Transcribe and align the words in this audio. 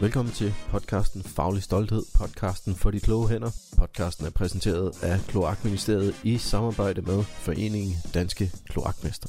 Velkommen 0.00 0.34
til 0.34 0.54
podcasten 0.70 1.22
Faglig 1.22 1.62
Stolthed, 1.62 2.02
podcasten 2.14 2.74
for 2.74 2.90
de 2.90 3.00
kloge 3.00 3.28
hænder. 3.28 3.50
Podcasten 3.78 4.26
er 4.26 4.30
præsenteret 4.30 4.92
af 5.02 5.18
Kloakministeriet 5.28 6.14
i 6.24 6.38
samarbejde 6.38 7.02
med 7.02 7.22
Foreningen 7.22 7.94
Danske 8.14 8.50
Kloakmester. 8.68 9.28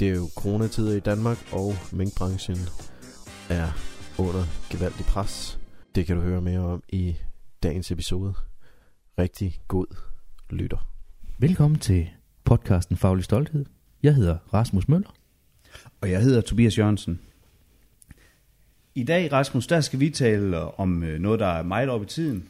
Det 0.00 0.08
er 0.08 0.14
jo 0.14 0.28
coronatider 0.36 0.96
i 0.96 1.00
Danmark, 1.00 1.38
og 1.52 1.74
minkbranchen 1.92 2.56
er 3.50 3.68
under 4.18 4.44
gevaldig 4.70 5.06
pres. 5.06 5.58
Det 5.94 6.06
kan 6.06 6.16
du 6.16 6.22
høre 6.22 6.40
mere 6.40 6.60
om 6.60 6.82
i 6.88 7.16
dagens 7.62 7.90
episode. 7.90 8.34
Rigtig 9.18 9.60
god 9.68 9.86
lytter. 10.50 10.92
Velkommen 11.38 11.78
til 11.80 12.08
podcasten 12.44 12.96
Faglig 12.96 13.24
Stolthed. 13.24 13.64
Jeg 14.02 14.14
hedder 14.14 14.38
Rasmus 14.54 14.88
Møller. 14.88 15.14
Og 16.00 16.10
jeg 16.10 16.22
hedder 16.22 16.40
Tobias 16.40 16.78
Jørgensen. 16.78 17.20
I 18.98 19.02
dag, 19.04 19.32
Rasmus, 19.32 19.66
der 19.66 19.80
skal 19.80 20.00
vi 20.00 20.10
tale 20.10 20.78
om 20.80 21.02
øh, 21.02 21.20
noget, 21.20 21.40
der 21.40 21.46
er 21.46 21.62
meget 21.62 21.88
op 21.88 22.02
i 22.02 22.06
tiden. 22.06 22.44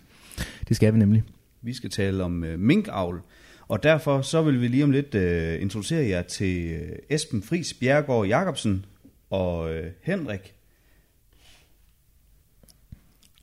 Det 0.69 0.77
skal 0.77 0.95
vi 0.95 0.99
nemlig. 0.99 1.23
Vi 1.63 1.75
skal 1.75 1.91
tale 1.91 2.25
om 2.25 2.43
uh, 2.43 2.59
minkavl. 2.61 3.21
Og 3.69 3.83
derfor 3.83 4.23
så 4.23 4.43
vil 4.43 4.61
vi 4.61 4.69
lige 4.69 4.85
om 4.85 4.91
lidt 4.91 5.15
uh, 5.15 5.63
introducere 5.63 6.09
jer 6.09 6.23
til 6.23 6.75
uh, 6.81 6.89
Esben 7.17 7.43
Fris 7.43 7.75
Bjergård 7.75 8.27
Jacobsen 8.27 8.85
og 9.31 9.65
uh, 9.65 9.77
Henrik 10.03 10.55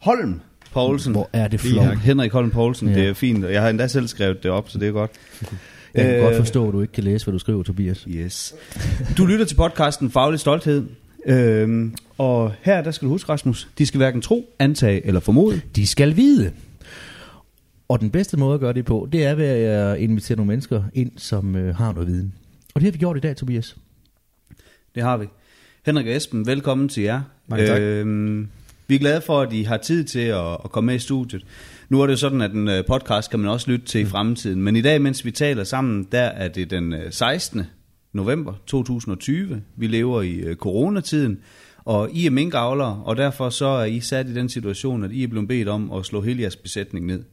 Holm 0.01 0.39
Poulsen. 0.73 1.11
Hvor 1.13 1.29
er 1.33 1.47
det 1.47 1.59
flot. 1.59 1.97
Henrik 1.97 2.31
Holm 2.31 2.51
Poulsen, 2.51 2.89
Ja. 2.89 2.95
det 2.95 3.07
er 3.09 3.13
fint. 3.13 3.45
og 3.45 3.53
Jeg 3.53 3.61
har 3.61 3.69
endda 3.69 3.87
selv 3.87 4.07
skrevet 4.07 4.43
det 4.43 4.51
op, 4.51 4.69
så 4.69 4.77
det 4.79 4.87
er 4.87 4.91
godt. 4.91 5.11
Jeg 5.93 6.05
kan 6.05 6.15
Øh, 6.15 6.21
godt 6.21 6.35
forstå, 6.35 6.67
at 6.67 6.73
du 6.73 6.81
ikke 6.81 6.93
kan 6.93 7.03
læse, 7.03 7.25
hvad 7.25 7.33
du 7.33 7.39
skriver, 7.39 7.63
Tobias. 7.63 8.05
Yes. 8.09 8.55
Du 9.17 9.25
lytter 9.25 9.45
til 9.45 9.55
podcasten 9.55 10.11
Faglig 10.11 10.39
Stolthed. 10.39 10.83
Øhm, 11.25 11.95
og 12.17 12.53
her, 12.61 12.81
der 12.81 12.91
skal 12.91 13.05
du 13.05 13.09
huske, 13.11 13.31
Rasmus, 13.31 13.69
de 13.77 13.85
skal 13.85 13.97
hverken 13.97 14.21
tro, 14.21 14.55
antage 14.59 15.05
eller 15.05 15.19
formode. 15.19 15.61
De 15.75 15.87
skal 15.87 16.15
vide. 16.15 16.51
Og 17.87 17.99
den 17.99 18.09
bedste 18.09 18.37
måde 18.37 18.53
at 18.53 18.59
gøre 18.59 18.73
det 18.73 18.85
på, 18.85 19.09
det 19.11 19.25
er 19.25 19.35
ved 19.35 19.45
at 19.45 19.97
invitere 19.99 20.35
nogle 20.35 20.47
mennesker 20.47 20.83
ind, 20.93 21.11
som 21.17 21.55
øh, 21.55 21.75
har 21.75 21.93
noget 21.93 22.07
viden. 22.07 22.33
Og 22.75 22.81
det 22.81 22.83
har 22.83 22.91
vi 22.91 22.97
gjort 22.97 23.17
i 23.17 23.19
dag, 23.19 23.35
Tobias. 23.35 23.77
Det 24.95 25.03
har 25.03 25.17
vi. 25.17 25.25
Henrik 25.85 26.07
og 26.07 26.15
Esben, 26.15 26.45
velkommen 26.47 26.89
til 26.89 27.03
jer. 27.03 27.21
Mange 27.47 27.67
tak. 27.67 27.81
Øhm, 27.81 28.47
vi 28.87 28.95
er 28.95 28.99
glade 28.99 29.21
for, 29.21 29.41
at 29.41 29.53
I 29.53 29.63
har 29.63 29.77
tid 29.77 30.03
til 30.03 30.19
at, 30.19 30.51
at 30.63 30.71
komme 30.71 30.85
med 30.85 30.95
i 30.95 30.99
studiet. 30.99 31.45
Nu 31.89 32.01
er 32.01 32.05
det 32.05 32.11
jo 32.11 32.17
sådan, 32.17 32.41
at 32.41 32.51
en 32.51 32.67
øh, 32.67 32.85
podcast 32.85 33.29
kan 33.29 33.39
man 33.39 33.49
også 33.49 33.71
lytte 33.71 33.85
til 33.85 34.01
i 34.01 34.05
fremtiden. 34.05 34.61
Men 34.61 34.75
i 34.75 34.81
dag, 34.81 35.01
mens 35.01 35.25
vi 35.25 35.31
taler 35.31 35.63
sammen, 35.63 36.07
der 36.11 36.21
er 36.21 36.47
det 36.47 36.69
den 36.69 36.93
øh, 36.93 37.11
16. 37.11 37.63
november 38.13 38.53
2020. 38.65 39.61
Vi 39.75 39.87
lever 39.87 40.21
i 40.21 40.33
øh, 40.33 40.55
coronatiden, 40.55 41.39
og 41.85 42.11
I 42.11 42.25
er 42.25 42.31
minkavlere, 42.31 43.03
og 43.05 43.17
derfor 43.17 43.49
så 43.49 43.65
er 43.65 43.85
I 43.85 43.99
sat 43.99 44.27
i 44.27 44.33
den 44.33 44.49
situation, 44.49 45.03
at 45.03 45.11
I 45.11 45.23
er 45.23 45.27
blevet 45.27 45.47
bedt 45.47 45.67
om 45.67 45.91
at 45.91 46.05
slå 46.05 46.21
hele 46.21 46.41
jeres 46.41 46.55
besætning 46.55 47.05
ned. 47.05 47.23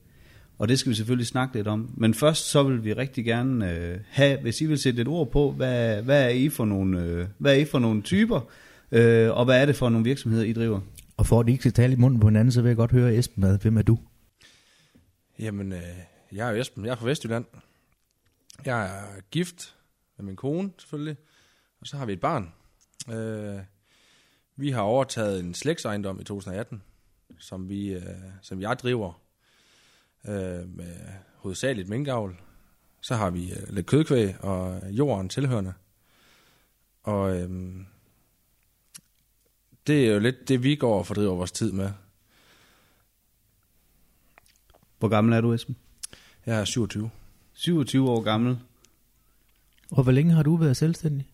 Og 0.59 0.69
det 0.69 0.79
skal 0.79 0.91
vi 0.91 0.95
selvfølgelig 0.95 1.27
snakke 1.27 1.55
lidt 1.55 1.69
om. 1.69 1.91
Men 1.97 2.15
først 2.15 2.51
så 2.51 2.63
vil 2.63 2.85
vi 2.85 2.93
rigtig 2.93 3.25
gerne 3.25 3.73
øh, 3.73 3.99
have, 4.09 4.41
hvis 4.41 4.61
I 4.61 4.67
vil 4.67 4.79
sætte 4.79 5.03
et 5.03 5.09
ord 5.09 5.31
på, 5.31 5.53
hvad, 5.53 6.03
hvad, 6.03 6.25
er, 6.25 6.29
I 6.29 6.49
for 6.49 6.65
nogle, 6.65 7.03
øh, 7.03 7.27
hvad 7.39 7.53
er 7.53 7.59
I 7.59 7.65
for 7.65 7.79
nogle 7.79 8.03
typer, 8.03 8.41
øh, 8.93 9.31
og 9.31 9.45
hvad 9.45 9.63
er 9.63 9.67
det 9.67 9.77
for 9.77 9.89
nogle 9.89 10.05
virksomheder, 10.05 10.45
I 10.45 10.53
driver? 10.53 10.81
Og 11.17 11.27
for 11.27 11.41
at 11.41 11.47
de 11.47 11.53
ikke 11.53 11.63
skal 11.63 11.73
tale 11.73 11.93
i 11.93 11.97
munden 11.97 12.21
på 12.21 12.29
hinanden, 12.29 12.53
så 12.53 12.63
vil 12.63 12.69
jeg 12.69 12.77
godt 12.77 12.93
høre 12.93 13.15
Esben 13.15 13.41
med. 13.41 13.59
Hvem 13.59 13.77
er 13.77 13.83
du? 13.83 13.99
Jamen, 15.39 15.73
øh, 15.73 15.83
jeg 16.33 16.57
er 16.57 16.61
Esben. 16.61 16.85
Jeg 16.85 16.91
er 16.91 16.97
fra 16.97 17.07
Vestjylland. 17.07 17.45
Jeg 18.65 18.85
er 18.85 19.21
gift 19.31 19.75
med 20.19 20.27
min 20.27 20.37
kone, 20.37 20.71
selvfølgelig. 20.79 21.17
Og 21.81 21.87
så 21.87 21.97
har 21.97 22.07
vi 22.07 22.13
et 22.13 22.21
barn. 22.21 22.53
Øh, 23.11 23.61
vi 24.57 24.71
har 24.71 24.83
overtaget 24.83 25.41
en 25.41 25.55
slægtsejendom 25.55 26.21
i 26.21 26.25
2018, 26.25 26.83
som, 27.39 27.69
vi, 27.69 27.89
øh, 27.89 28.03
som 28.43 28.61
jeg 28.61 28.79
driver 28.79 29.23
øh, 30.29 30.77
med 30.77 30.97
hovedsageligt 31.37 31.89
minkavl. 31.89 32.41
Så 33.01 33.15
har 33.15 33.31
vi 33.31 33.53
øh, 33.53 33.75
lidt 33.75 33.87
kødkvæg 33.87 34.41
og 34.41 34.83
jorden 34.91 35.29
tilhørende. 35.29 35.73
Og 37.03 37.37
øh, 37.37 37.77
det 39.87 40.09
er 40.09 40.13
jo 40.13 40.19
lidt 40.19 40.49
det, 40.49 40.63
vi 40.63 40.77
går 40.77 40.99
og 40.99 41.07
fordriver 41.07 41.35
vores 41.35 41.53
tid 41.53 41.73
med. 41.73 41.91
Hvor 44.99 45.09
gammel 45.09 45.35
er 45.35 45.41
du, 45.41 45.53
Esben? 45.53 45.77
Jeg 46.47 46.61
er 46.61 46.65
27. 46.65 47.11
27 47.53 48.11
år 48.11 48.21
gammel. 48.21 48.59
Og 49.91 50.03
hvor 50.03 50.13
længe 50.13 50.33
har 50.33 50.43
du 50.43 50.57
været 50.57 50.77
selvstændig? 50.77 51.32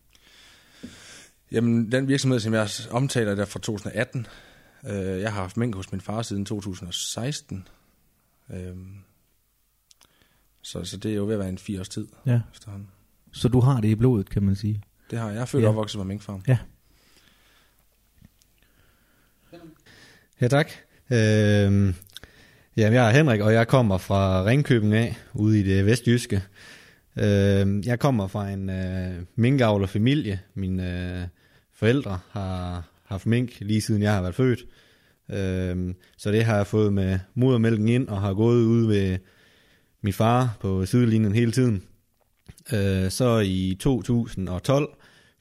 Jamen, 1.51 1.91
den 1.91 2.07
virksomhed, 2.07 2.39
som 2.39 2.53
jeg 2.53 2.69
omtaler, 2.91 3.35
der 3.35 3.45
fra 3.45 3.59
2018. 3.59 4.27
Øh, 4.89 4.95
jeg 5.21 5.33
har 5.33 5.41
haft 5.41 5.57
mink 5.57 5.75
hos 5.75 5.91
min 5.91 6.01
far 6.01 6.21
siden 6.21 6.45
2016. 6.45 7.67
Øh, 8.53 8.75
så, 10.61 10.83
så 10.85 10.97
det 10.97 11.11
er 11.11 11.15
jo 11.15 11.25
ved 11.25 11.33
at 11.33 11.39
være 11.39 11.49
en 11.49 11.57
fire 11.57 11.79
års 11.79 11.89
tid 11.89 12.07
Ja. 12.25 12.39
efterhånden. 12.53 12.87
Så 13.31 13.47
du 13.47 13.59
har 13.59 13.81
det 13.81 13.87
i 13.87 13.95
blodet, 13.95 14.29
kan 14.29 14.43
man 14.43 14.55
sige. 14.55 14.83
Det 15.11 15.19
har 15.19 15.25
jeg. 15.27 15.35
Jeg 15.35 15.41
er 15.41 15.45
født 15.45 15.61
Ja. 15.63 15.67
og 15.67 15.69
opvokset 15.73 15.97
på 15.97 16.03
minkfarm. 16.03 16.43
Ja. 16.47 16.57
Ja, 20.41 20.47
tak. 20.47 20.67
Øhm, 21.11 21.95
ja, 22.77 22.91
jeg 22.91 23.07
er 23.07 23.09
Henrik, 23.09 23.41
og 23.41 23.53
jeg 23.53 23.67
kommer 23.67 23.97
fra 23.97 24.45
Ringkøbing 24.45 24.93
af, 24.93 25.15
ude 25.33 25.59
i 25.59 25.63
det 25.63 25.85
vestjyske. 25.85 26.43
Øhm, 27.19 27.81
jeg 27.85 27.99
kommer 27.99 28.27
fra 28.27 28.49
en 28.49 28.69
øh, 28.69 29.23
minkavlerfamilie. 29.35 30.39
Mine 30.53 31.19
øh, 31.21 31.27
forældre 31.79 32.19
har 32.31 32.83
haft 33.03 33.25
mink 33.25 33.59
lige 33.59 33.81
siden 33.81 34.01
jeg 34.01 34.13
har 34.13 34.21
været 34.21 34.35
født. 34.35 34.65
Øhm, 35.31 35.95
så 36.17 36.31
det 36.31 36.45
har 36.45 36.55
jeg 36.55 36.67
fået 36.67 36.93
med 36.93 37.19
modermælken 37.33 37.87
ind, 37.87 38.07
og 38.07 38.21
har 38.21 38.33
gået 38.33 38.63
ud 38.63 38.87
ved 38.87 39.17
min 40.01 40.13
far 40.13 40.57
på 40.59 40.85
sidelinjen 40.85 41.33
hele 41.33 41.51
tiden. 41.51 41.83
Øh, 42.73 43.11
så 43.11 43.39
i 43.45 43.77
2012 43.79 44.89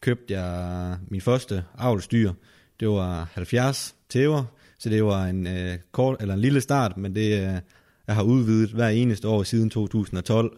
købte 0.00 0.34
jeg 0.34 0.97
min 1.09 1.21
første 1.21 1.65
avlsdyr. 1.78 2.32
Det 2.81 2.88
var 2.88 3.31
70 3.32 3.94
tæver, 4.09 4.44
så 4.78 4.88
det 4.88 5.05
var 5.05 5.26
en 5.26 5.47
øh, 5.47 5.78
kort 5.93 6.16
eller 6.20 6.34
en 6.34 6.41
lille 6.41 6.60
start, 6.60 6.97
men 6.97 7.15
det 7.15 7.32
øh, 7.32 7.60
jeg 8.06 8.15
har 8.15 8.22
udvidet 8.22 8.70
hver 8.70 8.88
eneste 8.88 9.28
år 9.28 9.43
siden 9.43 9.70
2012 9.70 10.56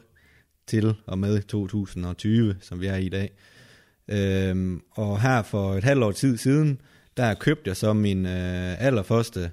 til 0.67 0.95
og 1.07 1.19
med 1.19 1.43
2020, 1.43 2.57
som 2.61 2.81
vi 2.81 2.87
er 2.87 2.97
i 2.97 3.07
i 3.07 3.09
dag. 3.09 3.31
Øhm, 4.11 4.83
og 4.91 5.21
her 5.21 5.43
for 5.43 5.75
et 5.75 5.85
halvt 5.85 6.03
år 6.05 6.13
tid 6.13 6.37
siden, 6.37 6.81
der 7.17 7.35
købte 7.35 7.69
jeg 7.69 7.77
så 7.77 7.93
min 7.93 8.27
øh, 8.27 8.83
allerførste 8.83 9.51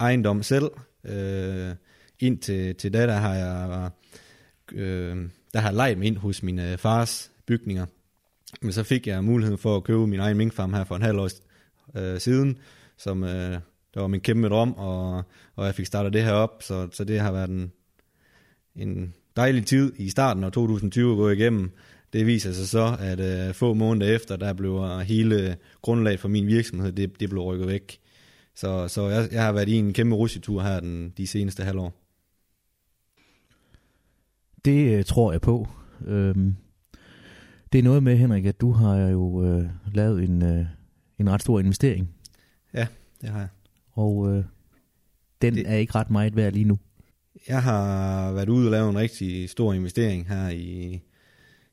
ejendom 0.00 0.42
selv. 0.42 0.70
Øh, 1.04 1.70
ind 2.20 2.38
til 2.74 2.92
da, 2.92 3.06
der 3.06 3.16
har 3.16 3.34
jeg 3.34 3.90
øh, 4.72 5.16
der 5.52 5.60
har 5.60 5.72
leget 5.72 5.98
mig 5.98 6.06
ind 6.06 6.16
hos 6.16 6.42
min 6.42 6.58
øh, 6.58 6.78
fars 6.78 7.30
bygninger. 7.46 7.86
Men 8.62 8.72
så 8.72 8.82
fik 8.82 9.06
jeg 9.06 9.24
muligheden 9.24 9.58
for 9.58 9.76
at 9.76 9.84
købe 9.84 10.06
min 10.06 10.20
egen 10.20 10.36
minkfarm 10.36 10.74
her 10.74 10.84
for 10.84 10.96
en 10.96 11.02
halv 11.02 11.18
år 11.18 11.28
øh, 11.96 12.20
siden, 12.20 12.58
som 12.96 13.24
øh, 13.24 13.58
der 13.94 14.00
var 14.00 14.06
min 14.06 14.20
kæmpe 14.20 14.48
drøm, 14.48 14.72
og, 14.72 15.22
og 15.56 15.66
jeg 15.66 15.74
fik 15.74 15.86
startet 15.86 16.12
det 16.12 16.24
her 16.24 16.32
op, 16.32 16.62
så, 16.62 16.88
så 16.92 17.04
det 17.04 17.20
har 17.20 17.32
været 17.32 17.50
en, 17.50 17.72
en 18.76 19.14
dejlig 19.36 19.66
tid 19.66 19.92
i 19.96 20.10
starten 20.10 20.44
af 20.44 20.52
2020 20.52 21.12
at 21.12 21.16
gå 21.16 21.28
igennem. 21.28 21.70
Det 22.12 22.26
viser 22.26 22.52
sig 22.52 22.68
så, 22.68 22.96
at 23.00 23.20
øh, 23.48 23.54
få 23.54 23.74
måneder 23.74 24.14
efter, 24.16 24.36
der 24.36 24.52
blev 24.52 25.00
hele 25.00 25.56
grundlaget 25.82 26.20
for 26.20 26.28
min 26.28 26.46
virksomhed, 26.46 26.92
det, 26.92 27.20
det 27.20 27.30
blev 27.30 27.42
rykket 27.42 27.68
væk. 27.68 27.98
Så, 28.54 28.88
så 28.88 29.08
jeg, 29.08 29.28
jeg 29.32 29.44
har 29.44 29.52
været 29.52 29.68
i 29.68 29.74
en 29.74 29.92
kæmpe 29.92 30.16
rusjetur 30.16 30.62
her 30.62 30.80
den, 30.80 31.12
de 31.16 31.26
seneste 31.26 31.62
halvår. 31.64 31.92
Det 34.64 34.98
øh, 34.98 35.04
tror 35.04 35.32
jeg 35.32 35.40
på. 35.40 35.68
Øhm, 36.06 36.56
det 37.72 37.78
er 37.78 37.82
noget 37.82 38.02
med, 38.02 38.16
Henrik, 38.16 38.44
at 38.46 38.60
du 38.60 38.72
har 38.72 38.96
jo 38.98 39.44
øh, 39.44 39.64
lavet 39.94 40.24
en, 40.24 40.42
øh, 40.42 40.66
en 41.18 41.30
ret 41.30 41.40
stor 41.42 41.60
investering. 41.60 42.14
Det 43.20 43.28
har 43.30 43.38
jeg. 43.38 43.48
Og 43.92 44.28
øh, 44.36 44.44
den. 45.42 45.54
Det- 45.54 45.70
er 45.70 45.74
ikke 45.76 45.94
ret 45.94 46.10
meget 46.10 46.36
værd 46.36 46.52
lige 46.52 46.64
nu. 46.64 46.78
Jeg 47.48 47.62
har 47.62 48.32
været 48.32 48.48
ude 48.48 48.66
og 48.66 48.70
lave 48.70 48.90
en 48.90 48.96
rigtig 48.98 49.50
stor 49.50 49.72
investering 49.74 50.28
her 50.28 50.48
i, 50.48 51.00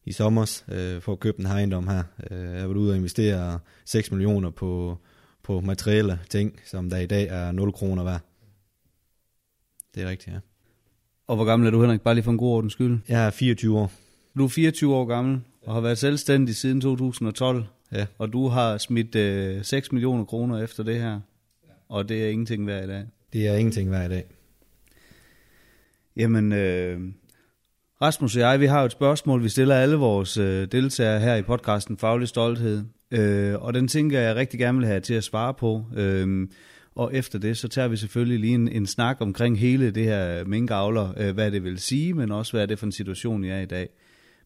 i 0.10 0.12
sommer 0.12 0.62
øh, 0.72 1.02
for 1.02 1.12
at 1.12 1.20
købe 1.20 1.40
en 1.40 1.46
ejendom 1.46 1.88
her. 1.88 2.04
Øh, 2.32 2.38
jeg 2.38 2.54
været 2.54 2.78
ude 2.78 2.92
og 2.92 2.98
investere 2.98 3.60
6 3.86 4.12
millioner 4.12 4.50
på, 4.50 4.98
på 5.44 5.62
materielle 5.62 6.20
ting, 6.30 6.60
som 6.66 6.90
der 6.90 6.98
i 6.98 7.06
dag 7.06 7.28
er 7.28 7.52
0 7.52 7.72
kroner 7.72 8.04
værd. 8.04 8.22
Det 9.96 10.04
er 10.04 10.10
rigtigt, 10.10 10.34
ja. 10.34 10.40
Og 11.28 11.36
hvor 11.36 11.46
gammel 11.46 11.68
er 11.68 11.72
du, 11.72 11.82
Henrik? 11.82 12.02
Bare 12.02 12.14
lige 12.14 12.24
for 12.24 12.32
en 12.32 12.38
god 12.38 12.56
ordens 12.56 12.74
skyld. 12.74 13.00
Jeg 13.10 13.26
er 13.26 13.30
24 13.30 13.80
år. 13.80 13.92
Du 14.38 14.44
er 14.44 14.50
24 14.50 14.96
år 14.96 15.06
gammel 15.06 15.42
og 15.62 15.74
har 15.74 15.82
været 15.82 15.98
selvstændig 15.98 16.56
siden 16.56 16.82
2012. 16.82 17.66
Ja. 17.92 18.06
Og 18.18 18.34
du 18.34 18.48
har 18.48 18.78
smidt 18.78 19.16
øh, 19.16 19.64
6 19.64 19.92
millioner 19.92 20.26
kroner 20.26 20.64
efter 20.64 20.84
det 20.84 21.02
her. 21.02 21.20
Og 21.90 22.10
det 22.10 22.24
er 22.24 22.30
ingenting 22.30 22.68
værd 22.68 22.84
i 22.84 22.88
dag. 22.88 23.06
Det 23.34 23.48
er 23.48 23.56
ingenting 23.56 23.92
værd 23.92 24.12
i 24.12 24.14
dag. 24.14 24.24
Jamen, 26.16 26.52
øh, 26.54 27.02
Rasmus 28.02 28.36
og 28.36 28.42
jeg, 28.42 28.60
vi 28.60 28.66
har 28.66 28.80
jo 28.80 28.86
et 28.86 28.92
spørgsmål, 28.92 29.44
vi 29.44 29.50
stiller 29.50 29.76
alle 29.76 29.96
vores 29.96 30.38
øh, 30.38 30.68
deltagere 30.72 31.20
her 31.20 31.36
i 31.36 31.42
podcasten 31.42 31.98
Faglig 31.98 32.28
Stolthed. 32.28 32.84
Øh, 33.12 33.56
og 33.56 33.74
den 33.74 33.88
tænker 33.88 34.20
jeg 34.20 34.36
rigtig 34.36 34.60
gerne 34.60 34.78
vil 34.78 34.88
have 34.88 35.00
til 35.00 35.14
at 35.14 35.24
svare 35.24 35.54
på. 35.54 35.86
Øh, 35.96 36.48
og 36.96 37.14
efter 37.14 37.40
det, 37.40 37.58
så 37.58 37.68
tager 37.68 37.88
vi 37.88 37.98
selvfølgelig 37.98 38.40
lige 38.40 38.54
en, 38.54 38.68
en 38.68 38.88
snak 38.88 39.18
omkring 39.20 39.60
hele 39.60 39.92
det 39.92 40.04
her 40.04 40.46
minkavler, 40.46 41.14
øh, 41.18 41.34
hvad 41.34 41.52
det 41.52 41.64
vil 41.64 41.80
sige, 41.80 42.14
men 42.14 42.32
også 42.32 42.52
hvad 42.52 42.62
er 42.62 42.66
det 42.66 42.80
for 42.80 42.86
en 42.86 42.92
situation, 42.92 43.44
jeg 43.44 43.58
er 43.58 43.62
i 43.62 43.66
dag. 43.66 43.90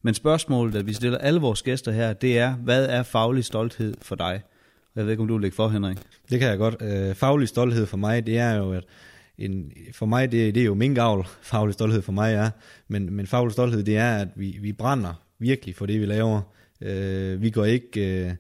Men 0.02 0.14
spørgsmålet, 0.14 0.76
at 0.76 0.88
vi 0.88 0.94
stiller 0.94 1.18
alle 1.18 1.40
vores 1.40 1.62
gæster 1.62 1.92
her, 1.92 2.14
det 2.14 2.40
er, 2.40 2.54
hvad 2.54 2.86
er 2.86 3.04
faglig 3.04 3.46
stolthed 3.46 3.94
for 4.02 4.16
dig? 4.16 4.42
Jeg 4.96 5.04
ved 5.04 5.12
ikke, 5.12 5.22
om 5.22 5.28
du 5.28 5.34
vil 5.34 5.42
lægge 5.42 5.56
for, 5.56 5.70
Henrik. 5.70 5.98
Det 6.30 6.40
kan 6.40 6.50
jeg 6.50 6.58
godt. 6.58 6.76
Øh, 6.82 7.16
faglig 7.16 7.48
stolthed 7.48 7.86
for 7.86 7.98
mig, 7.98 8.26
det 8.26 8.38
er 8.38 8.56
jo, 8.56 8.72
at 8.72 8.84
en, 9.38 9.72
for 9.94 10.06
mig, 10.06 10.32
det, 10.32 10.56
det 10.56 10.62
er 10.62 10.66
jo 10.66 10.74
minkavl, 10.74 11.28
faglig 11.52 11.74
stolthed 11.74 12.02
for 12.02 12.12
mig 12.12 12.34
er, 12.34 12.50
men, 12.88 13.14
men 13.14 13.28
faglig 13.28 13.54
stolthed, 13.54 13.84
det 13.84 13.98
er, 13.98 14.18
at 14.18 14.28
vi, 14.36 14.58
vi 14.62 14.74
brænder 14.74 15.14
virkelig 15.40 15.76
for 15.76 15.86
det, 15.86 16.02
vi 16.02 16.06
laver. 16.06 16.42
Øh, 16.82 17.42
vi 17.42 17.50
går 17.50 17.66
ikke, 17.66 18.26
øh, 18.26 18.32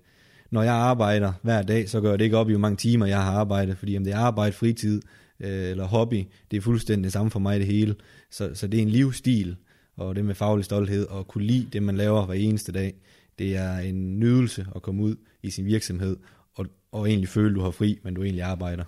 når 0.52 0.64
jeg 0.64 0.74
arbejder 0.74 1.34
hver 1.42 1.62
dag, 1.62 1.90
så 1.90 2.02
gør 2.02 2.18
det 2.18 2.24
ikke 2.26 2.38
op 2.38 2.50
i, 2.50 2.52
hvor 2.52 2.60
mange 2.60 2.78
timer 2.78 3.06
jeg 3.06 3.24
har 3.24 3.32
arbejdet, 3.32 3.78
fordi 3.78 3.98
om 3.98 4.04
det 4.04 4.14
er 4.14 4.18
arbejde, 4.18 4.54
fritid 4.54 5.02
øh, 5.40 5.70
eller 5.70 5.86
hobby, 5.86 6.24
det 6.52 6.58
er 6.58 6.62
fuldstændig 6.62 7.04
det 7.04 7.14
samme 7.14 7.32
for 7.32 7.40
mig 7.40 7.60
det 7.60 7.68
hele. 7.68 7.96
Så, 8.32 8.52
så 8.54 8.68
det 8.68 8.78
er 8.78 8.82
en 8.82 8.90
livsstil, 8.90 9.56
og 9.98 10.16
det 10.16 10.26
med 10.26 10.36
faglig 10.36 10.66
stolthed, 10.66 11.08
og 11.08 11.28
kunne 11.28 11.44
lide 11.44 11.68
det, 11.74 11.84
man 11.84 11.96
laver 11.96 12.26
hver 12.26 12.36
eneste 12.36 12.72
dag. 12.72 12.94
Det 13.40 13.56
er 13.56 13.78
en 13.78 14.20
nydelse 14.20 14.68
at 14.76 14.82
komme 14.82 15.04
ud 15.04 15.16
i 15.44 15.50
sin 15.50 15.66
virksomhed, 15.66 16.18
og, 16.56 16.66
og 16.92 17.10
egentlig 17.10 17.30
føle, 17.30 17.56
du 17.56 17.62
har 17.62 17.72
fri, 17.72 18.00
men 18.04 18.14
du 18.14 18.24
egentlig 18.24 18.44
arbejder. 18.44 18.84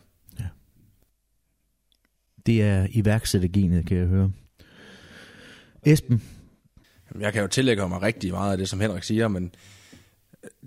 Det 2.46 2.62
er 2.62 2.88
iværksættergenet, 2.90 3.86
kan 3.86 3.98
jeg 3.98 4.06
høre. 4.08 4.32
Esben, 5.86 6.24
Jeg 7.20 7.34
kan 7.34 7.42
jo 7.42 7.48
tillægge 7.48 7.88
mig 7.88 8.02
rigtig 8.02 8.32
meget 8.32 8.52
af 8.52 8.58
det, 8.58 8.70
som 8.70 8.80
Henrik 8.80 9.04
siger, 9.04 9.28
men 9.28 9.56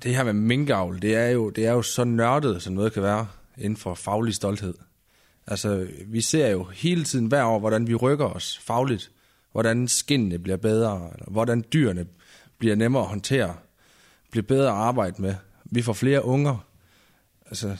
det 0.02 0.16
her 0.16 0.24
med 0.24 0.32
minkavl, 0.32 1.02
det 1.02 1.16
er 1.16 1.28
jo, 1.28 1.50
det 1.50 1.66
er 1.66 1.72
jo 1.72 1.82
så 1.82 2.04
nørdet, 2.04 2.62
som 2.62 2.72
noget 2.72 2.92
kan 2.92 3.02
være 3.02 3.26
inden 3.58 3.76
for 3.76 3.94
faglig 3.94 4.34
stolthed. 4.34 4.74
Altså, 5.46 5.88
vi 6.06 6.20
ser 6.20 6.48
jo 6.48 6.64
hele 6.64 7.04
tiden 7.04 7.26
hver 7.26 7.44
år, 7.44 7.58
hvordan 7.58 7.86
vi 7.86 7.94
rykker 7.94 8.26
os 8.26 8.58
fagligt, 8.58 9.10
hvordan 9.52 9.88
skinnene 9.88 10.38
bliver 10.38 10.56
bedre, 10.56 11.10
eller 11.12 11.30
hvordan 11.30 11.64
dyrene 11.72 12.06
bliver 12.58 12.74
nemmere 12.76 13.02
at 13.02 13.08
håndtere, 13.08 13.56
bliver 14.30 14.46
bedre 14.46 14.68
at 14.68 14.74
arbejde 14.74 15.22
med. 15.22 15.34
Vi 15.64 15.82
får 15.82 15.92
flere 15.92 16.24
unger. 16.24 16.66
Altså, 17.46 17.76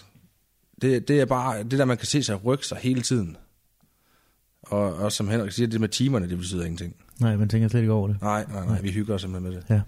det, 0.83 1.09
det 1.09 1.21
er 1.21 1.25
bare 1.25 1.63
det 1.63 1.79
der, 1.79 1.85
man 1.85 1.97
kan 1.97 2.07
se 2.07 2.23
sig 2.23 2.45
rykke 2.45 2.67
sig 2.67 2.79
hele 2.79 3.03
tiden. 3.03 3.37
Og, 4.71 4.95
og 4.95 5.13
som 5.13 5.29
Henrik 5.29 5.53
siger, 5.53 5.67
det 5.67 5.81
med 5.81 5.89
timerne, 5.89 6.29
det 6.29 6.39
betyder 6.39 6.65
ingenting. 6.65 6.95
nej, 7.21 7.37
man 7.37 7.49
tænker 7.49 7.69
slet 7.69 7.81
ikke 7.81 7.93
over 7.93 8.09
det. 8.09 8.17
Nej, 8.23 8.45
nej, 8.53 8.67
nej, 8.67 8.81
vi 8.81 8.91
hygger 8.91 9.15
os 9.15 9.21
simpelthen 9.21 9.53
med 9.53 9.61
det. 9.61 9.67
Ja. 9.71 9.81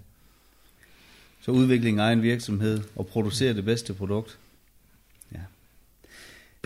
Så 1.41 1.51
udvikling 1.51 1.99
af 1.99 2.03
egen 2.03 2.21
virksomhed 2.21 2.79
og 2.95 3.07
producere 3.07 3.53
det 3.53 3.65
bedste 3.65 3.93
produkt. 3.93 4.37
Ja. 5.33 5.39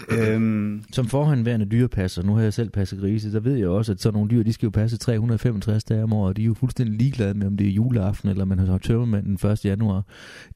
øhm, 0.10 0.84
Som 0.92 1.08
forhåndværende 1.08 1.66
dyrepasser, 1.66 2.24
nu 2.24 2.36
har 2.36 2.42
jeg 2.42 2.54
selv 2.54 2.70
passet 2.70 3.00
grise, 3.00 3.34
der 3.34 3.40
ved 3.40 3.56
jeg 3.56 3.68
også, 3.68 3.92
at 3.92 4.02
sådan 4.02 4.14
nogle 4.14 4.30
dyr, 4.32 4.44
de 4.44 4.54
skal 4.54 4.66
jo 4.68 4.70
passe 4.72 4.98
365 4.98 5.84
dage 5.84 6.04
om 6.04 6.14
året, 6.14 6.30
og 6.30 6.38
de 6.38 6.42
er 6.42 6.46
jo 6.46 6.54
fuldstændig 6.54 6.98
ligeglade 6.98 7.34
med, 7.34 7.48
om 7.48 7.58
det 7.58 7.68
er 7.68 7.72
juleaften, 7.72 8.30
eller 8.30 8.46
man 8.46 8.60
har 8.60 8.78
tømmermand 8.78 9.38
den 9.38 9.50
1. 9.52 9.66
januar. 9.66 10.04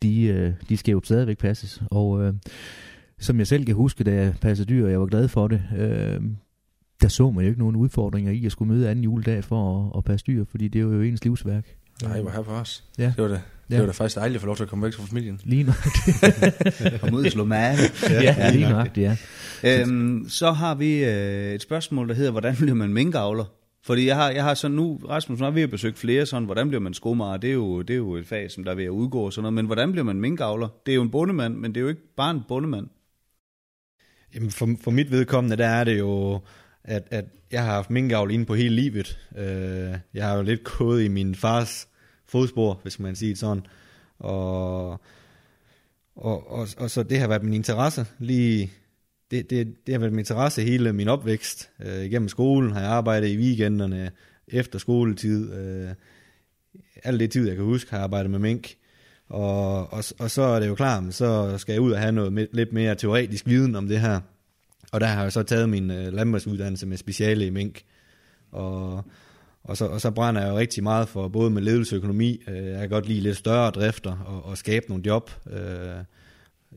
De, 0.02 0.24
øh, 0.24 0.54
de 0.70 0.78
skal 0.78 0.92
jo 0.92 1.02
stadigvæk 1.04 1.38
passes, 1.38 1.82
og 1.92 2.24
øh, 2.24 2.34
som 3.20 3.40
jeg 3.40 3.48
selv 3.48 3.66
kan 3.66 3.76
huske, 3.76 4.04
da 4.04 4.14
jeg 4.14 4.34
passede 4.42 4.70
dyr, 4.70 4.86
og 4.86 4.92
jeg 4.92 5.00
var 5.00 5.06
glad 5.08 5.28
for 5.28 5.48
det, 5.48 5.62
øh, 5.78 6.22
der 7.02 7.08
så 7.08 7.32
man 7.32 7.44
jo 7.44 7.48
ikke 7.50 7.60
nogen 7.60 7.76
udfordringer 7.76 8.32
i 8.32 8.46
at 8.46 8.52
skulle 8.52 8.74
møde 8.74 8.90
anden 8.90 9.04
juledag 9.04 9.44
for 9.44 9.86
at, 9.94 9.98
at 9.98 10.04
passe 10.04 10.24
dyr, 10.28 10.46
fordi 10.52 10.68
det 10.68 10.80
er 10.80 10.84
jo 10.84 11.02
ens 11.02 11.24
livsværk. 11.24 11.76
Nej, 12.04 12.22
hvor 12.22 12.30
her 12.32 12.44
for 12.44 12.52
os. 12.52 12.84
Ja. 12.98 13.14
Det 13.18 13.24
var 13.24 13.28
det. 13.30 13.42
Det 13.68 13.76
Ja. 13.76 13.80
var 13.80 13.86
da 13.86 13.92
faktisk 13.92 14.16
dejligt 14.16 14.36
at 14.36 14.42
få 14.42 14.46
lov 14.46 14.56
til 14.56 14.64
at 14.64 14.70
komme 14.70 14.86
væk 14.86 14.94
fra 14.94 15.04
familien. 15.06 15.40
Lige 15.44 15.64
nok. 15.64 15.76
kom 17.02 17.14
ud 17.18 17.26
og 17.26 17.32
slå 17.32 17.46
mad. 17.46 17.78
ja, 18.10 18.52
lige 18.52 18.70
nok, 18.70 18.98
ja. 18.98 19.18
Øhm, 19.64 20.26
så 20.30 20.52
har 20.52 20.76
vi 20.76 21.04
øh, 21.06 21.54
et 21.54 21.62
spørgsmål, 21.62 22.08
der 22.10 22.14
hedder, 22.14 22.32
hvordan 22.32 22.56
bliver 22.56 22.74
man 22.74 22.94
minkavler? 22.94 23.46
Fordi 23.84 24.06
jeg 24.08 24.16
har, 24.16 24.30
jeg 24.30 24.44
har 24.44 24.54
sådan 24.54 24.76
nu, 24.76 25.00
Rasmus, 25.10 25.40
nu 25.40 25.44
har 25.46 25.52
vi 25.52 25.68
besøgt 25.68 25.98
flere 26.00 26.26
sådan, 26.26 26.46
hvordan 26.46 26.68
bliver 26.68 26.82
man 26.82 26.94
skomager? 26.94 27.38
Det 27.38 27.50
er 27.50 27.54
jo, 27.54 27.82
det 27.82 27.94
er 27.94 27.98
jo 27.98 28.16
et 28.16 28.28
fag, 28.28 28.52
som 28.52 28.64
der 28.64 28.72
er 28.72 28.76
ved 28.76 28.84
at 28.86 28.90
udgå 28.90 29.20
og 29.26 29.34
sådan 29.34 29.44
noget. 29.44 29.54
Men 29.54 29.66
hvordan 29.66 29.92
bliver 29.92 30.06
man 30.06 30.22
minkavler? 30.22 30.68
Det 30.86 30.92
er 30.92 30.96
jo 30.96 31.02
en 31.02 31.12
bondemand, 31.12 31.56
men 31.56 31.72
det 31.76 31.78
er 31.78 31.82
jo 31.82 31.88
ikke 31.88 32.16
bare 32.18 32.32
en 32.32 32.42
bondemand. 32.48 32.88
Jamen 34.36 34.52
for, 34.52 34.70
for 34.84 34.92
mit 34.92 35.12
vedkommende, 35.12 35.58
der 35.58 35.68
er 35.68 35.84
det 35.84 36.00
jo, 36.00 36.40
at, 36.90 37.08
at 37.12 37.26
jeg 37.52 37.64
har 37.64 37.72
haft 37.72 37.90
minkavl 37.90 38.32
inde 38.32 38.46
på 38.46 38.56
hele 38.56 38.76
livet. 38.76 39.20
Øh, 39.38 39.98
jeg 40.14 40.28
har 40.28 40.36
jo 40.36 40.42
lidt 40.42 40.64
kode 40.64 41.06
i 41.06 41.08
min 41.08 41.36
fars 41.36 41.88
fodspor, 42.26 42.80
hvis 42.82 43.00
man 43.00 43.16
siger 43.16 43.32
det 43.32 43.40
sådan. 43.40 43.64
Og, 44.20 44.90
og, 46.16 46.52
og, 46.52 46.68
og 46.78 46.90
så 46.90 47.04
det 47.04 47.20
har 47.20 47.28
været 47.28 47.44
min 47.44 47.54
interesse 47.54 48.06
lige... 48.20 48.72
Det, 49.32 49.50
det, 49.50 49.76
det 49.86 49.94
har 49.94 50.00
været 50.00 50.12
min 50.12 50.20
interesse 50.20 50.62
hele 50.62 50.94
min 50.94 51.08
opvækst. 51.08 51.70
Øh, 51.86 52.06
igennem 52.06 52.30
skolen 52.30 52.72
har 52.72 52.80
jeg 52.82 52.90
arbejdet 52.90 53.28
i 53.28 53.38
weekenderne, 53.38 54.12
efter 54.48 54.80
skoletid. 54.80 55.54
Øh, 55.54 55.90
alt 57.04 57.20
det 57.20 57.32
tid, 57.32 57.48
jeg 57.48 57.56
kan 57.56 57.66
huske, 57.66 57.92
har 57.92 57.98
jeg 57.98 58.04
arbejdet 58.04 58.32
med 58.32 58.40
mink. 58.40 58.76
Og, 59.28 59.94
og, 59.94 60.04
og 60.20 60.32
så 60.32 60.42
er 60.42 60.60
det 60.60 60.68
jo 60.68 60.76
klart, 60.76 61.14
så 61.14 61.58
skal 61.58 61.74
jeg 61.74 61.82
ud 61.82 61.92
og 61.92 62.00
have 62.00 62.12
noget 62.12 62.34
med, 62.34 62.48
lidt 62.54 62.74
mere 62.74 62.96
teoretisk 62.96 63.48
viden 63.48 63.76
om 63.76 63.88
det 63.88 64.00
her. 64.00 64.20
Og 64.92 65.02
der 65.02 65.08
har 65.08 65.24
jeg 65.24 65.32
så 65.32 65.44
taget 65.44 65.70
min 65.70 65.92
øh, 65.92 66.14
landbrugsuddannelse 66.14 66.88
med 66.88 66.98
speciale 66.98 67.48
i 67.48 67.50
mink. 67.50 67.82
Og, 68.52 69.06
og, 69.64 69.78
så, 69.78 69.86
og 69.86 70.02
så 70.02 70.12
brænder 70.12 70.42
jeg 70.42 70.52
jo 70.52 70.58
rigtig 70.58 70.84
meget 70.84 71.10
for 71.10 71.28
både 71.28 71.50
med 71.50 71.62
ledelse 71.62 71.96
og 71.96 71.98
økonomi. 71.98 72.42
Øh, 72.48 72.66
jeg 72.66 72.80
kan 72.80 72.90
godt 72.90 73.08
lide 73.08 73.22
lidt 73.22 73.38
større 73.38 73.72
drifter 73.72 74.18
og, 74.18 74.46
og 74.46 74.58
skabe 74.58 74.86
nogle 74.90 75.04
job 75.08 75.32
øh, 75.52 76.04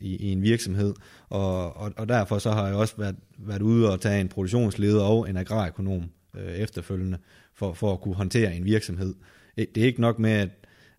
i, 0.00 0.16
i 0.16 0.32
en 0.32 0.42
virksomhed. 0.42 0.94
Og, 1.28 1.76
og, 1.76 1.92
og 1.96 2.08
derfor 2.08 2.38
så 2.38 2.50
har 2.50 2.66
jeg 2.66 2.76
også 2.76 2.94
været, 2.98 3.16
været 3.38 3.62
ude 3.62 3.92
og 3.92 4.00
tage 4.00 4.20
en 4.20 4.28
produktionsleder 4.28 5.02
og 5.02 5.30
en 5.30 5.36
agrarøkonom 5.36 6.10
øh, 6.36 6.52
efterfølgende, 6.52 7.18
for, 7.54 7.72
for 7.72 7.92
at 7.92 8.00
kunne 8.00 8.14
håndtere 8.14 8.56
en 8.56 8.64
virksomhed. 8.64 9.14
Det 9.56 9.78
er 9.78 9.84
ikke 9.84 10.00
nok 10.00 10.18
med, 10.18 10.30
at, 10.30 10.48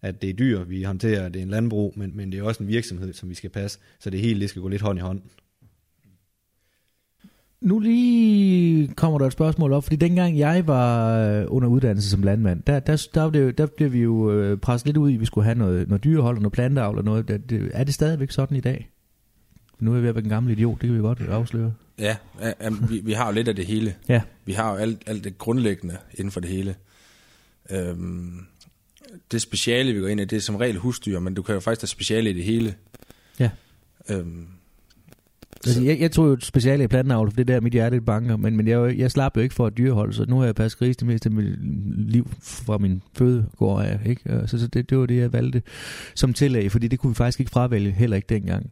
at 0.01 0.21
det 0.21 0.29
er 0.29 0.33
dyr, 0.33 0.63
vi 0.63 0.83
håndterer, 0.83 1.29
det 1.29 1.39
er 1.39 1.43
en 1.43 1.49
landbrug, 1.49 1.93
men, 1.95 2.17
men 2.17 2.31
det 2.31 2.39
er 2.39 2.43
også 2.43 2.63
en 2.63 2.69
virksomhed, 2.69 3.13
som 3.13 3.29
vi 3.29 3.35
skal 3.35 3.49
passe, 3.49 3.79
så 3.99 4.09
det 4.09 4.19
hele 4.19 4.41
det 4.41 4.49
skal 4.49 4.61
gå 4.61 4.67
lidt 4.67 4.81
hånd 4.81 4.99
i 4.99 5.01
hånd. 5.01 5.21
Nu 7.63 7.79
lige 7.79 8.87
kommer 8.87 9.19
der 9.19 9.25
et 9.25 9.33
spørgsmål 9.33 9.73
op, 9.73 9.83
fordi 9.83 9.95
dengang 9.95 10.37
jeg 10.37 10.67
var 10.67 11.17
øh, 11.17 11.45
under 11.47 11.69
uddannelse 11.69 12.09
som 12.09 12.23
landmand, 12.23 12.63
der, 12.63 12.79
der, 12.79 13.07
der, 13.13 13.29
der, 13.29 13.51
der 13.51 13.65
blev 13.65 13.93
vi 13.93 13.99
jo 13.99 14.31
øh, 14.31 14.57
presset 14.57 14.85
lidt 14.87 14.97
ud 14.97 15.09
i, 15.09 15.13
at 15.13 15.19
vi 15.19 15.25
skulle 15.25 15.45
have 15.45 15.57
noget, 15.57 15.87
noget 15.87 16.03
dyrehold 16.03 16.35
og 16.35 16.41
noget 16.41 16.53
planteavl 16.53 16.97
og 16.97 17.03
noget. 17.03 17.27
Det, 17.27 17.71
er 17.73 17.83
det 17.83 17.93
stadigvæk 17.93 18.31
sådan 18.31 18.57
i 18.57 18.59
dag? 18.59 18.89
Nu 19.79 19.91
er 19.91 19.95
jeg 19.95 20.01
ved 20.01 20.09
at 20.09 20.15
være 20.15 20.23
en 20.23 20.29
gammel 20.29 20.51
idiot, 20.51 20.81
det 20.81 20.87
kan 20.87 20.95
vi 20.97 21.01
godt 21.01 21.21
afsløre. 21.21 21.73
Ja, 21.99 22.15
ja, 22.41 22.51
ja 22.61 22.69
vi, 22.89 23.01
vi 23.03 23.13
har 23.13 23.25
jo 23.27 23.33
lidt 23.33 23.47
af 23.47 23.55
det 23.55 23.65
hele. 23.65 23.95
Ja, 24.09 24.21
Vi 24.45 24.53
har 24.53 24.71
jo 24.71 24.77
alt, 24.77 25.01
alt 25.07 25.23
det 25.23 25.37
grundlæggende 25.37 25.97
inden 26.13 26.31
for 26.31 26.39
det 26.39 26.49
hele. 26.49 26.75
Øhm, 27.71 28.45
det 29.31 29.41
speciale, 29.41 29.93
vi 29.93 29.99
går 29.99 30.07
ind 30.07 30.21
i, 30.21 30.25
det 30.25 30.35
er 30.35 30.41
som 30.41 30.55
regel 30.55 30.77
husdyr, 30.77 31.19
men 31.19 31.33
du 31.33 31.41
kan 31.41 31.53
jo 31.53 31.59
faktisk 31.59 31.81
have 31.81 31.87
speciale 31.87 32.29
i 32.29 32.33
det 32.33 32.43
hele. 32.43 32.75
ja. 33.39 33.49
Øhm, 34.09 34.47
Altså, 35.65 35.83
jeg, 35.83 35.99
jeg 35.99 36.11
tog 36.11 36.27
jo 36.27 36.33
et 36.33 36.45
speciale 36.45 36.83
i 36.83 36.87
planteavl, 36.87 37.31
for 37.31 37.35
det 37.35 37.47
der 37.47 37.61
mit 37.61 37.73
hjerte 37.73 38.01
banker, 38.01 38.37
men, 38.37 38.57
men 38.57 38.67
jeg, 38.67 38.97
jeg 38.97 39.11
slap 39.11 39.37
jo 39.37 39.41
ikke 39.41 39.55
for 39.55 39.67
et 39.67 39.77
dyrehold, 39.77 40.13
så 40.13 40.25
nu 40.25 40.37
har 40.37 40.45
jeg 40.45 40.55
passet 40.55 40.79
gris 40.79 40.97
det 40.97 41.07
meste 41.07 41.27
af 41.29 41.31
mit 41.31 41.59
liv 42.11 42.31
fra 42.41 42.77
min 42.77 43.01
fødegård 43.17 43.85
af, 43.85 43.99
ikke? 44.05 44.33
Og 44.33 44.49
Så, 44.49 44.59
så 44.59 44.67
det, 44.67 44.89
det 44.89 44.97
var 44.97 45.05
det, 45.05 45.17
jeg 45.17 45.33
valgte 45.33 45.61
som 46.15 46.33
tillæg, 46.33 46.71
fordi 46.71 46.87
det 46.87 46.99
kunne 46.99 47.11
vi 47.11 47.15
faktisk 47.15 47.39
ikke 47.39 47.49
fravælge, 47.51 47.91
heller 47.91 48.15
ikke 48.15 48.27
dengang. 48.29 48.71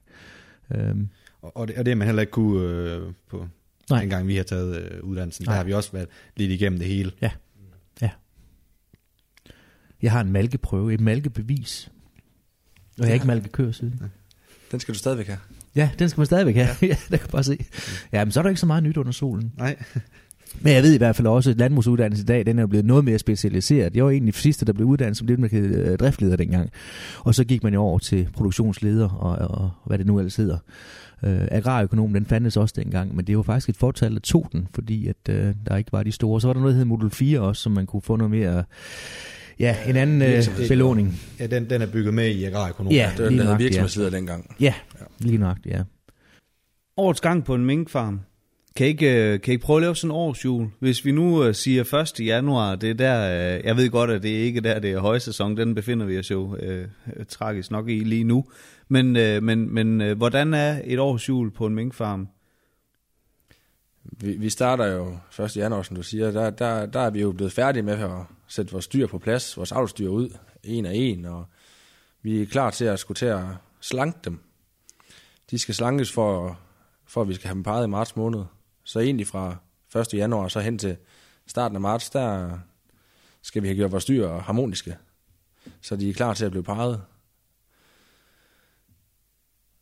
Øhm, 0.75 1.10
Og, 1.41 1.57
og, 1.57 1.67
det, 1.67 1.75
og 1.77 1.86
det 1.86 1.98
man 1.98 2.07
heller 2.07 2.21
ikke 2.21 2.31
kunne 2.31 2.69
øh, 2.69 3.01
på 3.29 3.48
Nej. 3.89 4.00
Dengang 4.00 4.27
vi 4.27 4.36
har 4.36 4.43
taget 4.43 4.81
øh, 4.81 5.03
uddannelsen. 5.03 5.45
Nej. 5.45 5.53
Der 5.53 5.57
har 5.57 5.63
vi 5.63 5.74
også 5.74 5.91
været 5.91 6.07
lidt 6.38 6.51
igennem 6.51 6.79
det 6.79 6.88
hele. 6.88 7.12
jeg 10.01 10.12
har 10.12 10.21
en 10.21 10.31
malkeprøve, 10.31 10.93
et 10.93 11.00
malkebevis, 11.00 11.91
og 12.98 13.00
jeg 13.00 13.07
har 13.07 13.13
ikke 13.13 13.27
malket 13.27 13.51
køer 13.51 13.71
siden. 13.71 14.01
den 14.71 14.79
skal 14.79 14.93
du 14.93 15.00
stadigvæk 15.00 15.27
have. 15.27 15.38
Ja, 15.75 15.89
den 15.99 16.09
skal 16.09 16.19
man 16.19 16.25
stadigvæk 16.25 16.55
have. 16.55 16.69
Ja, 16.81 16.87
der 17.11 17.17
kan 17.17 17.19
jeg 17.25 17.29
bare 17.31 17.43
se. 17.43 17.57
Ja, 18.11 18.25
men 18.25 18.31
så 18.31 18.39
er 18.39 18.41
der 18.41 18.49
ikke 18.49 18.59
så 18.59 18.65
meget 18.65 18.83
nyt 18.83 18.97
under 18.97 19.11
solen. 19.11 19.51
Nej. 19.57 19.75
Men 20.61 20.73
jeg 20.73 20.83
ved 20.83 20.93
i 20.93 20.97
hvert 20.97 21.15
fald 21.15 21.27
også, 21.27 21.49
at 21.49 21.57
landbrugsuddannelse 21.57 22.23
i 22.23 22.25
dag, 22.25 22.45
den 22.45 22.59
er 22.59 22.65
blevet 22.65 22.85
noget 22.85 23.05
mere 23.05 23.19
specialiseret. 23.19 23.95
Jeg 23.95 24.05
var 24.05 24.11
egentlig 24.11 24.33
sidste, 24.33 24.65
der 24.65 24.73
blev 24.73 24.87
uddannet 24.87 25.17
som 25.17 25.27
det, 25.27 25.39
man 25.39 25.49
kan 25.49 25.65
øh, 25.65 25.97
driftleder 25.97 26.35
dengang. 26.35 26.69
Og 27.19 27.35
så 27.35 27.43
gik 27.43 27.63
man 27.63 27.73
jo 27.73 27.81
over 27.81 27.99
til 27.99 28.27
produktionsleder 28.33 29.09
og, 29.09 29.49
og, 29.49 29.69
hvad 29.85 29.97
det 29.97 30.07
nu 30.07 30.19
ellers 30.19 30.35
hedder. 30.35 30.57
Øh, 31.23 31.47
agrarøkonom, 31.51 32.13
den 32.13 32.25
fandtes 32.25 32.57
også 32.57 32.73
dengang, 32.77 33.15
men 33.15 33.27
det 33.27 33.37
var 33.37 33.43
faktisk 33.43 33.69
et 33.69 33.77
fortal, 33.77 34.13
der 34.13 34.19
tog 34.19 34.49
den, 34.51 34.67
fordi 34.75 35.07
at, 35.07 35.29
øh, 35.29 35.55
der 35.67 35.77
ikke 35.77 35.91
var 35.91 36.03
de 36.03 36.11
store. 36.11 36.41
Så 36.41 36.47
var 36.47 36.53
der 36.53 36.61
noget, 36.61 36.73
der 36.73 36.77
hed 36.77 36.85
modul 36.85 37.11
4 37.11 37.39
også, 37.39 37.61
som 37.61 37.71
man 37.71 37.85
kunne 37.85 38.01
få 38.01 38.15
noget 38.15 38.31
mere, 38.31 38.63
ja, 39.60 39.75
en 39.88 39.96
anden 39.96 40.22
øh, 40.22 40.67
belåning. 40.67 41.22
Ja, 41.39 41.48
den, 41.48 41.70
den 41.70 41.81
er 41.81 41.86
bygget 41.86 42.13
med 42.13 42.27
i 42.27 42.43
agrarøkonom. 42.43 42.91
Ja, 42.93 43.12
Det 43.17 43.24
var 43.24 43.29
den, 43.29 43.34
lige 43.34 43.39
der 43.39 43.43
havde 43.43 43.46
nøjagtigt, 43.46 43.75
ja. 43.75 43.81
virksomhedsleder 43.81 44.10
dengang. 44.10 44.55
Ja, 44.60 44.74
lige 45.20 45.38
nok, 45.38 45.58
ja. 45.65 45.84
Årets 46.98 47.22
gang 47.22 47.46
på 47.46 47.55
en 47.55 47.65
minkfarm. 47.65 48.20
Kan 48.75 48.86
I 48.86 48.89
ikke, 48.89 49.34
øh, 49.34 49.41
kan 49.41 49.51
I 49.51 49.53
ikke 49.53 49.65
prøve 49.65 49.77
at 49.77 49.81
lave 49.81 49.96
sådan 49.96 50.12
en 50.12 50.15
årsjul? 50.15 50.67
Hvis 50.79 51.05
vi 51.05 51.12
nu 51.12 51.43
øh, 51.43 51.55
siger 51.55 52.01
1. 52.20 52.25
januar, 52.25 52.75
det 52.75 52.89
er 52.89 52.93
der, 52.93 53.55
øh, 53.55 53.65
jeg 53.65 53.77
ved 53.77 53.89
godt, 53.89 54.10
at 54.10 54.24
det 54.24 54.39
er 54.39 54.43
ikke 54.43 54.62
der, 54.62 54.79
det 54.79 54.91
er 54.91 55.00
højsæson, 55.00 55.58
den 55.58 55.75
befinder 55.75 56.05
vi 56.05 56.20
os 56.20 56.31
jo 56.31 56.55
øh, 56.55 56.86
tragisk 57.27 57.72
nok 57.72 57.89
i 57.89 58.00
lige 58.00 58.24
nu. 58.24 58.46
Men, 58.88 59.15
øh, 59.15 59.43
men, 59.43 59.74
men 59.74 60.01
øh, 60.01 60.17
hvordan 60.17 60.53
er 60.53 60.81
et 60.84 61.00
årsjul 61.00 61.51
på 61.51 61.65
en 61.65 61.75
minkfarm? 61.75 62.27
vi, 64.03 64.31
vi 64.31 64.50
starter 64.50 64.86
jo 64.86 65.17
1. 65.43 65.58
januar, 65.58 65.81
som 65.81 65.96
du 65.96 66.03
siger, 66.03 66.31
der, 66.31 66.50
der, 66.50 66.86
der 66.86 67.00
er 67.00 67.10
vi 67.10 67.22
jo 67.22 67.31
blevet 67.31 67.53
færdige 67.53 67.84
med 67.84 67.93
at 67.93 68.00
sætte 68.51 68.72
vores 68.72 68.88
dyr 68.88 69.08
på 69.08 69.20
plads, 69.20 69.58
vores 69.58 69.72
avlsdyr 69.72 70.10
ud, 70.10 70.38
en 70.63 70.86
af 70.86 70.93
en, 70.96 71.25
og 71.25 71.46
vi 72.22 72.41
er 72.41 72.46
klar 72.46 72.72
til 72.72 72.86
at 72.86 73.00
skulle 73.00 73.15
til 73.15 73.25
at 73.25 73.43
slanke 73.81 74.20
dem. 74.24 74.39
De 75.51 75.60
skal 75.60 75.75
slankes 75.75 76.12
for, 76.12 76.60
for 77.05 77.22
at 77.22 77.27
vi 77.27 77.34
skal 77.34 77.48
have 77.48 77.55
dem 77.55 77.63
peget 77.63 77.88
i 77.88 77.89
marts 77.89 78.15
måned. 78.15 78.43
Så 78.84 79.00
egentlig 79.00 79.27
fra 79.27 79.55
1. 79.96 80.13
januar 80.13 80.48
så 80.48 80.60
hen 80.60 80.77
til 80.77 80.98
starten 81.48 81.75
af 81.75 81.81
marts, 81.81 82.10
der 82.10 82.60
skal 83.41 83.62
vi 83.62 83.67
have 83.67 83.75
gjort 83.75 83.91
vores 83.91 84.05
dyr 84.05 84.27
harmoniske, 84.27 84.98
så 85.81 85.96
de 85.96 86.10
er 86.10 86.13
klar 86.13 86.34
til 86.34 86.46
at 86.46 86.51
blive 86.51 86.63
parret. 86.63 87.03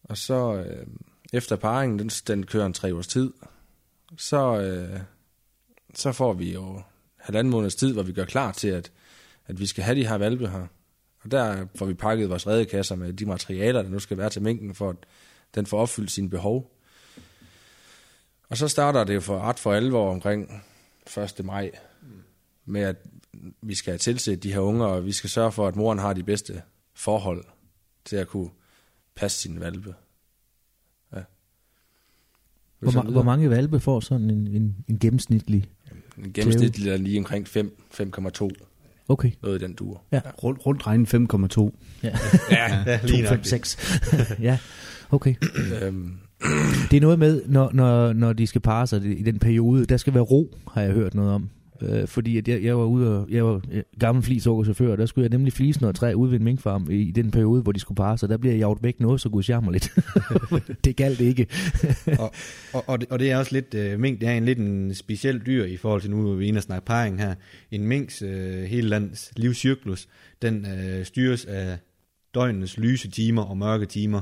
Og 0.04 0.18
så 0.18 0.54
øh, 0.54 0.88
efter 1.34 1.56
parringen, 1.56 2.00
den, 2.00 2.10
den 2.10 2.46
kører 2.46 2.66
en 2.66 2.74
tre 2.74 2.96
års 2.96 3.08
tid, 3.08 3.34
så, 4.18 4.62
øh, 4.62 5.00
så 5.94 6.12
får 6.12 6.34
vi 6.34 6.54
jo 6.54 6.82
halvanden 7.30 7.52
måneds 7.52 7.76
tid, 7.76 7.94
hvor 7.94 8.04
vi 8.04 8.14
gør 8.14 8.26
klar 8.26 8.52
til, 8.52 8.68
at, 8.68 8.92
at 9.48 9.60
vi 9.60 9.66
skal 9.66 9.84
have 9.84 9.96
de 9.96 10.08
her 10.08 10.16
valpe 10.16 10.48
her. 10.48 10.68
Og 11.24 11.32
der 11.32 11.66
får 11.76 11.86
vi 11.86 11.94
pakket 11.94 12.30
vores 12.30 12.48
redekasser 12.48 12.96
med 12.96 13.14
de 13.14 13.26
materialer, 13.26 13.82
der 13.82 13.90
nu 13.90 14.00
skal 14.00 14.18
være 14.18 14.30
til 14.30 14.42
mængden, 14.42 14.76
for 14.76 14.90
at 14.90 14.96
den 15.56 15.66
får 15.66 15.82
opfyldt 15.82 16.12
sine 16.12 16.30
behov. 16.30 16.76
Og 18.50 18.58
så 18.58 18.68
starter 18.68 19.04
det 19.04 19.16
jo 19.16 19.20
for 19.20 19.40
ret 19.40 19.60
for 19.60 19.74
alvor 19.74 20.12
omkring 20.12 20.64
1. 21.18 21.46
maj, 21.46 21.72
med 22.66 22.82
at 22.82 22.96
vi 23.62 23.76
skal 23.76 23.92
have 23.92 23.98
tilset 23.98 24.44
de 24.44 24.54
her 24.54 24.60
unger, 24.60 24.86
og 24.86 25.06
vi 25.06 25.12
skal 25.12 25.30
sørge 25.30 25.52
for, 25.52 25.68
at 25.68 25.76
moren 25.76 26.00
har 26.00 26.14
de 26.14 26.24
bedste 26.24 26.62
forhold 26.94 27.46
til 28.06 28.16
at 28.16 28.28
kunne 28.28 28.50
passe 29.16 29.42
sine 29.42 29.60
valpe. 29.60 29.96
Ja. 31.14 31.22
Hvor, 32.80 32.92
ma- 32.92 33.12
hvor 33.12 33.24
mange 33.24 33.50
valpe 33.50 33.80
får 33.80 34.00
sådan 34.00 34.30
en, 34.30 34.48
en, 34.48 34.76
en 34.88 35.00
gennemsnitlig? 35.00 35.70
En 36.26 36.34
gennemsnitlig 36.34 36.90
er 36.92 36.98
lige 36.98 37.18
omkring 37.20 37.48
5, 37.48 37.78
5,2. 38.02 38.50
Okay. 39.08 39.32
Noget 39.44 39.62
i 39.62 39.66
den 39.66 39.74
duer. 39.74 39.98
Ja. 40.12 40.22
Rundt, 40.44 40.66
rundt 40.66 40.88
regnet 40.88 41.14
5,2. 41.14 41.72
Ja. 42.04 42.10
Ja. 42.52 42.84
Ja, 42.92 42.98
2, 42.98 43.08
lige 43.08 43.28
5, 43.28 43.38
nok. 43.38 43.46
6. 43.46 43.78
ja, 44.42 44.58
okay. 45.12 45.36
øhm, 45.82 46.12
Det 46.92 46.98
er 46.98 47.02
noget 47.02 47.20
med, 47.20 47.42
når, 47.48 47.72
når, 47.74 48.14
når 48.14 48.34
de 48.34 48.48
skal 48.48 48.62
parre 48.62 48.88
sig 48.88 49.20
i 49.20 49.24
den 49.24 49.40
periode, 49.40 49.86
der 49.86 49.98
skal 49.98 50.14
være 50.14 50.24
ro, 50.24 50.56
har 50.74 50.82
jeg 50.82 50.92
hørt 50.92 51.14
noget 51.16 51.32
om. 51.32 51.50
Øh, 51.82 52.08
fordi 52.08 52.38
at 52.38 52.48
jeg, 52.48 52.64
jeg 52.64 52.78
var 52.78 52.86
ude 52.86 53.20
og, 53.20 53.28
jeg 53.30 53.46
var 53.46 53.62
øh, 53.72 53.84
gammel 54.00 54.24
flisukkerchauffør, 54.24 54.92
og 54.92 54.98
der 54.98 55.06
skulle 55.06 55.24
jeg 55.24 55.30
nemlig 55.30 55.54
flise 55.54 55.82
noget 55.82 55.96
træ 55.96 56.14
ude 56.14 56.32
ved 56.32 56.40
en 56.40 56.44
minkfarm 56.44 56.88
i, 56.92 56.96
i 56.96 57.12
den 57.12 57.32
periode, 57.32 57.62
hvor 57.62 57.72
de 57.72 57.80
skulle 57.80 57.96
parre 57.96 58.18
så 58.18 58.28
Der 58.28 58.38
bliver 58.38 58.54
jeg 58.54 58.60
jaget 58.60 58.78
væk 58.84 59.00
noget, 59.00 59.22
så 59.22 59.30
gudsjammer 59.30 59.72
lidt. 59.72 59.92
det 60.86 60.96
galt 60.96 61.22
ikke. 61.22 61.48
og, 62.20 62.34
og, 62.74 62.90
og, 62.90 63.02
det, 63.02 63.10
og 63.10 63.20
det 63.20 63.32
er 63.32 63.38
også 63.38 63.54
lidt, 63.54 63.74
øh, 63.74 64.00
mink, 64.00 64.22
det 64.22 64.30
er 64.30 64.34
en 64.34 64.46
lidt 64.46 64.60
en 64.60 64.94
speciel 64.94 65.42
dyr 65.46 65.66
i 65.66 65.78
forhold 65.78 66.02
til 66.02 66.12
nu, 66.12 66.22
hvor 66.22 66.34
vi 66.34 66.44
er 66.44 66.48
inde 66.48 66.58
og 66.58 66.64
snakke 66.64 66.86
parring 66.86 67.20
her. 67.20 67.36
En 67.72 67.88
minks 67.88 68.22
øh, 68.22 68.64
hele 68.64 68.90
lands 68.90 69.32
livscyklus, 69.36 70.08
den 70.42 70.66
øh, 70.66 71.06
styres 71.06 71.46
af 71.46 71.78
døgnets 72.36 72.78
lyse 72.78 73.12
timer 73.12 73.42
og 73.42 73.58
mørke 73.58 73.86
timer. 73.86 74.22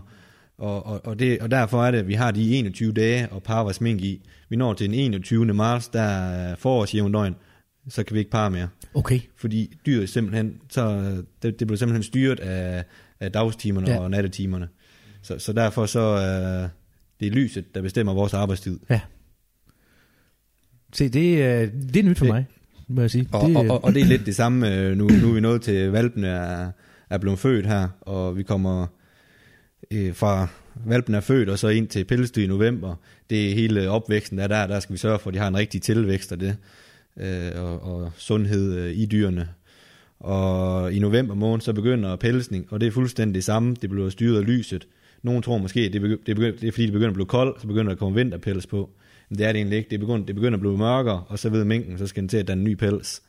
Og, 0.58 0.86
og, 0.86 1.06
og, 1.06 1.20
det, 1.20 1.40
og 1.40 1.52
derfor 1.52 1.86
er 1.86 1.92
det, 1.92 1.98
at 1.98 2.08
vi 2.08 2.14
har 2.14 2.32
de 2.32 2.56
21 2.56 2.94
dage 2.94 3.30
og 3.32 3.44
parre 3.44 3.64
vores 3.64 3.82
mink 3.82 4.02
i. 4.02 4.22
Vi 4.50 4.56
når 4.56 4.74
til 4.74 4.86
den 4.86 4.94
21. 4.94 5.46
marts, 5.46 5.88
der 5.88 6.02
er 6.02 6.56
forårsjævndøgn, 6.56 7.36
så 7.90 8.04
kan 8.04 8.14
vi 8.14 8.20
ikke 8.20 8.32
parre 8.32 8.52
mere. 8.52 8.68
Okay. 8.94 9.20
Fordi 9.36 9.76
dyret 9.86 10.10
simpelthen, 10.10 10.54
så 10.70 11.00
det, 11.42 11.60
det 11.60 11.68
bliver 11.68 11.78
simpelthen 11.78 12.04
styret 12.04 12.40
af, 12.40 12.84
af 13.20 13.32
dagstimerne 13.32 13.92
Ja. 13.92 14.00
og 14.00 14.12
nattetimerne. 14.12 14.68
Så, 15.22 15.40
så 15.40 15.54
derfor 15.54 15.86
så 15.86 16.00
er 16.00 16.68
det 17.20 17.28
er 17.28 17.32
lyset, 17.32 17.76
der 17.76 17.82
bestemmer 17.82 18.14
vores 18.14 18.34
arbejdstid. 18.34 18.80
Ja. 18.90 19.00
Se, 20.94 21.10
det, 21.10 21.44
er- 21.44 21.66
det 21.94 21.96
er 21.98 22.04
nyt 22.04 22.18
for 22.18 22.26
Det- 22.26 22.34
mig, 22.34 22.46
må 22.88 23.02
jeg 23.02 23.12
sige. 23.12 23.28
Og, 23.32 23.48
det, 23.50 23.58
og, 23.58 23.66
og, 23.70 23.84
og 23.84 23.94
det 23.94 24.02
er 24.02 24.06
lidt 24.06 24.26
det 24.26 24.36
samme, 24.36 24.76
øh, 24.76 24.98
nu, 24.98 25.08
nu 25.08 25.30
er 25.30 25.34
vi 25.34 25.40
nået 25.40 25.62
til, 25.62 25.92
valpen 25.92 26.24
er, 26.24 26.72
er 27.10 27.18
blevet 27.18 27.40
født 27.40 27.66
her, 27.66 27.88
og 28.02 28.38
vi 28.38 28.44
kommer 28.44 28.88
øh, 29.92 30.16
fra 30.16 30.48
valpen 30.86 31.16
er 31.16 31.20
født, 31.20 31.50
og 31.50 31.60
så 31.60 31.68
ind 31.68 31.88
til 31.88 32.06
pelsdyr 32.06 32.44
i 32.44 32.48
november. 32.48 32.96
Det 33.30 33.50
er 33.52 33.56
hele 33.56 33.90
opvæksten, 33.90 34.38
der 34.38 34.44
er 34.44 34.48
der, 34.48 34.68
der 34.68 34.80
skal 34.80 34.94
vi 34.94 34.98
sørge 34.98 35.20
for, 35.20 35.30
at 35.30 35.34
de 35.34 35.40
har 35.40 35.48
en 35.48 35.58
rigtig 35.58 35.82
tilvækst 35.82 36.32
af 36.32 36.40
det, 36.40 36.58
øh, 37.20 37.64
og, 37.64 37.82
og 37.82 38.12
sundhed 38.18 38.78
øh, 38.78 38.92
i 38.92 39.06
dyrene. 39.06 39.50
Og 40.20 40.94
i 40.94 41.00
november 41.00 41.36
måned, 41.36 41.62
så 41.62 41.74
begynder 41.74 42.16
pelsning, 42.16 42.68
og 42.70 42.82
det 42.82 42.88
er 42.88 42.92
fuldstændig 42.92 43.36
det 43.36 43.44
samme, 43.44 43.76
det 43.82 43.90
bliver 43.90 44.10
styret 44.10 44.38
af 44.40 44.46
lyset. 44.46 44.88
Nogle 45.24 45.42
tror 45.42 45.58
måske, 45.58 45.90
det, 45.90 46.02
begy- 46.02 46.24
det, 46.26 46.40
begy- 46.40 46.62
det 46.62 46.68
er 46.68 46.72
fordi, 46.72 46.84
det 46.84 46.94
begynder 46.94 47.10
at 47.10 47.14
blive 47.14 47.26
koldt, 47.26 47.62
så 47.62 47.68
begynder 47.68 47.84
der 47.86 47.92
at 47.92 47.98
komme 47.98 48.16
vinterpels 48.16 48.68
på. 48.68 48.90
Men 49.30 49.38
det 49.40 49.48
er 49.48 49.52
det 49.52 49.60
egentlig 49.60 49.78
ikke. 49.78 49.90
Det 49.90 50.00
begynder, 50.00 50.26
det 50.26 50.36
begynder 50.36 50.54
at 50.54 50.60
blive 50.60 50.78
mørkere, 50.78 51.24
og 51.28 51.40
så 51.40 51.50
ved 51.50 51.66
minken, 51.66 51.98
så 51.98 52.08
skal 52.08 52.22
den 52.22 52.30
til 52.30 52.38
at 52.38 52.48
danne 52.48 52.64
ny 52.64 52.74
pels. 52.76 53.22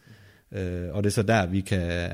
Øh, 0.53 0.83
og 0.91 1.03
det 1.05 1.11
er 1.11 1.15
så 1.15 1.23
der, 1.23 1.47
vi 1.47 1.61
kan, 1.61 2.11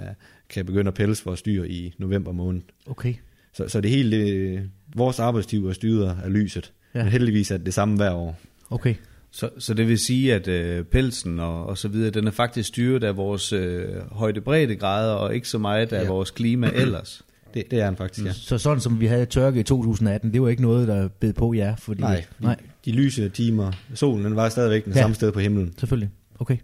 kan 0.49 0.67
begynde 0.67 0.89
at 0.89 0.95
pelse 0.95 1.25
vores 1.25 1.43
dyr 1.43 1.65
i 1.65 1.95
november 1.99 2.33
måned. 2.33 2.63
okay. 2.87 3.15
Så, 3.53 3.69
så 3.69 3.81
det 3.81 3.91
hele, 3.91 4.17
det, 4.17 4.71
vores 4.97 5.19
arbejdstid 5.19 5.65
er 5.65 5.73
styret 5.73 6.17
af 6.25 6.33
lyset. 6.33 6.73
Ja. 6.95 7.03
Men 7.03 7.13
heldigvis 7.13 7.51
er 7.51 7.57
det 7.57 7.67
det 7.67 7.75
samme 7.75 7.97
hver 7.97 8.11
år. 8.13 8.39
Okay. 8.71 8.95
Så, 9.37 9.51
så 9.59 9.75
det 9.75 9.89
vil 9.89 9.99
sige, 9.99 10.35
at 10.35 10.49
øh, 10.49 10.85
pelsen 10.85 11.41
og, 11.41 11.67
og 11.67 11.79
så 11.79 11.89
videre, 11.89 12.11
den 12.11 12.27
er 12.27 12.31
faktisk 12.31 12.69
styret 12.69 13.05
af 13.05 13.17
vores 13.17 13.53
øh, 13.53 13.89
højdebreddegrader, 14.13 15.13
og 15.13 15.35
ikke 15.35 15.49
så 15.49 15.59
meget 15.59 15.93
af 15.93 16.03
Ja. 16.03 16.09
vores 16.09 16.31
klima 16.31 16.71
ellers. 16.83 17.23
Det, 17.55 17.71
det 17.71 17.81
er 17.81 17.87
den 17.87 17.97
faktisk, 17.97 18.27
ja. 18.27 18.33
Så 18.33 18.59
sådan 18.59 18.81
som 18.81 19.01
vi 19.01 19.07
havde 19.07 19.27
tørke 19.27 19.61
i 19.61 19.63
2018, 19.63 20.33
det 20.33 20.43
var 20.43 20.49
ikke 20.49 20.63
noget, 20.63 20.89
der 20.89 21.09
bed 21.09 21.33
på 21.33 21.55
jer? 21.55 21.77
Fordi, 21.77 22.01
Nej, 22.01 22.25
Nej, 22.41 22.57
De 22.85 22.93
lyse 22.93 23.29
timer, 23.29 23.73
solen 23.95 24.25
den 24.25 24.37
var 24.37 24.49
stadigvæk 24.49 24.85
den 24.85 24.93
Ja. 24.93 24.99
ja. 24.99 25.03
samme 25.03 25.15
sted 25.15 25.33
på 25.33 25.41
himlen. 25.41 25.75
selvfølgelig. 25.79 26.11
Okay. 26.39 26.57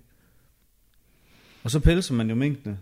Og 1.62 1.70
så 1.70 1.80
pelser 1.80 2.14
man 2.14 2.28
jo 2.28 2.34
minkene. 2.34 2.78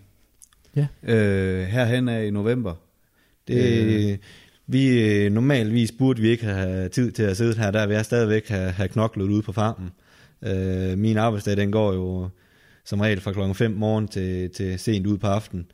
Ja. 0.77 0.87
Øh, 1.03 1.65
herhen 1.67 2.09
af 2.09 2.25
i 2.27 2.31
november. 2.31 2.75
Det, 3.49 4.11
øh 4.13 4.19
vi, 4.69 4.89
øh, 4.89 5.33
normalvis 5.33 5.93
burde 5.93 6.23
vi 6.23 6.29
ikke 6.29 6.45
have 6.45 6.89
tid 6.89 7.13
til 7.13 7.23
at 7.23 7.37
sidde 7.37 7.59
her, 7.61 7.71
der 7.71 7.87
vil 7.87 7.95
jeg 7.95 8.05
stadigvæk 8.05 8.49
have, 8.49 8.71
have 8.71 8.89
knoklet 8.89 9.25
ude 9.25 9.43
på 9.43 9.53
farmen. 9.53 9.91
Øh, 10.43 10.99
min 10.99 11.17
arbejdsdag, 11.17 11.57
den 11.57 11.73
går 11.73 11.93
jo 11.93 12.29
som 12.85 13.01
regel 13.01 13.21
fra 13.21 13.33
klokken 13.33 13.55
5 13.55 13.71
morgen 13.71 14.09
til, 14.09 14.51
til 14.51 14.79
sent 14.79 15.07
ud 15.07 15.19
på 15.19 15.27
aften. 15.27 15.67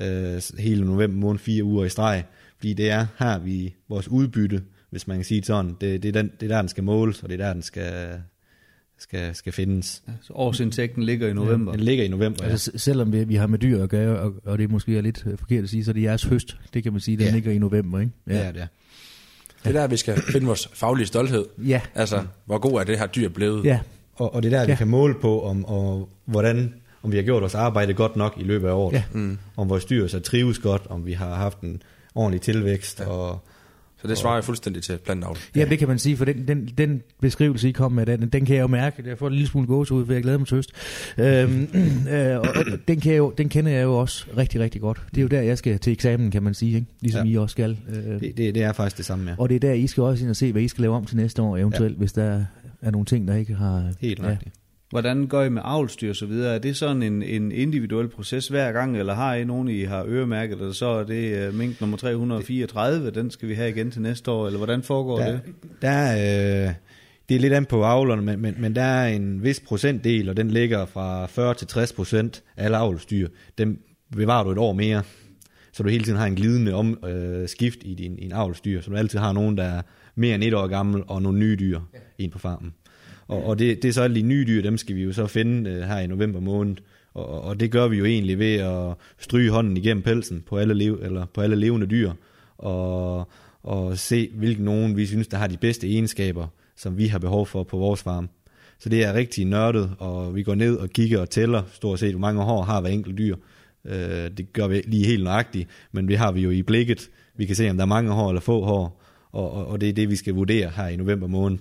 Øh, 0.00 0.42
hele 0.58 0.84
november 0.84 1.16
måned, 1.16 1.38
fire 1.38 1.64
uger 1.64 1.84
i 1.84 1.88
streg. 1.88 2.24
Fordi 2.56 2.72
det 2.72 2.90
er 2.90 3.06
her, 3.18 3.38
vi 3.38 3.74
vores 3.88 4.08
udbytte, 4.08 4.62
hvis 4.90 5.06
man 5.06 5.16
kan 5.16 5.24
sige 5.24 5.40
det 5.40 5.46
sådan, 5.46 5.76
det, 5.80 6.02
det, 6.02 6.08
er, 6.08 6.22
den, 6.22 6.32
det 6.40 6.50
er 6.50 6.54
der, 6.54 6.62
den 6.62 6.68
skal 6.68 6.84
måles, 6.84 7.22
og 7.22 7.28
det 7.28 7.40
er 7.40 7.46
der, 7.46 7.52
den 7.52 7.62
skal, 7.62 8.20
skal, 8.98 9.34
skal 9.34 9.52
findes. 9.52 10.02
Så 10.22 10.32
årsindtægten 10.32 11.02
ligger 11.02 11.28
i 11.28 11.32
november. 11.32 11.72
Den 11.72 11.80
ligger 11.80 12.04
i 12.04 12.08
november, 12.08 12.44
ja. 12.44 12.50
Altså, 12.50 12.70
selvom 12.76 13.12
vi, 13.12 13.24
vi 13.24 13.34
har 13.34 13.46
med 13.46 13.58
dyr 13.58 13.82
at 13.82 13.88
gøre, 13.88 14.18
og, 14.18 14.34
og 14.44 14.58
det 14.58 14.70
måske 14.70 14.98
er 14.98 15.00
lidt 15.00 15.22
øh, 15.26 15.38
forkert 15.38 15.64
at 15.64 15.70
sige, 15.70 15.84
så 15.84 15.92
det 15.92 16.00
er 16.00 16.04
jeres 16.04 16.22
høst. 16.24 16.56
Det 16.74 16.82
kan 16.82 16.92
man 16.92 17.00
sige, 17.00 17.16
den 17.16 17.26
Ja. 17.26 17.32
ligger 17.32 17.52
i 17.52 17.58
november, 17.58 18.00
ikke? 18.00 18.12
Ja, 18.26 18.36
ja 18.36 18.52
det 18.52 18.60
er. 18.62 18.66
det 19.64 19.76
er 19.76 19.80
der, 19.80 19.86
vi 19.86 19.96
skal 19.96 20.22
finde 20.32 20.46
vores 20.46 20.68
faglige 20.74 21.06
stolthed. 21.06 21.44
Ja. 21.66 21.80
Altså, 21.94 22.22
hvor 22.44 22.58
god 22.58 22.80
er 22.80 22.84
det 22.84 22.98
her 22.98 23.06
dyr 23.06 23.28
blevet? 23.28 23.64
Ja. 23.64 23.80
Og, 24.14 24.34
og 24.34 24.42
det 24.42 24.52
er 24.52 24.56
der, 24.58 24.64
Ja. 24.64 24.70
vi 24.72 24.76
kan 24.76 24.88
måle 24.88 25.14
på, 25.20 25.42
om, 25.44 25.64
og 25.64 26.08
hvordan, 26.24 26.74
om 27.02 27.12
vi 27.12 27.16
har 27.16 27.24
gjort 27.24 27.40
vores 27.40 27.54
arbejde 27.54 27.94
godt 27.94 28.16
nok 28.16 28.34
i 28.40 28.42
løbet 28.42 28.68
af 28.68 28.72
året. 28.72 28.94
Ja. 28.94 29.02
Mm. 29.12 29.38
Om 29.56 29.68
vores 29.68 29.84
dyr 29.84 30.06
så 30.06 30.20
trives 30.20 30.58
godt, 30.58 30.82
om 30.90 31.06
vi 31.06 31.12
har 31.12 31.34
haft 31.34 31.60
en 31.60 31.82
ordentlig 32.14 32.40
tilvækst. 32.40 33.00
Ja. 33.00 33.06
Og, 33.06 33.44
Så 34.02 34.08
det 34.08 34.18
svarer 34.18 34.34
jeg 34.34 34.44
fuldstændig 34.44 34.82
til 34.82 34.98
plantavl. 34.98 35.38
Ja, 35.56 35.64
det 35.64 35.78
kan 35.78 35.88
man 35.88 35.98
sige, 35.98 36.16
for 36.16 36.24
den, 36.24 36.48
den, 36.48 36.68
den 36.78 37.02
beskrivelse, 37.20 37.68
I 37.68 37.72
kom 37.72 37.92
med, 37.92 38.06
den, 38.06 38.28
den 38.28 38.44
kan 38.44 38.56
jeg 38.56 38.62
jo 38.62 38.66
mærke. 38.66 39.02
Jeg 39.06 39.18
får 39.18 39.26
en 39.26 39.32
lille 39.32 39.48
smule 39.48 39.66
gåsehud, 39.66 40.06
for 40.06 40.12
jeg 40.12 40.22
glæder 40.22 40.38
mig 40.38 40.46
til 40.46 40.54
høst. 40.54 40.72
Øhm, 41.18 41.68
øh, 42.14 42.38
og, 42.38 42.46
den, 42.88 43.00
kan 43.00 43.12
jeg 43.12 43.18
jo, 43.18 43.32
den 43.38 43.48
kender 43.48 43.72
jeg 43.72 43.82
jo 43.82 43.98
også 43.98 44.26
rigtig, 44.36 44.60
rigtig 44.60 44.80
godt. 44.80 45.02
Det 45.10 45.18
er 45.18 45.22
jo 45.22 45.28
der, 45.28 45.40
jeg 45.40 45.58
skal 45.58 45.78
til 45.78 45.92
eksamen, 45.92 46.30
kan 46.30 46.42
man 46.42 46.54
sige, 46.54 46.74
ikke? 46.74 46.86
ligesom 47.00 47.26
ja. 47.26 47.32
I 47.32 47.36
også 47.36 47.52
skal. 47.52 47.78
Øh, 47.88 48.20
det, 48.20 48.36
det, 48.36 48.54
det 48.54 48.62
er 48.62 48.72
faktisk 48.72 48.96
det 48.96 49.04
samme, 49.04 49.30
ja. 49.30 49.36
og 49.38 49.48
det 49.48 49.54
er 49.54 49.60
der, 49.60 49.72
I 49.72 49.86
skal 49.86 50.02
også 50.02 50.24
ind 50.24 50.30
og 50.30 50.36
se, 50.36 50.52
hvad 50.52 50.62
I 50.62 50.68
skal 50.68 50.82
lave 50.82 50.94
om 50.94 51.04
til 51.04 51.16
næste 51.16 51.42
år, 51.42 51.56
eventuelt, 51.56 51.94
ja. 51.94 51.98
hvis 51.98 52.12
der 52.12 52.44
er 52.82 52.90
nogle 52.90 53.04
ting, 53.04 53.28
der 53.28 53.34
ikke 53.34 53.54
har... 53.54 53.92
Helt 54.00 54.22
ja. 54.22 54.36
Hvordan 54.90 55.26
går 55.26 55.42
I 55.42 55.48
med 55.48 55.62
avlstyr 55.64 56.10
og 56.10 56.16
så 56.16 56.26
videre? 56.26 56.54
Er 56.54 56.58
det 56.58 56.76
sådan 56.76 57.02
en, 57.02 57.22
en 57.22 57.52
individuel 57.52 58.08
proces 58.08 58.48
hver 58.48 58.72
gang, 58.72 58.98
eller 58.98 59.14
har 59.14 59.34
I 59.34 59.44
nogen, 59.44 59.68
I 59.68 59.82
har 59.82 60.04
øremærket, 60.06 60.58
eller 60.60 60.72
så 60.72 60.86
er 60.86 61.04
det 61.04 61.48
uh, 61.48 61.54
mink 61.54 61.80
nummer 61.80 61.96
334, 61.96 63.10
den 63.10 63.30
skal 63.30 63.48
vi 63.48 63.54
have 63.54 63.70
igen 63.70 63.90
til 63.90 64.02
næste 64.02 64.30
år, 64.30 64.46
eller 64.46 64.56
hvordan 64.58 64.82
foregår 64.82 65.18
Der, 65.18 65.32
det? 65.32 65.40
der 65.82 65.88
er, 65.88 66.68
øh, 66.68 66.74
det 67.28 67.36
er 67.36 67.40
lidt 67.40 67.52
an 67.52 67.64
på 67.66 67.84
avlerne, 67.84 68.22
men, 68.22 68.40
men, 68.40 68.54
men 68.58 68.74
der 68.76 68.82
er 68.82 69.08
en 69.08 69.42
vis 69.42 69.60
procentdel, 69.60 70.28
og 70.28 70.36
den 70.36 70.50
ligger 70.50 70.86
fra 70.86 71.26
40 71.26 71.54
til 71.54 71.66
60 71.66 71.92
procent 71.92 72.42
af 72.56 72.64
alle 72.64 72.76
avlstyr. 72.76 73.28
Den 73.58 73.78
bevarer 74.16 74.44
du 74.44 74.50
et 74.50 74.58
år 74.58 74.72
mere, 74.72 75.02
så 75.72 75.82
du 75.82 75.88
hele 75.88 76.04
tiden 76.04 76.18
har 76.18 76.26
en 76.26 76.34
glidende 76.34 76.74
om, 76.74 76.98
øh, 77.04 77.48
skift 77.48 77.78
i 77.82 77.94
din, 77.94 78.18
en 78.18 78.32
avlstyr, 78.32 78.80
så 78.80 78.90
du 78.90 78.96
altid 78.96 79.18
har 79.18 79.32
nogen, 79.32 79.56
der 79.56 79.64
er 79.64 79.82
mere 80.14 80.34
end 80.34 80.44
et 80.44 80.54
år 80.54 80.66
gammel, 80.66 81.02
og 81.06 81.22
nogle 81.22 81.38
nye 81.38 81.56
dyr 81.56 81.80
ind 82.18 82.32
på 82.32 82.38
farmen. 82.38 82.72
Og, 83.28 83.44
og 83.44 83.58
det, 83.58 83.82
det 83.82 83.88
er 83.88 83.92
så 83.92 84.02
alle 84.02 84.16
de 84.16 84.22
nye 84.22 84.44
dyr, 84.46 84.62
dem 84.62 84.76
skal 84.76 84.96
vi 84.96 85.02
jo 85.02 85.12
så 85.12 85.26
finde 85.26 85.70
øh, 85.70 85.82
her 85.82 85.98
i 85.98 86.06
november 86.06 86.40
måned, 86.40 86.76
og, 87.14 87.42
og 87.42 87.60
det 87.60 87.70
gør 87.70 87.88
vi 87.88 87.96
jo 87.96 88.04
egentlig 88.04 88.38
ved 88.38 88.54
at 88.54 88.94
stryge 89.18 89.50
hånden 89.50 89.76
igennem 89.76 90.02
pelsen 90.02 90.42
på 90.46 90.56
alle, 90.56 90.74
lev, 90.74 91.00
eller 91.02 91.26
på 91.34 91.40
alle 91.40 91.56
levende 91.56 91.86
dyr, 91.86 92.12
og, 92.58 93.28
og 93.62 93.98
se, 93.98 94.30
hvilken 94.34 94.64
nogen 94.64 94.96
vi 94.96 95.06
synes, 95.06 95.28
der 95.28 95.36
har 95.36 95.46
de 95.46 95.56
bedste 95.56 95.88
egenskaber, 95.88 96.46
som 96.76 96.98
vi 96.98 97.06
har 97.06 97.18
behov 97.18 97.46
for 97.46 97.62
på 97.62 97.76
vores 97.78 98.02
farm. 98.02 98.28
Så 98.78 98.88
det 98.88 99.04
er 99.04 99.14
rigtig 99.14 99.44
nørdet, 99.44 99.90
og 99.98 100.34
vi 100.34 100.42
går 100.42 100.54
ned 100.54 100.76
og 100.76 100.90
kigger 100.90 101.20
og 101.20 101.30
tæller 101.30 101.62
stort 101.72 101.98
set, 101.98 102.10
hvor 102.10 102.20
mange 102.20 102.42
hår 102.42 102.62
har 102.62 102.80
hver 102.80 102.90
enkelt 102.90 103.18
dyr. 103.18 103.36
Øh, 103.84 104.30
det 104.36 104.52
gør 104.52 104.66
vi 104.66 104.82
lige 104.86 105.06
helt 105.06 105.24
nøjagtigt, 105.24 105.68
men 105.92 106.08
det 106.08 106.18
har 106.18 106.32
vi 106.32 106.40
jo 106.40 106.50
i 106.50 106.62
blikket. 106.62 107.10
Vi 107.36 107.46
kan 107.46 107.56
se, 107.56 107.70
om 107.70 107.76
der 107.76 107.84
er 107.84 107.86
mange 107.86 108.12
hår 108.12 108.28
eller 108.28 108.40
få 108.40 108.64
hår, 108.64 109.02
og, 109.32 109.52
og, 109.52 109.66
og 109.66 109.80
det 109.80 109.88
er 109.88 109.92
det, 109.92 110.10
vi 110.10 110.16
skal 110.16 110.34
vurdere 110.34 110.70
her 110.76 110.86
i 110.86 110.96
november 110.96 111.26
måned. 111.26 111.58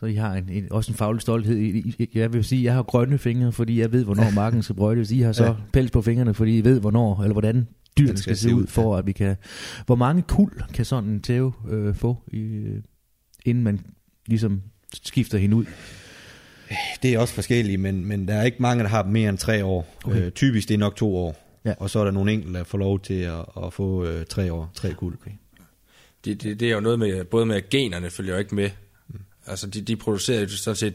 Så 0.00 0.06
I 0.06 0.14
har 0.14 0.34
en, 0.34 0.48
en, 0.48 0.72
også 0.72 0.92
en 0.92 0.96
faglig 0.96 1.22
stolthed. 1.22 1.82
Jeg 2.14 2.32
vil 2.32 2.44
sige, 2.44 2.64
jeg 2.64 2.74
har 2.74 2.82
grønne 2.82 3.18
fingre, 3.18 3.52
fordi 3.52 3.80
jeg 3.80 3.92
ved, 3.92 4.04
hvornår 4.04 4.30
marken 4.42 4.62
skal 4.62 4.76
brøjtes. 4.76 5.10
I 5.10 5.20
har 5.20 5.32
så 5.32 5.44
Ja. 5.44 5.54
pels 5.72 5.90
på 5.90 6.02
fingrene, 6.02 6.34
fordi 6.34 6.58
I 6.58 6.64
ved, 6.64 6.80
hvornår, 6.80 7.22
eller 7.22 7.32
hvordan 7.32 7.68
dyrene 7.98 8.18
skal, 8.18 8.36
skal 8.36 8.50
se 8.50 8.54
ud, 8.54 8.66
for 8.66 8.96
at 8.96 9.06
vi 9.06 9.12
kan... 9.12 9.36
Hvor 9.86 9.94
mange 9.94 10.22
kul 10.22 10.62
kan 10.74 10.84
sådan 10.84 11.10
en 11.10 11.20
tæve 11.22 11.52
øh, 11.70 11.94
få, 11.94 12.16
i, 12.32 12.38
øh, 12.40 12.82
inden 13.44 13.64
man 13.64 13.80
ligesom 14.26 14.62
skifter 15.02 15.38
hende 15.38 15.56
ud? 15.56 15.64
Det 17.02 17.14
er 17.14 17.18
også 17.18 17.34
forskellige, 17.34 17.78
men, 17.78 18.04
men 18.04 18.28
der 18.28 18.34
er 18.34 18.42
ikke 18.42 18.62
mange, 18.62 18.82
der 18.82 18.88
har 18.90 19.04
mere 19.04 19.28
end 19.28 19.38
tre 19.38 19.64
år. 19.64 19.96
Okay. 20.04 20.26
Øh, 20.26 20.30
typisk 20.32 20.68
det 20.68 20.74
er 20.74 20.78
nok 20.78 20.96
to 20.96 21.16
år. 21.16 21.60
Ja. 21.64 21.74
Og 21.78 21.90
så 21.90 21.98
er 21.98 22.04
der 22.04 22.10
nogle 22.10 22.32
enkelte, 22.32 22.58
der 22.58 22.64
får 22.64 22.78
lov 22.78 23.00
til 23.00 23.14
at, 23.20 23.44
at 23.64 23.72
få 23.72 24.04
øh, 24.06 24.26
tre 24.26 24.52
år, 24.52 24.70
tre 24.74 24.92
kuld. 24.94 25.14
Okay. 25.20 25.30
Det, 26.24 26.42
det, 26.42 26.60
det 26.60 26.68
er 26.68 26.74
jo 26.74 26.80
noget 26.80 26.98
med, 26.98 27.24
både 27.24 27.46
med 27.46 27.56
at 27.56 27.68
generne 27.70 28.10
følger 28.10 28.32
jo 28.32 28.38
ikke 28.38 28.54
med. 28.54 28.70
Altså, 29.48 29.66
de, 29.66 29.80
de 29.80 29.96
producerer 29.96 30.40
jo 30.40 30.48
sådan 30.48 30.76
set 30.76 30.94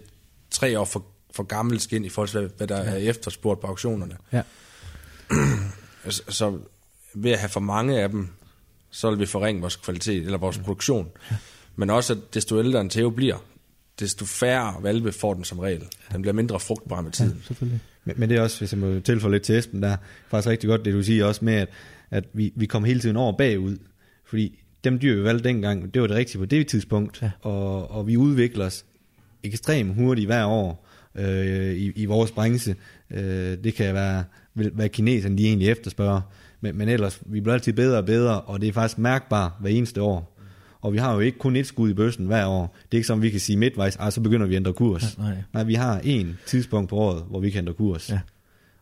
tre 0.52 0.80
år 0.80 0.86
for, 0.86 1.06
for 1.36 1.44
gammel 1.44 1.80
skin 1.80 2.06
i 2.06 2.10
forhold 2.10 2.30
til, 2.30 2.40
hvad, 2.40 2.50
hvad 2.58 2.68
der 2.68 2.84
ja. 2.84 2.90
er 2.90 3.10
efterspurgt 3.10 3.62
på 3.62 3.68
auktionerne. 3.68 4.18
Ja. 4.32 4.42
Altså, 6.06 6.24
så 6.30 6.60
ved 7.14 7.32
at 7.32 7.40
have 7.40 7.50
for 7.50 7.60
mange 7.60 8.02
af 8.02 8.10
dem, 8.10 8.30
så 8.90 9.10
vil 9.10 9.20
vi 9.20 9.26
forringe 9.26 9.62
vores 9.62 9.76
kvalitet, 9.76 10.26
eller 10.26 10.38
vores 10.38 10.58
produktion. 10.58 11.10
Men 11.76 11.90
også, 11.90 12.14
at 12.14 12.34
desto 12.34 12.60
ældre 12.60 12.82
en 12.82 12.90
tæve 12.90 13.12
bliver, 13.12 13.38
desto 14.00 14.26
færre 14.26 14.76
valve 14.82 15.12
får 15.12 15.34
den 15.34 15.44
som 15.44 15.60
regel. 15.60 15.84
Den 16.12 16.22
bliver 16.22 16.34
mindre 16.34 16.60
frugtbar 16.60 17.02
med 17.02 17.12
tiden. 17.12 17.42
Selvfølgelig. 17.46 17.82
Men, 18.06 18.16
men 18.20 18.30
det 18.30 18.38
er 18.38 18.42
også, 18.42 18.60
hvis 18.60 18.74
jeg 18.74 18.80
må 18.80 19.00
tilføje 19.00 19.32
lidt 19.32 19.44
til 19.44 19.58
Esben, 19.58 19.84
der 19.84 19.90
er 19.90 19.98
faktisk 20.30 20.50
rigtig 20.50 20.68
godt, 20.68 20.86
det 20.86 20.94
du 20.94 21.04
siger 21.04 21.26
også 21.26 21.46
med, 21.46 21.54
at, 21.54 21.70
at 22.12 22.24
vi, 22.34 22.54
vi 22.56 22.66
kommer 22.66 22.88
hele 22.88 23.00
tiden 23.00 23.18
over 23.18 23.38
bagud. 23.38 23.78
Fordi 24.26 24.63
dem 24.84 25.00
dyr, 25.00 25.16
vi 25.16 25.24
valgte 25.24 25.50
dengang, 25.50 25.94
det 25.94 26.02
var 26.02 26.08
det 26.08 26.18
rigtige 26.18 26.40
på 26.40 26.46
det 26.46 26.68
tidspunkt. 26.68 27.22
Ja. 27.22 27.32
Og, 27.42 27.92
og 27.92 28.08
vi 28.08 28.18
udvikler 28.18 28.66
os 28.66 28.86
ekstremt 29.44 29.96
hurtigt 29.96 30.28
hver 30.28 30.46
år 30.46 30.88
øh, 31.16 31.74
i, 31.74 31.92
i 31.96 32.06
vores 32.06 32.32
branche. 32.32 32.76
Øh, 33.12 33.58
det 33.64 33.74
kan 33.74 33.94
være, 33.94 34.24
hvad 34.54 34.90
kineserne 34.90 35.38
de 35.38 35.48
egentlig 35.48 35.70
efterspørger. 35.70 36.22
Men, 36.62 36.78
men 36.78 36.90
ellers, 36.90 37.22
vi 37.26 37.42
bliver 37.42 37.54
altid 37.54 37.74
bedre 37.74 37.98
og 37.98 38.06
bedre, 38.06 38.42
og 38.42 38.62
det 38.62 38.70
er 38.70 38.74
faktisk 38.74 38.98
mærkbart 38.98 39.52
hver 39.60 39.70
eneste 39.70 40.02
år. 40.02 40.30
Og 40.82 40.94
vi 40.94 40.98
har 40.98 41.14
jo 41.14 41.20
ikke 41.20 41.38
kun 41.38 41.56
et 41.56 41.68
skud 41.68 41.90
i 41.90 41.94
bøssen 41.94 42.26
hver 42.26 42.46
år. 42.48 42.76
Det 42.86 42.94
er 42.94 42.98
ikke 42.98 43.08
som, 43.08 43.22
vi 43.22 43.30
kan 43.30 43.40
sige 43.40 43.58
midtvejs, 43.58 43.96
ah, 43.96 44.12
så 44.12 44.22
begynder 44.22 44.48
vi 44.48 44.54
at 44.56 44.58
ændre 44.60 44.74
kurs. 44.74 45.18
Ja, 45.18 45.24
nej. 45.24 45.36
Nej, 45.54 45.64
vi 45.64 45.74
har 45.74 46.00
en 46.04 46.38
tidspunkt 46.46 46.90
på 46.90 46.96
året, 46.96 47.24
hvor 47.30 47.40
vi 47.40 47.50
kan 47.50 47.60
ændre 47.60 47.74
kurs. 47.74 48.10
Ja. 48.10 48.20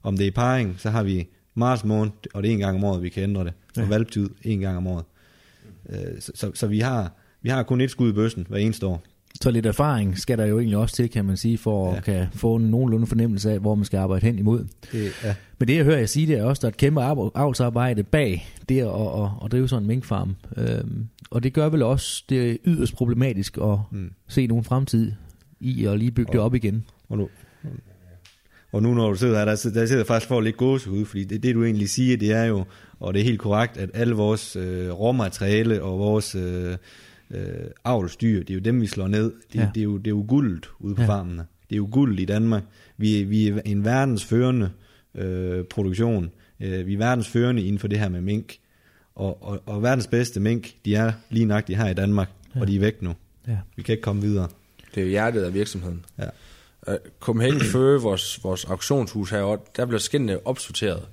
Om 0.03 0.17
det 0.17 0.27
er 0.27 0.31
parring, 0.31 0.75
så 0.77 0.89
har 0.89 1.03
vi 1.03 1.27
marts 1.55 1.83
måned, 1.83 2.11
og 2.33 2.43
det 2.43 2.49
er 2.49 2.53
en 2.53 2.59
gang 2.59 2.77
om 2.77 2.83
året, 2.83 3.01
vi 3.03 3.09
kan 3.09 3.23
ændre 3.23 3.43
det. 3.43 3.53
Og 3.77 3.83
Ja. 3.83 3.87
valgtid 3.89 4.29
en 4.43 4.59
gang 4.59 4.77
om 4.77 4.87
året. 4.87 5.05
Øh, 5.89 5.97
Så, 6.19 6.31
så, 6.35 6.51
så 6.53 6.67
vi, 6.67 6.79
har, 6.79 7.13
vi 7.41 7.49
har 7.49 7.63
kun 7.63 7.81
et 7.81 7.91
skud 7.91 8.09
i 8.09 8.13
bøssen 8.13 8.45
hver 8.49 8.57
eneste 8.57 8.85
år. 8.87 9.03
Så 9.41 9.51
lidt 9.51 9.65
erfaring 9.65 10.17
skal 10.17 10.37
der 10.37 10.45
jo 10.45 10.59
egentlig 10.59 10.77
også 10.77 10.95
til, 10.95 11.09
kan 11.09 11.25
man 11.25 11.37
sige, 11.37 11.57
for 11.57 11.91
ja. 11.91 11.97
At 11.97 12.03
kan 12.03 12.27
få 12.33 12.55
en 12.55 12.63
nogenlunde 12.63 13.07
fornemmelse 13.07 13.51
af, 13.51 13.59
hvor 13.59 13.75
man 13.75 13.85
skal 13.85 13.97
arbejde 13.97 14.25
hen 14.25 14.39
imod. 14.39 14.65
Det, 14.91 15.11
ja. 15.23 15.35
Men 15.59 15.67
det, 15.67 15.75
jeg 15.75 15.83
hører 15.85 15.97
jer 15.97 16.05
sige, 16.05 16.27
det 16.27 16.37
er 16.37 16.43
også, 16.43 16.59
at 16.59 16.61
der 16.61 16.67
er 16.67 16.71
et 16.71 16.77
kæmpe 16.77 17.01
arbe- 17.01 17.31
avlsarbejde 17.35 18.03
bag 18.03 18.47
det 18.69 18.79
at, 18.81 18.87
at, 18.87 19.29
at 19.45 19.51
drive 19.51 19.67
sådan 19.69 19.83
en 19.83 19.87
minkfarm. 19.87 20.35
Øhm, 20.57 21.07
og 21.29 21.43
det 21.43 21.53
gør 21.53 21.69
vel 21.69 21.83
også, 21.83 22.23
det 22.29 22.51
er 22.51 22.57
yderst 22.65 22.95
problematisk 22.95 23.57
at 23.57 23.77
Mm. 23.91 24.11
se 24.27 24.47
nogen 24.47 24.63
fremtid 24.63 25.11
i 25.59 25.85
at 25.85 25.99
lige 25.99 26.11
bygge 26.11 26.31
det 26.31 26.39
op 26.41 26.55
igen. 26.55 26.85
Og 27.09 27.17
nu, 27.17 27.29
og 28.71 28.83
nu 28.83 28.93
når 28.93 29.09
du 29.09 29.15
sidder 29.15 29.37
her, 29.37 29.45
der, 29.45 29.55
sidder- 29.55 29.79
der 29.79 29.87
sidder 29.87 30.03
faktisk 30.03 30.27
for 30.27 30.37
at 30.37 30.43
lægge 30.43 30.57
gåsehud, 30.57 31.05
fordi 31.05 31.23
det, 31.23 31.43
det 31.43 31.55
du 31.55 31.63
egentlig 31.63 31.89
siger, 31.89 32.17
det 32.17 32.31
er 32.31 32.43
jo, 32.43 32.65
og 32.99 33.13
det 33.13 33.19
er 33.19 33.23
helt 33.23 33.39
korrekt, 33.39 33.77
at 33.77 33.89
alle 33.93 34.15
vores 34.15 34.55
øh, 34.55 34.91
råmateriale 34.91 35.81
og 35.83 35.99
vores 35.99 36.35
øh, 36.35 36.77
øh, 37.31 37.39
avlsdyr, 37.83 38.39
det 38.39 38.49
er 38.49 38.53
jo 38.53 38.59
dem, 38.59 38.81
vi 38.81 38.87
slår 38.87 39.07
ned. 39.07 39.33
Det, 39.53 39.59
Ja. 39.59 39.69
det, 39.75 39.79
er, 39.81 39.83
jo, 39.83 39.97
det 39.97 40.07
er 40.07 40.11
jo 40.11 40.25
guldet 40.27 40.69
ude 40.79 40.95
på 40.95 41.01
Ja. 41.01 41.07
farmene. 41.07 41.45
Det 41.69 41.75
er 41.75 41.77
jo 41.77 41.87
guld 41.91 42.19
i 42.19 42.25
Danmark. 42.25 42.63
Vi, 42.97 43.23
vi 43.23 43.47
er 43.47 43.59
en 43.65 43.85
verdensførende 43.85 44.69
øh, 45.15 45.63
produktion. 45.63 46.29
Øh, 46.59 46.87
vi 46.87 46.93
er 46.93 46.97
verdensførende 46.97 47.61
inden 47.61 47.79
for 47.79 47.87
det 47.87 47.99
her 47.99 48.09
med 48.09 48.21
mink. 48.21 48.55
Og, 49.15 49.43
og, 49.43 49.61
og 49.65 49.83
verdens 49.83 50.07
bedste 50.07 50.39
mink, 50.39 50.71
de 50.85 50.95
er 50.95 51.11
lige 51.29 51.45
nøjagtigt 51.45 51.79
her 51.79 51.89
i 51.89 51.93
Danmark, 51.93 52.29
Ja. 52.29 52.59
ja. 52.59 52.61
og 52.61 52.67
de 52.67 52.75
er 52.75 52.79
væk 52.79 53.01
nu. 53.01 53.13
Ja. 53.47 53.57
Vi 53.75 53.81
kan 53.83 53.93
ikke 53.93 54.01
komme 54.01 54.21
videre. 54.21 54.47
Det 54.95 55.01
er 55.01 55.05
jo 55.05 55.09
hjertet 55.09 55.43
af 55.43 55.53
virksomheden. 55.53 56.05
Ja. 56.19 56.25
Uh, 56.87 56.93
Copenhagen 57.19 57.61
Fur, 57.71 57.97
vores, 57.99 58.43
vores 58.43 58.65
auktionshus 58.65 59.29
herovre, 59.29 59.59
der 59.75 59.85
bliver 59.85 59.99
skindene 59.99 60.47
opsorteret. 60.47 61.07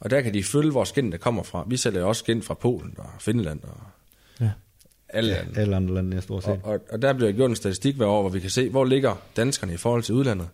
Og 0.00 0.10
der 0.10 0.20
kan 0.20 0.34
de 0.34 0.44
følge, 0.44 0.70
hvor 0.70 0.84
skind 0.84 1.12
der 1.12 1.18
kommer 1.18 1.42
fra. 1.42 1.64
Vi 1.66 1.76
sælger 1.76 2.04
også 2.04 2.20
skind 2.20 2.42
fra 2.42 2.54
Polen 2.54 2.94
og 2.98 3.10
Finland 3.20 3.60
og 3.62 3.76
Ja. 4.40 4.50
alle 5.08 5.30
lande. 5.30 5.60
Alle 5.60 5.76
andre 5.76 5.94
lande, 5.94 6.14
jeg 6.14 6.22
stort 6.22 6.42
set. 6.42 6.50
Og, 6.50 6.60
og, 6.64 6.80
og 6.90 7.02
der 7.02 7.12
bliver 7.12 7.32
gjort 7.32 7.50
en 7.50 7.56
statistik 7.56 7.96
hver 7.96 8.06
år, 8.06 8.20
hvor 8.20 8.30
vi 8.30 8.40
kan 8.40 8.50
se, 8.50 8.68
hvor 8.68 8.84
ligger 8.84 9.14
danskerne 9.36 9.74
i 9.74 9.76
forhold 9.76 10.02
til 10.02 10.14
udlandet. 10.14 10.48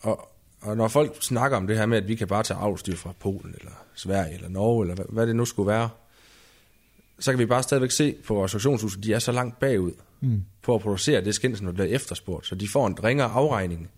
Og, 0.00 0.28
og 0.60 0.76
når 0.76 0.88
folk 0.88 1.22
snakker 1.22 1.56
om 1.56 1.66
det 1.66 1.78
her 1.78 1.86
med, 1.86 1.96
at 1.96 2.08
vi 2.08 2.14
kan 2.14 2.28
bare 2.28 2.42
tage 2.42 2.58
avlsdyr 2.60 2.96
fra 2.96 3.12
Polen, 3.20 3.54
eller 3.58 3.72
Sverige, 3.94 4.34
eller 4.34 4.48
Norge, 4.48 4.84
eller 4.84 4.94
hvad, 4.94 5.04
hvad 5.08 5.26
det 5.26 5.36
nu 5.36 5.44
skulle 5.44 5.66
være, 5.66 5.88
så 7.18 7.32
kan 7.32 7.38
vi 7.38 7.46
bare 7.46 7.62
stadigvæk 7.62 7.90
se 7.90 8.14
på 8.26 8.34
vores 8.34 8.54
auktionshus, 8.54 8.96
at 8.96 9.04
de 9.04 9.12
er 9.12 9.18
så 9.18 9.32
langt 9.32 9.60
bagud 9.60 9.92
Mm. 10.20 10.42
på 10.62 10.74
at 10.74 10.80
producere 10.80 11.24
det 11.24 11.34
skind, 11.34 11.56
som 11.56 11.66
der 11.66 11.72
bliver 11.72 11.88
efterspurgt. 11.88 12.46
Så 12.46 12.54
de 12.54 12.68
får 12.68 12.86
en 12.86 13.04
ringere 13.04 13.28
afregning 13.28 13.90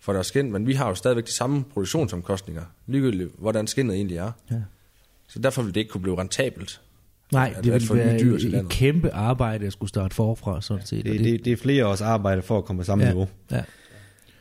for 0.00 0.12
deres 0.12 0.26
skind, 0.26 0.50
men 0.50 0.66
vi 0.66 0.72
har 0.74 0.88
jo 0.88 0.94
stadigvæk 0.94 1.26
de 1.26 1.32
samme 1.36 1.64
produktionsomkostninger, 1.64 2.62
ligegyldigt 2.86 3.30
hvordan 3.38 3.66
skindet 3.66 3.96
egentlig 3.96 4.16
er. 4.16 4.32
Ja. 4.50 4.56
Så 5.28 5.38
derfor 5.38 5.62
vil 5.62 5.74
det 5.74 5.80
ikke 5.80 5.90
kunne 5.90 6.00
blive 6.02 6.18
rentabelt. 6.20 6.80
Nej, 7.32 7.54
At- 7.56 7.64
det 7.64 7.70
at 7.72 7.80
vil 7.80 7.86
få 7.88 7.94
nye 7.94 8.00
være 8.00 8.18
dyr 8.18 8.34
et, 8.36 8.44
et 8.54 8.68
kæmpe 8.68 9.10
arbejde 9.10 9.66
at 9.66 9.72
skulle 9.72 9.88
starte 9.88 10.14
forfra, 10.14 10.60
sådan 10.60 10.86
set. 10.86 10.98
Og 10.98 11.12
Det, 11.12 11.20
det, 11.20 11.44
det 11.44 11.52
er 11.52 11.56
flere 11.56 11.86
års 11.86 12.00
arbejde 12.00 12.42
for 12.42 12.58
at 12.58 12.64
komme 12.64 12.80
på 12.80 12.84
samme 12.84 13.04
ja, 13.04 13.10
niveau. 13.10 13.28
ja. 13.50 13.62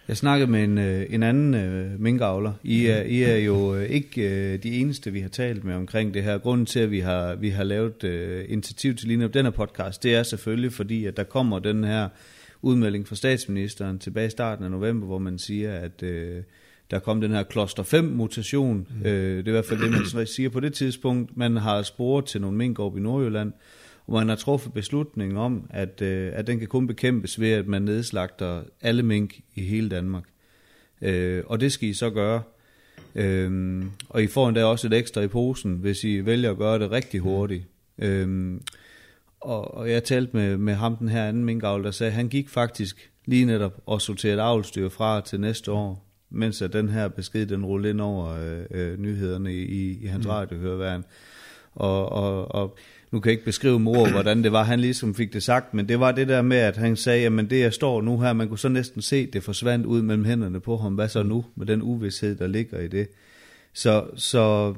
Jeg 0.07 0.17
snakkede 0.17 0.51
med 0.51 0.63
en, 0.63 0.77
øh, 0.77 1.05
en 1.09 1.23
anden 1.23 1.53
øh, 1.53 1.99
minkavler. 1.99 2.53
I 2.63 2.85
er, 2.85 3.01
I 3.01 3.23
er 3.23 3.35
jo 3.35 3.75
øh, 3.75 3.85
ikke 3.85 4.21
øh, 4.21 4.63
de 4.63 4.75
eneste, 4.75 5.11
vi 5.11 5.19
har 5.19 5.29
talt 5.29 5.63
med 5.63 5.75
omkring 5.75 6.13
det 6.13 6.23
her. 6.23 6.37
Grunden 6.37 6.65
til, 6.65 6.79
at 6.79 6.91
vi 6.91 6.99
har, 6.99 7.35
vi 7.35 7.49
har 7.49 7.63
lavet 7.63 8.03
øh, 8.03 8.45
initiativ 8.49 8.95
til 8.95 9.07
lige 9.07 9.27
den 9.27 9.45
her 9.45 9.51
podcast, 9.51 10.03
det 10.03 10.15
er 10.15 10.23
selvfølgelig 10.23 10.73
fordi, 10.73 11.05
at 11.05 11.17
der 11.17 11.23
kommer 11.23 11.59
den 11.59 11.83
her 11.83 12.09
udmelding 12.61 13.07
fra 13.07 13.15
statsministeren 13.15 13.99
tilbage 13.99 14.27
i 14.27 14.29
starten 14.29 14.65
af 14.65 14.71
november, 14.71 15.07
hvor 15.07 15.17
man 15.17 15.39
siger, 15.39 15.73
at 15.73 16.03
øh, 16.03 16.43
der 16.91 16.99
kom 16.99 17.21
den 17.21 17.31
her 17.31 17.43
kloster 17.43 17.83
5 17.83 18.03
mutation. 18.03 18.87
Mm. 18.99 19.05
Øh, 19.05 19.37
det 19.37 19.47
er 19.47 19.47
i 19.47 19.51
hvert 19.51 19.65
fald 19.65 19.81
det, 19.81 20.15
man 20.15 20.27
siger 20.27 20.49
på 20.49 20.59
det 20.59 20.73
tidspunkt. 20.73 21.37
Man 21.37 21.57
har 21.57 21.81
sporet 21.81 22.25
til 22.25 22.41
nogle 22.41 22.57
mink 22.57 22.79
op 22.79 22.97
i 22.97 22.99
Nordjylland, 22.99 23.51
og 24.07 24.13
man 24.13 24.29
har 24.29 24.35
truffet 24.35 24.73
beslutningen 24.73 25.37
om, 25.37 25.67
at, 25.69 26.01
øh, 26.01 26.31
at 26.35 26.47
den 26.47 26.59
kan 26.59 26.67
kun 26.67 26.87
bekæmpes 26.87 27.39
ved, 27.39 27.51
at 27.51 27.67
man 27.67 27.81
nedslagter 27.81 28.63
alle 28.81 29.03
mink 29.03 29.39
i 29.55 29.61
hele 29.61 29.89
Danmark. 29.89 30.23
Øh, 31.01 31.43
og 31.45 31.59
det 31.59 31.71
skal 31.71 31.89
I 31.89 31.93
så 31.93 32.09
gøre. 32.09 32.41
Øhm, 33.15 33.91
og 34.09 34.23
I 34.23 34.27
får 34.27 34.47
endda 34.47 34.65
også 34.65 34.87
et 34.87 34.93
ekstra 34.93 35.21
i 35.21 35.27
posen, 35.27 35.73
hvis 35.73 36.03
I 36.03 36.25
vælger 36.25 36.51
at 36.51 36.57
gøre 36.57 36.79
det 36.79 36.91
rigtig 36.91 37.19
hurtigt. 37.19 37.63
Øhm, 37.97 38.61
og, 39.41 39.73
og 39.73 39.91
jeg 39.91 40.03
talte 40.03 40.37
med, 40.37 40.57
med 40.57 40.73
ham, 40.73 40.97
den 40.97 41.09
her 41.09 41.25
anden 41.25 41.45
minkavl, 41.45 41.83
der 41.83 41.91
sagde, 41.91 42.09
at 42.09 42.15
han 42.15 42.29
gik 42.29 42.49
faktisk 42.49 43.11
lige 43.25 43.45
netop 43.45 43.81
og 43.85 44.01
sorterede 44.01 44.41
avlstyr 44.41 44.89
fra 44.89 45.21
til 45.21 45.39
næste 45.39 45.71
år, 45.71 46.05
mens 46.29 46.61
at 46.61 46.73
den 46.73 46.89
her 46.89 47.07
besked, 47.07 47.45
den 47.45 47.65
rullede 47.65 47.89
ind 47.89 48.01
over 48.01 48.27
øh, 48.29 48.65
øh, 48.71 48.99
nyhederne 48.99 49.55
i, 49.55 50.03
i 50.03 50.05
hans 50.05 50.25
mm. 50.25 50.31
radiohøreværn. 50.31 51.05
Og, 51.75 52.11
og, 52.11 52.55
og 52.55 52.77
nu 53.13 53.19
kan 53.19 53.29
jeg 53.29 53.33
ikke 53.33 53.45
beskrive 53.45 53.79
mor, 53.79 54.09
hvordan 54.11 54.43
det 54.43 54.51
var, 54.51 54.63
han 54.63 54.79
ligesom 54.79 55.15
fik 55.15 55.33
det 55.33 55.43
sagt, 55.43 55.73
men 55.73 55.89
det 55.89 55.99
var 55.99 56.11
det 56.11 56.27
der 56.27 56.41
med, 56.41 56.57
at 56.57 56.77
han 56.77 56.95
sagde, 56.95 57.21
jamen 57.21 57.49
det 57.49 57.59
jeg 57.59 57.73
står 57.73 58.01
nu 58.01 58.19
her, 58.19 58.33
man 58.33 58.47
kunne 58.47 58.59
så 58.59 58.69
næsten 58.69 59.01
se, 59.01 59.25
det 59.25 59.43
forsvandt 59.43 59.85
ud 59.85 60.01
mellem 60.01 60.25
hænderne 60.25 60.59
på 60.59 60.77
ham, 60.77 60.93
hvad 60.93 61.09
så 61.09 61.23
nu, 61.23 61.45
med 61.55 61.65
den 61.65 61.81
uvidshed, 61.81 62.35
der 62.35 62.47
ligger 62.47 62.79
i 62.79 62.87
det. 62.87 63.07
Så, 63.73 64.05
så 64.15 64.73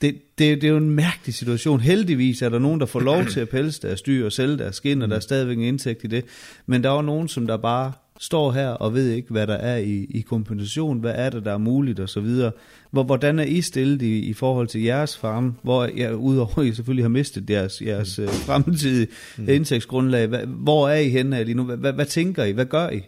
det, 0.00 0.14
det, 0.38 0.60
det 0.60 0.64
er 0.64 0.68
jo 0.68 0.76
en 0.76 0.90
mærkelig 0.90 1.34
situation. 1.34 1.80
Heldigvis 1.80 2.42
er 2.42 2.48
der 2.48 2.58
nogen, 2.58 2.80
der 2.80 2.86
får 2.86 3.00
lov 3.00 3.24
til 3.24 3.40
at 3.40 3.48
pelse 3.48 3.82
deres 3.82 4.02
dyr 4.02 4.24
og 4.24 4.32
sælge 4.32 4.58
deres 4.58 4.76
skin, 4.76 5.02
og 5.02 5.08
der 5.08 5.16
er 5.16 5.20
stadigvæk 5.20 5.56
en 5.56 5.64
indtægt 5.64 6.04
i 6.04 6.06
det. 6.06 6.24
Men 6.66 6.84
der 6.84 6.90
er 6.90 6.94
jo 6.94 7.02
nogen, 7.02 7.28
som 7.28 7.46
der 7.46 7.56
bare 7.56 7.92
står 8.20 8.52
her 8.52 8.68
og 8.68 8.94
ved 8.94 9.10
ikke, 9.10 9.30
hvad 9.30 9.46
der 9.46 9.54
er 9.54 9.76
i, 9.76 10.06
i 10.10 10.20
kompensation, 10.20 11.00
hvad 11.00 11.12
er 11.16 11.30
det, 11.30 11.44
der 11.44 11.52
er 11.52 11.58
muligt 11.58 12.00
og 12.00 12.08
så 12.08 12.20
videre. 12.20 12.52
Hvor, 12.96 13.02
hvordan 13.02 13.38
er 13.38 13.44
I 13.44 13.60
stillet 13.60 14.02
i, 14.02 14.18
i 14.18 14.32
forhold 14.32 14.68
til 14.68 14.82
jeres 14.82 15.16
farm, 15.16 15.58
hvor 15.62 15.90
jeg, 15.96 16.16
udover 16.16 16.62
I 16.62 16.72
selvfølgelig 16.72 17.04
har 17.04 17.08
mistet 17.08 17.50
jeres, 17.50 17.82
jeres 17.82 18.18
øh, 18.18 18.28
fremtidige 18.28 19.06
mm. 19.38 19.48
indtægtsgrundlag, 19.48 20.26
hvad, 20.26 20.46
hvor 20.46 20.88
er 20.88 20.96
I 20.96 21.08
henne 21.08 21.44
lige 21.44 21.54
nu? 21.54 21.64
Hvad, 21.64 21.76
hvad, 21.76 21.92
hvad 21.92 22.06
tænker 22.06 22.44
I? 22.44 22.52
Hvad 22.52 22.66
gør 22.66 22.90
I? 22.90 23.00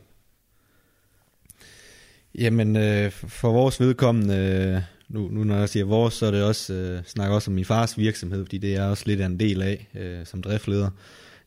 Jamen, 2.39 2.77
øh, 2.77 3.11
for 3.11 3.53
vores 3.53 3.81
vedkommende, 3.81 4.35
øh, 4.37 4.83
nu, 5.09 5.29
nu 5.29 5.45
når 5.45 5.57
jeg 5.57 5.69
siger 5.69 5.85
vores, 5.85 6.15
så 6.15 6.27
er 6.27 6.31
det 6.31 6.43
også, 6.43 6.75
øh, 6.75 7.01
snakker 7.07 7.35
også 7.35 7.51
om 7.51 7.55
min 7.55 7.65
fars 7.65 7.99
virksomhed, 7.99 8.45
fordi 8.45 8.59
det 8.59 8.77
er 8.77 8.85
også 8.85 9.03
lidt 9.07 9.21
af 9.21 9.27
en 9.27 9.41
del 9.41 9.63
af 9.63 9.89
øh, 9.95 10.27
som 10.27 10.43
driftleder. 10.43 10.91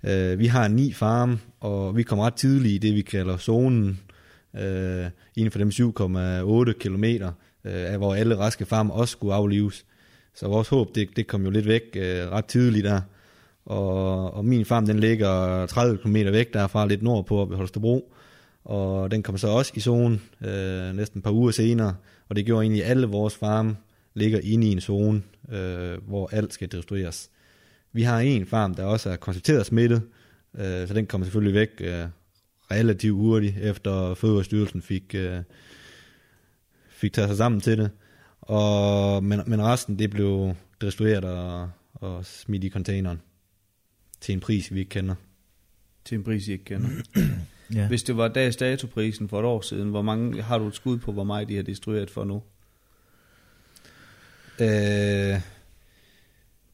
Øh, 0.03 0.39
vi 0.39 0.47
har 0.47 0.67
ni 0.67 0.93
farme, 0.93 1.39
og 1.59 1.97
vi 1.97 2.03
kommer 2.03 2.25
ret 2.25 2.33
tidligt 2.33 2.73
i 2.73 2.87
det, 2.87 2.95
vi 2.95 3.01
kalder 3.01 3.37
zonen. 3.37 3.99
øh, 4.55 5.05
inden 5.35 5.51
for 5.51 5.59
dem 5.59 5.69
7,8 5.69 6.79
kilometer, 6.79 7.31
øh, 7.65 7.97
hvor 7.97 8.15
alle 8.15 8.37
raske 8.37 8.65
farmer 8.65 8.93
også 8.93 9.11
skulle 9.11 9.33
aflives. 9.33 9.85
Så 10.35 10.47
vores 10.47 10.67
håb, 10.67 10.95
det, 10.95 11.09
det 11.15 11.27
kom 11.27 11.43
jo 11.43 11.49
lidt 11.49 11.67
væk 11.67 11.81
øh, 11.95 12.29
ret 12.31 12.45
tidligt 12.45 12.85
der. 12.85 13.01
Og, 13.65 14.33
og 14.33 14.45
min 14.45 14.65
farm, 14.65 14.85
den 14.85 14.99
ligger 14.99 15.65
30 15.65 15.97
km 15.97 16.15
væk 16.15 16.53
derfra, 16.53 16.87
lidt 16.87 17.03
nordpå 17.03 17.45
ved 17.45 17.57
Holstebro. 17.57 18.13
Og 18.65 19.11
den 19.11 19.23
kom 19.23 19.37
så 19.37 19.47
også 19.47 19.71
i 19.75 19.79
zone 19.79 20.19
øh, 20.41 20.95
næsten 20.95 21.17
et 21.17 21.23
par 21.23 21.31
uger 21.31 21.51
senere. 21.51 21.95
Og 22.29 22.35
det 22.35 22.45
gjorde 22.45 22.63
egentlig, 22.63 22.83
at 22.83 22.89
alle 22.89 23.07
vores 23.07 23.35
farme 23.35 23.77
ligger 24.13 24.39
inde 24.43 24.67
i 24.67 24.71
en 24.71 24.81
zone, 24.81 25.21
øh, 25.51 25.97
hvor 26.07 26.29
alt 26.31 26.53
skal 26.53 26.71
destrueres. 26.71 27.29
Vi 27.93 28.03
har 28.03 28.19
en 28.19 28.45
farm, 28.45 28.75
der 28.75 28.83
også 28.83 29.09
er 29.09 29.15
konstateret 29.15 29.65
smittet, 29.65 30.01
øh, 30.57 30.87
så 30.87 30.93
den 30.93 31.05
kommer 31.05 31.25
selvfølgelig 31.25 31.59
væk 31.59 31.69
øh, 31.79 32.05
relativt 32.71 33.15
hurtigt, 33.15 33.57
efter 33.57 34.13
Fødevarestyrelsen 34.13 34.81
fik, 34.81 35.15
øh, 35.15 35.39
fik 37.01 37.13
taget 37.13 37.29
sig 37.29 37.37
sammen 37.37 37.61
til 37.61 37.77
det. 37.77 37.91
Og, 38.41 39.23
men, 39.23 39.41
men 39.47 39.61
resten, 39.63 39.99
det 39.99 40.09
blev 40.09 40.55
destrueret 40.81 41.23
og, 41.25 41.69
og 41.93 42.25
smidt 42.25 42.63
i 42.63 42.69
containeren 42.69 43.21
til 44.21 44.33
en 44.33 44.39
pris, 44.39 44.73
vi 44.73 44.79
ikke 44.79 44.89
kender. 44.89 45.15
Til 46.05 46.17
en 46.17 46.23
pris, 46.23 46.47
I 46.47 46.51
ikke 46.51 46.65
kender. 46.65 46.89
Ja. 47.75 47.87
Hvis 47.87 48.03
det 48.03 48.17
var 48.17 48.27
dags 48.27 48.55
datoprisen 48.55 49.29
for 49.29 49.39
et 49.39 49.45
år 49.45 49.61
siden, 49.61 49.89
hvor 49.89 50.01
mange 50.01 50.41
har 50.41 50.57
du 50.57 50.67
et 50.67 50.75
skud 50.75 50.97
på, 50.97 51.11
hvor 51.11 51.23
meget 51.23 51.47
de 51.49 51.55
har 51.55 51.63
destrueret 51.63 52.09
for 52.11 52.23
nu? 52.23 52.43
Øh, 54.59 55.41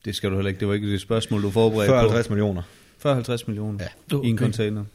Det 0.06 0.16
skal 0.16 0.30
du 0.30 0.36
heller 0.36 0.50
ikke. 0.50 0.60
Det 0.60 0.68
var 0.68 0.74
ikke 0.74 0.92
det 0.92 1.02
spørgsmål, 1.02 1.44
du 1.44 1.50
forberedte 1.52 2.20
40-50 2.24 2.30
millioner. 2.30 2.62
på. 3.02 3.14
40-50 3.14 3.44
millioner 3.48 3.84
Ja. 4.12 4.18
i 4.24 4.28
en 4.28 4.38
container. 4.38 4.86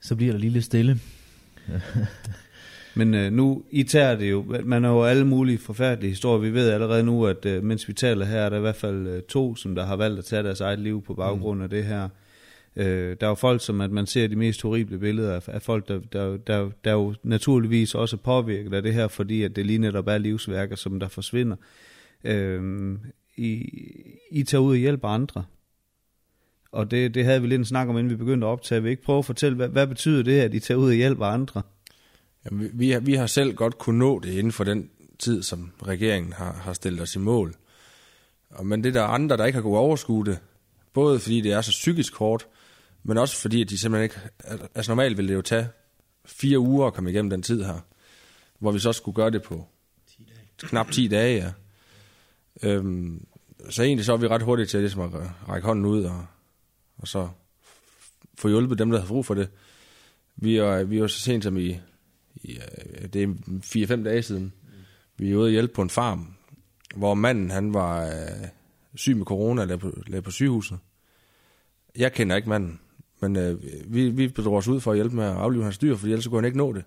Så 0.00 0.16
bliver 0.16 0.32
der 0.32 0.38
lige 0.40 0.50
lidt 0.50 0.64
stille. 0.64 1.00
Men 2.98 3.14
øh, 3.14 3.32
nu, 3.32 3.64
I 3.70 3.82
tager 3.82 4.16
det 4.16 4.30
jo, 4.30 4.44
man 4.64 4.84
har 4.84 4.90
jo 4.90 5.04
alle 5.04 5.26
mulige 5.26 5.58
forfærdelige 5.58 6.10
historier. 6.10 6.40
Vi 6.40 6.54
ved 6.54 6.70
allerede 6.70 7.02
nu, 7.02 7.26
at 7.26 7.46
øh, 7.46 7.64
mens 7.64 7.88
vi 7.88 7.92
taler 7.92 8.24
her, 8.24 8.40
er 8.40 8.48
der 8.48 8.56
i 8.56 8.60
hvert 8.60 8.76
fald 8.76 9.06
øh, 9.06 9.22
to, 9.22 9.56
som 9.56 9.74
der 9.74 9.86
har 9.86 9.96
valgt 9.96 10.18
at 10.18 10.24
tage 10.24 10.42
deres 10.42 10.60
eget 10.60 10.78
liv 10.78 11.02
på 11.02 11.14
baggrund 11.14 11.62
af 11.62 11.70
det 11.70 11.84
her. 11.84 12.08
Øh, 12.76 13.16
der 13.20 13.26
er 13.26 13.30
jo 13.30 13.34
folk, 13.34 13.64
som 13.64 13.80
at 13.80 13.90
man 13.90 14.06
ser 14.06 14.26
de 14.26 14.36
mest 14.36 14.62
horrible 14.62 14.98
billeder 14.98 15.34
af, 15.34 15.48
af 15.48 15.62
folk, 15.62 15.88
der, 15.88 16.00
der, 16.12 16.36
der, 16.36 16.70
der 16.84 16.92
jo 16.92 17.14
naturligvis 17.22 17.94
også 17.94 18.16
er 18.16 18.20
påvirket 18.20 18.74
af 18.74 18.82
det 18.82 18.94
her, 18.94 19.08
fordi 19.08 19.42
at 19.42 19.56
det 19.56 19.66
lige 19.66 19.78
netop 19.78 20.08
er 20.08 20.18
livsværker, 20.18 20.76
som 20.76 21.00
der 21.00 21.08
forsvinder. 21.08 21.56
Øh, 22.24 22.92
I, 23.36 23.70
I 24.30 24.42
tager 24.42 24.62
ud 24.62 24.70
og 24.70 24.76
hjælper 24.76 25.08
andre. 25.08 25.44
Og 26.76 26.90
det, 26.90 27.14
det 27.14 27.24
havde 27.24 27.40
vi 27.42 27.46
lidt 27.46 27.58
en 27.58 27.64
snak 27.64 27.88
om, 27.88 27.98
inden 27.98 28.10
vi 28.10 28.16
begyndte 28.16 28.46
at 28.46 28.50
optage. 28.50 28.82
Vil 28.82 28.90
ikke 28.90 29.02
prøve 29.02 29.18
at 29.18 29.24
fortælle, 29.24 29.56
hvad, 29.56 29.68
hvad 29.68 29.86
betyder 29.86 30.22
det, 30.22 30.40
at 30.40 30.54
I 30.54 30.60
tager 30.60 30.78
ud 30.78 30.88
og 30.88 30.94
hjælper 30.94 31.26
andre? 31.26 31.62
Jamen, 32.44 32.60
vi- 32.64 32.70
vi, 32.74 32.90
har, 32.90 33.00
vi 33.00 33.14
har 33.14 33.26
selv 33.26 33.54
godt 33.54 33.78
kunne 33.78 33.98
nå 33.98 34.18
det 34.18 34.32
inden 34.32 34.52
for 34.52 34.64
den 34.64 34.90
tid, 35.18 35.42
som 35.42 35.70
regeringen 35.86 36.32
har, 36.32 36.52
har 36.52 36.72
stillet 36.72 37.00
os 37.02 37.16
i 37.16 37.18
mål. 37.18 37.54
Og, 38.50 38.66
men 38.66 38.84
det 38.84 38.88
er 38.96 39.00
der 39.00 39.06
andre, 39.06 39.36
der 39.36 39.44
ikke 39.44 39.56
har 39.56 39.62
kunnet 39.62 39.78
overskue 39.78 40.24
det. 40.24 40.38
Både 40.92 41.18
fordi 41.20 41.40
det 41.40 41.52
er 41.52 41.60
så 41.60 41.70
psykisk 41.70 42.14
hårdt, 42.16 42.46
men 43.02 43.18
også 43.18 43.36
fordi, 43.40 43.60
at 43.62 43.68
de 43.70 43.78
simpelthen 43.78 44.04
ikke... 44.04 44.16
Altså 44.74 44.90
normalt 44.92 45.16
ville 45.16 45.28
det 45.28 45.34
jo 45.34 45.42
tage 45.42 45.68
fire 46.24 46.58
uger 46.58 46.86
at 46.86 46.94
komme 46.94 47.10
igennem 47.10 47.30
den 47.30 47.42
tid 47.42 47.64
her, 47.64 47.80
hvor 48.58 48.72
vi 48.72 48.78
så 48.78 48.92
skulle 48.92 49.14
gøre 49.14 49.30
det 49.30 49.42
på 49.42 49.66
10 50.16 50.26
dage. 50.28 50.68
knap 50.68 50.90
10 50.90 51.08
dage, 51.08 51.36
ja. 51.44 51.52
Øhm, 52.70 53.26
så 53.70 53.82
egentlig 53.82 54.04
så 54.04 54.12
er 54.12 54.16
vi 54.16 54.26
ret 54.28 54.42
hurtigt 54.42 54.70
til 54.70 54.80
ligesom 54.80 55.00
at 55.00 55.10
række 55.48 55.66
hånden 55.66 55.84
ud 55.86 56.04
og, 56.04 56.26
og 56.98 57.08
så 57.08 57.28
få 58.38 58.48
hjulpet 58.48 58.78
dem, 58.78 58.90
der 58.90 59.00
har 59.00 59.06
brug 59.06 59.26
for 59.26 59.34
det. 59.34 59.48
Vi 60.36 60.56
er, 60.56 60.84
vi 60.84 60.98
er 60.98 61.06
så 61.06 61.20
sent 61.20 61.44
som 61.44 61.56
i, 61.56 61.80
i 62.34 62.58
det 63.12 63.22
er 63.22 63.96
4-5 63.96 64.04
dage 64.04 64.22
siden, 64.22 64.52
vi 65.16 65.30
er 65.30 65.36
ude 65.36 65.46
og 65.46 65.50
hjælpe 65.50 65.74
på 65.74 65.82
en 65.82 65.90
farm, 65.90 66.34
hvor 66.96 67.14
manden 67.14 67.50
han 67.50 67.74
var 67.74 68.06
øh, 68.06 68.48
syg 68.94 69.16
med 69.16 69.26
corona 69.26 69.62
og 69.62 69.68
lagde 69.68 69.80
på, 69.80 70.02
lagde 70.06 70.22
på 70.22 70.30
sygehuset. 70.30 70.78
Jeg 71.96 72.12
kender 72.12 72.36
ikke 72.36 72.48
manden, 72.48 72.80
men 73.20 73.36
øh, 73.36 73.62
vi, 73.86 74.08
vi 74.08 74.28
bedrog 74.28 74.56
os 74.56 74.68
ud 74.68 74.80
for 74.80 74.90
at 74.90 74.96
hjælpe 74.96 75.16
med 75.16 75.24
at 75.24 75.36
aflive 75.36 75.64
hans 75.64 75.78
dyr, 75.78 75.96
for 75.96 76.06
ellers 76.06 76.26
kunne 76.26 76.38
han 76.38 76.44
ikke 76.44 76.58
nå 76.58 76.72
det. 76.72 76.84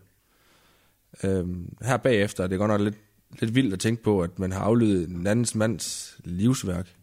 Øh, 1.23 1.47
her 1.81 1.97
bagefter 1.97 2.43
er 2.43 2.47
det 2.47 2.57
godt 2.57 2.69
nok 2.69 2.81
lidt, 2.81 2.97
lidt 3.39 3.55
vildt 3.55 3.73
at 3.73 3.79
tænke 3.79 4.03
på, 4.03 4.21
at 4.21 4.39
man 4.39 4.51
har 4.51 4.59
aflevet 4.59 5.09
en 5.09 5.27
andens 5.27 5.55
mands 5.55 6.17
livsværk. 6.23 6.95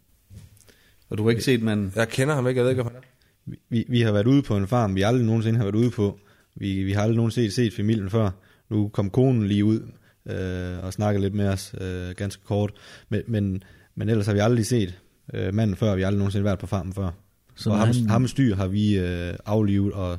Og 1.09 1.17
du 1.17 1.23
har 1.23 1.29
ikke 1.29 1.43
set 1.43 1.61
manden? 1.63 1.91
Jeg 1.95 2.09
kender 2.09 2.35
ham 2.35 2.47
ikke, 2.47 2.57
jeg 2.57 2.63
ved 2.65 2.71
ikke, 2.71 2.83
hvad 2.83 2.91
han 2.91 3.01
er. 3.01 3.55
Vi, 3.69 3.85
vi 3.89 4.01
har 4.01 4.11
været 4.11 4.27
ude 4.27 4.41
på 4.41 4.57
en 4.57 4.67
farm, 4.67 4.95
vi 4.95 5.01
aldrig 5.01 5.25
nogensinde 5.25 5.57
har 5.57 5.65
været 5.65 5.75
ude 5.75 5.89
på. 5.91 6.19
Vi, 6.55 6.83
vi 6.83 6.91
har 6.91 7.01
aldrig 7.01 7.15
nogensinde 7.17 7.51
set 7.51 7.73
familien 7.73 8.09
før. 8.09 8.29
Nu 8.69 8.87
kom 8.87 9.09
konen 9.09 9.47
lige 9.47 9.65
ud 9.65 9.79
øh, 10.25 10.83
og 10.85 10.93
snakkede 10.93 11.21
lidt 11.23 11.33
med 11.33 11.47
os 11.47 11.75
øh, 11.81 12.09
ganske 12.15 12.43
kort. 12.43 12.71
Men, 13.09 13.21
men, 13.27 13.63
men 13.95 14.09
ellers 14.09 14.25
har 14.25 14.33
vi 14.33 14.39
aldrig 14.39 14.65
set 14.65 14.99
øh, 15.33 15.53
manden 15.53 15.75
før, 15.75 15.95
vi 15.95 16.01
har 16.01 16.07
aldrig 16.07 16.17
nogensinde 16.19 16.45
været 16.45 16.59
på 16.59 16.67
farmen 16.67 16.93
før. 16.93 17.11
Så 17.55 17.69
og 17.69 17.77
ham, 17.77 17.87
han- 17.87 18.09
ham 18.09 18.27
styr 18.27 18.55
har 18.55 18.67
vi 18.67 18.97
øh, 18.99 19.33
aflivet 19.45 19.93
og 19.93 20.17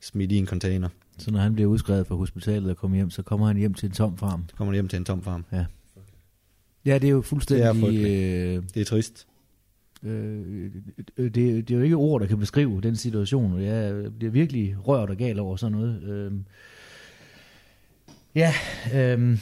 smidt 0.00 0.32
i 0.32 0.36
en 0.36 0.46
container. 0.46 0.88
Så 1.18 1.30
når 1.30 1.38
han 1.38 1.54
bliver 1.54 1.68
udskrevet 1.70 2.06
fra 2.06 2.14
hospitalet 2.14 2.70
og 2.70 2.76
kommer 2.76 2.96
hjem, 2.96 3.10
så 3.10 3.22
kommer 3.22 3.46
han 3.46 3.56
hjem 3.56 3.74
til 3.74 3.86
en 3.86 3.92
tom 3.92 4.18
farm. 4.18 4.44
Så 4.50 4.56
kommer 4.56 4.70
han 4.72 4.74
hjem 4.76 4.88
til 4.88 4.96
en 4.96 5.04
tom 5.04 5.22
farm. 5.22 5.44
Ja, 6.84 6.98
det 6.98 7.04
er 7.04 7.12
jo 7.12 7.22
fuldstændig... 7.22 7.74
Det 7.74 8.50
er 8.52 8.56
øh, 8.56 8.62
Det 8.74 8.80
er 8.80 8.84
trist. 8.84 9.26
Øh, 10.04 10.70
det, 11.16 11.34
det 11.34 11.70
er 11.70 11.76
jo 11.76 11.82
ikke 11.82 11.96
ord, 11.96 12.20
der 12.20 12.26
kan 12.26 12.38
beskrive 12.38 12.80
den 12.80 12.96
situation. 12.96 13.62
Jeg 13.62 14.12
bliver 14.18 14.32
virkelig 14.32 14.76
rørt 14.88 15.10
og 15.10 15.16
gal 15.16 15.38
over 15.38 15.56
sådan 15.56 15.78
noget. 15.78 16.02
Øh, 16.02 16.32
ja, 18.34 18.54
øh, 18.94 19.38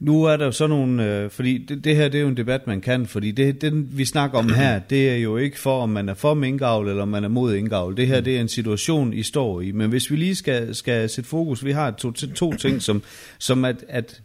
Nu 0.00 0.24
er 0.24 0.36
der 0.36 0.44
jo 0.44 0.52
sådan 0.52 0.70
nogle, 0.70 1.06
øh, 1.06 1.30
fordi 1.30 1.58
det, 1.58 1.84
det 1.84 1.96
her 1.96 2.08
det 2.08 2.18
er 2.18 2.22
jo 2.22 2.28
en 2.28 2.36
debat, 2.36 2.66
man 2.66 2.80
kan, 2.80 3.06
fordi 3.06 3.30
det, 3.30 3.60
den 3.60 3.98
vi 3.98 4.04
snakker 4.04 4.38
om 4.38 4.48
her, 4.48 4.78
det 4.90 5.10
er 5.10 5.16
jo 5.16 5.36
ikke 5.36 5.58
for, 5.58 5.82
om 5.82 5.88
man 5.88 6.08
er 6.08 6.14
for 6.14 6.34
minkavl, 6.34 6.88
eller 6.88 7.02
om 7.02 7.08
man 7.08 7.24
er 7.24 7.28
mod 7.28 7.54
indgavl. 7.54 7.96
Det 7.96 8.06
her, 8.06 8.20
det 8.20 8.36
er 8.36 8.40
en 8.40 8.48
situation, 8.48 9.12
I 9.12 9.22
står 9.22 9.60
i. 9.60 9.72
Men 9.72 9.90
hvis 9.90 10.10
vi 10.10 10.16
lige 10.16 10.34
skal, 10.34 10.74
skal 10.74 11.08
sætte 11.08 11.30
fokus, 11.30 11.64
vi 11.64 11.72
har 11.72 11.90
to, 11.90 12.10
to 12.12 12.52
ting, 12.52 12.82
som, 12.82 13.02
som 13.38 13.64
at, 13.64 13.84
at 13.88 14.22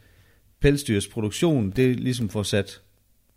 pelsdyrs 0.59 1.07
produktion, 1.07 1.69
det 1.75 1.91
er 1.91 1.95
ligesom 1.95 2.29
for 2.29 2.43
sat, 2.43 2.81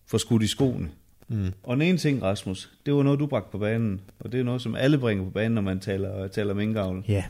for 0.07 0.19
skudt 0.19 0.43
i 0.43 0.47
skoene. 0.47 0.89
Mm. 1.29 1.53
Og 1.63 1.77
den 1.77 1.83
ene 1.83 1.99
ting, 1.99 2.23
Rasmus, 2.23 2.73
det 2.87 2.95
var 2.95 3.03
noget, 3.03 3.21
du 3.21 3.27
bragte 3.27 3.51
på 3.53 3.59
banen, 3.59 4.01
og 4.21 4.33
det 4.33 4.41
er 4.41 4.45
noget, 4.45 4.63
som 4.63 4.75
alle 4.75 4.99
bringer 4.99 5.25
på 5.25 5.31
banen, 5.31 5.55
når 5.55 5.63
man 5.63 5.81
taler, 5.81 6.29
taler 6.29 6.55
minkavl. 6.55 7.05
ja. 7.09 7.25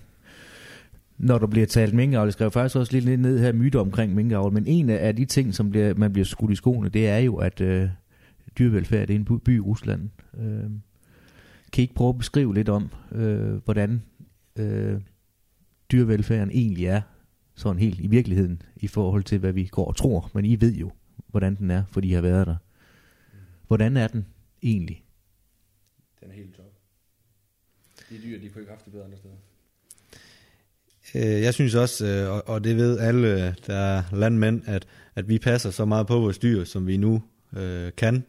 Når 1.18 1.38
der 1.38 1.46
bliver 1.46 1.66
talt 1.66 1.94
minkavl, 1.94 2.26
jeg 2.26 2.32
skrev 2.32 2.50
faktisk 2.50 2.76
også 2.76 2.92
lidt 2.92 3.20
ned 3.20 3.38
her 3.38 3.52
myter 3.52 3.80
omkring 3.80 4.14
minkavl, 4.14 4.52
men 4.52 4.66
en 4.66 4.90
af 4.90 5.16
de 5.16 5.24
ting, 5.24 5.54
som 5.54 5.70
bliver, 5.70 5.94
man 5.94 6.12
bliver 6.12 6.24
skudt 6.24 6.50
i 6.50 6.54
skoene, 6.54 6.88
det 6.88 7.08
er 7.08 7.18
jo, 7.18 7.36
at 7.36 7.60
øh, 7.60 7.88
dyrevelfærd 8.58 9.06
det 9.06 9.14
er 9.14 9.18
en 9.18 9.24
by, 9.24 9.32
by 9.32 9.56
i 9.56 9.60
Rusland. 9.60 10.08
Øh, 10.40 10.70
kan 11.72 11.78
I 11.78 11.80
ikke 11.80 11.94
prøve 11.94 12.08
at 12.08 12.18
beskrive 12.18 12.54
lidt 12.54 12.68
om, 12.68 12.90
øh, 13.12 13.54
hvordan 13.64 14.02
øh, 14.56 15.00
dyrevelfærden 15.92 16.50
egentlig 16.50 16.86
er, 16.86 17.00
sådan 17.54 17.78
helt 17.78 18.00
i 18.00 18.06
virkeligheden, 18.06 18.62
i 18.76 18.86
forhold 18.86 19.22
til, 19.22 19.38
hvad 19.38 19.52
vi 19.52 19.66
går 19.66 19.84
og 19.84 19.96
tror, 19.96 20.30
men 20.34 20.44
I 20.44 20.60
ved 20.60 20.74
jo, 20.74 20.90
hvordan 21.30 21.54
den 21.54 21.70
er, 21.70 21.82
for 21.90 22.00
I 22.04 22.10
har 22.10 22.20
været 22.20 22.46
der. 22.46 22.56
Hvordan 23.68 23.96
er 23.96 24.08
den 24.08 24.26
egentlig? 24.62 25.04
Den 26.20 26.30
er 26.30 26.34
helt 26.34 26.54
top. 26.56 26.64
De 28.10 28.14
dyr, 28.22 28.40
de 28.40 28.48
kunne 28.48 28.48
ikke 28.48 28.54
have 28.56 28.68
haft 28.68 28.84
det 28.84 28.92
bedre 28.92 29.04
andre 29.04 29.18
steder. 29.18 29.34
Øh, 31.14 31.42
Jeg 31.42 31.54
synes 31.54 31.74
også, 31.74 32.06
øh, 32.06 32.30
og- 32.30 32.48
og 32.48 32.64
det 32.64 32.76
ved 32.76 32.98
alle, 32.98 33.54
der 33.66 33.74
er 33.76 34.02
landmænd, 34.12 34.62
at, 34.66 34.86
at 35.14 35.28
vi 35.28 35.38
passer 35.38 35.70
så 35.70 35.84
meget 35.84 36.06
på 36.06 36.18
vores 36.20 36.38
dyr, 36.38 36.64
som 36.64 36.86
vi 36.86 36.96
nu 36.96 37.22
øh, 37.56 37.92
kan, 37.96 38.24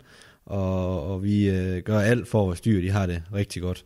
og, 0.46 1.04
og 1.14 1.24
vi 1.24 1.50
øh, 1.50 1.84
gør 1.84 2.00
alt 2.00 2.28
for, 2.28 2.42
at 2.42 2.46
vores 2.48 2.62
dyr 2.62 2.82
de 2.82 2.90
har 2.90 3.06
det 3.06 3.24
rigtig 3.34 3.62
godt. 3.62 3.86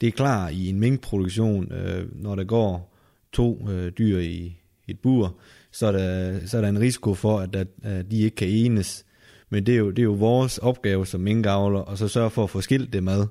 Det 0.00 0.06
er 0.06 0.10
klart, 0.12 0.52
i 0.52 0.68
en 0.68 0.80
minkproduktion, 0.80 1.72
øh, 1.72 2.22
når 2.22 2.34
der 2.34 2.44
går 2.44 2.96
to 3.32 3.70
øh, 3.70 3.92
dyr 3.98 4.18
i 4.18 4.60
et 4.88 5.00
bur, 5.00 5.38
så 5.70 5.86
er, 5.86 5.92
der, 5.92 6.46
så 6.46 6.56
er 6.56 6.60
der 6.60 6.68
en 6.68 6.80
risiko 6.80 7.14
for, 7.14 7.38
at, 7.40 7.52
der, 7.52 7.64
at 7.82 8.10
de 8.10 8.18
ikke 8.18 8.36
kan 8.36 8.48
enes. 8.48 9.05
Men 9.50 9.66
det 9.66 9.74
er, 9.74 9.78
jo, 9.78 9.90
det 9.90 9.98
er 9.98 10.04
jo 10.04 10.12
vores 10.12 10.58
opgave 10.58 11.06
som 11.06 11.20
minkavler, 11.20 11.80
og 11.80 11.98
så 11.98 12.08
sørge 12.08 12.30
for 12.30 12.44
at 12.44 12.50
få 12.50 12.60
skilt 12.60 12.92
det 12.92 13.02
mad. 13.02 13.26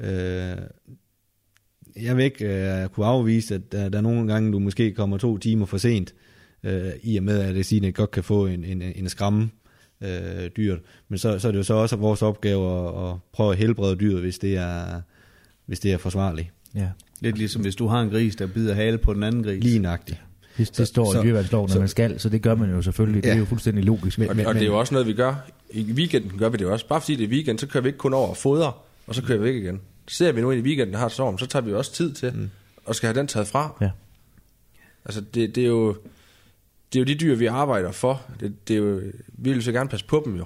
Øh, 0.00 0.56
jeg 2.02 2.16
vil 2.16 2.24
ikke 2.24 2.44
uh, 2.84 2.88
kunne 2.88 3.06
afvise, 3.06 3.54
at 3.54 3.72
der, 3.72 3.88
der 3.88 3.98
er 3.98 4.02
nogle 4.02 4.32
gange, 4.32 4.52
du 4.52 4.58
måske 4.58 4.92
kommer 4.92 5.18
to 5.18 5.38
timer 5.38 5.66
for 5.66 5.78
sent, 5.78 6.14
uh, 6.64 6.72
i 7.02 7.16
og 7.16 7.22
med, 7.22 7.40
at 7.40 7.54
det 7.54 7.66
siger, 7.66 7.90
godt 7.90 8.10
kan 8.10 8.24
få 8.24 8.46
en, 8.46 8.64
en, 8.64 8.82
en 8.82 9.08
skræmme 9.08 9.50
uh, 10.00 10.08
dyrt. 10.56 10.78
Men 11.08 11.18
så, 11.18 11.38
så 11.38 11.48
er 11.48 11.52
det 11.52 11.58
jo 11.58 11.62
så 11.62 11.74
også 11.74 11.96
vores 11.96 12.22
opgave 12.22 12.88
at, 12.88 13.10
at 13.10 13.16
prøve 13.32 13.52
at 13.52 13.58
helbrede 13.58 13.96
dyret, 13.96 14.20
hvis 14.20 14.38
det 14.38 14.56
er, 14.56 15.00
hvis 15.66 15.80
det 15.80 15.92
er 15.92 15.98
forsvarligt. 15.98 16.48
Ja. 16.74 16.88
Lidt 17.20 17.38
ligesom 17.38 17.62
hvis 17.62 17.76
du 17.76 17.86
har 17.86 18.02
en 18.02 18.10
gris, 18.10 18.36
der 18.36 18.46
bider 18.46 18.74
hale 18.74 18.98
på 18.98 19.14
den 19.14 19.22
anden 19.22 19.42
gris. 19.42 19.64
Lige 19.64 19.78
nøjagtigt. 19.78 20.20
Det, 20.58 20.76
det 20.76 20.88
står 20.88 21.12
så- 21.12 21.20
i 21.20 21.22
dyreværnsloven, 21.24 21.70
at 21.72 21.78
man 21.78 21.88
skal, 21.88 22.20
så 22.20 22.28
det 22.28 22.42
gør 22.42 22.54
man 22.54 22.70
jo 22.70 22.82
selvfølgelig. 22.82 23.22
Det 23.22 23.28
er 23.30 23.34
Ja. 23.34 23.38
jo 23.38 23.44
fuldstændig 23.44 23.84
logisk. 23.84 24.18
Men- 24.18 24.28
Og, 24.28 24.36
og 24.46 24.54
det 24.54 24.62
er 24.62 24.66
jo 24.66 24.78
også 24.78 24.94
noget, 24.94 25.06
vi 25.06 25.12
gør. 25.12 25.34
I 25.70 25.92
weekenden 25.92 26.38
gør 26.38 26.48
vi 26.48 26.56
det 26.56 26.64
jo 26.64 26.72
også. 26.72 26.86
Bare 26.88 27.00
fordi 27.00 27.16
det 27.16 27.24
er 27.24 27.28
weekend, 27.28 27.58
så 27.58 27.66
kører 27.66 27.82
vi 27.82 27.88
ikke 27.88 27.98
kun 27.98 28.14
over 28.14 28.28
og 28.28 28.36
fodre, 28.36 28.72
og 29.06 29.14
så 29.14 29.22
kører 29.22 29.38
vi 29.38 29.44
væk 29.44 29.54
igen. 29.54 29.80
ser 30.08 30.32
vi 30.32 30.40
nu 30.40 30.50
ind 30.50 30.60
i 30.60 30.68
weekenden 30.68 30.94
har 30.96 31.06
et 31.06 31.12
storm, 31.12 31.38
så 31.38 31.46
tager 31.46 31.62
vi 31.62 31.72
også 31.74 31.92
tid 31.92 32.12
til, 32.12 32.32
mm. 32.34 32.50
og 32.84 32.94
skal 32.94 33.06
have 33.06 33.18
den 33.18 33.26
taget 33.26 33.48
fra. 33.48 33.76
Ja. 33.80 33.90
Altså, 35.04 35.20
det, 35.20 35.54
det 35.54 35.62
er 35.62 35.68
jo... 35.68 35.96
Det 36.92 36.98
er 36.98 37.00
jo 37.00 37.04
de 37.04 37.14
dyr, 37.14 37.34
vi 37.34 37.46
arbejder 37.46 37.92
for. 37.92 38.22
Det, 38.40 38.68
det 38.68 38.74
er 38.74 38.80
jo, 38.80 39.00
vi 39.28 39.52
vil 39.52 39.62
så 39.62 39.72
gerne 39.72 39.88
passe 39.88 40.06
på 40.06 40.22
dem 40.24 40.36
jo. 40.36 40.44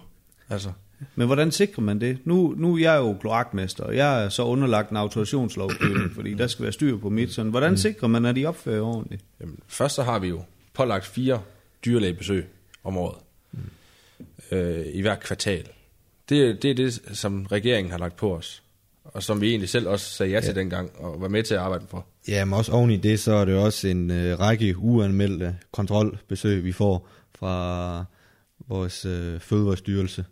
Altså, 0.50 0.68
Men 1.14 1.26
hvordan 1.26 1.50
sikrer 1.50 1.82
man 1.82 2.00
det? 2.00 2.18
Nu, 2.24 2.54
nu 2.56 2.74
er 2.74 2.80
jeg 2.80 2.96
jo 2.96 3.16
kloakmester, 3.20 3.84
og 3.84 3.96
jeg 3.96 4.24
er 4.24 4.28
så 4.28 4.42
underlagt 4.44 4.90
en 4.90 4.96
autorisationslovgivning, 4.96 6.10
fordi 6.14 6.34
der 6.34 6.46
skal 6.46 6.62
være 6.62 6.72
styr 6.72 6.96
på 6.96 7.08
mit. 7.10 7.32
Sådan. 7.32 7.50
Hvordan 7.50 7.76
sikrer 7.76 8.08
man, 8.08 8.24
at 8.24 8.36
de 8.36 8.46
opfører 8.46 8.82
ordentligt? 8.82 9.22
Jamen, 9.40 9.58
først 9.68 9.94
så 9.94 10.02
har 10.02 10.18
vi 10.18 10.28
jo 10.28 10.42
pålagt 10.74 11.06
fire 11.06 11.40
dyrlægebesøg 11.84 12.46
om 12.84 12.96
året. 12.96 13.18
Mm. 13.52 13.58
Øh, 14.56 14.86
I 14.92 15.00
hver 15.00 15.14
kvartal. 15.14 15.68
Det, 16.28 16.62
det 16.62 16.70
er 16.70 16.74
det, 16.74 17.02
som 17.12 17.46
regeringen 17.46 17.90
har 17.90 17.98
lagt 17.98 18.16
på 18.16 18.36
os. 18.36 18.62
Og 19.04 19.22
som 19.22 19.40
vi 19.40 19.50
egentlig 19.50 19.68
selv 19.68 19.88
også 19.88 20.06
sagde 20.06 20.32
ja 20.32 20.40
til 20.40 20.54
dengang, 20.54 20.90
og 20.96 21.20
var 21.20 21.28
med 21.28 21.42
til 21.42 21.54
at 21.54 21.60
arbejde 21.60 21.84
for. 21.90 22.06
Ja, 22.28 22.44
men 22.44 22.54
også 22.54 22.72
oven 22.72 22.90
i 22.90 22.96
det, 22.96 23.20
så 23.20 23.32
er 23.32 23.44
det 23.44 23.54
også 23.54 23.88
en 23.88 24.10
øh, 24.10 24.40
række 24.40 24.78
uanmeldte 24.78 25.56
kontrolbesøg, 25.72 26.64
vi 26.64 26.72
får 26.72 27.08
fra 27.34 28.04
vores 28.68 29.04
øh, 29.04 29.40
fødevarestyrelse. 29.40 30.24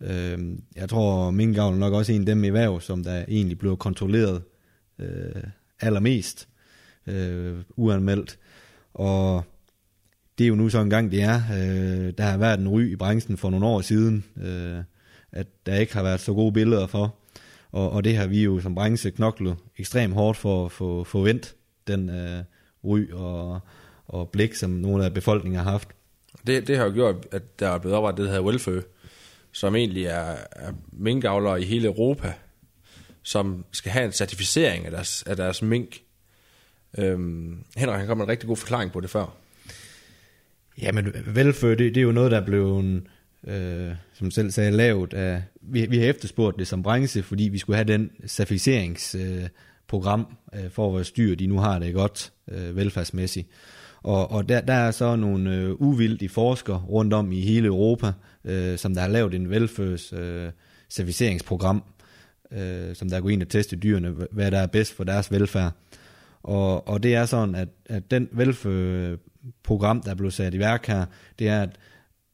Øh, 0.00 0.38
jeg 0.76 0.88
tror, 0.88 1.30
minkavl 1.30 1.74
er 1.74 1.78
nok 1.78 1.92
også 1.92 2.12
en 2.12 2.20
af 2.20 2.26
dem 2.26 2.44
i 2.44 2.46
erhverv, 2.46 2.80
som 2.80 3.04
der 3.04 3.24
egentlig 3.28 3.58
blev 3.58 3.76
kontrolleret 3.76 4.42
øh, 4.98 5.42
allermest 5.80 6.48
øh, 7.06 7.56
uanmeldt. 7.76 8.38
Og 8.94 9.44
det 10.38 10.44
er 10.44 10.48
jo 10.48 10.54
nu 10.54 10.68
så 10.68 10.80
engang 10.80 11.10
det 11.10 11.22
er. 11.22 11.36
Øh, 11.36 12.12
der 12.18 12.24
har 12.24 12.36
været 12.36 12.60
en 12.60 12.68
ry 12.68 12.82
i 12.92 12.96
branchen 12.96 13.36
for 13.36 13.50
nogle 13.50 13.66
år 13.66 13.80
siden, 13.80 14.24
øh, 14.36 14.78
at 15.32 15.46
der 15.66 15.74
ikke 15.74 15.94
har 15.94 16.02
været 16.02 16.20
så 16.20 16.32
gode 16.32 16.52
billeder 16.52 16.86
for. 16.86 17.16
Og, 17.72 17.90
og 17.90 18.04
det 18.04 18.16
har 18.16 18.26
vi 18.26 18.42
jo 18.42 18.60
som 18.60 18.74
branche 18.74 19.10
knoklet 19.10 19.56
ekstremt 19.78 20.14
hårdt 20.14 20.38
for 20.38 20.64
at 20.64 20.72
få 20.72 21.04
forvent 21.04 21.54
den 21.86 22.10
øh, 22.10 22.42
ry 22.84 23.10
og, 23.12 23.60
og 24.06 24.28
blik, 24.28 24.54
som 24.54 24.70
nogle 24.70 25.04
af 25.04 25.14
befolkningen 25.14 25.58
har 25.58 25.70
haft. 25.70 25.88
Det, 26.46 26.68
det 26.68 26.76
har 26.76 26.84
jo 26.84 26.92
gjort, 26.92 27.26
at 27.32 27.60
der 27.60 27.68
er 27.68 27.78
blevet 27.78 27.96
oprettet 27.96 28.24
det 28.24 28.34
her 28.34 28.40
welfare, 28.40 28.82
som 29.56 29.76
egentlig 29.76 30.04
er, 30.04 30.36
er 30.52 30.72
minkavlere 30.92 31.62
i 31.62 31.64
hele 31.64 31.86
Europa, 31.86 32.32
som 33.22 33.64
skal 33.72 33.92
have 33.92 34.04
en 34.04 34.12
certificering 34.12 34.84
af 34.84 34.90
deres, 34.90 35.22
af 35.22 35.36
deres 35.36 35.62
mink. 35.62 36.00
Øhm, 36.98 37.64
Henrik 37.76 37.98
han 37.98 38.06
kom 38.06 38.16
med 38.16 38.24
en 38.24 38.30
rigtig 38.30 38.46
god 38.46 38.56
forklaring 38.56 38.92
på 38.92 39.00
det 39.00 39.10
før. 39.10 39.36
Ja, 40.82 40.92
men 40.92 41.12
velfør, 41.26 41.74
det, 41.74 41.94
det 41.94 41.96
er 41.96 42.02
jo 42.02 42.12
noget, 42.12 42.30
der 42.30 42.40
er 42.40 42.44
blevet, 42.44 43.02
øh, 43.46 43.92
som 44.14 44.30
selv 44.30 44.50
sagde, 44.50 44.70
lavet 44.70 45.14
af... 45.14 45.42
Vi, 45.60 45.86
vi 45.86 45.98
har 45.98 46.06
efterspurgt 46.06 46.58
det 46.58 46.66
som 46.66 46.82
branche, 46.82 47.22
fordi 47.22 47.44
vi 47.44 47.58
skulle 47.58 47.76
have 47.76 47.88
den 47.88 48.10
certificeringsprogram 48.26 49.40
øh, 49.42 49.48
program, 49.88 50.26
øh, 50.54 50.70
for 50.70 50.90
vores 50.90 51.10
dyr, 51.10 51.34
de 51.34 51.46
nu 51.46 51.58
har 51.58 51.78
det 51.78 51.94
godt 51.94 52.32
øh, 52.48 52.76
velfærdsmæssigt. 52.76 53.48
Og, 54.02 54.30
og 54.30 54.48
der, 54.48 54.60
der 54.60 54.74
er 54.74 54.90
så 54.90 55.16
nogle 55.16 55.54
øh, 55.54 55.70
uvildige 55.70 56.28
forskere 56.28 56.78
rundt 56.78 57.12
om 57.12 57.32
i 57.32 57.40
hele 57.40 57.66
Europa, 57.66 58.12
øh, 58.46 58.78
som 58.78 58.94
der 58.94 59.00
har 59.00 59.08
lavet 59.08 59.34
en 59.34 59.50
velfærds 59.50 60.12
øh, 60.12 60.50
certificeringsprogram, 60.90 61.82
øh, 62.52 62.94
som 62.94 63.10
der 63.10 63.20
går 63.20 63.28
ind 63.28 63.42
og 63.42 63.48
teste 63.48 63.76
dyrene, 63.76 64.10
hvad 64.32 64.50
der 64.50 64.58
er 64.58 64.66
bedst 64.66 64.92
for 64.92 65.04
deres 65.04 65.32
velfærd. 65.32 65.72
Og, 66.42 66.88
og 66.88 67.02
det 67.02 67.14
er 67.14 67.26
sådan, 67.26 67.54
at, 67.54 67.68
at 67.86 68.10
den 68.10 68.28
program 69.64 70.02
der 70.02 70.10
er 70.10 70.14
blevet 70.14 70.34
sat 70.34 70.54
i 70.54 70.58
værk 70.58 70.86
her, 70.86 71.06
det 71.38 71.48
er, 71.48 71.62
at 71.62 71.78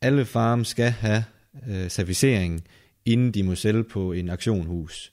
alle 0.01 0.25
farme 0.25 0.65
skal 0.65 0.91
have 0.91 1.25
øh, 1.69 1.89
certificering, 1.89 2.65
inden 3.05 3.33
de 3.33 3.43
må 3.43 3.55
sælge 3.55 3.85
på 3.85 4.13
en 4.13 4.31
aktionhus 4.31 5.13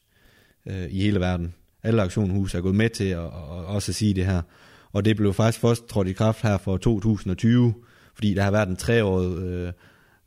øh, 0.66 0.86
i 0.90 1.02
hele 1.02 1.20
verden. 1.20 1.54
Alle 1.84 2.02
aktionhus 2.02 2.56
er 2.56 2.62
gået 2.62 2.76
med 2.76 2.90
til 2.90 3.04
at, 3.04 3.20
at, 3.20 3.26
at 3.26 3.66
også 3.66 3.92
at 3.92 3.96
sige 3.96 4.14
det 4.14 4.26
her. 4.26 4.42
Og 4.92 5.06
det 5.06 5.18
blev 5.18 5.34
faktisk 5.34 5.62
først 5.62 5.88
trådt 5.88 6.08
i 6.08 6.14
kraft 6.14 6.42
her 6.42 6.58
for 6.58 6.78
2020, 6.78 7.74
fordi 8.16 8.34
der 8.34 8.44
har 8.44 8.52
været 8.52 8.70
en 8.70 8.76
treårig 8.76 9.38
øh, 9.38 9.74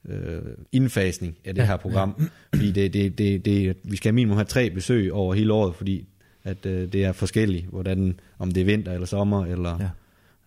øh, 0.08 0.42
indfasning 0.72 1.36
af 1.44 1.54
det 1.54 1.66
her 1.66 1.76
program. 1.76 2.28
Fordi 2.54 2.70
det, 2.72 2.92
det, 2.92 3.18
det, 3.18 3.44
det, 3.44 3.76
vi 3.84 3.96
skal 3.96 4.14
minimum 4.14 4.36
have 4.36 4.44
tre 4.44 4.70
besøg 4.70 5.12
over 5.12 5.34
hele 5.34 5.52
året, 5.52 5.74
fordi 5.74 6.08
at 6.44 6.66
øh, 6.66 6.92
det 6.92 7.04
er 7.04 7.12
forskelligt, 7.12 7.66
hvordan, 7.66 8.20
om 8.38 8.50
det 8.50 8.60
er 8.60 8.64
vinter 8.64 8.92
eller 8.92 9.06
sommer, 9.06 9.46
eller 9.46 9.78
Ja. 9.80 9.88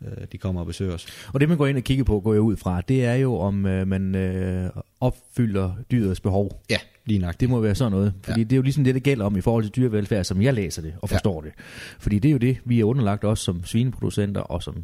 øh, 0.07 0.27
de 0.31 0.37
kommer 0.37 0.61
og 0.61 0.67
besøger 0.67 0.93
os. 0.93 1.05
Og 1.33 1.39
det 1.39 1.49
man 1.49 1.57
går 1.57 1.67
ind 1.67 1.77
og 1.77 1.83
kigger 1.83 2.03
på, 2.03 2.19
går 2.19 2.33
jeg 2.33 2.41
ud 2.41 2.55
fra, 2.55 2.81
det 2.81 3.05
er 3.05 3.13
jo, 3.13 3.35
om 3.35 3.65
øh, 3.65 3.87
man 3.87 4.15
øh, 4.15 4.69
opfylder 4.99 5.73
dyrets 5.91 6.19
behov. 6.19 6.63
Ja, 6.69 6.77
lige 7.05 7.19
nok. 7.19 7.39
Det 7.39 7.49
må 7.49 7.59
være 7.59 7.75
sådan 7.75 7.91
noget. 7.91 8.13
Fordi 8.23 8.39
ja. 8.39 8.43
Det 8.43 8.51
er 8.51 8.57
jo 8.57 8.61
ligesom 8.61 8.83
det, 8.83 8.93
der 8.95 9.01
gælder 9.01 9.25
om 9.25 9.37
i 9.37 9.41
forhold 9.41 9.63
til 9.63 9.75
dyrevelfærd, 9.75 10.23
som 10.23 10.41
jeg 10.41 10.53
læser 10.53 10.81
det 10.81 10.93
og 11.01 11.09
forstår 11.09 11.43
ja. 11.43 11.49
det. 11.49 11.55
Fordi 11.99 12.19
det 12.19 12.29
er 12.29 12.33
jo 12.33 12.37
det, 12.37 12.57
vi 12.65 12.79
er 12.79 12.83
underlagt 12.83 13.23
også 13.23 13.43
som 13.43 13.63
svineproducenter 13.63 14.41
og 14.41 14.63
som 14.63 14.83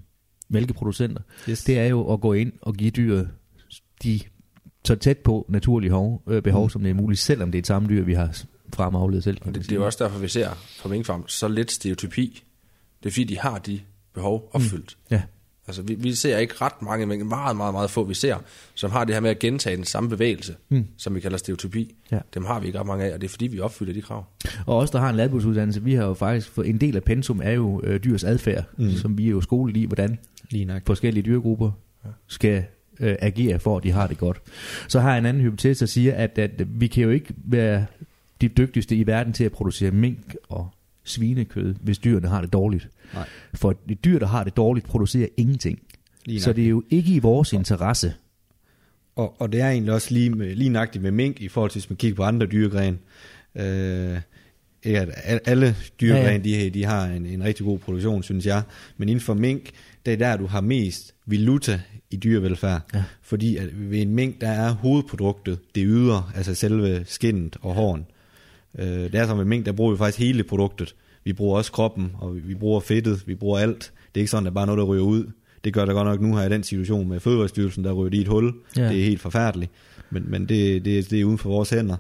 mælkeproducenter. 0.50 1.22
Yes. 1.50 1.64
Det 1.64 1.80
er 1.80 1.86
jo 1.86 2.14
at 2.14 2.22
gå 2.22 2.34
ind 2.34 2.52
og 2.62 2.74
give 2.74 2.92
dyret 2.92 3.30
de 4.04 4.20
så 4.84 4.96
tæt 4.96 5.18
på 5.18 5.46
naturlige 5.50 5.92
hov, 5.92 6.24
øh, 6.28 6.44
behov, 6.44 6.64
mm. 6.64 6.70
som 6.70 6.82
det 6.82 6.90
er 6.90 6.94
muligt, 6.94 7.22
selvom 7.22 7.52
det 7.52 7.58
er 7.58 7.62
et 7.62 7.68
samme 7.68 7.90
dyr, 7.90 8.04
vi 8.04 8.14
har 8.14 8.44
fremavlet 8.74 9.24
selv. 9.24 9.38
Og 9.42 9.56
det, 9.56 9.64
det 9.64 9.72
er 9.72 9.76
jo 9.76 9.86
også 9.86 10.04
derfor, 10.04 10.20
vi 10.20 10.28
ser 10.28 10.50
på 10.82 10.88
minkfarm 10.90 11.28
så 11.28 11.48
lidt 11.48 11.72
stereotypi. 11.72 12.44
Det 13.04 13.10
er 13.10 13.14
fordi, 13.14 13.24
de 13.24 13.40
har 13.40 13.58
de 13.58 13.80
behov 14.14 14.50
opfyldt. 14.54 14.98
Mm. 15.10 15.16
Ja. 15.16 15.22
Altså, 15.68 15.82
vi, 15.82 15.96
vi 15.96 16.14
ser 16.14 16.38
ikke 16.38 16.54
ret 16.62 16.82
mange, 16.82 17.06
men 17.06 17.28
meget, 17.28 17.58
meget, 17.58 17.74
meget 17.74 17.90
få, 17.90 18.04
vi 18.04 18.14
ser, 18.14 18.38
som 18.76 18.92
har 18.92 19.06
det 19.06 19.16
her 19.16 19.20
med 19.20 19.30
at 19.30 19.40
gentage 19.40 19.76
den 19.76 19.84
samme 19.84 20.10
bevægelse, 20.10 20.56
mm. 20.70 20.88
som 20.98 21.16
vi 21.16 21.20
kalder 21.20 21.38
stereotypi. 21.38 21.96
Ja. 22.12 22.20
Dem 22.34 22.46
har 22.46 22.60
vi 22.60 22.68
ikke 22.68 22.80
ret 22.80 22.86
mange 22.86 23.06
af, 23.06 23.14
og 23.14 23.22
det 23.22 23.28
er 23.28 23.30
fordi, 23.30 23.48
vi 23.48 23.60
opfylder 23.60 23.94
de 23.94 24.02
krav. 24.02 24.26
Og 24.66 24.78
os, 24.78 24.92
der 24.92 25.00
har 25.00 25.10
en 25.10 25.16
landbrugsuddannelse, 25.16 25.84
vi 25.84 25.94
har 25.94 26.06
jo 26.06 26.14
faktisk, 26.14 26.50
for 26.50 26.64
en 26.64 26.78
del 26.78 26.96
af 26.96 27.04
pensum 27.04 27.42
er 27.44 27.52
jo 27.52 27.82
øh, 27.84 28.04
dyrs 28.04 28.24
adfærd, 28.24 28.64
mm. 28.78 28.92
som 28.92 29.18
vi 29.18 29.26
er 29.26 29.32
jo 29.32 29.42
skolet 29.42 29.78
i, 29.78 29.86
hvordan 29.86 30.20
Lige 30.50 30.66
nok. 30.66 30.82
forskellige 30.86 31.24
dyregrupper 31.24 31.72
skal 32.28 32.64
øh, 33.02 33.16
agere 33.20 33.60
for, 33.60 33.78
at 33.78 33.84
de 33.84 33.92
har 33.92 34.08
det 34.08 34.18
godt. 34.18 34.42
Så 34.88 35.00
har 35.00 35.10
jeg 35.10 35.18
en 35.18 35.26
anden 35.26 35.44
hypotese, 35.44 35.80
der 35.80 35.86
siger, 35.86 36.14
at, 36.16 36.38
at 36.38 36.52
vi 36.68 36.88
kan 36.88 37.04
jo 37.04 37.10
ikke 37.10 37.34
være 37.38 37.86
de 38.42 38.48
dygtigste 38.48 38.96
i 38.96 39.08
verden 39.08 39.34
til 39.34 39.44
at 39.44 39.52
producere 39.52 39.92
mink 39.92 40.36
og 40.50 40.70
svinekød, 41.04 41.76
hvis 41.82 41.98
dyrene 41.98 42.28
har 42.28 42.42
det 42.42 42.54
dårligt. 42.54 42.90
Nej. 43.14 43.28
For 43.54 43.76
de 43.90 43.96
dyr, 43.96 44.20
der 44.20 44.28
har 44.28 44.44
det 44.44 44.58
dårligt, 44.58 44.86
producerer 44.86 45.28
ingenting. 45.38 45.80
Lige 46.26 46.42
Så 46.42 46.54
det 46.54 46.64
er 46.64 46.70
jo 46.70 46.84
ikke 46.90 47.14
i 47.14 47.20
vores 47.20 47.54
interesse. 47.54 48.14
Og, 49.16 49.42
og 49.42 49.52
det 49.52 49.62
er 49.62 49.70
egentlig 49.70 49.94
også 49.94 50.14
lige, 50.14 50.30
med, 50.30 50.56
lige 50.56 50.70
nøjagtigt 50.70 51.04
med 51.04 51.12
mink, 51.12 51.42
i 51.42 51.48
forhold 51.48 51.72
til, 51.72 51.80
hvis 51.82 51.90
man 51.90 51.98
kigger 51.98 52.16
på 52.16 52.24
andre 52.24 52.46
dyregren. 52.46 53.00
Øh, 53.56 54.18
ikke 54.84 55.00
at 55.00 55.10
al- 55.24 55.40
alle 55.46 55.76
dyregren, 56.02 56.46
ja, 56.46 56.58
ja. 56.58 56.64
De, 56.66 56.70
de 56.70 56.86
har 56.86 57.06
en, 57.06 57.26
en 57.26 57.44
rigtig 57.44 57.66
god 57.66 57.80
produktion, 57.80 58.24
synes 58.24 58.46
jeg. 58.46 58.62
Men 58.98 59.10
inden 59.10 59.22
for 59.22 59.34
mink, 59.34 59.70
det 60.06 60.14
er 60.14 60.18
der, 60.18 60.38
du 60.38 60.46
har 60.46 60.62
mest 60.62 61.14
valuta 61.32 61.82
i 62.12 62.16
dyrevelfærd. 62.16 62.82
Ja. 62.94 63.04
Fordi 63.22 63.58
at 63.58 63.92
ved 63.92 64.02
en 64.02 64.16
mink, 64.16 64.42
der 64.42 64.48
er 64.50 64.72
hovedproduktet 64.74 65.60
det 65.76 65.84
ydre, 65.88 66.24
altså 66.36 66.56
selve 66.56 67.04
skinnet 67.06 67.58
og 67.62 67.74
håren. 67.74 68.06
Øh, 68.80 68.86
det 68.88 69.16
er 69.16 69.28
som 69.28 69.38
med 69.38 69.46
mink, 69.46 69.66
der 69.66 69.72
bruger 69.72 69.92
vi 69.92 69.98
faktisk 69.98 70.20
hele 70.20 70.44
produktet. 70.44 70.96
Vi 71.24 71.34
bruger 71.34 71.58
også 71.58 71.72
kroppen, 71.72 72.12
og 72.20 72.36
vi, 72.48 72.56
bruger 72.56 72.80
fedtet, 72.80 73.24
vi 73.28 73.36
bruger 73.36 73.60
alt. 73.60 73.92
Det 74.16 74.20
er 74.20 74.22
ikke 74.22 74.32
sådan, 74.32 74.48
at 74.48 74.54
bare 74.54 74.66
noget, 74.66 74.78
der 74.78 74.84
ryger 74.86 75.04
ud. 75.04 75.32
Det 75.64 75.74
gør 75.74 75.86
der 75.86 75.94
godt 75.94 76.06
nok 76.08 76.22
nu 76.22 76.36
her 76.38 76.46
i 76.46 76.50
den 76.50 76.64
situation 76.64 77.10
med 77.10 77.20
Fødevarestyrelsen, 77.20 77.84
der 77.84 77.92
ryger 77.92 78.10
de 78.10 78.18
i 78.18 78.22
et 78.22 78.28
hul. 78.28 78.54
Ja. 78.78 78.90
Det 78.90 79.00
er 79.00 79.04
helt 79.04 79.22
forfærdeligt. 79.22 79.72
Men, 80.10 80.24
men 80.28 80.42
det, 80.42 80.86
det, 80.86 81.10
det 81.10 81.22
er 81.22 81.26
uden 81.26 81.38
for 81.38 81.50
vores 81.50 81.70
hænder. 81.70 81.98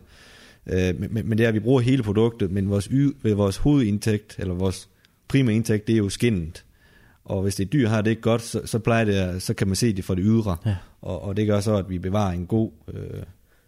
Øh, 0.67 1.00
men, 1.00 1.10
men- 1.30 1.38
det 1.38 1.44
er, 1.44 1.48
at 1.48 1.54
vi 1.54 1.60
bruger 1.60 1.82
hele 1.82 2.04
produktet, 2.04 2.52
men 2.52 2.70
vores, 2.70 2.86
y, 2.86 3.08
vores 3.24 3.58
hovedindtægt, 3.58 4.36
eller 4.39 4.54
vores 4.54 4.89
primære 5.28 5.56
indtægt, 5.56 5.88
det 5.88 5.94
er 5.94 5.98
jo 5.98 6.10
skinnet. 6.10 6.63
Og 7.32 7.41
hvis 7.41 7.56
det 7.56 7.74
dyr 7.74 7.88
har 7.88 8.02
det 8.02 8.10
ikke 8.10 8.22
godt, 8.22 8.41
så, 8.41 8.62
så 8.65 8.80
plejer 8.80 9.06
det, 9.06 9.41
så 9.41 9.54
kan 9.54 9.67
man 9.67 9.76
se 9.76 9.94
det 9.94 10.06
fra 10.06 10.15
det 10.15 10.24
ydre. 10.26 10.58
Ja. 10.65 10.76
Og, 11.02 11.22
og 11.24 11.38
det 11.38 11.48
gør 11.48 11.60
så, 11.60 11.76
at 11.76 11.89
vi 11.89 12.00
bevarer 12.00 12.32
en 12.32 12.46
god 12.46 12.72
øh, 12.94 13.24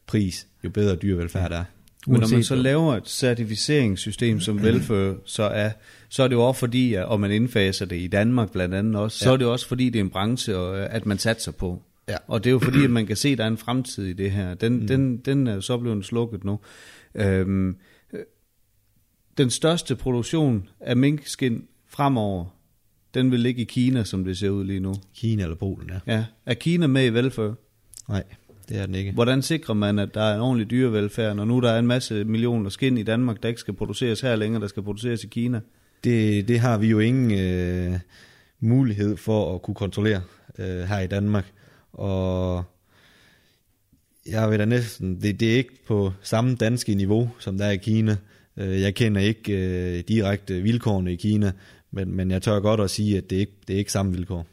pris, 0.08 0.48
jo 0.64 0.70
bedre 0.70 0.96
dyrevelfærd 0.96 1.50
der 1.50 1.58
er. 1.58 1.64
Men 2.08 2.20
når 2.20 2.28
man 2.28 2.44
så 2.44 2.56
laver 2.56 2.96
et 2.96 3.10
certificeringssystem 3.10 4.40
som 4.40 4.62
velfør, 4.64 5.14
så 5.26 5.44
er, 5.44 5.72
så 6.10 6.24
er 6.24 6.28
det 6.28 6.36
jo 6.36 6.48
også 6.48 6.60
fordi, 6.60 6.94
at, 6.94 7.06
og 7.06 7.20
man 7.20 7.32
indfaser 7.32 7.86
det 7.86 7.96
i 7.96 8.08
Danmark 8.08 8.52
blandt 8.52 8.76
andet 8.76 8.96
også, 8.96 9.18
så 9.18 9.30
Ja. 9.30 9.34
er 9.34 9.38
det 9.38 9.46
jo 9.46 9.52
også 9.52 9.68
fordi, 9.68 9.90
det 9.90 10.00
er 10.00 10.04
en 10.04 10.10
branche, 10.10 10.58
og, 10.58 10.80
øh, 10.80 10.88
at 10.90 11.06
man 11.06 11.18
satser 11.18 11.52
på. 11.52 11.82
Ja. 12.08 12.18
Og 12.28 12.44
det 12.44 12.50
er 12.50 12.52
jo 12.52 12.60
fordi, 12.60 12.84
at 12.84 12.90
man 12.90 13.06
kan 13.08 13.16
se, 13.16 13.30
at 13.30 13.38
der 13.38 13.44
er 13.44 13.48
en 13.48 13.58
fremtid 13.58 14.06
i 14.06 14.14
det 14.14 14.32
her. 14.32 14.54
Den, 14.54 14.80
mm. 14.80 14.88
den, 14.88 15.18
den 15.18 15.48
er 15.48 15.54
jo 15.54 15.62
så 15.62 15.78
blevet 15.78 16.06
slukket 16.06 16.44
nu. 16.44 16.60
Øhm, 17.16 17.78
øh, 18.14 18.20
den 19.38 19.50
største 19.50 19.96
produktion 19.96 20.70
af 20.80 20.98
minkskin 20.98 21.68
fremover, 21.88 22.46
den 23.14 23.32
vil 23.32 23.40
ligge 23.40 23.62
i 23.62 23.66
Kina, 23.66 24.04
som 24.04 24.24
det 24.24 24.38
ser 24.38 24.50
ud 24.50 24.64
lige 24.64 24.80
nu. 24.80 24.94
Kina 25.16 25.44
eller 25.44 25.56
Polen, 25.56 25.90
ja. 25.90 26.14
Ja. 26.14 26.26
Er 26.46 26.54
Kina 26.54 26.88
med 26.88 27.06
i 27.06 27.10
velfør? 27.10 27.54
Nej, 28.10 28.24
det 28.70 28.78
er 28.78 28.86
den 28.86 28.96
ikke. 28.96 29.12
Hvordan 29.12 29.42
sikrer 29.42 29.74
man, 29.74 30.00
at 30.00 30.14
der 30.14 30.22
er 30.22 30.36
en 30.36 30.42
ordentlig 30.42 30.70
dyrevelfærd, 30.70 31.36
når 31.36 31.46
nu 31.46 31.60
der 31.60 31.72
er 31.72 31.80
en 31.80 31.88
masse 31.88 32.24
millioner 32.24 32.70
skin 32.70 32.98
i 32.98 33.04
Danmark, 33.04 33.44
der 33.44 33.50
ikke 33.50 33.62
skal 33.62 33.74
produceres 33.74 34.22
her 34.22 34.36
længere, 34.36 34.62
der 34.62 34.68
skal 34.68 34.84
produceres 34.84 35.24
i 35.24 35.28
Kina? 35.28 35.60
Det, 36.04 36.48
det 36.48 36.60
har 36.60 36.78
vi 36.78 36.88
jo 36.88 37.00
ingen 37.00 37.40
øh, 37.40 38.00
mulighed 38.60 39.18
for 39.18 39.56
at 39.56 39.62
kunne 39.62 39.76
kontrollere 39.76 40.22
øh, 40.60 40.84
her 40.84 41.00
i 41.00 41.08
Danmark. 41.08 41.52
Og 41.94 42.64
jeg 44.26 44.52
vil 44.52 44.60
da 44.60 44.66
næsten, 44.66 45.22
det, 45.22 45.40
det 45.40 45.54
er 45.54 45.58
ikke 45.58 45.86
på 45.88 46.14
samme 46.22 46.56
danske 46.56 46.96
niveau, 46.96 47.30
som 47.40 47.58
der 47.58 47.66
er 47.66 47.72
i 47.72 47.78
Kina. 47.78 48.18
Øh, 48.58 48.82
jeg 48.82 48.96
kender 48.96 49.22
ikke 49.22 49.54
øh, 49.54 50.04
direkte 50.08 50.62
vilkårene 50.62 51.14
i 51.14 51.16
Kina, 51.16 51.52
men, 51.94 52.16
men 52.16 52.32
jeg 52.32 52.42
tør 52.42 52.60
godt 52.60 52.80
at 52.80 52.90
sige, 52.90 53.18
at 53.18 53.30
det 53.30 53.36
ikke 53.36 53.52
det 53.68 53.74
er 53.74 53.78
ikke 53.78 53.92
samme 53.92 54.12
vilkår. 54.12 54.46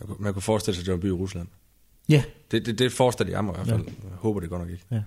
Man 0.00 0.06
kunne- 0.08 0.22
Man 0.24 0.32
kunne 0.32 0.42
forestille 0.42 0.74
sig, 0.76 0.82
at 0.82 0.86
det 0.86 0.92
var 0.92 0.96
en 0.96 1.00
by 1.02 1.06
i 1.06 1.20
Rusland. 1.22 1.46
Ja, 2.08 2.22
Det, 2.50 2.66
det, 2.66 2.78
det 2.78 2.92
forestiller 2.92 3.32
jeg 3.32 3.44
mig 3.44 3.52
i 3.52 3.56
hvert 3.56 3.68
fald. 3.68 3.84
Jeg 3.86 4.16
håber 4.18 4.40
det 4.40 4.50
godt 4.50 4.60
nok 4.62 4.70
ikke. 4.70 4.84
Ja. 4.90 5.02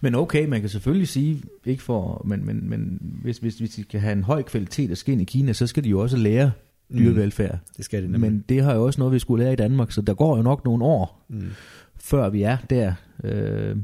Men 0.00 0.14
okay, 0.14 0.46
man 0.48 0.60
kan 0.60 0.70
selvfølgelig 0.70 1.08
sige, 1.08 1.42
ikke 1.64 1.82
for, 1.82 2.22
men, 2.24 2.46
men, 2.46 2.70
men 2.70 2.98
hvis, 3.22 3.38
hvis, 3.38 3.58
hvis 3.58 3.70
de 3.70 3.82
skal 3.82 4.00
have 4.00 4.12
en 4.12 4.22
høj 4.24 4.42
kvalitet 4.42 4.90
af 4.90 4.96
skin 4.96 5.20
i 5.20 5.24
Kina, 5.24 5.52
så 5.52 5.66
skal 5.66 5.84
de 5.84 5.88
jo 5.88 6.00
også 6.00 6.16
lære 6.16 6.52
dyrevelfærd. 6.98 7.58
Det 7.76 7.84
skal 7.84 8.02
det 8.02 8.10
nemlig. 8.10 8.30
Men 8.32 8.44
det 8.48 8.62
har 8.62 8.74
jo 8.74 8.84
også 8.86 9.00
noget, 9.00 9.14
vi 9.14 9.18
skulle 9.18 9.44
lære 9.44 9.52
i 9.52 9.56
Danmark, 9.56 9.92
så 9.92 10.00
der 10.02 10.14
går 10.14 10.36
jo 10.36 10.42
nok 10.42 10.64
nogle 10.64 10.84
år, 10.84 11.24
Mm. 11.28 11.48
før 11.96 12.28
vi 12.30 12.42
er 12.42 12.56
der, 12.70 12.94
øh, 13.24 13.76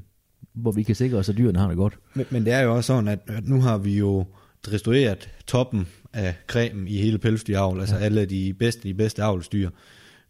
hvor 0.53 0.73
vi 0.73 0.83
kan 0.83 0.95
sikre 0.95 1.19
os, 1.19 1.29
at 1.29 1.37
dyrene 1.37 1.59
har 1.59 1.69
det 1.69 1.77
godt. 1.77 1.99
Men, 2.15 2.27
men 2.31 2.45
det 2.45 2.53
er 2.53 2.61
jo 2.61 2.75
også 2.77 2.87
sådan, 2.87 3.09
at, 3.09 3.19
at 3.27 3.49
nu 3.49 3.61
har 3.61 3.79
vi 3.79 3.99
jo 3.99 4.25
destrueret 4.71 5.31
toppen 5.47 5.89
af 6.13 6.35
cremen 6.47 6.89
i 6.89 6.97
hele 6.97 7.19
pelsdyravl, 7.19 7.81
altså 7.81 7.97
alle 7.97 8.25
de 8.25 8.55
bedste, 8.59 8.83
de 8.89 8.95
bedste 8.95 9.23
avlsdyr. 9.23 9.71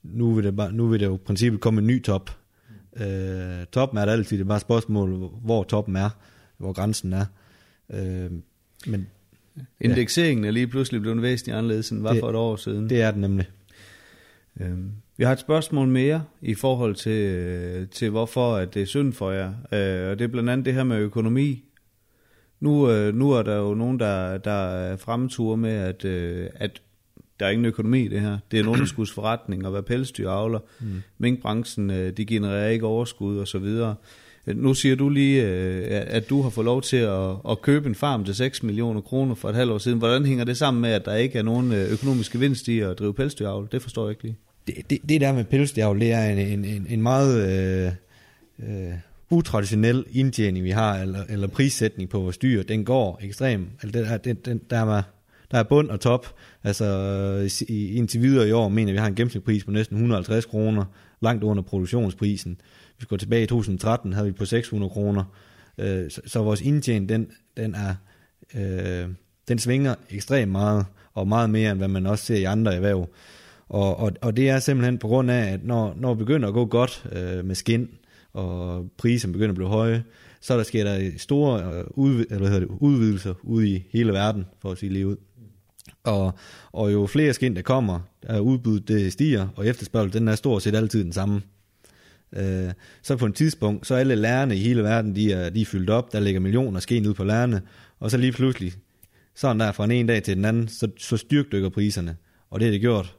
Nu 0.03 0.35
vil, 0.35 0.45
det 0.45 0.57
bare, 0.57 0.73
nu 0.73 0.87
vil 0.89 1.01
det 1.01 1.07
jo 1.07 1.15
i 1.15 1.19
princippet 1.19 1.61
komme 1.61 1.81
en 1.81 1.87
ny 1.87 2.03
top. 2.03 2.31
Øh, 2.97 3.67
toppen 3.73 3.99
er 3.99 4.05
det 4.05 4.13
altid, 4.13 4.39
det 4.39 4.45
er 4.45 4.49
bare 4.49 4.57
et 4.57 4.63
spørgsmål, 4.63 5.31
hvor 5.45 5.63
toppen 5.65 5.97
er, 5.97 6.11
hvor 6.59 6.73
grænsen 6.73 7.13
er. 7.13 7.25
Øh, 7.93 8.31
men 8.87 9.07
Indekseringen 9.81 10.45
er 10.45 10.51
lige 10.51 10.67
pludselig 10.67 11.01
blevet 11.01 11.23
væsentligt 11.23 11.59
anderledes, 11.59 11.91
end 11.91 11.97
den 11.99 12.05
var 12.05 12.13
Det- 12.13 12.21
for 12.21 12.31
et 12.31 12.37
år 12.37 12.57
siden. 12.57 12.91
det 12.91 13.03
er 13.03 13.11
det 13.11 13.21
nemlig. 13.21 13.47
Øhm, 14.61 14.91
vi 15.17 15.25
har 15.25 15.33
et 15.33 15.39
spørgsmål 15.41 15.89
mere 15.89 16.25
i 16.43 16.55
forhold 16.55 16.95
til, 16.95 17.13
øh, 17.13 17.89
til 17.89 18.11
hvorfor 18.11 18.57
at 18.57 18.75
det 18.75 18.83
er 18.83 18.87
synd 18.87 19.13
for 19.13 19.31
jer. 19.31 19.49
Øh, 19.49 20.11
og 20.11 20.19
det 20.19 20.25
er 20.25 20.29
blandt 20.29 20.51
andet 20.51 20.65
det 20.67 20.75
her 20.75 20.85
med 20.85 20.97
økonomi. 20.97 21.65
Nu, 22.63 22.91
øh, 22.91 23.15
nu 23.15 23.31
er 23.31 23.43
der 23.43 23.57
jo 23.57 23.75
nogen, 23.75 24.01
der, 24.01 24.39
der 24.39 24.51
er 24.51 24.97
fremture 24.97 25.57
med, 25.57 25.71
at, 25.71 26.05
øh, 26.05 26.49
at 26.55 26.83
der 27.41 27.47
er 27.47 27.51
ingen 27.51 27.65
økonomi 27.65 28.05
i 28.05 28.09
det 28.09 28.21
her. 28.21 28.39
Det 28.51 28.59
er 28.59 28.63
en 28.63 28.69
underskudsforretning 28.75 29.67
at 29.67 29.73
være 29.73 29.83
pelsdyravler. 29.83 30.59
Mm. 30.81 31.03
Minkbranchen, 31.19 31.91
øh, 31.91 32.17
de 32.17 32.27
genererer 32.27 32.69
ikke 32.69 32.87
overskud 32.87 33.39
og 33.39 33.49
så 33.49 33.59
videre. 33.59 33.95
Nu 34.47 34.75
siger 34.75 34.97
du 34.97 35.09
lige, 35.09 35.43
øh, 35.43 35.87
at 35.89 36.31
du 36.31 36.43
har 36.43 36.51
fået 36.51 36.65
lov 36.65 36.83
til 36.83 36.97
at, 36.97 37.31
at 37.51 37.63
købe 37.63 37.89
en 37.89 37.95
farm 37.95 38.25
til 38.25 38.35
6 38.35 38.63
millioner 38.63 39.01
kroner 39.01 39.35
for 39.35 39.49
et 39.49 39.55
halvt 39.55 39.73
år 39.73 39.79
siden. 39.79 39.99
Hvordan 39.99 40.27
hænger 40.27 40.45
det 40.45 40.57
sammen 40.57 40.81
med, 40.81 40.91
at 40.91 41.05
der 41.05 41.15
ikke 41.15 41.39
er 41.39 41.43
nogen 41.43 41.73
øh, 41.73 41.93
økonomisk 41.93 42.33
gevinst 42.33 42.69
i 42.69 42.81
at 42.81 42.99
drive 42.99 43.15
pelsdyravl? 43.15 43.69
Det 43.73 43.83
forstår 43.83 44.05
jeg 44.05 44.11
ikke 44.11 44.23
lige. 44.23 44.37
det, 44.67 44.91
det, 44.91 44.99
det 45.09 45.21
der 45.21 45.33
med 45.33 45.45
pelsdyravl, 45.45 46.01
det 46.01 46.13
er 46.13 46.25
en, 46.25 46.39
en, 46.39 46.65
en, 46.65 46.87
en 46.89 47.03
meget 47.03 47.33
øh, 47.49 47.93
øh, 48.69 48.95
utraditionel 49.33 50.05
indtjening, 50.11 50.65
vi 50.65 50.71
har, 50.71 50.99
eller, 50.99 51.25
eller 51.29 51.49
prissætning 51.49 52.09
på 52.09 52.21
vores 52.21 52.39
dyr. 52.39 52.63
Den 52.63 52.85
går 52.85 53.21
ekstrem. 53.23 53.71
Altså, 53.83 53.99
den, 53.99 54.25
den, 54.25 54.37
den, 54.45 54.61
der, 54.71 54.97
er, 54.97 55.03
der 55.51 55.59
er 55.59 55.63
bund 55.63 55.91
og 55.91 56.01
top. 56.01 56.35
Altså, 56.65 56.85
i, 57.69 57.95
indtil 57.95 58.23
videre 58.23 58.49
i 58.49 58.53
år 58.53 58.69
mener 58.69 58.93
vi 58.93 58.99
har 58.99 59.07
en 59.07 59.15
gennemsnitspris 59.15 59.65
på 59.65 59.71
næsten 59.71 59.97
150 59.97 60.45
kroner, 60.45 60.85
langt 61.21 61.45
under 61.45 61.63
produktionsprisen. 61.63 62.61
Hvis 62.97 63.05
vi 63.05 63.07
går 63.09 63.17
tilbage 63.17 63.43
i 63.43 63.47
2013, 63.47 64.13
havde 64.13 64.27
vi 64.27 64.33
på 64.33 64.45
600 64.45 64.91
kroner. 64.91 65.25
Øh, 65.79 66.11
så, 66.11 66.21
så 66.27 66.43
vores 66.43 66.61
indtjening, 66.61 67.09
den, 67.09 67.31
den 67.57 67.75
er... 67.75 67.95
Øh, 68.55 69.09
den 69.49 69.59
svinger 69.59 69.95
ekstremt 70.11 70.53
meget, 70.53 70.87
og 71.15 71.29
meget 71.29 71.51
mere, 71.51 71.71
end 71.71 71.79
hvad 71.79 71.89
man 71.89 72.07
også 72.07 72.25
ser 72.25 72.37
i 72.37 72.45
andre 72.45 72.75
erhverv. 72.75 73.09
Og, 73.69 73.97
og, 73.97 74.13
og 74.21 74.37
det 74.37 74.49
er 74.51 74.59
simpelthen 74.59 74.99
på 74.99 75.09
grund 75.09 75.31
af, 75.31 75.53
at 75.53 75.65
når, 75.65 75.95
når 75.97 76.09
det 76.09 76.19
begynder 76.19 76.49
at 76.49 76.55
gå 76.55 76.67
godt 76.67 77.07
øh, 77.13 77.45
med 77.45 77.55
skin, 77.55 77.89
og 78.33 78.91
priserne 78.99 79.33
begynder 79.33 79.51
at 79.51 79.57
blive 79.57 79.69
høje, 79.69 80.05
så 80.41 80.57
der 80.57 80.63
sker 80.63 80.85
der 80.85 81.11
store 81.17 81.79
øh, 81.79 81.85
udvid, 81.91 82.25
eller 82.25 82.39
hvad 82.39 82.49
hedder 82.49 82.67
det, 82.67 82.77
udvidelser 82.81 83.35
ude 83.43 83.69
i 83.69 83.85
hele 83.91 84.13
verden, 84.13 84.47
for 84.61 84.71
at 84.71 84.79
sige 84.79 84.93
lige 84.93 85.07
ud. 85.07 85.17
Og, 86.05 86.33
og 86.73 86.93
jo 86.93 87.07
flere 87.07 87.33
skin 87.33 87.57
der 87.57 87.63
kommer, 87.63 88.01
er 88.23 88.41
udbuddet 88.41 88.89
det 88.89 89.13
stiger, 89.13 89.49
og 89.57 89.67
efterspørgselen 89.67 90.23
den 90.23 90.29
er 90.29 90.35
stort 90.35 90.63
set 90.63 90.75
altid 90.75 91.05
den 91.05 91.13
samme. 91.13 91.43
Øh, 92.37 92.71
så 93.03 93.17
på 93.17 93.27
et 93.27 93.35
tidspunkt, 93.35 93.87
så 93.87 93.95
er 93.95 93.99
alle 93.99 94.15
lærerne 94.15 94.57
i 94.57 94.59
hele 94.59 94.83
verden, 94.83 95.17
de 95.17 95.33
er, 95.33 95.51
de 95.51 95.61
er 95.61 95.67
fyldt 95.67 95.91
op, 95.91 96.13
der 96.13 96.21
ligger 96.21 96.41
millioner 96.41 96.81
skind 96.81 97.07
ud 97.07 97.15
på 97.15 97.25
lærerne, 97.25 97.63
og 98.01 98.11
så 98.11 98.17
lige 98.17 98.33
pludselig, 98.33 98.73
sådan 99.35 99.61
der 99.61 99.73
fra 99.73 99.85
en 99.85 99.91
ene 99.91 100.13
dag 100.13 100.23
til 100.23 100.37
den 100.37 100.45
anden, 100.45 100.69
så, 100.69 100.89
så 100.99 101.17
styrkdykker 101.17 101.69
priserne. 101.69 102.17
Og 102.51 102.61
det 102.61 102.67
er 102.67 102.71
det 102.71 102.81
gjort 102.81 103.17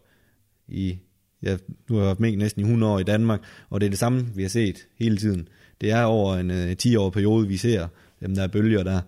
i, 0.68 0.98
jeg, 1.44 1.60
nu 1.90 1.96
har 1.96 2.02
jeg 2.02 2.10
haft 2.10 2.20
mink 2.20 2.38
næsten 2.38 2.60
i 2.60 2.64
100 2.64 2.94
år 2.94 3.00
i 3.00 3.04
Danmark, 3.04 3.42
og 3.70 3.82
det 3.82 3.86
er 3.86 3.90
det 3.90 4.00
samme, 4.00 4.26
vi 4.36 4.42
har 4.42 4.50
set 4.50 4.88
hele 5.00 5.18
tiden. 5.18 5.48
Det 5.82 5.92
er 5.92 6.04
over 6.04 6.36
en 6.36 6.52
øh, 6.52 6.76
10-årig 6.84 7.14
periode, 7.14 7.48
vi 7.48 7.58
ser 7.58 7.88
dem 8.22 8.36
der 8.36 8.48
bølger 8.48 8.84
der. 8.84 9.02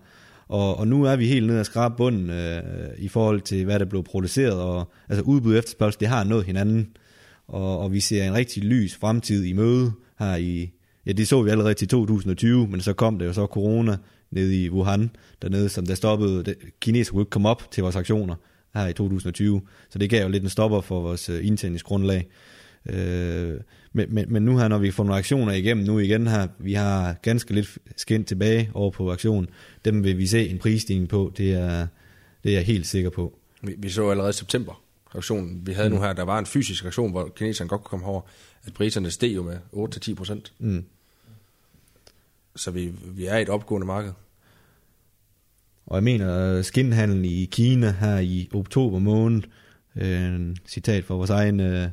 Og, 0.48 0.76
og 0.76 0.88
nu 0.88 1.04
er 1.04 1.16
vi 1.16 1.26
helt 1.26 1.46
nede 1.46 1.60
at 1.60 1.66
skrabe 1.66 1.94
bunden 1.96 2.30
øh, 2.30 2.62
i 2.98 3.08
forhold 3.08 3.40
til, 3.40 3.64
hvad 3.64 3.78
der 3.78 3.84
blev 3.84 4.04
produceret. 4.04 4.60
Og, 4.60 4.92
altså 5.08 5.22
udbud 5.22 5.52
og 5.52 5.58
efterspørgsel, 5.58 6.00
det 6.00 6.08
har 6.08 6.24
nået 6.24 6.44
hinanden. 6.44 6.88
Og, 7.48 7.78
og 7.78 7.92
vi 7.92 8.00
ser 8.00 8.24
en 8.24 8.34
rigtig 8.34 8.64
lys 8.64 8.96
fremtid 8.96 9.44
i 9.44 9.52
møde 9.52 9.92
her 10.18 10.36
i, 10.36 10.70
ja 11.06 11.12
det 11.12 11.28
så 11.28 11.42
vi 11.42 11.50
allerede 11.50 11.74
til 11.74 11.88
2020, 11.88 12.66
men 12.68 12.80
så 12.80 12.92
kom 12.92 13.18
der 13.18 13.26
jo 13.26 13.32
så 13.32 13.46
corona 13.46 13.96
nede 14.30 14.64
i 14.64 14.70
Wuhan, 14.70 15.10
dernede, 15.42 15.68
som 15.68 15.86
der 15.86 15.94
stoppede, 15.94 16.44
det, 16.44 16.54
kineser 16.80 17.12
kunne 17.12 17.22
ikke 17.22 17.30
komme 17.30 17.48
op 17.48 17.70
til 17.70 17.82
vores 17.82 17.96
aktioner 17.96 18.34
her 18.76 18.86
i 18.86 18.92
2020, 18.92 19.60
så 19.90 19.98
det 19.98 20.10
gav 20.10 20.22
jo 20.22 20.28
lidt 20.28 20.42
en 20.42 20.48
stopper 20.48 20.80
for 20.80 21.00
vores 21.00 21.28
øh, 21.28 21.46
indtjeningsgrundlag. 21.46 22.28
Øh, 22.86 23.54
men, 23.92 24.14
men, 24.14 24.32
men 24.32 24.42
nu 24.42 24.58
her, 24.58 24.68
når 24.68 24.78
vi 24.78 24.90
får 24.90 25.04
nogle 25.04 25.18
aktioner 25.18 25.52
igennem 25.52 25.86
nu 25.86 25.98
igen 25.98 26.26
her, 26.26 26.48
vi 26.58 26.74
har 26.74 27.12
ganske 27.22 27.54
lidt 27.54 27.78
skin 27.96 28.24
tilbage 28.24 28.70
over 28.74 28.90
på 28.90 29.12
aktion, 29.12 29.48
dem 29.84 30.04
vil 30.04 30.18
vi 30.18 30.26
se 30.26 30.48
en 30.48 30.58
prisstigning 30.58 31.08
på, 31.08 31.32
det 31.36 31.52
er, 31.52 31.86
det 32.44 32.50
er 32.50 32.56
jeg 32.56 32.64
helt 32.64 32.86
sikker 32.86 33.10
på. 33.10 33.38
Vi, 33.62 33.74
vi 33.78 33.88
så 33.88 34.10
allerede 34.10 34.30
i 34.30 34.32
september 34.32 34.82
aktionen, 35.16 35.66
vi 35.66 35.72
havde 35.72 35.88
mm. 35.88 35.94
nu 35.94 36.02
her, 36.02 36.12
der 36.12 36.22
var 36.22 36.38
en 36.38 36.46
fysisk 36.46 36.84
aktion, 36.84 37.10
hvor 37.10 37.28
kineserne 37.36 37.68
godt 37.68 37.80
kunne 37.80 37.88
komme 37.88 38.06
over, 38.06 38.20
at 38.64 38.74
priserne 38.74 39.10
steg 39.10 39.34
jo 39.34 39.42
med 39.42 39.58
8-10 40.10 40.14
procent. 40.14 40.52
Mm. 40.58 40.84
Så 42.56 42.70
vi, 42.70 42.92
vi 43.04 43.26
er 43.26 43.36
i 43.36 43.42
et 43.42 43.48
opgående 43.48 43.86
marked. 43.86 44.12
Og 45.86 45.96
jeg 45.96 46.04
mener, 46.04 46.56
øh, 46.56 46.64
skinhandlen 46.64 47.24
i 47.24 47.44
Kina 47.44 47.90
her 47.90 48.18
i 48.18 48.48
oktober 48.54 48.98
måned, 48.98 49.42
øh, 49.96 50.34
en 50.34 50.56
citat 50.66 51.04
fra 51.04 51.14
vores 51.14 51.30
egen 51.30 51.60
øh, 51.60 51.88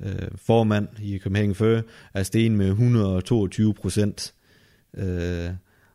øh 0.00 0.28
formand 0.36 0.88
i 1.02 1.18
Copenhagen 1.18 1.54
Før, 1.54 1.82
er 2.14 2.22
steget 2.22 2.52
med 2.52 2.68
122 2.68 3.74
procent. 3.74 4.34
Øh, 4.96 5.50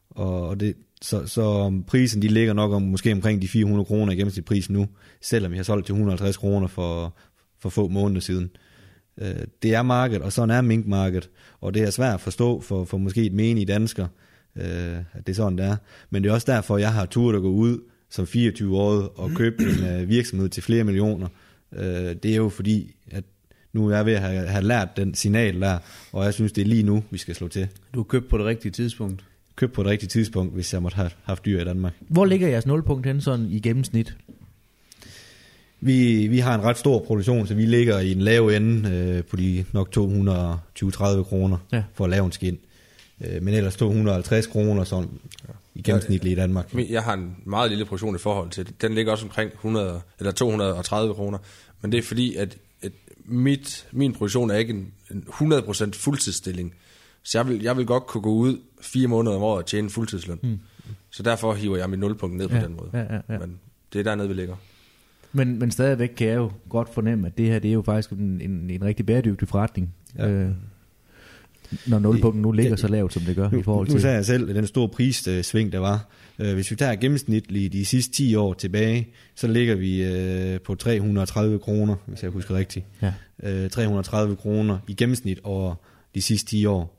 og 0.10 0.60
det, 0.60 0.76
så, 1.02 1.28
så 1.28 1.74
prisen 1.88 2.22
de 2.22 2.28
ligger 2.28 2.54
nok 2.54 2.72
om, 2.72 2.82
måske 2.82 3.12
omkring 3.12 3.42
de 3.42 3.48
400 3.48 3.86
kroner 3.86 4.14
i 4.14 4.16
gennemsnitspris 4.16 4.70
nu, 4.70 4.88
selvom 5.22 5.52
vi 5.52 5.58
har 5.58 5.64
solgt 5.64 5.86
til 5.86 5.94
150 5.94 6.38
kroner 6.38 6.68
for, 6.68 7.18
for 7.60 7.70
få 7.70 7.88
måneder 7.88 8.22
siden. 8.22 8.50
Øh, 9.18 9.36
det 9.64 9.76
er 9.76 9.82
markedet, 9.82 10.24
og 10.24 10.34
sådan 10.34 10.56
er 10.56 10.62
minkmarkedet, 10.62 11.30
og 11.62 11.74
det 11.74 11.82
er 11.82 11.90
svært 11.90 12.14
at 12.14 12.22
forstå 12.22 12.62
for, 12.62 12.86
for 12.86 12.98
måske 12.98 13.26
et 13.26 13.34
menigt 13.34 13.68
dansker, 13.68 14.04
øh, 14.04 14.27
at 14.58 15.28
det 15.28 15.30
er 15.30 15.36
sådan, 15.36 15.58
det 15.58 15.66
er. 15.66 15.76
Men 16.10 16.24
det 16.24 16.30
er 16.30 16.34
også 16.34 16.52
derfor, 16.52 16.78
jeg 16.78 16.94
har 16.94 17.06
turet 17.06 17.36
at 17.36 17.42
gå 17.42 17.50
ud 17.50 17.80
som 18.10 18.26
24-årig 18.26 19.10
og 19.16 19.32
købe 19.36 19.64
en 19.64 19.88
øh, 19.88 20.10
virksomhed 20.10 20.50
til 20.50 20.64
flere 20.64 20.84
millioner. 20.84 21.28
Øh, 21.76 21.84
det 22.24 22.26
er 22.26 22.36
jo 22.36 22.50
fordi, 22.50 22.96
at 23.12 23.24
nu 23.74 23.90
er 23.90 23.96
jeg 23.96 24.06
ved 24.06 24.14
at 24.14 24.22
have, 24.22 24.48
have 24.48 24.64
lært 24.64 24.98
den 24.98 25.14
signal 25.14 25.62
der, 25.62 25.78
og 26.12 26.26
jeg 26.26 26.34
synes, 26.34 26.52
det 26.52 26.62
er 26.62 26.66
lige 26.66 26.84
nu, 26.84 27.04
vi 27.12 27.18
skal 27.18 27.36
slå 27.36 27.48
til. 27.48 27.68
Du 27.94 28.00
er 28.00 28.04
købt 28.04 28.30
på 28.30 28.38
det 28.38 28.46
rigtige 28.46 28.72
tidspunkt. 28.72 29.24
Køb 29.56 29.74
på 29.74 29.84
det 29.84 29.90
rigtige 29.92 30.10
tidspunkt, 30.10 30.54
hvis 30.54 30.74
jeg 30.74 30.82
måtte 30.82 30.96
have 30.96 31.10
haft 31.24 31.46
dyr 31.46 31.62
i 31.62 31.64
Danmark. 31.64 31.94
Hvor 32.00 32.26
ligger 32.26 32.48
jeres 32.48 32.66
nulpunkt 32.66 33.06
hen 33.06 33.22
sådan 33.22 33.46
i 33.50 33.60
gennemsnit? 33.60 34.16
Vi, 35.80 36.28
vi 36.28 36.40
har 36.40 36.56
en 36.56 36.62
ret 36.64 36.78
stor 36.78 37.00
produktion, 37.00 37.48
så 37.48 37.54
vi 37.56 37.66
ligger 37.66 38.00
i 38.00 38.12
en 38.12 38.20
lav 38.22 38.48
ende 38.48 38.90
øh, 38.90 39.24
på 39.24 39.36
de 39.36 39.66
nok 39.74 39.88
220-30 39.98 41.24
kroner 41.24 41.58
Ja. 41.74 41.84
for 41.94 42.04
at 42.04 42.10
lave 42.10 42.26
en 42.26 42.32
skin. 42.32 42.58
Øh, 43.22 43.44
men 43.44 43.54
ellers 43.54 43.76
250 43.76 44.48
kroner 44.48 44.84
sådan 44.84 45.10
i 45.76 45.82
gennemsnitlig 45.82 46.32
i 46.32 46.36
Danmark. 46.36 46.74
Jeg 46.90 47.04
har 47.04 47.14
en 47.14 47.36
meget 47.46 47.70
lille 47.70 47.86
produktion 47.86 48.16
i 48.16 48.20
forhold 48.20 48.50
til 48.50 48.68
det. 48.68 48.82
Den 48.82 48.94
ligger 48.94 49.12
også 49.12 49.26
omkring 49.26 49.52
100, 49.54 50.02
eller 50.20 50.32
230 50.32 51.14
kroner. 51.14 51.38
Men 51.82 51.92
det 51.92 51.98
er 51.98 52.02
fordi, 52.02 52.36
at, 52.36 52.58
at 52.82 52.92
mit, 53.26 53.88
min 53.92 54.14
produktion 54.14 54.50
er 54.52 54.56
ikke 54.56 54.74
en, 54.74 54.92
en 55.12 55.24
100% 55.30 55.90
fuldtidsstilling. 55.94 56.74
Så 57.24 57.38
jeg 57.38 57.48
vil, 57.48 57.62
jeg 57.62 57.78
vil 57.78 57.86
godt 57.86 58.08
kunne 58.08 58.22
gå 58.22 58.30
ud 58.34 58.58
fire 58.82 59.08
måneder 59.08 59.36
om 59.36 59.42
året 59.42 59.58
og 59.64 59.66
tjene 59.66 59.84
en 59.86 59.90
fuldtidsløn. 59.90 60.40
Mm. 60.44 60.60
Så 61.10 61.24
derfor 61.24 61.54
hiver 61.54 61.78
jeg 61.78 61.90
mit 61.90 62.00
nulpunkt 62.00 62.38
ned 62.38 62.48
på 62.48 62.56
Ja, 62.56 62.64
den 62.64 62.76
måde. 62.76 62.90
ja, 62.94 63.00
ja, 63.16 63.20
ja. 63.30 63.40
Men 63.40 63.60
det 63.94 64.00
er 64.00 64.04
dernede, 64.04 64.28
vi 64.28 64.34
ligger. 64.34 64.56
Men, 65.32 65.60
men 65.60 65.72
stadigvæk 65.72 66.10
kan 66.18 66.28
jeg 66.28 66.36
jo 66.36 66.52
godt 66.70 66.94
fornemme, 66.94 67.28
at 67.28 67.38
det 67.38 67.46
her 67.46 67.60
det 67.60 67.70
er 67.70 67.74
jo 67.74 67.82
faktisk 67.82 68.10
en, 68.10 68.42
en, 68.42 68.70
en 68.70 68.84
rigtig 68.84 69.06
bæredygtig 69.06 69.48
forretning. 69.48 69.94
Ja. 70.18 70.28
Øh, 70.30 70.52
når 71.88 72.00
nulpunkten 72.00 72.42
nu 72.42 72.52
ligger 72.52 72.76
så 72.76 72.88
lavt, 72.88 73.14
som 73.14 73.22
det 73.22 73.36
gør 73.36 73.50
Nu, 73.50 73.60
i 73.60 73.64
forhold 73.64 73.88
nu 73.88 73.92
til... 73.92 74.02
sagde 74.02 74.16
jeg 74.16 74.26
selv, 74.26 74.50
at 74.50 74.56
den 74.56 74.68
store 74.68 74.90
prissving, 74.90 75.72
der 75.72 75.80
var. 75.80 76.10
Øh, 76.40 76.54
Hvis 76.54 76.72
vi 76.72 76.76
tager 76.76 76.96
gennemsnitligt 76.96 77.74
de 77.74 77.86
sidste 77.86 78.14
10 78.14 78.36
år 78.36 78.54
tilbage, 78.54 79.08
så 79.36 79.48
ligger 79.48 79.76
vi 79.76 80.04
øh, 80.04 80.62
på 80.62 80.76
330 80.76 81.60
kroner, 81.60 81.96
hvis 82.06 82.24
jeg 82.24 82.32
husker 82.32 82.56
rigtigt. 82.56 82.86
Ja. 83.02 83.14
Øh, 83.44 83.70
330 83.70 84.36
kroner 84.36 84.80
i 84.88 84.94
gennemsnit 84.94 85.40
over 85.44 85.76
de 86.16 86.22
sidste 86.22 86.50
10 86.50 86.66
år. 86.66 86.94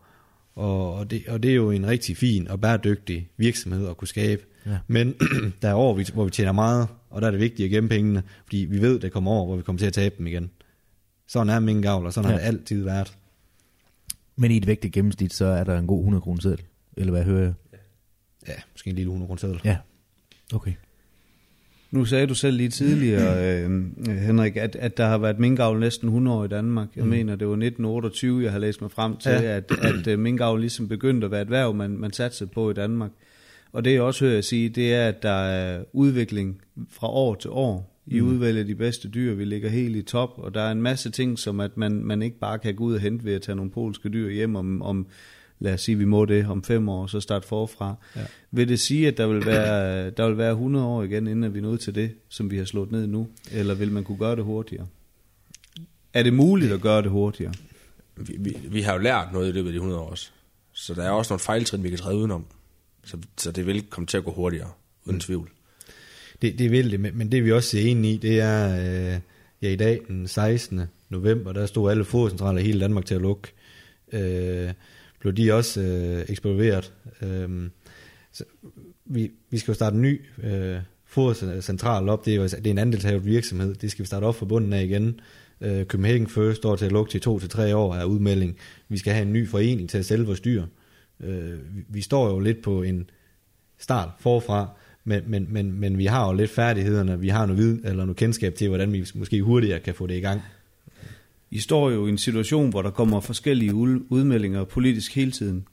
Og, 0.55 1.11
det, 1.11 1.23
og 1.29 1.43
det 1.43 1.51
er 1.51 1.55
jo 1.55 1.71
en 1.71 1.87
rigtig 1.87 2.17
fin 2.17 2.49
og 2.49 2.61
bæredygtig 2.61 3.29
virksomhed 3.37 3.89
at 3.89 3.97
kunne 3.97 4.09
skabe. 4.09 4.43
Ja. 4.67 4.79
Men 4.87 5.15
der 5.63 5.69
er 5.69 5.75
år, 5.75 6.03
hvor 6.15 6.25
vi 6.25 6.31
tjener 6.31 6.53
meget, 6.53 6.89
og 7.11 7.21
der 7.21 7.27
er 7.27 7.31
det 7.31 7.41
vigtigt 7.41 7.65
at 7.65 7.71
gemme 7.71 7.89
pengene, 7.89 8.23
fordi 8.45 8.57
vi 8.57 8.81
ved, 8.81 8.97
at 8.97 9.03
der 9.03 9.09
kommer 9.09 9.31
år, 9.31 9.47
hvor 9.47 9.57
vi 9.57 9.63
kommer 9.63 9.79
til 9.79 9.87
at 9.87 9.93
tabe 9.93 10.15
dem 10.19 10.27
igen. 10.27 10.51
Sådan 11.29 11.51
er 11.51 11.61
minkavl, 11.61 12.07
og 12.07 12.13
sådan 12.13 12.31
ja. 12.31 12.37
har 12.37 12.41
det 12.41 12.47
altid 12.47 12.85
været. 12.85 13.13
Men 14.39 14.51
i 14.51 14.57
et 14.57 14.67
vægtigt 14.67 14.95
gennemsnit, 14.95 15.33
så 15.33 15.45
er 15.45 15.65
der 15.65 15.79
en 15.79 15.87
god 15.87 15.99
100 16.01 16.21
kroner 16.23 16.41
seddel. 16.41 16.63
Eller 16.97 17.11
hvad 17.11 17.25
hører 17.25 17.43
jeg? 17.43 17.53
Ja, 18.49 18.55
måske 18.73 18.91
en 18.91 18.97
lille 18.97 19.09
100 19.09 19.27
kroner 19.27 19.39
seddel. 19.39 19.61
Ja. 19.65 19.77
Okay. 20.55 20.73
Nu 21.91 22.05
sagde 22.05 22.27
du 22.27 22.35
selv 22.35 22.57
lige 22.57 22.69
tidligere, 22.69 23.55
øh, 23.65 23.71
Henrik, 24.09 24.57
at, 24.57 24.77
at 24.77 24.97
der 24.97 25.07
har 25.07 25.19
været 25.19 25.39
minkavl 25.39 25.81
næsten 25.81 26.09
100 26.09 26.37
år 26.37 26.45
i 26.45 26.49
Danmark. 26.49 26.89
Jeg 26.97 27.05
mm. 27.05 27.11
mener, 27.11 27.37
det 27.37 27.47
var 27.47 27.53
1928, 27.53 28.43
jeg 28.43 28.53
har 28.53 28.59
læst 28.59 28.81
mig 28.81 28.91
frem 28.91 29.17
til, 29.17 29.31
Ja. 29.33 29.41
ja. 29.43 29.57
at, 29.57 29.73
at 29.83 30.07
øh, 30.07 30.19
minkavl 30.19 30.61
ligesom 30.61 30.89
begyndte 30.89 31.25
at 31.25 31.31
være 31.31 31.43
et 31.43 31.51
værv, 31.51 31.75
man, 31.75 31.91
man 31.91 32.13
satsede 32.13 32.51
på 32.51 32.71
i 32.71 32.75
Danmark. 32.75 33.11
Og 33.73 33.85
det 33.85 33.93
jeg 33.93 34.03
også 34.03 34.25
hører 34.25 34.35
jeg 34.35 34.45
sige, 34.45 34.69
det 34.69 34.95
er, 34.95 35.09
at 35.09 35.23
der 35.23 35.31
er 35.31 35.85
udvikling 35.93 36.61
fra 36.91 37.09
år 37.09 37.35
til 37.35 37.51
år. 37.51 37.98
I 38.11 38.21
mm. 38.21 38.29
udvælger 38.29 38.65
de 38.65 38.75
bedste 38.75 39.09
dyr, 39.09 39.35
vi 39.35 39.45
ligger 39.45 39.69
helt 39.69 39.97
i 39.97 40.03
top, 40.03 40.31
og 40.37 40.55
der 40.55 40.61
er 40.61 40.73
en 40.73 40.83
masse 40.83 41.11
ting, 41.11 41.39
som 41.39 41.61
at 41.61 41.77
man, 41.77 41.93
man 41.93 42.23
ikke 42.23 42.39
bare 42.39 42.59
kan 42.59 42.75
gå 42.75 42.85
ud 42.85 42.95
og 42.95 43.01
hente 43.01 43.25
ved 43.25 43.35
at 43.35 43.43
tage 43.43 43.57
nogle 43.57 43.71
polske 43.71 44.09
dyr 44.09 44.31
hjem 44.31 44.57
om, 44.57 44.83
om 44.83 45.07
lad 45.59 45.75
os 45.75 45.81
sige, 45.81 45.99
vi 45.99 46.05
må 46.05 46.25
det 46.25 46.47
om 46.47 46.63
fem 46.63 46.89
år, 46.89 47.07
så 47.07 47.21
starte 47.21 47.49
forfra. 47.49 47.95
Ja. 48.17 48.25
Vil 48.51 48.69
det 48.69 48.81
sige, 48.81 49.09
at 49.09 49.17
der 49.17 49.27
vil, 49.27 49.47
være, 49.47 50.11
der 50.11 50.29
vil 50.29 50.39
være 50.39 50.51
100 50.51 50.87
år 50.87 51.03
igen, 51.03 51.27
inden 51.27 51.45
at 51.45 51.55
vi 51.55 51.59
er 51.59 51.63
nået 51.63 51.81
til 51.81 51.95
det, 51.95 52.15
som 52.29 52.51
vi 52.51 52.59
har 52.59 52.65
slået 52.65 52.93
ned 52.93 53.07
nu? 53.07 53.29
Eller 53.53 53.75
vil 53.75 53.93
man 53.93 54.05
kunne 54.05 54.19
gøre 54.19 54.37
det 54.37 54.45
hurtigere? 54.45 54.87
Er 56.13 56.23
det 56.23 56.33
muligt 56.33 56.73
at 56.73 56.81
gøre 56.81 57.03
det 57.03 57.11
hurtigere? 57.11 57.53
Vi, 58.17 58.37
vi, 58.39 58.57
vi 58.69 58.81
har 58.81 58.93
jo 58.93 58.99
lært 58.99 59.33
noget 59.33 59.49
i 59.49 59.53
løbet 59.53 59.69
af 59.69 59.73
de 59.73 59.77
100 59.77 60.01
år 60.01 60.11
også. 60.11 60.31
Så 60.73 60.95
der 60.95 61.03
er 61.03 61.11
også 61.11 61.33
nogle 61.33 61.41
fejltrin, 61.41 61.83
vi 61.83 61.89
kan 61.89 61.99
træde 61.99 62.17
udenom. 62.17 62.45
Så, 63.05 63.19
så 63.37 63.53
det 63.53 63.67
vil 63.67 63.83
komme 63.83 64.07
til 64.07 64.17
at 64.17 64.25
gå 64.25 64.33
hurtigere, 64.33 64.71
uden 65.05 65.21
tvivl. 65.21 65.51
Det, 66.43 66.59
det 66.59 66.71
vil 66.71 66.91
det, 66.91 67.01
men, 67.01 67.19
men 67.19 67.33
det 67.33 67.45
vi 67.45 67.53
også 67.53 67.69
ser 67.69 67.81
enige 67.81 68.15
i, 68.15 68.17
det 68.17 68.41
er, 68.41 68.69
øh, 69.15 69.21
ja 69.63 69.69
i 69.69 69.77
dag 69.77 70.01
den 70.09 70.29
16. 70.29 70.81
november, 71.09 71.53
der 71.53 71.67
stod 71.67 71.91
alle 71.91 72.05
fodcentraler 72.05 72.61
i 72.61 72.65
hele 72.65 72.81
Danmark 72.81 73.05
til 73.05 73.15
at 73.15 73.21
lukke. 73.21 73.49
Øh, 74.13 74.73
blev 75.21 75.33
de 75.33 75.53
også 75.53 75.81
øh, 75.81 76.25
eksploderet. 76.29 76.93
Øh, 77.23 77.71
så 78.33 78.45
vi, 79.05 79.31
vi 79.51 79.59
skal 79.59 79.73
jo 79.73 79.75
starte 79.75 79.95
en 79.97 80.03
ny 80.03 80.21
øh, 80.43 80.77
fodcentral 81.05 82.09
op, 82.09 82.25
det 82.25 82.31
er 82.31 82.37
jo 82.37 82.43
altså, 82.43 82.57
det 82.57 82.67
er 82.67 82.71
en 82.71 82.79
andelshavet 82.79 83.25
virksomhed, 83.25 83.75
det 83.75 83.91
skal 83.91 84.03
vi 84.03 84.07
starte 84.07 84.25
op 84.25 84.35
for 84.35 84.47
bunden 84.47 84.73
af 84.73 84.85
igen. 84.85 85.21
Øh, 85.61 85.85
Copenhagen 85.85 86.27
First 86.27 86.57
står 86.57 86.77
til 86.77 86.85
at 86.85 86.93
lukke 86.93 87.11
til 87.11 87.21
to 87.21 87.39
til 87.39 87.49
tre 87.49 87.77
år 87.77 87.95
af 87.95 88.05
udmelding. 88.05 88.57
Vi 88.89 88.99
skal 88.99 89.13
have 89.13 89.27
en 89.27 89.33
ny 89.33 89.49
forening 89.49 89.91
til 89.91 89.99
at 89.99 90.07
sælge 90.07 90.27
vores 90.27 90.41
dyr. 90.41 90.65
Øh, 91.21 91.77
vi, 91.77 91.85
vi 91.89 92.01
står 92.01 92.29
jo 92.29 92.39
lidt 92.39 92.63
på 92.63 92.83
en 92.83 93.11
start 93.79 94.09
forfra, 94.21 94.69
men, 95.05 95.23
men, 95.27 95.47
men, 95.51 95.81
men 95.81 95.99
vi 95.99 96.07
har 96.07 96.27
jo 96.27 96.33
lidt 96.33 96.51
færdighederne, 96.51 97.21
vi 97.21 97.29
har 97.29 97.47
noget 97.47 97.63
viden 97.63 97.81
eller 97.85 98.05
noget 98.05 98.17
kendskab 98.17 98.55
til, 98.55 98.69
hvordan 98.69 98.93
vi 98.93 99.05
måske 99.15 99.43
hurtigere 99.43 99.79
kan 99.81 99.95
få 99.95 100.07
det 100.07 100.17
i 100.17 100.21
gang. 100.21 100.43
I 101.51 101.59
står 101.59 101.91
jo 101.91 102.07
i 102.07 102.09
en 102.09 102.19
situation, 102.19 102.71
hvor 102.71 102.83
der 102.83 102.91
kommer 102.91 103.21
forskellige 103.21 103.75
ud- 103.75 104.01
udmeldinger 104.09 104.65
politisk 104.65 105.15
hele 105.15 105.31
tiden. 105.31 105.65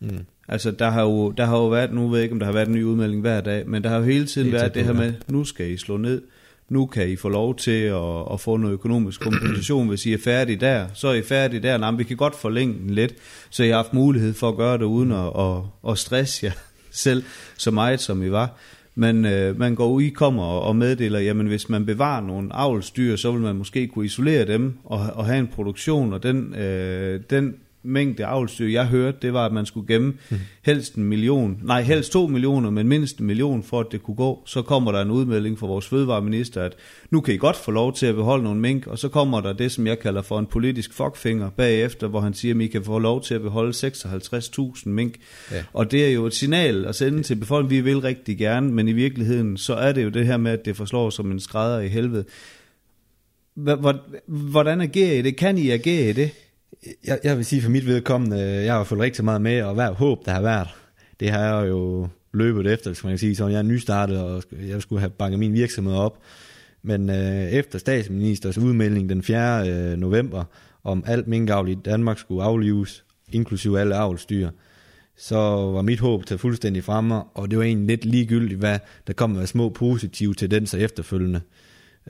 Mm. 0.00 0.18
Altså, 0.48 0.70
der 0.70 0.90
har, 0.90 1.02
jo, 1.02 1.30
der 1.30 1.44
har 1.44 1.56
jo 1.56 1.68
været, 1.68 1.92
nu 1.92 2.08
ved 2.08 2.18
jeg 2.18 2.22
ikke, 2.22 2.32
om 2.32 2.38
der 2.38 2.46
har 2.46 2.52
været 2.52 2.68
en 2.68 2.74
ny 2.74 2.82
udmelding 2.82 3.20
hver 3.20 3.40
dag, 3.40 3.68
men 3.68 3.84
der 3.84 3.90
har 3.90 3.96
jo 3.96 4.04
hele 4.04 4.26
tiden 4.26 4.46
Helt 4.46 4.60
været 4.60 4.74
det 4.74 4.84
her 4.84 4.92
ja. 4.92 4.98
med, 4.98 5.12
nu 5.28 5.44
skal 5.44 5.70
I 5.70 5.76
slå 5.76 5.96
ned, 5.96 6.22
nu 6.68 6.86
kan 6.86 7.08
I 7.08 7.16
få 7.16 7.28
lov 7.28 7.56
til 7.56 7.80
at, 7.80 8.32
at 8.32 8.40
få 8.40 8.56
noget 8.56 8.72
økonomisk 8.74 9.20
kompensation, 9.20 9.88
hvis 9.88 10.06
I 10.06 10.12
er 10.12 10.18
færdige 10.18 10.56
der. 10.56 10.86
Så 10.94 11.08
er 11.08 11.14
I 11.14 11.22
færdige 11.22 11.62
der, 11.62 11.78
nej, 11.78 11.90
vi 11.90 12.04
kan 12.04 12.16
godt 12.16 12.34
forlænge 12.34 12.74
den 12.74 12.90
lidt, 12.90 13.14
så 13.50 13.64
I 13.64 13.68
har 13.68 13.76
haft 13.76 13.94
mulighed 13.94 14.34
for 14.34 14.48
at 14.48 14.56
gøre 14.56 14.78
det 14.78 14.84
uden 14.84 15.12
at, 15.12 15.32
at, 15.38 15.90
at 15.90 15.98
stresse 15.98 16.46
jer 16.46 16.52
selv 16.94 17.22
så 17.56 17.70
meget, 17.70 18.00
som 18.00 18.22
I 18.22 18.30
var. 18.30 18.50
Men 18.94 19.24
øh, 19.24 19.58
man 19.58 19.74
går 19.74 19.88
ud, 19.88 20.02
I 20.02 20.08
kommer 20.08 20.42
og 20.42 20.62
og 20.62 20.76
meddeler, 20.76 21.18
jamen 21.18 21.46
hvis 21.46 21.68
man 21.68 21.86
bevarer 21.86 22.20
nogle 22.20 22.52
avlsdyr, 22.52 23.16
så 23.16 23.32
vil 23.32 23.40
man 23.40 23.56
måske 23.56 23.86
kunne 23.86 24.04
isolere 24.04 24.46
dem 24.46 24.78
og, 24.84 24.98
og 25.14 25.26
have 25.26 25.38
en 25.38 25.46
produktion, 25.46 26.12
og 26.12 26.22
den, 26.22 26.54
øh, 26.54 27.20
den 27.30 27.54
mængde 27.84 28.26
avlsdyr, 28.26 28.68
jeg 28.68 28.86
hørte, 28.86 29.18
det 29.22 29.32
var, 29.32 29.46
at 29.46 29.52
man 29.52 29.66
skulle 29.66 29.94
gemme 29.94 30.14
helst 30.62 30.94
en 30.94 31.04
million, 31.04 31.58
nej, 31.62 31.82
helst 31.82 32.12
to 32.12 32.26
millioner, 32.26 32.70
men 32.70 32.88
mindst 32.88 33.18
en 33.18 33.26
million, 33.26 33.62
for 33.62 33.80
at 33.80 33.86
det 33.92 34.02
kunne 34.02 34.14
gå. 34.14 34.42
Så 34.46 34.62
kommer 34.62 34.92
der 34.92 35.02
en 35.02 35.10
udmelding 35.10 35.58
fra 35.58 35.66
vores 35.66 35.88
fødevareminister, 35.88 36.62
at 36.62 36.72
nu 37.10 37.20
kan 37.20 37.34
I 37.34 37.36
godt 37.36 37.56
få 37.56 37.70
lov 37.70 37.94
til 37.94 38.06
at 38.06 38.14
beholde 38.14 38.44
nogle 38.44 38.60
mink, 38.60 38.86
og 38.86 38.98
så 38.98 39.08
kommer 39.08 39.40
der 39.40 39.52
det, 39.52 39.72
som 39.72 39.86
jeg 39.86 39.98
kalder 39.98 40.22
for 40.22 40.38
en 40.38 40.46
politisk 40.46 40.92
fuckfinger 40.92 41.50
bagefter, 41.50 42.08
hvor 42.08 42.20
han 42.20 42.34
siger, 42.34 42.54
at 42.54 42.60
I 42.60 42.66
kan 42.66 42.84
få 42.84 42.98
lov 42.98 43.22
til 43.22 43.34
at 43.34 43.42
beholde 43.42 43.70
56.000 43.70 44.88
mink. 44.88 45.14
Ja. 45.52 45.62
Og 45.72 45.90
det 45.90 46.06
er 46.06 46.10
jo 46.10 46.26
et 46.26 46.34
signal 46.34 46.84
at 46.86 46.94
sende 46.94 47.22
til 47.22 47.34
befolkningen, 47.34 47.84
vi 47.84 47.90
vil 47.90 48.00
rigtig 48.00 48.38
gerne, 48.38 48.72
men 48.72 48.88
i 48.88 48.92
virkeligheden, 48.92 49.56
så 49.56 49.74
er 49.74 49.92
det 49.92 50.04
jo 50.04 50.08
det 50.08 50.26
her 50.26 50.36
med, 50.36 50.52
at 50.52 50.64
det 50.64 50.76
forslår 50.76 51.10
som 51.10 51.30
en 51.30 51.40
skrædder 51.40 51.80
i 51.80 51.88
helvede. 51.88 52.24
Hvordan 54.26 54.80
agerer 54.80 55.18
I 55.18 55.22
det? 55.22 55.36
Kan 55.36 55.58
I 55.58 55.70
agere 55.70 56.10
i 56.10 56.12
det? 56.12 56.30
Jeg, 57.06 57.18
jeg 57.24 57.36
vil 57.36 57.44
sige 57.44 57.62
for 57.62 57.70
mit 57.70 57.86
vedkommende, 57.86 58.40
øh, 58.40 58.64
jeg 58.64 58.74
har 58.74 58.84
fulgt 58.84 59.02
rigtig 59.02 59.24
meget 59.24 59.40
med, 59.40 59.62
og 59.62 59.74
hver 59.74 59.90
håb, 59.90 60.26
der 60.26 60.32
har 60.32 60.42
været, 60.42 60.68
det 61.20 61.30
har 61.30 61.40
jeg 61.40 61.68
jo 61.68 62.08
løbet 62.34 62.72
efter, 62.72 62.90
hvis 62.90 63.04
man 63.04 63.10
kan 63.10 63.18
sige. 63.18 63.36
Så 63.36 63.46
jeg 63.46 63.58
er 63.58 63.62
nystartet, 63.62 64.18
og 64.18 64.42
jeg 64.68 64.82
skulle 64.82 65.00
have 65.00 65.10
banket 65.10 65.38
min 65.38 65.52
virksomhed 65.52 65.94
op. 65.94 66.18
Men 66.82 67.10
øh, 67.10 67.44
efter 67.44 67.78
statsministers 67.78 68.58
udmelding 68.58 69.08
den 69.08 69.22
4. 69.22 69.70
Øh, 69.70 69.98
november, 69.98 70.44
om 70.84 71.04
alt 71.06 71.28
minkavl 71.28 71.68
i 71.68 71.74
Danmark 71.74 72.18
skulle 72.18 72.42
aflives, 72.42 73.04
inklusive 73.32 73.80
alle 73.80 73.96
avlsdyr, 73.96 74.50
så 75.16 75.36
var 75.74 75.82
mit 75.82 76.00
håb 76.00 76.26
til 76.26 76.38
fuldstændig 76.38 76.84
fremme, 76.84 77.22
og 77.22 77.50
det 77.50 77.58
var 77.58 77.64
egentlig 77.64 77.86
lidt 77.86 78.04
ligegyldigt, 78.04 78.58
hvad 78.58 78.78
der 79.06 79.12
kom 79.12 79.38
af 79.38 79.48
små 79.48 79.68
positive 79.68 80.34
tendenser 80.34 80.78
efterfølgende. 80.78 81.40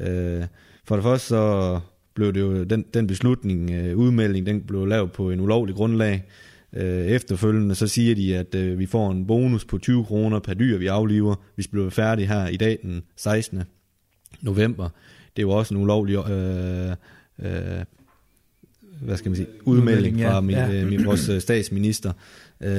Øh, 0.00 0.44
for 0.84 0.96
det 0.96 1.02
første 1.02 1.28
så 1.28 1.80
blev 2.14 2.32
det 2.32 2.40
jo 2.40 2.64
den, 2.64 2.84
den 2.94 3.06
beslutning, 3.06 3.70
øh, 3.70 3.96
udmelding, 3.96 4.46
den 4.46 4.60
blev 4.60 4.86
lavet 4.86 5.12
på 5.12 5.30
en 5.30 5.40
ulovlig 5.40 5.74
grundlag. 5.74 6.24
Øh, 6.72 7.06
efterfølgende 7.06 7.74
så 7.74 7.86
siger 7.86 8.14
de, 8.14 8.36
at 8.36 8.54
øh, 8.54 8.78
vi 8.78 8.86
får 8.86 9.10
en 9.10 9.26
bonus 9.26 9.64
på 9.64 9.78
20 9.78 10.04
kroner 10.04 10.38
per 10.38 10.54
dyr, 10.54 10.78
vi 10.78 10.86
afliver, 10.86 11.34
hvis 11.54 11.66
vi 11.66 11.70
bliver 11.70 11.90
færdige 11.90 12.26
her 12.26 12.46
i 12.48 12.56
dag 12.56 12.78
den 12.82 13.02
16. 13.16 13.62
november. 14.42 14.88
Det 15.36 15.42
er 15.42 15.46
jo 15.46 15.50
også 15.50 15.74
en 15.74 15.80
ulovlig 15.82 16.30
øh, 16.30 16.90
øh, 17.38 17.84
hvad 19.00 19.16
skal 19.16 19.28
man 19.30 19.36
sige, 19.36 19.48
udmelding 19.64 20.20
fra 20.20 20.40
min, 20.40 20.56
Ja. 20.56 20.72
øh, 20.72 20.88
min, 20.88 21.04
vores 21.06 21.28
øh, 21.28 21.40
statsminister. 21.40 22.12
Øh, 22.60 22.70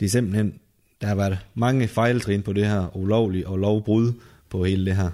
det 0.00 0.06
er 0.06 0.08
simpelthen, 0.08 0.54
der 1.00 1.06
har 1.06 1.14
været 1.14 1.38
mange 1.54 1.88
fejltrin 1.88 2.42
på 2.42 2.52
det 2.52 2.66
her, 2.66 2.96
ulovlige 2.96 3.48
og 3.48 3.58
lovbrud 3.58 4.12
på 4.50 4.64
hele 4.64 4.86
det 4.86 4.96
her. 4.96 5.10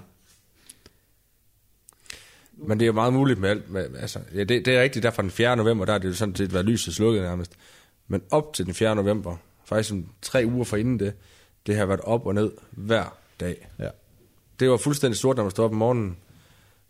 Men 2.67 2.79
det 2.79 2.85
er 2.85 2.87
jo 2.87 2.93
meget 2.93 3.13
muligt 3.13 3.39
med 3.39 3.49
alt. 3.49 3.69
Med, 3.69 3.85
altså, 3.99 4.19
ja, 4.33 4.39
det, 4.43 4.65
det 4.65 4.67
er 4.67 4.81
rigtigt, 4.81 5.03
der 5.03 5.11
fra 5.11 5.21
den 5.21 5.31
4. 5.31 5.55
november, 5.57 5.85
der 5.85 5.93
er 5.93 5.97
det 5.97 6.07
jo 6.07 6.13
sådan 6.13 6.35
set 6.35 6.53
været 6.53 6.65
lyset 6.65 6.95
slukket 6.95 7.21
nærmest. 7.23 7.51
Men 8.07 8.21
op 8.31 8.53
til 8.53 8.65
den 8.65 8.73
4. 8.73 8.95
november, 8.95 9.35
faktisk 9.65 9.89
som 9.89 10.05
tre 10.21 10.43
uger 10.45 10.63
for 10.63 10.77
inden 10.77 10.99
det, 10.99 11.13
det 11.67 11.75
har 11.75 11.85
været 11.85 12.01
op 12.01 12.25
og 12.25 12.33
ned 12.35 12.51
hver 12.71 13.17
dag. 13.39 13.67
Ja. 13.79 13.87
Det 14.59 14.69
var 14.69 14.77
fuldstændig 14.77 15.17
sort, 15.17 15.35
når 15.35 15.43
man 15.43 15.51
stod 15.51 15.65
op 15.65 15.71
om 15.71 15.77
morgenen. 15.77 16.17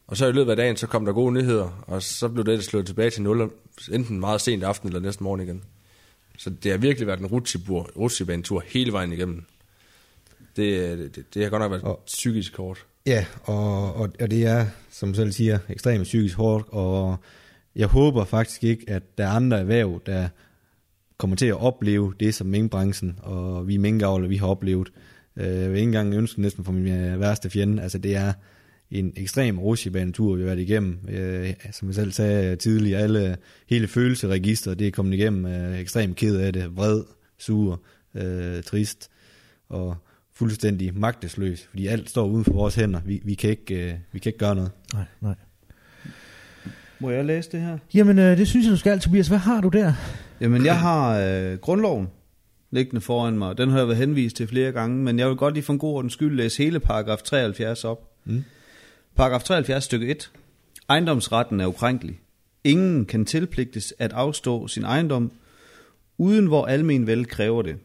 Og 0.07 0.17
så 0.17 0.27
i 0.27 0.31
løbet 0.31 0.51
af 0.51 0.57
dagen, 0.57 0.77
så 0.77 0.87
kom 0.87 1.05
der 1.05 1.13
gode 1.13 1.33
nyheder, 1.33 1.83
og 1.87 2.03
så 2.03 2.29
blev 2.29 2.45
det 2.45 2.63
slået 2.63 2.85
tilbage 2.85 3.09
til 3.09 3.21
0, 3.21 3.51
enten 3.91 4.19
meget 4.19 4.41
sent 4.41 4.63
aften 4.63 4.87
eller 4.89 4.99
næste 4.99 5.23
morgen 5.23 5.41
igen. 5.41 5.63
Så 6.37 6.49
det 6.49 6.71
har 6.71 6.77
virkelig 6.77 7.07
været 7.07 7.19
en 7.19 7.25
rutsjebanetur 7.25 8.63
hele 8.67 8.91
vejen 8.91 9.13
igennem. 9.13 9.45
Det, 10.55 11.15
det, 11.15 11.33
det 11.33 11.43
har 11.43 11.49
godt 11.49 11.61
nok 11.61 11.71
været 11.71 11.83
Og- 11.83 12.03
psykisk 12.05 12.57
hårdt. 12.57 12.85
Ja, 13.05 13.25
og, 13.43 13.93
og, 13.95 14.09
og 14.19 14.31
det 14.31 14.45
er, 14.45 14.65
som 14.89 15.09
du 15.09 15.15
selv 15.15 15.31
siger, 15.31 15.59
ekstremt 15.69 16.03
psykisk 16.03 16.37
hårdt, 16.37 16.67
og 16.69 17.17
jeg 17.75 17.87
håber 17.87 18.25
faktisk 18.25 18.63
ikke, 18.63 18.83
at 18.87 19.17
der 19.17 19.25
er 19.25 19.29
andre 19.29 19.59
erhverv, 19.59 20.01
der 20.05 20.27
kommer 21.17 21.35
til 21.35 21.45
at 21.45 21.61
opleve 21.61 22.13
det, 22.19 22.35
som 22.35 22.47
minkbranchen 22.47 23.19
og 23.23 23.67
vi 23.67 23.77
minkavler, 23.77 24.27
vi 24.27 24.37
har 24.37 24.47
oplevet. 24.47 24.91
Øh, 25.37 25.47
jeg 25.47 25.69
vil 25.69 25.77
ikke 25.77 25.87
engang 25.87 26.13
ønske 26.13 26.41
næsten 26.41 26.65
for 26.65 26.71
min 26.71 26.87
øh, 26.87 27.19
værste 27.19 27.49
fjende. 27.49 27.83
Altså 27.83 27.97
det 27.97 28.15
er 28.15 28.33
en 28.91 29.13
ekstrem 29.15 29.59
rusjebanetur, 29.59 30.35
vi 30.35 30.41
har 30.41 30.45
været 30.45 30.59
igennem. 30.59 30.99
Øh, 31.09 31.53
som 31.71 31.87
jeg 31.87 31.95
selv 31.95 32.11
sagde 32.11 32.55
tidligere, 32.55 33.01
alle, 33.01 33.37
hele 33.69 33.87
følelseregisteret, 33.87 34.79
det 34.79 34.87
er 34.87 34.91
kommet 34.91 35.13
igennem 35.13 35.73
ekstremt 35.73 36.17
ked 36.17 36.37
af 36.37 36.53
det. 36.53 36.75
Vred, 36.75 37.03
sur, 37.37 37.81
øh, 38.15 38.63
trist 38.63 39.09
og 39.69 39.95
fuldstændig 40.41 40.97
magtesløs, 40.97 41.67
fordi 41.69 41.87
alt 41.87 42.09
står 42.09 42.25
uden 42.25 42.45
for 42.45 42.53
vores 42.53 42.75
hænder. 42.75 43.01
Vi, 43.05 43.21
vi, 43.23 43.33
kan, 43.33 43.49
ikke, 43.49 43.75
øh, 43.75 43.93
vi 44.11 44.19
kan 44.19 44.29
ikke 44.29 44.39
gøre 44.39 44.55
noget. 44.55 44.71
Nej, 44.93 45.03
nej. 45.21 45.35
Må 46.99 47.09
jeg 47.09 47.25
læse 47.25 47.51
det 47.51 47.61
her? 47.61 47.77
Jamen, 47.93 48.19
øh, 48.19 48.37
det 48.37 48.47
synes 48.47 48.65
jeg, 48.65 48.71
du 48.71 48.77
skal, 48.77 48.99
Tobias. 48.99 49.27
Hvad 49.27 49.37
har 49.37 49.61
du 49.61 49.69
der? 49.69 49.93
Jamen, 50.41 50.65
jeg 50.65 50.79
har 50.79 51.19
øh, 51.19 51.57
grundloven 51.57 52.07
liggende 52.71 53.01
foran 53.01 53.37
mig. 53.37 53.57
Den 53.57 53.69
har 53.69 53.77
jeg 53.77 53.87
været 53.87 53.97
henvist 53.97 54.35
til 54.35 54.47
flere 54.47 54.71
gange, 54.71 54.97
men 54.97 55.19
jeg 55.19 55.27
vil 55.27 55.35
godt 55.35 55.53
lige 55.53 55.63
for 55.63 55.73
en 55.73 55.79
god 55.79 55.95
ordens 55.95 56.13
skyld 56.13 56.35
læse 56.35 56.63
hele 56.63 56.79
paragraf 56.79 57.21
73 57.21 57.83
op. 57.83 58.09
Mm. 58.25 58.43
Paragraf 59.15 59.43
73 59.43 59.83
stykke 59.83 60.07
1. 60.07 60.31
Ejendomsretten 60.89 61.59
er 61.59 61.67
ukrænkelig. 61.67 62.19
Ingen 62.63 63.05
kan 63.05 63.25
tilpligtes 63.25 63.93
at 63.99 64.13
afstå 64.13 64.67
sin 64.67 64.83
ejendom, 64.83 65.31
uden 66.17 66.45
hvor 66.45 66.65
almen 66.65 67.07
vel 67.07 67.25
kræver 67.25 67.61
det. 67.61 67.75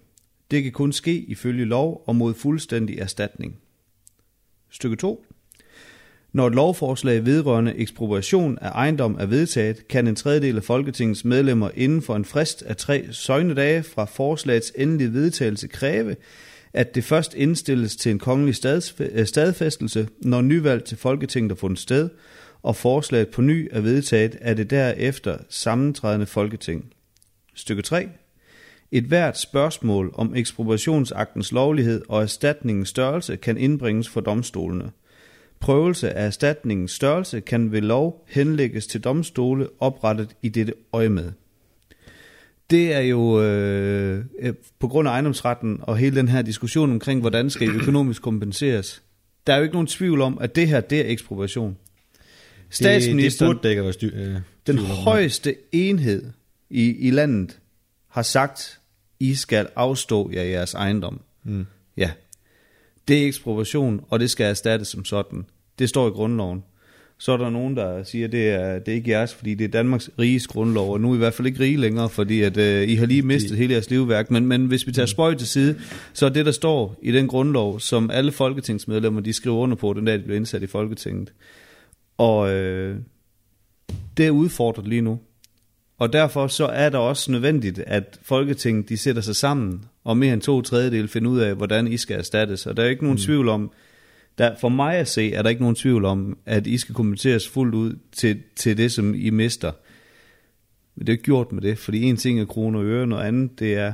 Det 0.51 0.62
kan 0.62 0.72
kun 0.72 0.92
ske 0.92 1.16
ifølge 1.16 1.64
lov 1.64 2.03
og 2.07 2.16
mod 2.16 2.34
fuldstændig 2.34 2.99
erstatning. 2.99 3.57
Stykke 4.70 4.97
2. 4.97 5.24
Når 6.32 6.47
et 6.47 6.55
lovforslag 6.55 7.24
vedrørende 7.24 7.74
ekspropriation 7.76 8.59
af 8.59 8.70
ejendom 8.70 9.16
er 9.20 9.26
vedtaget, 9.26 9.88
kan 9.88 10.07
en 10.07 10.16
tredjedel 10.16 10.57
af 10.57 10.64
Folketingets 10.64 11.24
medlemmer 11.24 11.70
inden 11.74 12.03
for 12.03 12.16
en 12.16 12.24
frist 12.24 12.62
af 12.62 12.76
tre 12.76 13.07
søgnedage 13.11 13.82
fra 13.82 14.05
forslagets 14.05 14.72
endelige 14.76 15.12
vedtagelse 15.12 15.68
kræve, 15.68 16.16
at 16.72 16.94
det 16.94 17.05
først 17.05 17.34
indstilles 17.34 17.97
til 17.97 18.12
en 18.12 18.18
kongelig 18.18 18.55
øh, 19.01 19.26
stadfæstelse, 19.26 20.09
når 20.22 20.42
nyvalg 20.42 20.84
til 20.84 20.97
Folketinget 20.97 21.53
er 21.53 21.57
fundet 21.57 21.78
sted, 21.78 22.09
og 22.62 22.76
forslaget 22.76 23.28
på 23.28 23.42
ny 23.42 23.68
er 23.72 23.80
vedtaget 23.80 24.34
af 24.40 24.57
det 24.57 24.70
derefter 24.70 25.38
sammentrædende 25.49 26.26
Folketing. 26.26 26.92
Stykke 27.55 27.82
3. 27.82 28.09
Et 28.93 29.05
hvert 29.05 29.39
spørgsmål 29.39 30.11
om 30.14 30.34
ekspropriationsaktens 30.34 31.53
lovlighed 31.53 32.03
og 32.09 32.22
erstatningens 32.22 32.89
størrelse 32.89 33.37
kan 33.37 33.59
indbringes 33.59 34.09
for 34.09 34.20
domstolene. 34.20 34.91
Prøvelse 35.61 36.12
af 36.12 36.26
erstatningens 36.26 36.91
størrelse 36.91 37.41
kan 37.41 37.72
ved 37.72 37.80
lov 37.80 38.24
henlægges 38.28 38.87
til 38.87 39.01
domstole 39.01 39.68
oprettet 39.78 40.37
i 40.43 40.49
dette 40.49 40.74
øje 40.93 41.09
med. 41.09 41.32
Det 42.70 42.95
er 42.95 43.01
jo 43.01 43.43
øh, 43.43 44.24
på 44.78 44.89
grund 44.89 45.09
af 45.09 45.12
ejendomsretten 45.12 45.78
og 45.82 45.97
hele 45.97 46.16
den 46.16 46.28
her 46.28 46.43
diskussion 46.43 46.91
omkring, 46.91 47.20
hvordan 47.20 47.51
skal 47.51 47.68
økonomisk 47.68 48.22
kompenseres. 48.22 49.03
Der 49.47 49.53
er 49.53 49.57
jo 49.57 49.62
ikke 49.62 49.74
nogen 49.74 49.87
tvivl 49.87 50.20
om, 50.20 50.39
at 50.41 50.57
det 50.57 50.68
her, 50.68 50.80
det 50.80 51.01
er 51.01 51.12
ekspropriation. 51.12 51.76
Statsministeren, 52.70 53.57
det, 53.57 53.62
det 53.62 53.72
burde 53.72 53.93
det 53.93 54.03
ikke 54.03 54.16
være 54.16 54.34
øh, 54.34 54.41
den 54.66 54.78
højeste 54.78 55.55
enhed 55.72 56.22
i, 56.70 57.09
i 57.09 57.11
landet, 57.11 57.59
har 58.17 58.23
sagt, 58.23 58.81
I 59.21 59.35
skal 59.35 59.69
afstå 59.77 60.31
jer 60.35 60.43
jeres 60.43 60.75
ejendom. 60.75 61.21
Mm. 61.45 61.67
Ja, 61.97 62.11
det 63.09 63.23
er 63.23 63.27
ekspropriation, 63.27 64.05
og 64.09 64.21
det 64.21 64.31
skal 64.31 64.47
erstattes 64.47 64.89
som 64.89 65.05
sådan. 65.05 65.47
Det 65.79 65.89
står 65.89 66.09
i 66.09 66.11
grundloven. 66.11 66.64
Så 67.19 67.33
er 67.33 67.37
der 67.37 67.51
nogen, 67.51 67.77
der 67.77 68.03
siger, 68.05 68.27
at 68.27 68.33
det 68.33 68.49
er, 68.49 68.79
det 68.79 68.89
er 68.89 68.97
ikke 68.97 69.11
jeres, 69.11 69.35
fordi 69.35 69.55
det 69.55 69.64
er 69.64 69.69
Danmarks 69.69 70.11
riges 70.19 70.47
grundlov, 70.47 70.93
og 70.93 71.01
nu 71.01 71.09
er 71.11 71.14
I 71.14 71.17
i 71.17 71.19
hvert 71.19 71.35
fald 71.35 71.47
ikke 71.47 71.61
rige 71.61 71.77
længere, 71.77 72.09
fordi 72.09 72.43
at, 72.43 72.57
uh, 72.57 72.91
I 72.91 72.95
har 72.95 73.07
lige 73.07 73.23
mistet 73.23 73.57
hele 73.57 73.73
jeres 73.73 73.91
livværk. 73.91 74.31
Men, 74.31 74.47
men 74.47 74.67
hvis 74.67 74.87
vi 74.87 74.93
tager 74.93 75.07
spøj 75.07 75.35
til 75.35 75.47
side, 75.47 75.81
så 76.12 76.27
er 76.27 76.31
det, 76.31 76.47
der 76.47 76.53
står 76.53 76.99
i 77.03 77.12
den 77.12 77.29
grundlov, 77.29 77.81
som 77.81 78.11
alle 78.11 78.33
folketingsmedlemmer, 78.33 79.21
de 79.21 79.33
skriver 79.33 79.57
under 79.57 79.77
på, 79.77 79.93
den 79.93 80.05
dag 80.05 80.19
de 80.19 80.23
blev 80.23 80.37
indsat 80.37 80.62
i 80.62 80.67
Folketinget. 80.67 81.33
Og 82.19 82.39
uh, 82.39 82.97
det 84.17 84.27
er 84.27 84.31
udfordret 84.31 84.89
lige 84.89 85.01
nu. 85.01 85.21
Og 85.99 86.12
derfor 86.12 86.47
så 86.47 86.66
er 86.66 86.88
det 86.88 87.01
også 87.01 87.32
nødvendigt, 87.32 87.78
at 87.78 88.18
Folketinget 88.22 88.88
de 88.88 88.97
sætter 88.97 89.22
sig 89.22 89.36
sammen, 89.36 89.84
og 90.05 90.16
mere 90.16 90.32
end 90.32 90.42
to 90.42 90.62
tredjedel 90.62 91.09
finder 91.09 91.30
ud 91.30 91.38
af, 91.38 91.55
hvordan 91.55 91.86
I 91.86 91.97
skal 91.97 92.18
erstattes. 92.18 92.66
Og 92.66 92.76
der 92.76 92.82
er 92.82 92.88
ikke 92.88 93.03
nogen 93.03 93.16
mm. 93.16 93.22
tvivl 93.22 93.49
om, 93.49 93.70
der, 94.38 94.55
for 94.61 94.68
mig 94.68 94.97
at 94.97 95.09
se, 95.09 95.32
er 95.32 95.42
der 95.42 95.51
ikke 95.51 95.62
nogen 95.62 95.76
tvivl 95.76 96.05
om, 96.05 96.38
at 96.47 96.66
I 96.66 96.78
skal 96.78 96.94
kommenteres 96.94 97.49
fuldt 97.49 97.74
ud 97.74 97.99
til, 98.12 98.42
til 98.57 98.76
det, 98.76 98.92
som 98.92 99.14
I 99.14 99.30
mister. 99.30 99.72
Men 100.97 101.07
det 101.07 101.09
er 101.09 101.14
ikke 101.14 101.24
gjort 101.24 101.53
med 101.53 101.62
det, 101.62 101.78
fordi 101.78 102.03
en 102.03 102.16
ting 102.16 102.40
er 102.40 102.44
kroner 102.44 102.78
og 102.78 102.84
øre, 102.84 103.07
noget 103.07 103.24
andet, 103.24 103.59
det 103.59 103.74
er 103.74 103.92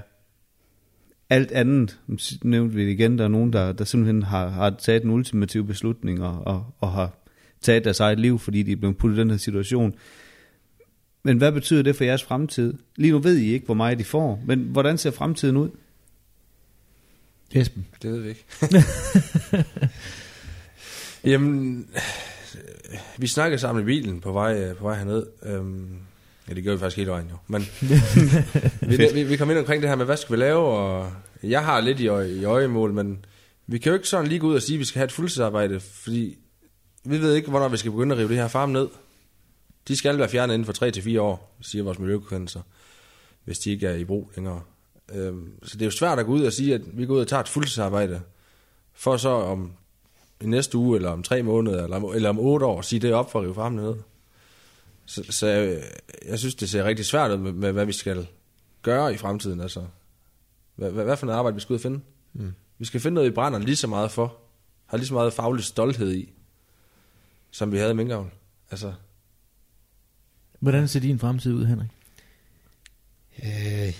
alt 1.31 1.53
andet. 1.53 1.99
Nævnte 2.43 2.75
vi 2.75 2.85
det 2.85 2.91
igen, 2.91 3.19
der 3.19 3.25
er 3.25 3.29
nogen, 3.29 3.53
der, 3.53 3.73
der 3.73 3.85
simpelthen 3.85 4.23
har, 4.23 4.49
har 4.49 4.71
taget 4.71 5.03
en 5.03 5.11
ultimativ 5.11 5.67
beslutning 5.67 6.23
og, 6.23 6.43
og, 6.47 6.75
og 6.81 6.93
har 6.93 7.19
taget 7.61 7.85
deres 7.85 8.01
eget 8.01 8.21
liv, 8.21 8.39
fordi 8.39 8.63
de 8.63 8.73
er 8.73 8.77
blevet 8.77 8.97
puttet 8.97 9.17
i 9.17 9.21
den 9.21 9.31
her 9.31 9.37
situation. 9.37 9.95
Men 11.23 11.39
hvad 11.39 11.53
betyder 11.53 11.83
det 11.83 11.97
for 11.97 12.05
jeres 12.05 12.23
fremtid? 12.23 12.75
Lige 12.97 13.13
nu 13.13 13.19
ved 13.19 13.37
I 13.37 13.53
ikke, 13.53 13.67
hvor 13.67 13.75
meget 13.75 13.99
de 13.99 14.05
får, 14.05 14.43
men 14.47 14.59
hvordan 14.59 14.99
ser 14.99 15.11
fremtiden 15.11 15.57
ud? 15.57 15.71
Esben? 17.53 17.87
Det 18.03 18.13
ved 18.13 18.21
vi 18.21 18.29
ikke. 18.29 18.45
Jamen, 21.25 21.87
vi 23.19 23.27
snakkede 23.27 23.61
sammen 23.61 23.83
i 23.83 23.85
bilen 23.85 24.21
på 24.21 24.33
vej, 24.33 24.75
på 24.75 24.85
vej 24.85 24.99
herned. 24.99 25.27
Øhm, 25.43 25.97
ja, 26.49 26.55
det 26.55 26.65
gør 26.65 26.73
vi 26.73 26.79
faktisk 26.79 26.97
hele 26.97 27.11
vejen 27.11 27.27
jo. 27.31 27.37
Men 27.47 27.63
vi, 28.91 29.09
vi, 29.15 29.23
vi 29.23 29.37
kom 29.37 29.51
ind 29.51 29.59
omkring 29.59 29.83
det 29.83 29.89
her 29.89 29.97
med, 29.97 30.05
hvad 30.05 30.17
skal 30.17 30.33
vi 30.33 30.41
lave? 30.41 30.59
Og 30.59 31.13
jeg 31.43 31.65
har 31.65 31.81
lidt 31.81 32.01
i, 32.01 32.07
øje, 32.07 32.31
i 32.31 32.45
øjemål, 32.45 32.93
men 32.93 33.25
vi 33.67 33.79
kan 33.79 33.91
jo 33.91 33.95
ikke 33.95 34.09
sådan 34.09 34.27
lige 34.27 34.39
gå 34.39 34.47
ud 34.47 34.55
og 34.55 34.63
sige, 34.63 34.77
at 34.77 34.81
vi 34.81 34.85
skal 34.85 34.99
have 34.99 35.05
et 35.05 35.13
fuldtidsarbejde, 35.13 35.81
fordi 35.81 36.39
vi 37.05 37.21
ved 37.21 37.35
ikke, 37.35 37.51
hvornår 37.51 37.69
vi 37.69 37.77
skal 37.77 37.91
begynde 37.91 38.15
at 38.15 38.19
rive 38.19 38.29
det 38.29 38.37
her 38.37 38.49
farm 38.49 38.71
ned. 38.71 38.89
De 39.89 39.97
skal 39.97 40.19
være 40.19 40.29
fjernet 40.29 40.55
inden 40.55 40.67
for 40.67 40.73
3 40.73 40.91
til 40.91 41.03
fire 41.03 41.21
år, 41.21 41.57
siger 41.61 41.85
vores 41.85 41.99
miljøkonsekvenser, 41.99 42.61
hvis 43.45 43.59
de 43.59 43.71
ikke 43.71 43.87
er 43.87 43.95
i 43.95 44.05
brug 44.05 44.31
længere. 44.37 44.63
Øhm, 45.15 45.53
så 45.63 45.77
det 45.77 45.83
er 45.83 45.87
jo 45.87 45.91
svært 45.91 46.19
at 46.19 46.27
gå 46.27 46.33
ud 46.33 46.45
og 46.45 46.53
sige, 46.53 46.75
at 46.75 46.99
vi 46.99 47.07
går 47.07 47.15
ud 47.15 47.21
og 47.21 47.29
tager 47.29 47.41
et 47.41 47.49
fuldtidsarbejde, 47.49 48.21
for 48.93 49.17
så 49.17 49.29
om 49.29 49.73
i 50.41 50.47
næste 50.47 50.79
uge, 50.79 50.97
eller 50.97 51.11
om 51.11 51.23
tre 51.23 51.43
måneder, 51.43 51.85
eller 51.85 51.97
om, 51.97 52.15
eller 52.15 52.29
om 52.29 52.39
otte 52.39 52.67
år, 52.67 52.83
sige 52.83 53.01
det 53.01 53.15
op 53.15 53.33
for 53.33 53.39
at 53.39 53.45
rive 53.45 53.55
farmen 53.55 53.85
ned. 53.85 53.95
Så, 55.07 55.25
så 55.31 55.47
jeg, 55.47 55.83
jeg 56.29 56.39
synes, 56.39 56.55
det 56.55 56.71
ser 56.71 56.85
rigtig 56.85 57.07
svært 57.07 57.31
ud 57.31 57.37
med, 57.37 57.53
med, 57.53 57.73
hvad 57.73 57.87
vi 57.87 57.93
skal 57.93 58.27
gøre 58.83 59.15
i 59.15 59.17
fremtiden. 59.17 59.61
Altså, 59.61 59.85
hvad, 60.75 60.91
hvad, 60.91 61.05
hvad 61.05 61.17
for 61.17 61.27
noget 61.27 61.39
arbejde 61.39 61.55
vi 61.55 61.61
skal 61.61 61.73
ud 61.73 61.79
og 61.79 61.83
finde? 61.83 62.01
Mm. 62.33 62.55
Vi 62.79 62.85
skal 62.85 63.01
finde 63.01 63.15
noget, 63.15 63.31
vi 63.31 63.35
brænder 63.35 63.59
lige 63.59 63.77
så 63.77 63.87
meget 63.87 64.11
for. 64.11 64.37
Har 64.87 64.97
lige 64.97 65.07
så 65.07 65.15
meget 65.15 65.33
faglig 65.33 65.65
stolthed 65.65 66.13
i, 66.13 66.33
som 67.51 67.73
vi 67.73 67.79
havde 67.79 67.91
i 67.91 67.95
minkavl. 67.95 68.31
Altså, 68.71 68.93
Hvordan 70.63 70.89
ser 70.89 71.01
din 71.01 71.19
fremtid 71.19 71.53
ud, 71.53 71.67
Henrik? 71.67 71.91
Øh, 73.43 73.93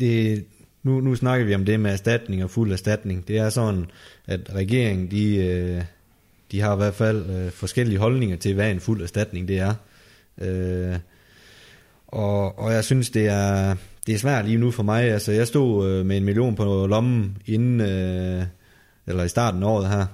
det, 0.00 0.44
nu, 0.82 1.00
nu 1.00 1.14
snakker 1.14 1.46
vi 1.46 1.54
om 1.54 1.64
det 1.64 1.80
med 1.80 1.92
erstatning 1.92 2.44
og 2.44 2.50
fuld 2.50 2.72
erstatning. 2.72 3.28
Det 3.28 3.38
er 3.38 3.50
sådan, 3.50 3.84
at 4.26 4.54
regeringen, 4.54 5.10
de, 5.10 5.36
øh, 5.36 5.82
de 6.52 6.60
har 6.60 6.72
i 6.74 6.76
hvert 6.76 6.94
fald 6.94 7.30
øh, 7.30 7.50
forskellige 7.50 7.98
holdninger 7.98 8.36
til, 8.36 8.54
hvad 8.54 8.70
en 8.70 8.80
fuld 8.80 9.02
erstatning 9.02 9.48
det 9.48 9.58
er. 9.58 9.74
Øh, 10.38 10.98
og, 12.06 12.58
og 12.58 12.72
jeg 12.72 12.84
synes, 12.84 13.10
det 13.10 13.26
er, 13.26 13.74
det 14.06 14.14
er 14.14 14.18
svært 14.18 14.44
lige 14.44 14.58
nu 14.58 14.70
for 14.70 14.82
mig. 14.82 15.04
Altså, 15.04 15.32
jeg 15.32 15.46
stod 15.46 15.90
øh, 15.90 16.06
med 16.06 16.16
en 16.16 16.24
million 16.24 16.54
på 16.54 16.86
lommen 16.86 17.36
inden, 17.46 17.80
eller 19.06 19.24
i 19.24 19.28
starten 19.28 19.62
af 19.62 19.66
året 19.66 19.88
her, 19.88 20.06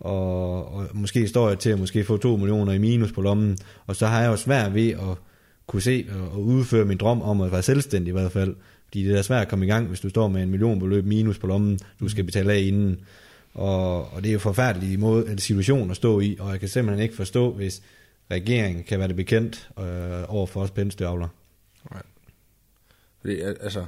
og, 0.00 0.74
og 0.74 0.86
måske 0.92 1.28
står 1.28 1.48
jeg 1.48 1.58
til 1.58 1.70
at 1.70 1.78
måske 1.78 2.04
få 2.04 2.16
2 2.16 2.36
millioner 2.36 2.72
i 2.72 2.78
minus 2.78 3.12
på 3.12 3.22
lommen, 3.22 3.58
og 3.86 3.96
så 3.96 4.06
har 4.06 4.20
jeg 4.20 4.28
jo 4.28 4.36
svært 4.36 4.74
ved 4.74 4.90
at 4.90 5.18
kunne 5.66 5.82
se 5.82 6.06
og 6.32 6.42
udføre 6.42 6.84
min 6.84 6.98
drøm 6.98 7.22
om 7.22 7.40
at 7.40 7.52
være 7.52 7.62
selvstændig 7.62 8.08
i 8.08 8.12
hvert 8.12 8.32
fald. 8.32 8.56
Fordi 8.84 9.04
det 9.04 9.18
er 9.18 9.22
svært 9.22 9.42
at 9.42 9.48
komme 9.48 9.64
i 9.64 9.68
gang, 9.68 9.88
hvis 9.88 10.00
du 10.00 10.08
står 10.08 10.28
med 10.28 10.42
en 10.42 10.50
millionbeløb 10.50 11.04
minus 11.04 11.38
på 11.38 11.46
lommen, 11.46 11.78
du 12.00 12.08
skal 12.08 12.24
betale 12.24 12.52
af 12.52 12.60
inden. 12.60 13.00
Og, 13.54 14.12
og 14.12 14.22
det 14.22 14.28
er 14.28 14.32
jo 14.32 14.38
forfærdelig 14.38 15.00
måde, 15.00 15.32
en 15.32 15.38
situation 15.38 15.90
at 15.90 15.96
stå 15.96 16.20
i, 16.20 16.36
og 16.40 16.50
jeg 16.50 16.60
kan 16.60 16.68
simpelthen 16.68 17.02
ikke 17.02 17.16
forstå, 17.16 17.52
hvis 17.52 17.82
regeringen 18.30 18.84
kan 18.84 18.98
være 18.98 19.08
det 19.08 19.16
bekendt 19.16 19.68
øh, 19.78 19.84
over 20.28 20.46
for 20.46 20.60
os 20.60 20.70
pændstøvler. 20.70 21.28
Nej. 21.92 22.02
Fordi, 23.20 23.40
altså, 23.40 23.84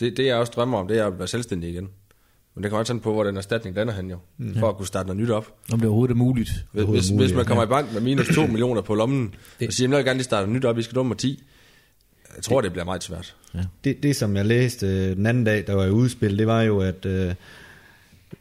det, 0.00 0.16
det 0.16 0.26
jeg 0.26 0.36
også 0.36 0.52
drømmer 0.56 0.78
om, 0.78 0.88
det 0.88 0.98
er 0.98 1.06
at 1.06 1.18
være 1.18 1.28
selvstændig 1.28 1.70
igen. 1.70 1.88
Men 2.54 2.62
det 2.62 2.70
kommer 2.70 2.80
også 2.80 2.98
på, 2.98 3.12
hvor 3.12 3.24
den 3.24 3.36
erstatning 3.36 3.76
danner 3.76 3.92
han 3.92 4.10
jo, 4.10 4.18
mm. 4.38 4.58
for 4.58 4.68
at 4.68 4.76
kunne 4.76 4.86
starte 4.86 5.06
noget 5.06 5.22
nyt 5.22 5.30
op. 5.30 5.54
Om 5.72 5.78
det 5.78 5.86
er 5.86 5.88
overhovedet 5.88 6.14
er 6.14 6.18
muligt. 6.18 6.50
Hvis, 6.72 6.84
hvis, 6.84 7.10
muligt, 7.10 7.28
hvis 7.30 7.36
man 7.36 7.44
kommer 7.44 7.62
ja. 7.62 7.66
i 7.66 7.70
bank 7.70 7.92
med 7.92 8.00
minus 8.00 8.28
2 8.34 8.46
millioner 8.54 8.80
på 8.80 8.94
lommen, 8.94 9.34
det. 9.60 9.66
og 9.66 9.72
siger, 9.72 9.88
at 9.88 9.90
jeg 9.90 9.98
vil 9.98 10.04
gerne 10.04 10.18
lige 10.18 10.24
starte 10.24 10.50
nyt 10.50 10.64
op, 10.64 10.76
vi 10.76 10.82
skal 10.82 10.94
dumme 10.94 11.14
10, 11.14 11.42
jeg 12.36 12.42
tror, 12.42 12.60
det, 12.60 12.64
det 12.64 12.72
bliver 12.72 12.84
meget 12.84 13.02
svært. 13.02 13.36
Ja. 13.54 13.64
Det, 13.84 14.02
det, 14.02 14.16
som 14.16 14.36
jeg 14.36 14.46
læste 14.46 14.86
øh, 14.86 15.16
den 15.16 15.26
anden 15.26 15.44
dag, 15.44 15.66
der 15.66 15.74
var 15.74 15.84
i 15.84 15.90
udspil, 15.90 16.38
det 16.38 16.46
var 16.46 16.62
jo, 16.62 16.80
at 16.80 17.06
øh, 17.06 17.34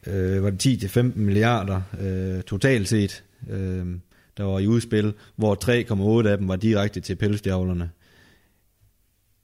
øh, 0.08 0.44
var 0.44 0.50
det 0.50 0.98
10-15 0.98 1.02
milliarder 1.16 1.82
øh, 2.00 2.44
totalt 2.44 2.88
set, 2.88 3.24
øh, 3.50 3.86
der 4.38 4.44
var 4.44 4.60
i 4.60 4.68
udspil, 4.68 5.14
hvor 5.36 5.58
3,8 6.24 6.28
af 6.28 6.38
dem 6.38 6.48
var 6.48 6.56
direkte 6.56 7.00
til 7.00 7.16
pelsdjavlerne. 7.16 7.90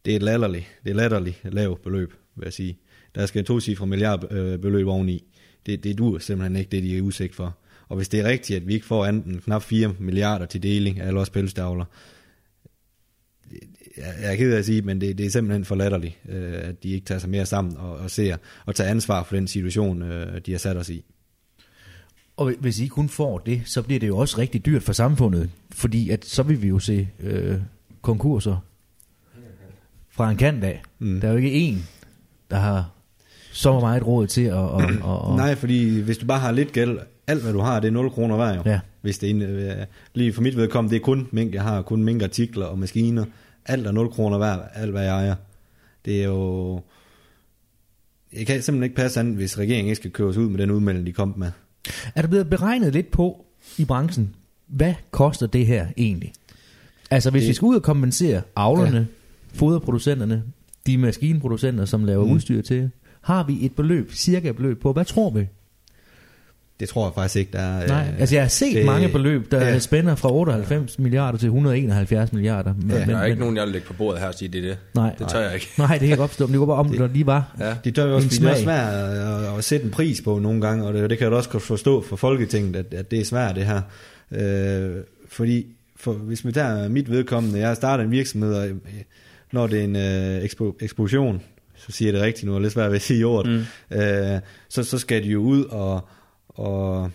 Det 0.05 0.11
er 0.11 0.15
et 0.15 0.23
latterligt, 0.23 0.65
det 0.83 0.89
er 0.89 0.95
latterligt 0.95 1.39
lavt 1.43 1.81
beløb, 1.81 2.13
vil 2.35 2.45
jeg 2.45 2.53
sige. 2.53 2.79
Der 3.15 3.25
skal 3.25 3.45
to 3.45 3.59
cifre 3.59 3.87
milliardbeløb 3.87 4.87
øh, 4.87 4.93
oveni. 4.93 5.23
Det, 5.65 5.83
det 5.83 5.97
dur 5.97 6.19
simpelthen 6.19 6.55
ikke, 6.55 6.71
det 6.71 6.83
de 6.83 6.97
er 6.97 7.01
udsigt 7.01 7.35
for. 7.35 7.57
Og 7.89 7.95
hvis 7.95 8.09
det 8.09 8.19
er 8.19 8.23
rigtigt, 8.23 8.57
at 8.57 8.67
vi 8.67 8.73
ikke 8.73 8.85
får 8.85 9.05
anden 9.05 9.39
knap 9.39 9.63
4 9.63 9.95
milliarder 9.99 10.45
til 10.45 10.63
deling 10.63 10.99
af 10.99 11.07
alle 11.07 11.19
os 11.19 11.29
pelsdavler, 11.29 11.85
jeg 13.97 14.31
er 14.31 14.35
ked 14.35 14.53
af 14.53 14.57
at 14.57 14.65
sige, 14.65 14.81
men 14.81 15.01
det, 15.01 15.17
det 15.17 15.25
er 15.25 15.29
simpelthen 15.29 15.65
for 15.65 15.75
latterligt, 15.75 16.17
øh, 16.29 16.53
at 16.53 16.83
de 16.83 16.89
ikke 16.89 17.05
tager 17.05 17.19
sig 17.19 17.29
mere 17.29 17.45
sammen 17.45 17.77
og, 17.77 17.97
og 17.97 18.11
ser 18.11 18.37
og 18.65 18.75
tager 18.75 18.89
ansvar 18.89 19.23
for 19.23 19.35
den 19.35 19.47
situation, 19.47 20.01
øh, 20.01 20.41
de 20.45 20.51
har 20.51 20.59
sat 20.59 20.77
os 20.77 20.89
i. 20.89 21.03
Og 22.37 22.53
hvis 22.59 22.79
I 22.79 22.87
kun 22.87 23.09
får 23.09 23.39
det, 23.39 23.61
så 23.65 23.81
bliver 23.81 23.99
det 23.99 24.07
jo 24.07 24.17
også 24.17 24.37
rigtig 24.37 24.65
dyrt 24.65 24.83
for 24.83 24.93
samfundet, 24.93 25.49
fordi 25.71 26.09
at 26.09 26.25
så 26.25 26.43
vil 26.43 26.61
vi 26.61 26.67
jo 26.67 26.79
se 26.79 27.09
øh, 27.19 27.57
konkurser 28.01 28.57
fra 30.09 30.31
en 30.31 30.37
kant 30.37 30.63
af. 30.63 30.81
Mm. 30.99 31.21
Der 31.21 31.27
er 31.27 31.31
jo 31.31 31.37
ikke 31.37 31.51
en, 31.51 31.87
der 32.51 32.57
har 32.57 32.96
så 33.51 33.79
meget 33.79 34.07
råd 34.07 34.27
til 34.27 34.41
at... 34.41 34.53
Og, 34.53 34.81
og, 35.01 35.21
og 35.21 35.35
Nej, 35.35 35.55
fordi 35.55 35.99
hvis 35.99 36.17
du 36.17 36.25
bare 36.25 36.39
har 36.39 36.51
lidt 36.51 36.71
gæld, 36.71 36.99
alt 37.27 37.41
hvad 37.43 37.53
du 37.53 37.59
har, 37.59 37.79
det 37.79 37.87
er 37.87 37.91
0 37.91 38.09
kroner 38.11 38.37
værd 38.37 38.55
jo. 38.55 38.61
Ja. 38.71 38.79
Hvis 39.01 39.17
det 39.17 39.31
er, 39.31 39.77
øh, 39.79 39.85
lige 40.13 40.33
for 40.33 40.41
mit 40.41 40.57
vedkommende, 40.57 40.95
det 40.95 41.01
er 41.01 41.05
kun 41.05 41.27
mink, 41.31 41.53
jeg 41.53 41.63
har 41.63 41.81
kun 41.81 42.03
minkartikler 42.03 42.65
og 42.65 42.79
maskiner. 42.79 43.25
Alt 43.65 43.87
er 43.87 43.91
0 43.91 44.09
kroner 44.09 44.37
værd, 44.37 44.71
alt 44.75 44.91
hvad 44.91 45.03
jeg 45.03 45.11
ejer. 45.15 45.35
Det 46.05 46.21
er 46.21 46.25
jo... 46.25 46.81
jeg 48.33 48.47
kan 48.47 48.61
simpelthen 48.61 48.83
ikke 48.83 48.95
passe 48.95 49.19
andet, 49.19 49.35
hvis 49.35 49.57
regeringen 49.57 49.85
ikke 49.89 49.95
skal 49.95 50.11
køre 50.11 50.27
os 50.27 50.37
ud 50.37 50.49
med 50.49 50.57
den 50.59 50.71
udmelding, 50.71 51.05
de 51.07 51.13
kom 51.13 51.33
med. 51.37 51.51
Er 52.15 52.21
der 52.21 52.27
blevet 52.29 52.49
beregnet 52.49 52.93
lidt 52.93 53.11
på 53.11 53.45
i 53.77 53.85
branchen, 53.85 54.35
hvad 54.67 54.93
koster 55.11 55.47
det 55.47 55.65
her 55.65 55.87
egentlig? 55.97 56.33
Altså 57.11 57.31
hvis 57.31 57.41
Det- 57.41 57.49
vi 57.49 57.53
skal 57.53 57.65
ud 57.65 57.75
og 57.75 57.83
kompensere 57.83 58.41
avlerne, 58.55 58.97
ja. 58.97 59.05
foderproducenterne, 59.59 60.43
de 60.87 60.97
maskinproducenter, 60.97 61.85
som 61.85 62.03
laver. 62.03 62.25
Mm. 62.25 62.31
udstyr 62.31 62.61
til, 62.61 62.89
har 63.21 63.43
vi 63.43 63.65
et 63.65 63.71
beløb, 63.75 64.11
cirka 64.13 64.49
et 64.49 64.55
beløb 64.55 64.81
på, 64.81 64.93
hvad 64.93 65.05
tror 65.05 65.29
vi? 65.29 65.47
Det 66.79 66.89
tror 66.89 67.05
jeg 67.05 67.13
faktisk 67.15 67.35
ikke, 67.35 67.51
der 67.51 67.59
er... 67.59 67.87
Nej, 67.87 68.07
altså 68.19 68.35
jeg 68.35 68.43
har 68.43 68.49
set 68.49 68.75
det, 68.75 68.85
mange 68.85 69.09
beløb, 69.09 69.51
der 69.51 69.61
ja. 69.61 69.69
ja. 69.69 69.79
spænder 69.79 70.15
fra 70.15 70.31
98 70.33 70.99
milliarder 70.99 71.37
til 71.37 71.45
171 71.47 72.33
milliarder. 72.33 72.73
Men, 72.73 72.89
Ja. 72.91 72.99
men, 72.99 73.09
Der 73.09 73.17
er 73.17 73.23
ikke 73.25 73.35
men, 73.35 73.39
nogen, 73.39 73.55
jeg 73.57 73.63
vil 73.63 73.71
lægge 73.71 73.87
på 73.87 73.93
bordet 73.93 74.19
her 74.21 74.27
og 74.27 74.33
sige, 74.33 74.49
det 74.49 74.57
er 74.65 74.67
det. 74.69 74.77
Nej, 74.95 75.15
Det 75.19 75.27
tør 75.27 75.39
jeg 75.39 75.53
ikke. 75.53 75.67
nej, 75.77 75.87
det 75.87 75.99
kan 75.99 76.09
jeg 76.09 76.17
godt 76.17 76.29
forstå, 76.31 76.45
men 76.47 76.51
det 76.53 76.59
går 76.59 76.65
bare 76.65 76.77
om, 76.77 76.89
Det- 76.91 76.99
når 76.99 77.07
de 77.07 77.25
var. 77.25 77.55
Ja. 77.59 77.75
Det 77.83 77.95
tør 77.95 78.05
jo 78.05 78.15
også, 78.15 78.27
det 78.29 78.43
er 78.45 78.49
også 78.49 78.63
svært 78.63 78.93
at, 78.93 79.57
at, 79.57 79.63
sætte 79.63 79.85
en 79.85 79.91
pris 79.91 80.21
på 80.21 80.39
nogle 80.39 80.61
gange, 80.61 80.85
og 80.85 80.93
det, 80.93 81.09
det 81.09 81.17
kan 81.17 81.25
jeg 81.25 81.31
da 81.31 81.37
også 81.37 81.49
godt 81.49 81.63
forstå 81.63 82.01
for 82.01 82.15
Folketinget, 82.15 82.75
at, 82.75 82.93
at 82.93 83.11
det 83.11 83.19
er 83.19 83.25
svært 83.25 83.55
det 83.55 83.65
her. 83.65 83.81
Øh, 84.31 84.95
fordi 85.29 85.65
for, 85.95 86.13
hvis 86.13 86.45
vi 86.45 86.51
tager 86.51 86.87
mit 86.89 87.11
vedkommende, 87.11 87.59
jeg 87.59 87.75
starter 87.75 88.03
en 88.03 88.11
virksomhed, 88.11 88.53
og 88.53 88.67
øh, 88.67 88.75
når 89.51 89.67
det 89.67 89.79
er 89.79 89.83
en 89.83 89.95
øh, 89.95 90.43
ekspo, 90.43 90.75
eksplosion, 90.79 91.41
så 91.87 91.91
siger 91.91 92.07
jeg 92.07 92.13
det 92.13 92.21
rigtigt 92.21 92.45
nu, 92.45 92.55
og 92.55 92.61
lidt 92.61 92.73
svært 92.73 92.89
ved 92.89 92.95
at 92.95 93.01
sige 93.01 93.25
ordet, 93.25 93.51
mm. 93.91 93.97
øh, 93.97 94.41
så, 94.69 94.83
så 94.83 94.99
skal 94.99 95.23
de 95.23 95.27
jo 95.27 95.41
ud 95.41 95.63
og, 95.63 96.07
og 96.49 97.11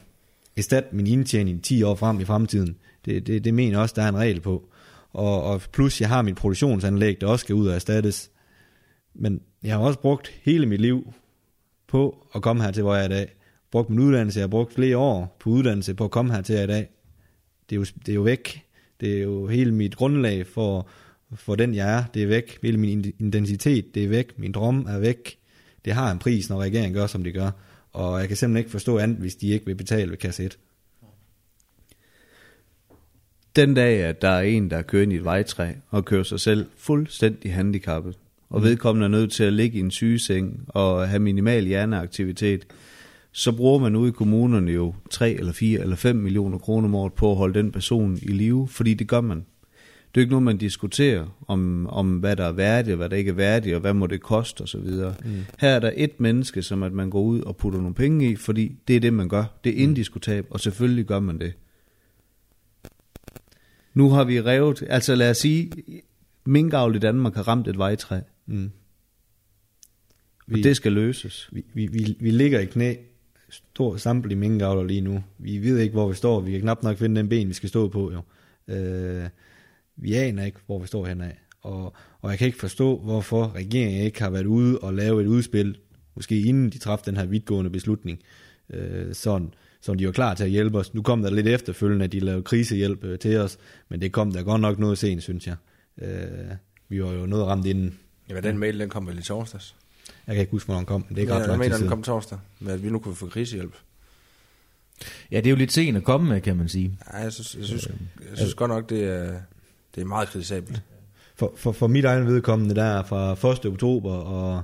erstatte 0.57 0.97
min 0.97 1.07
indtjening 1.07 1.65
10 1.65 1.83
år 1.83 1.95
frem 1.95 2.21
i 2.21 2.25
fremtiden. 2.25 2.77
Det, 3.05 3.27
det, 3.27 3.45
det 3.45 3.55
mener 3.55 3.79
også, 3.79 3.95
der 3.97 4.03
er 4.03 4.09
en 4.09 4.17
regel 4.17 4.41
på. 4.41 4.69
Og, 5.13 5.43
og 5.43 5.63
plus 5.73 6.01
jeg 6.01 6.09
har 6.09 6.23
mit 6.23 6.37
produktionsanlæg, 6.37 7.21
der 7.21 7.27
også 7.27 7.43
skal 7.43 7.55
ud 7.55 7.69
og 7.69 7.75
erstattes. 7.75 8.31
Men 9.15 9.41
jeg 9.63 9.75
har 9.75 9.81
også 9.81 9.99
brugt 9.99 10.33
hele 10.43 10.67
mit 10.67 10.81
liv 10.81 11.13
på 11.89 12.27
at 12.35 12.43
komme 12.43 12.63
her 12.63 12.71
til, 12.71 12.83
hvor 12.83 12.95
jeg 12.95 13.03
er 13.03 13.09
i 13.09 13.13
dag. 13.13 13.35
Brugt 13.71 13.91
min 13.91 13.99
uddannelse, 13.99 14.39
jeg 14.39 14.43
har 14.43 14.49
brugt 14.49 14.75
flere 14.75 14.97
år 14.97 15.37
på 15.41 15.51
uddannelse 15.51 15.95
på 15.95 16.05
at 16.05 16.11
komme 16.11 16.35
her 16.35 16.43
til 16.43 16.55
i 16.55 16.67
dag. 16.67 16.89
Det 17.71 17.77
er 17.77 17.81
jo, 17.81 17.85
det 18.07 18.09
er 18.09 18.15
jo 18.15 18.23
væk. 18.23 18.63
Det 19.01 19.19
er 19.19 19.23
jo 19.23 19.47
hele 19.47 19.73
mit 19.73 19.97
grundlag 19.97 20.47
for, 20.47 20.89
for 21.35 21.55
den 21.55 21.75
jeg 21.75 21.99
er. 21.99 22.05
Det 22.15 22.23
er 22.23 22.27
væk. 22.27 22.59
Hele 22.63 22.79
min 22.79 23.13
identitet, 23.19 23.95
det 23.95 24.05
er 24.05 24.09
væk. 24.09 24.39
Min 24.39 24.53
drøm 24.53 24.87
er 24.89 24.99
væk. 24.99 25.39
Det 25.85 25.93
har 25.93 26.13
en 26.13 26.19
pris, 26.19 26.51
når 26.51 26.61
regeringen 26.61 26.95
gør, 26.95 27.07
som 27.07 27.25
de 27.25 27.33
gør. 27.33 27.51
Og 27.93 28.21
jeg 28.21 28.29
kan 28.29 28.37
simpelthen 28.37 28.59
ikke 28.59 28.71
forstå 28.71 28.99
andet, 28.99 29.19
hvis 29.19 29.35
de 29.35 29.49
ikke 29.49 29.67
vil 29.67 29.75
betale 29.75 30.11
ved 30.11 30.19
kasse 30.19 30.45
1. 30.45 30.59
Den 33.57 33.75
dag, 33.75 34.03
at 34.03 34.23
der 34.23 34.29
er 34.29 34.43
en, 34.43 34.71
der 34.71 34.83
kører 34.83 35.03
ind 35.03 35.13
i 35.13 35.17
et 35.17 35.25
vejtræ 35.25 35.73
og 35.91 36.05
kører 36.05 36.23
sig 36.23 36.41
selv 36.41 36.67
fuldstændig 36.77 37.55
handicappet, 37.55 38.19
og 38.49 38.63
vedkommende 38.63 39.05
er 39.05 39.09
nødt 39.09 39.33
til 39.33 39.45
at 39.45 39.53
ligge 39.53 39.79
i 39.79 39.81
en 39.81 39.91
sygeseng 39.91 40.65
og 40.69 41.09
have 41.09 41.21
minimal 41.21 41.65
hjerneaktivitet, 41.65 42.67
så 43.33 43.53
bruger 43.53 43.79
man 43.79 43.97
ude 43.97 44.09
i 44.09 44.13
kommunerne 44.13 44.73
jo 44.73 44.95
3 45.11 45.33
eller 45.33 45.53
4 45.53 45.81
eller 45.81 45.97
5 45.97 46.17
millioner 46.17 46.59
kroner 46.59 46.89
om 46.89 46.95
året 46.95 47.13
på 47.13 47.31
at 47.31 47.37
holde 47.37 47.59
den 47.59 47.73
person 47.73 48.19
i 48.23 48.33
live, 48.33 48.69
fordi 48.69 48.95
det 48.95 49.09
gør 49.09 49.21
man. 49.21 49.45
Det 50.15 50.21
er 50.21 50.23
jo 50.23 50.25
ikke 50.25 50.31
noget, 50.31 50.43
man 50.43 50.57
diskuterer 50.57 51.27
om, 51.49 51.87
om 51.87 52.19
hvad 52.19 52.37
der 52.37 52.45
er 52.45 52.53
værdigt 52.53 52.93
og 52.93 52.97
hvad 52.97 53.09
der 53.09 53.17
ikke 53.17 53.29
er 53.29 53.35
værdigt, 53.35 53.75
og 53.75 53.81
hvad 53.81 53.95
må 53.95 54.07
det 54.07 54.21
koste 54.21 54.63
osv. 54.63 54.81
Mm. 54.81 55.41
Her 55.59 55.69
er 55.69 55.79
der 55.79 55.93
et 55.97 56.21
menneske, 56.21 56.63
som 56.63 56.83
at 56.83 56.93
man 56.93 57.11
går 57.11 57.23
ud 57.23 57.41
og 57.41 57.57
putter 57.57 57.79
nogle 57.81 57.95
penge 57.95 58.31
i, 58.31 58.37
fordi 58.37 58.77
det 58.89 58.97
er 58.97 59.01
det, 59.01 59.15
man 59.15 59.29
gør. 59.29 59.45
Det 59.65 59.73
er 59.79 59.83
indiskutabelt, 59.83 60.53
og 60.53 60.61
selvfølgelig 60.61 61.05
gør 61.05 61.21
man 61.21 61.39
det. 61.39 61.53
Nu 63.95 64.11
har 64.11 64.25
vi 64.25 64.41
revet, 64.43 64.83
altså 64.89 65.15
lad 65.15 65.31
os 65.31 65.37
sige, 65.39 65.71
minkavl 66.45 66.97
i 66.97 66.99
Danmark 66.99 67.35
har 67.35 67.49
ramt 67.49 67.69
et 67.69 67.79
vejtræ, 67.79 68.21
Mm. 68.47 68.71
og 70.53 70.57
det 70.57 70.77
skal 70.77 70.93
løses. 70.93 71.49
Vi, 71.53 71.65
vi, 71.75 71.87
vi, 71.87 72.17
vi 72.21 72.31
ligger 72.31 72.61
i 72.61 72.65
knæ, 72.67 72.95
stor 73.51 73.97
sample 73.97 74.33
i 74.33 74.35
minkavler 74.35 74.85
lige 74.85 75.01
nu. 75.01 75.25
Vi 75.39 75.59
ved 75.59 75.79
ikke, 75.79 75.93
hvor 75.93 76.09
vi 76.09 76.15
står. 76.15 76.41
Vi 76.41 76.51
kan 76.51 76.61
knap 76.61 76.83
nok 76.83 76.99
finde 76.99 77.21
den 77.21 77.29
ben, 77.29 77.49
vi 77.49 77.55
skal 77.55 77.69
stå 77.69 77.89
på. 77.89 78.13
Jo. 78.13 78.23
Øh, 78.75 79.29
vi 79.97 80.15
aner 80.15 80.45
ikke, 80.45 80.59
hvor 80.67 80.79
vi 80.79 80.87
står 80.87 81.07
henad. 81.07 81.31
Og, 81.63 81.95
og 82.21 82.31
jeg 82.31 82.39
kan 82.39 82.47
ikke 82.47 82.59
forstå, 82.59 82.99
hvorfor 82.99 83.53
regeringen 83.55 84.05
ikke 84.05 84.23
har 84.23 84.31
været 84.31 84.47
ude 84.47 84.79
og 84.79 84.95
lave 84.95 85.23
et 85.23 85.27
udspil, 85.27 85.79
måske 86.15 86.41
inden 86.41 86.71
de 86.71 86.79
træffede 86.79 87.11
den 87.11 87.17
her 87.17 87.27
vidtgående 87.27 87.71
beslutning, 87.71 88.19
øh, 88.71 89.15
sådan, 89.15 89.55
så 89.81 89.95
de 89.95 90.07
var 90.07 90.13
klar 90.13 90.35
til 90.35 90.45
at 90.45 90.51
hjælpe 90.51 90.79
os. 90.79 90.95
Nu 90.95 91.03
kom 91.03 91.23
der 91.23 91.31
lidt 91.31 91.47
efterfølgende, 91.47 92.05
at 92.05 92.13
de 92.13 92.21
lavede 92.21 92.43
krisehjælp 92.43 93.05
øh, 93.05 93.19
til 93.19 93.37
os, 93.37 93.59
men 93.89 94.01
det 94.01 94.13
kom 94.13 94.33
der 94.33 94.43
godt 94.43 94.61
nok 94.61 94.79
noget 94.79 94.99
sent, 94.99 95.23
synes 95.23 95.47
jeg. 95.47 95.57
Øh, 96.03 96.57
vi 96.89 97.03
var 97.03 97.13
jo 97.13 97.27
noget 97.27 97.47
ramt 97.47 97.67
inden. 97.67 97.99
Ja, 98.29 98.35
men 98.35 98.43
den 98.43 98.59
mail, 98.59 98.81
den 98.81 98.89
kom 98.89 99.07
vel 99.07 99.19
i 99.19 99.23
torsdags. 99.23 99.75
Jeg 100.27 100.35
kan 100.35 100.41
ikke 100.41 100.51
huske, 100.51 100.67
hvornår 100.67 100.79
den 100.79 100.87
kom, 100.87 101.01
men 101.01 101.09
det 101.09 101.17
er 101.17 101.21
ikke 101.21 101.33
Ja, 101.33 101.39
ret 101.39 101.43
jeg 101.43 101.49
lang 101.49 101.63
tid 101.63 101.71
mener, 101.71 101.79
den 101.79 101.89
kom 101.89 102.03
torsdag, 102.03 102.39
med 102.61 102.73
at 102.73 102.83
vi 102.83 102.91
nu 102.91 102.99
kunne 102.99 103.15
få 103.15 103.27
krisehjælp. 103.27 103.75
Ja, 105.31 105.37
det 105.37 105.47
er 105.47 105.51
jo 105.51 105.57
lidt 105.57 105.73
sent 105.73 105.97
at 105.97 106.05
komme 106.05 106.29
med, 106.29 106.41
kan 106.41 106.57
man 106.57 106.69
sige. 106.69 106.99
Ja, 107.13 107.19
jeg 107.19 107.33
synes, 107.33 107.55
jeg 107.55 107.65
synes, 107.65 107.89
jeg 108.31 108.37
synes 108.37 108.55
godt 108.55 108.69
nok, 108.69 108.91
det 108.91 109.05
er, 109.05 109.41
det 109.95 110.01
er 110.01 110.05
meget 110.05 110.29
kritisabelt. 110.29 110.83
For, 111.35 111.55
for, 111.57 111.73
for 111.73 111.87
mit 111.87 112.05
egen 112.05 112.27
vedkommende, 112.27 112.75
der 112.75 113.03
fra 113.03 113.51
1. 113.53 113.67
oktober 113.67 114.13
og 114.13 114.63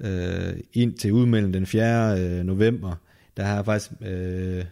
øh, 0.00 0.54
ind 0.72 0.94
til 0.94 1.12
udmelden 1.12 1.54
den 1.54 1.66
4. 1.66 2.20
Øh, 2.20 2.44
november, 2.44 2.94
der 3.36 3.42
har 3.42 3.54
jeg 3.54 3.64
faktisk 3.64 3.92
øh, 4.00 4.64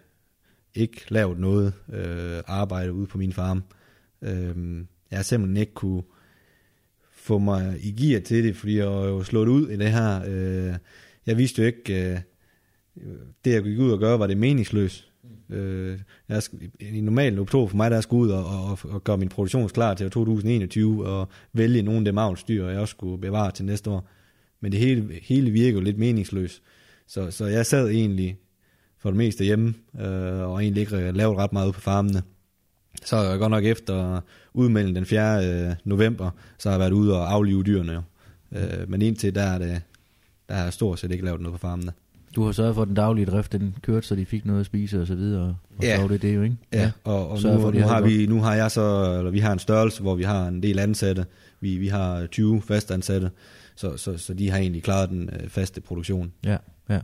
ikke 0.75 1.01
lavet 1.09 1.39
noget 1.39 1.73
øh, 1.93 2.43
arbejde 2.47 2.93
ude 2.93 3.07
på 3.07 3.19
min 3.19 3.33
farm. 3.33 3.63
Øh, 4.23 4.85
jeg 5.11 5.19
har 5.19 5.23
simpelthen 5.23 5.57
ikke 5.57 5.75
kunne 5.75 6.03
få 7.13 7.39
mig 7.39 7.79
i 7.81 7.93
gear 7.93 8.21
til 8.21 8.45
det, 8.45 8.57
fordi 8.57 8.79
jeg 8.79 8.87
var 8.87 9.07
jo 9.07 9.23
slået 9.23 9.49
ud 9.49 9.71
i 9.71 9.77
det 9.77 9.93
her. 9.93 10.23
Øh, 10.27 10.75
jeg 11.27 11.39
vidste 11.39 11.63
jo 11.63 11.67
ikke, 11.67 12.13
øh, 12.13 12.19
det 13.45 13.53
jeg 13.53 13.63
gik 13.63 13.79
ud 13.79 13.93
og 13.93 13.99
gøre, 13.99 14.19
var 14.19 14.27
det 14.27 14.37
meningsløst. 14.37 15.12
Mm. 15.23 15.55
Øh, 15.55 15.99
jeg 16.29 16.43
skal, 16.43 16.59
I 16.81 17.01
normalt 17.01 17.39
oktober 17.39 17.69
for 17.69 17.77
mig, 17.77 17.91
der 17.91 18.01
skulle 18.01 18.21
ud 18.23 18.31
og, 18.31 18.45
og, 18.45 18.79
og 18.85 19.05
gøre 19.05 19.19
min 19.19 19.29
produktion 19.29 19.69
klar 19.69 19.95
til 19.95 20.11
2021 20.11 21.07
og 21.07 21.29
vælge 21.53 21.83
nogle 21.83 21.99
af 21.99 22.05
dem 22.05 22.19
avlsdyr, 22.19 22.69
jeg 22.69 22.81
også 22.81 22.93
skulle 22.93 23.21
bevare 23.21 23.51
til 23.51 23.65
næste 23.65 23.91
år. 23.91 24.09
Men 24.61 24.73
det 24.73 24.81
hele, 24.81 25.19
hele 25.23 25.51
virker 25.51 25.79
jo 25.79 25.81
lidt 25.81 25.99
meningsløst. 25.99 26.63
Så, 27.07 27.31
så 27.31 27.47
jeg 27.47 27.67
sad 27.67 27.89
egentlig 27.89 28.39
for 28.99 29.11
det 29.11 29.17
meste 29.17 29.45
hjemme, 29.45 29.75
øh, 30.01 30.41
og 30.41 30.63
egentlig 30.63 30.81
ikke 30.81 31.13
lavet 31.13 31.37
ret 31.37 31.53
meget 31.53 31.67
ude 31.67 31.73
på 31.73 31.81
farmene. 31.81 32.23
Så 33.05 33.17
er 33.17 33.31
jeg 33.31 33.39
godt 33.39 33.51
nok 33.51 33.65
efter 33.65 34.21
udmeldingen 34.55 34.97
den 34.97 35.07
4. 35.07 35.47
Øh, 35.47 35.75
november, 35.85 36.31
så 36.59 36.69
har 36.69 36.77
jeg 36.77 36.81
været 36.81 36.93
ude 36.93 37.19
og 37.19 37.33
aflive 37.33 37.63
dyrene. 37.63 37.93
Jo. 37.93 38.03
Øh, 38.53 38.91
men 38.91 39.03
indtil 39.03 39.35
der 39.35 39.43
er 39.43 39.59
det, 39.59 39.83
der 40.49 40.55
har 40.55 40.65
jeg 40.65 40.73
stort 40.73 40.99
set 40.99 41.13
ikke 41.13 41.25
lavet 41.25 41.41
noget 41.41 41.61
på 41.61 41.67
farmene. 41.67 41.93
Du 42.37 42.45
har 42.45 42.53
sørget 42.53 42.75
for, 42.75 42.83
at 42.83 42.89
den 42.89 42.95
daglige 42.97 43.27
drift, 43.27 43.53
den 43.53 43.75
kørte, 43.83 44.07
så 44.07 44.15
de 44.17 44.27
fik 44.27 44.45
noget 44.47 44.61
at 44.61 44.67
spise 44.67 45.01
og 45.01 45.07
så 45.07 45.15
videre. 45.15 45.57
Og 45.79 45.85
Ja. 45.85 46.07
det 46.09 46.23
det 46.23 46.35
jo, 46.35 46.43
ikke? 46.43 46.57
Ja, 46.73 46.91
og, 47.05 47.29
og 47.31 47.39
Sørg 47.39 47.55
nu, 47.55 47.61
for, 47.61 47.71
nu, 47.71 47.81
har 47.81 48.01
vi, 48.01 48.27
nu 48.27 48.41
har 48.41 48.55
jeg 48.55 48.71
så, 48.71 49.15
eller 49.19 49.31
vi 49.31 49.39
har 49.39 49.53
en 49.53 49.59
størrelse, 49.59 50.03
hvor 50.03 50.15
vi 50.15 50.23
har 50.23 50.49
en 50.49 50.63
del 50.63 50.79
ansatte. 50.79 51.27
Vi, 51.61 51.77
vi 51.77 51.89
har 51.89 52.27
20 52.27 52.63
fastansatte, 52.63 53.31
så, 53.77 53.97
så, 53.97 54.19
så 54.19 54.35
de 54.35 54.51
har 54.51 54.59
egentlig 54.59 54.83
klaret 54.83 55.11
den 55.11 55.31
øh, 55.43 55.49
faste 55.49 55.81
produktion. 55.81 56.33
Ja, 56.45 56.57
ja. 56.91 57.01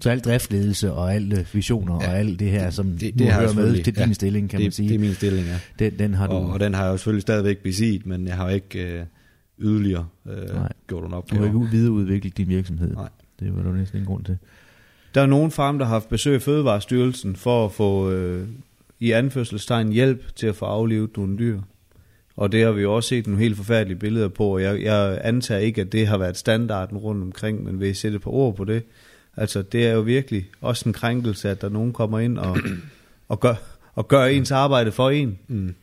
Så 0.00 0.10
alt 0.10 0.24
driftledelse 0.24 0.92
og 0.92 1.14
alle 1.14 1.46
visioner 1.52 1.94
ja, 1.94 2.04
Ja, 2.06 2.10
og 2.12 2.18
alt 2.18 2.40
det 2.40 2.50
her, 2.50 2.70
som 2.70 2.86
det- 2.86 3.00
det, 3.00 3.12
det 3.12 3.18
det 3.18 3.30
har 3.32 3.40
jeg 3.42 3.52
hører 3.54 3.66
med 3.66 3.82
til 3.84 3.96
din 3.96 4.06
ja. 4.06 4.12
stilling, 4.12 4.50
kan 4.50 4.58
det, 4.58 4.64
man 4.64 4.72
sige. 4.72 4.88
det 4.88 4.94
er 4.94 4.98
min 4.98 5.14
stilling, 5.14 5.46
ja. 5.46 5.58
den, 5.78 5.98
den 5.98 6.14
har 6.14 6.26
du, 6.26 6.32
Og, 6.32 6.46
og 6.50 6.60
den 6.60 6.74
har 6.74 6.84
jeg 6.84 6.92
jo 6.92 6.96
selvfølgelig 6.96 7.22
stadigvæk 7.22 7.58
besiddet, 7.58 8.06
men 8.06 8.26
jeg 8.26 8.36
har 8.36 8.50
ikke 8.50 8.98
øh, 8.98 9.04
yderligere 9.58 10.06
øh, 10.26 10.54
Nej. 10.54 10.72
gjort 10.88 11.02
den 11.02 11.10
du 11.10 11.16
opgave. 11.16 11.40
har 11.40 11.46
ikke 11.46 11.70
videreudviklet 11.70 12.36
din 12.36 12.48
virksomhed. 12.48 12.94
Nej. 12.94 13.08
Det 13.40 13.56
var 13.56 13.62
der 13.62 13.72
næsten 13.72 13.96
ingen 13.96 14.06
grund 14.06 14.24
til. 14.24 14.38
Der 15.14 15.20
er 15.22 15.26
nogen 15.26 15.50
farm, 15.50 15.78
der 15.78 15.86
har 15.86 15.92
haft 15.92 16.08
besøg 16.08 16.34
af 16.34 16.42
Fødevarestyrelsen 16.42 17.36
for 17.36 17.64
at 17.64 17.72
få 17.72 18.10
øh, 18.10 18.48
i 19.00 19.10
anførselstegn 19.10 19.92
hjælp 19.92 20.36
til 20.36 20.46
at 20.46 20.56
få 20.56 20.64
aflivet 20.64 21.16
nogle 21.16 21.38
dyr. 21.38 21.60
Og 22.36 22.52
det 22.52 22.64
har 22.64 22.72
vi 22.72 22.82
jo 22.82 22.96
også 22.96 23.08
set 23.08 23.26
nogle 23.26 23.42
helt 23.42 23.56
forfærdelige 23.56 23.98
billeder 23.98 24.28
på, 24.28 24.54
og 24.54 24.62
jeg, 24.62 24.82
jeg 24.82 25.20
antager 25.24 25.60
ikke, 25.60 25.80
at 25.80 25.92
det 25.92 26.06
har 26.06 26.18
været 26.18 26.36
standarden 26.36 26.98
rundt 26.98 27.22
omkring, 27.22 27.64
men 27.64 27.80
vil 27.80 27.88
I 27.88 27.94
sætte 27.94 28.16
et 28.16 28.22
par 28.22 28.30
ord 28.30 28.56
på 28.56 28.64
det? 28.64 28.82
Altså, 29.36 29.62
det 29.62 29.86
er 29.86 29.92
jo 29.92 30.00
virkelig 30.00 30.50
også 30.60 30.88
en 30.88 30.92
krænkelse, 30.92 31.50
at 31.50 31.60
der 31.60 31.68
nogen 31.68 31.92
kommer 31.92 32.18
ind 32.18 32.38
og, 32.38 32.58
og, 33.28 33.40
gør, 33.40 33.54
og 33.94 34.08
gør 34.08 34.24
ens 34.24 34.50
arbejde 34.50 34.92
for 34.92 35.10
en. 35.10 35.38
Mm. 35.48 35.74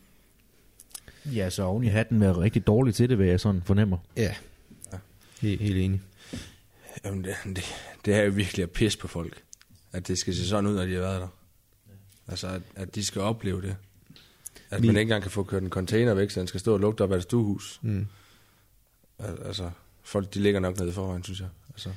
Ja, 1.26 1.49
så 1.49 1.64
oven 1.64 1.84
i 1.84 1.88
hatten 1.88 2.22
være 2.22 2.38
rigtig 2.38 2.68
dårlig 2.68 2.95
til 2.95 3.10
det, 3.10 3.18
hvad 3.18 3.28
jeg 3.28 3.39
sådan 3.39 3.62
fornemmer. 3.66 3.97
Ja, 4.18 4.34
helt, 5.41 5.62
helt 5.62 5.78
enig. 5.78 6.01
Jamen, 7.06 7.24
det, 7.24 7.36
det, 7.45 7.64
det 8.06 8.14
er 8.16 8.22
jo 8.24 8.32
virkelig 8.32 8.64
at 8.64 8.72
pisse 8.72 8.97
på 8.99 9.08
folk. 9.08 9.41
At 9.93 10.08
det 10.08 10.18
skal 10.18 10.36
se 10.36 10.47
sådan 10.47 10.68
ud, 10.70 10.76
når 10.76 10.86
de 10.86 10.93
har 10.93 10.99
været 10.99 11.22
der. 11.22 11.28
Altså, 12.28 12.47
at, 12.47 12.62
at 12.76 12.95
de 12.95 13.06
skal 13.06 13.22
opleve 13.22 13.62
det. 13.62 13.76
At 14.70 14.82
Vi- 14.82 14.88
man 14.88 14.95
ikke 14.95 15.01
engang 15.01 15.22
kan 15.22 15.32
få 15.32 15.43
kørt 15.43 15.64
en 15.64 15.70
container 15.70 16.14
væk, 16.14 16.30
så 16.30 16.39
den 16.39 16.47
skal 16.47 16.60
stå 16.60 16.74
og 16.74 16.80
lugte 16.80 17.01
op 17.01 17.12
af 17.12 17.18
et 17.18 17.24
stuehus. 17.24 17.80
Mm. 17.82 18.08
Al- 19.20 19.45
Altså, 19.45 19.70
folk 20.04 20.34
de 20.34 20.39
ligger 20.39 20.60
nok 20.60 20.80
nede 20.80 20.91
foran, 20.91 21.24
synes 21.24 21.39
jeg. 21.39 21.49
Altså, 21.70 21.89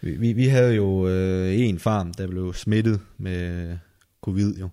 Vi, 0.00 0.10
vi, 0.10 0.32
vi 0.32 0.46
havde 0.46 0.74
jo 0.74 1.08
øh, 1.08 1.60
en 1.60 1.78
farm, 1.78 2.14
der 2.14 2.26
blev 2.26 2.54
smittet 2.54 3.00
med 3.18 3.76
covid 4.22 4.54
jo. 4.58 4.68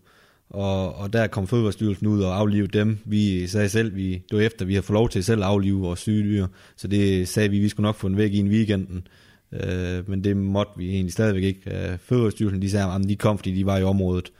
Og, 0.49 0.95
og 0.95 1.13
der 1.13 1.27
kom 1.27 1.47
Fødevarestyrelsen 1.47 2.07
ud 2.07 2.21
og 2.23 2.37
aflivede 2.37 2.79
dem. 2.79 2.97
Vi 3.05 3.47
sagde 3.47 3.69
selv, 3.69 3.95
vi, 3.95 4.11
det 4.29 4.37
var 4.37 4.43
efter, 4.43 4.65
vi 4.65 4.75
har 4.75 4.81
fået 4.81 4.93
lov 4.95 5.09
til 5.09 5.23
selv 5.23 5.41
at 5.41 5.47
aflive 5.47 5.79
vores 5.79 5.99
syge 5.99 6.23
dyr. 6.23 6.47
Så 6.75 6.87
det 6.87 7.27
sagde 7.27 7.49
vi, 7.49 7.59
vi 7.59 7.69
skulle 7.69 7.83
nok 7.85 7.95
få 7.95 8.07
den 8.09 8.17
væk 8.17 8.33
i 8.33 8.37
en 8.37 8.47
weekenden. 8.49 9.07
Øh, 9.53 10.09
men 10.09 10.23
det 10.23 10.37
måtte 10.37 10.71
vi 10.77 10.89
egentlig 10.89 11.13
stadigvæk 11.13 11.43
ikke. 11.43 11.91
Øh, 11.91 11.97
Fødevarestyrelsen, 11.97 12.61
de 12.61 12.69
sagde, 12.69 12.93
at 12.93 13.09
de 13.09 13.15
kom, 13.15 13.37
fordi 13.37 13.55
de 13.55 13.65
var 13.65 13.77
i 13.77 13.83
området. 13.83 14.31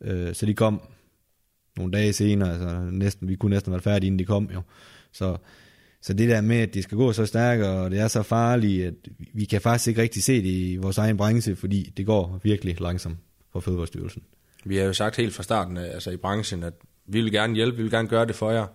Øh, 0.00 0.34
så 0.34 0.46
de 0.46 0.54
kom 0.54 0.82
nogle 1.76 1.92
dage 1.92 2.12
senere, 2.12 2.52
altså 2.52 2.88
næsten, 2.90 3.28
vi 3.28 3.36
kunne 3.36 3.50
næsten 3.50 3.72
være 3.72 3.80
færdige, 3.80 4.06
inden 4.06 4.18
de 4.18 4.24
kom 4.24 4.50
jo. 4.54 4.62
Så, 5.12 5.36
så 6.02 6.12
det 6.12 6.28
der 6.28 6.40
med, 6.40 6.56
at 6.56 6.74
det 6.74 6.82
skal 6.82 6.98
gå 6.98 7.12
så 7.12 7.26
stærkt, 7.26 7.62
og 7.62 7.90
det 7.90 7.98
er 7.98 8.08
så 8.08 8.22
farligt, 8.22 8.86
at 8.86 8.94
vi 9.34 9.44
kan 9.44 9.60
faktisk 9.60 9.88
ikke 9.88 10.02
rigtig 10.02 10.22
se 10.22 10.42
det 10.42 10.48
i 10.48 10.76
vores 10.76 10.98
egen 10.98 11.16
branche, 11.16 11.56
fordi 11.56 11.92
det 11.96 12.06
går 12.06 12.40
virkelig 12.42 12.80
langsomt 12.80 13.16
for 13.52 13.60
Fødevarestyrelsen. 13.60 14.22
Vi 14.64 14.76
har 14.76 14.84
jo 14.84 14.92
sagt 14.92 15.16
helt 15.16 15.34
fra 15.34 15.42
starten, 15.42 15.76
øh, 15.76 15.84
altså 15.84 16.10
i 16.10 16.16
branchen, 16.16 16.62
at 16.62 16.74
vi 17.06 17.20
vil 17.20 17.32
gerne 17.32 17.54
hjælpe, 17.54 17.76
vi 17.76 17.82
vil 17.82 17.92
gerne 17.92 18.08
gøre 18.08 18.26
det 18.26 18.34
for 18.34 18.50
jer. 18.50 18.66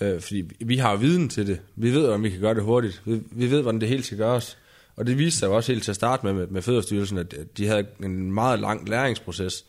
Øh, 0.00 0.20
fordi 0.20 0.50
vi 0.64 0.76
har 0.76 0.96
viden 0.96 1.28
til 1.28 1.46
det. 1.46 1.60
Vi 1.76 1.90
ved, 1.90 2.08
om 2.08 2.22
vi 2.22 2.30
kan 2.30 2.40
gøre 2.40 2.54
det 2.54 2.62
hurtigt. 2.62 3.02
Vi, 3.04 3.20
vi 3.30 3.50
ved, 3.50 3.62
hvordan 3.62 3.80
det 3.80 3.88
helt 3.88 4.04
skal 4.04 4.18
gøres. 4.18 4.58
Og 4.96 5.06
det 5.06 5.18
viste 5.18 5.38
sig 5.38 5.46
jo 5.46 5.56
også 5.56 5.72
helt 5.72 5.84
til 5.84 5.92
at 5.92 5.96
starte 5.96 6.26
med, 6.26 6.32
med, 6.32 6.46
med 6.46 6.62
Fødevarestyrelsen, 6.62 7.18
at 7.18 7.34
de 7.56 7.66
havde 7.66 7.86
en 8.02 8.32
meget 8.32 8.60
lang 8.60 8.88
læringsproces, 8.88 9.64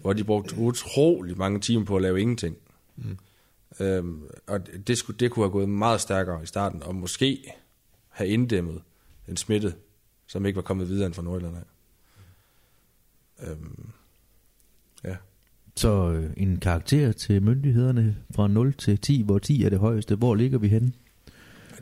hvor 0.00 0.12
de 0.12 0.24
brugte 0.24 0.56
utrolig 0.56 1.38
mange 1.38 1.60
timer 1.60 1.84
på 1.84 1.96
at 1.96 2.02
lave 2.02 2.20
ingenting. 2.20 2.56
Mm. 2.96 3.18
Øhm, 3.80 4.22
og 4.46 4.60
det, 4.86 4.98
skulle, 4.98 5.18
det 5.18 5.30
kunne 5.30 5.44
have 5.44 5.52
gået 5.52 5.68
meget 5.68 6.00
stærkere 6.00 6.42
i 6.42 6.46
starten, 6.46 6.82
og 6.82 6.94
måske 6.94 7.52
have 8.08 8.28
inddæmmet 8.28 8.82
en 9.28 9.36
smitte, 9.36 9.74
som 10.26 10.46
ikke 10.46 10.56
var 10.56 10.62
kommet 10.62 10.88
videre 10.88 11.06
end 11.06 11.14
fra 11.14 11.22
Nordjylland 11.22 11.56
af. 11.56 11.62
Øhm, 13.48 13.88
ja. 15.04 15.16
Så 15.76 16.10
øh, 16.10 16.30
en 16.36 16.56
karakter 16.56 17.12
til 17.12 17.42
myndighederne 17.42 18.16
fra 18.34 18.48
0 18.48 18.74
til 18.74 18.98
10, 18.98 19.22
hvor 19.22 19.38
10 19.38 19.64
er 19.64 19.68
det 19.68 19.78
højeste. 19.78 20.14
Hvor 20.14 20.34
ligger 20.34 20.58
vi 20.58 20.68
henne? 20.68 20.92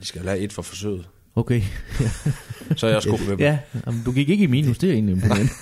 De 0.01 0.07
skal 0.07 0.23
have 0.23 0.39
et 0.39 0.53
for 0.53 0.63
forsøget. 0.63 1.09
Okay. 1.35 1.63
Så 2.77 2.87
er 2.87 2.91
jeg 2.93 3.03
skuffet 3.03 3.29
med 3.29 3.37
dem. 3.37 3.45
ja, 3.45 3.59
jamen, 3.87 4.03
du 4.05 4.13
gik 4.13 4.29
ikke 4.29 4.45
i 4.45 4.47
minus, 4.47 4.79
det 4.79 4.89
er 4.89 4.93
egentlig 4.95 5.13
imponerende. 5.23 5.53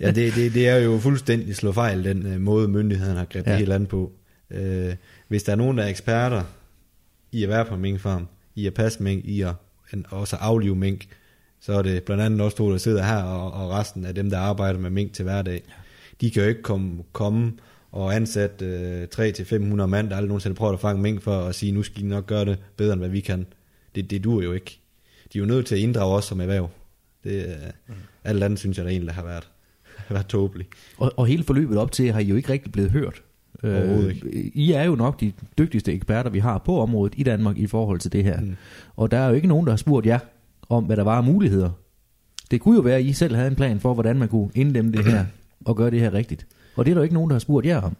ja, 0.00 0.10
det, 0.10 0.34
det, 0.34 0.54
det 0.54 0.68
er 0.68 0.76
jo 0.76 0.98
fuldstændig 0.98 1.56
slå 1.56 1.72
fejl, 1.72 2.04
den 2.04 2.26
øh, 2.26 2.40
måde 2.40 2.68
myndighederne 2.68 3.18
har 3.18 3.24
grebet 3.24 3.46
Ja. 3.46 3.52
ja. 3.52 3.58
helt 3.58 3.72
andet 3.72 3.88
på. 3.88 4.12
Øh, 4.50 4.94
hvis 5.28 5.42
der 5.42 5.52
er 5.52 5.56
nogen, 5.56 5.78
der 5.78 5.84
er 5.84 5.88
eksperter 5.88 6.42
i 7.32 7.42
at 7.42 7.48
være 7.48 7.64
på 7.64 7.76
minkfarm, 7.76 8.26
i 8.54 8.66
at 8.66 8.74
passe 8.74 9.02
mink, 9.02 9.24
i 9.24 9.40
at 9.42 9.52
en- 9.92 10.06
også 10.10 10.36
aflive 10.36 10.76
mink, 10.76 11.06
så 11.60 11.72
er 11.72 11.82
det 11.82 12.02
blandt 12.02 12.22
andet 12.22 12.40
også 12.40 12.56
to, 12.56 12.70
der 12.72 12.78
sidder 12.78 13.02
her, 13.04 13.22
og, 13.22 13.52
og 13.52 13.70
resten 13.70 14.04
af 14.04 14.14
dem, 14.14 14.30
der 14.30 14.38
arbejder 14.38 14.78
med 14.78 14.90
mink 14.90 15.12
til 15.12 15.22
hverdag. 15.22 15.62
De 16.20 16.30
kan 16.30 16.42
jo 16.42 16.48
ikke 16.48 16.62
komme, 16.62 17.02
komme 17.12 17.52
og 17.92 18.14
ansætte 18.16 18.64
øh, 18.66 19.06
300-500 19.14 19.86
mand, 19.86 20.10
der 20.10 20.16
aldrig 20.16 20.28
nogensinde 20.28 20.54
har 20.54 20.58
prøvet 20.58 20.72
at 20.74 20.80
fange 20.80 21.02
mink 21.02 21.22
for 21.22 21.40
at 21.40 21.54
sige, 21.54 21.72
nu 21.72 21.82
skal 21.82 22.02
I 22.04 22.06
nok 22.06 22.26
gøre 22.26 22.44
det 22.44 22.58
bedre, 22.76 22.92
end 22.92 23.00
hvad 23.00 23.08
vi 23.10 23.20
kan. 23.20 23.46
Det, 23.94 24.10
det 24.10 24.24
duer 24.24 24.42
jo 24.42 24.52
ikke. 24.52 24.78
De 25.32 25.38
er 25.38 25.40
jo 25.40 25.46
nødt 25.46 25.66
til 25.66 25.74
at 25.74 25.80
inddrage 25.80 26.16
os 26.16 26.24
som 26.24 26.40
erhverv. 26.40 26.70
Det, 27.24 27.46
øh, 27.46 27.54
alt 28.24 28.42
andet 28.42 28.58
synes 28.58 28.76
jeg, 28.76 28.84
der 28.84 28.90
egentlig 28.90 29.14
har 29.14 29.24
været, 29.24 29.48
har 30.06 30.14
været 30.14 30.26
tåbeligt. 30.26 30.68
og, 30.98 31.12
og 31.16 31.26
hele 31.26 31.44
forløbet 31.44 31.78
op 31.78 31.92
til 31.92 32.12
har 32.12 32.20
I 32.20 32.24
jo 32.24 32.36
ikke 32.36 32.52
rigtig 32.52 32.72
blevet 32.72 32.90
hørt. 32.90 33.22
Øh, 33.62 34.16
I 34.54 34.72
er 34.72 34.84
jo 34.84 34.94
nok 34.94 35.20
de 35.20 35.32
dygtigste 35.58 35.92
eksperter, 35.92 36.30
vi 36.30 36.38
har 36.38 36.58
på 36.58 36.80
området 36.80 37.14
i 37.16 37.22
Danmark 37.22 37.58
i 37.58 37.66
forhold 37.66 37.98
til 37.98 38.12
det 38.12 38.24
her. 38.24 38.40
Mm. 38.40 38.56
Og 38.96 39.10
der 39.10 39.18
er 39.18 39.28
jo 39.28 39.34
ikke 39.34 39.48
nogen, 39.48 39.66
der 39.66 39.72
har 39.72 39.76
spurgt 39.76 40.06
jer 40.06 40.18
om, 40.68 40.84
hvad 40.84 40.96
der 40.96 41.02
var 41.02 41.16
af 41.16 41.24
muligheder. 41.24 41.70
Det 42.50 42.60
kunne 42.60 42.76
jo 42.76 42.80
være, 42.80 42.96
at 42.96 43.04
I 43.04 43.12
selv 43.12 43.34
havde 43.34 43.48
en 43.48 43.56
plan 43.56 43.80
for, 43.80 43.94
hvordan 43.94 44.18
man 44.18 44.28
kunne 44.28 44.50
inddæmme 44.54 44.92
det 44.92 45.04
her 45.04 45.24
og 45.64 45.76
gøre 45.76 45.90
det 45.90 46.00
her 46.00 46.12
rigtigt. 46.12 46.46
Og 46.76 46.84
det 46.84 46.90
er 46.90 46.94
der 46.94 47.00
jo 47.00 47.02
ikke 47.02 47.14
nogen, 47.14 47.30
der 47.30 47.34
har 47.34 47.40
spurgt 47.40 47.66
jer 47.66 47.80
om. 47.80 47.96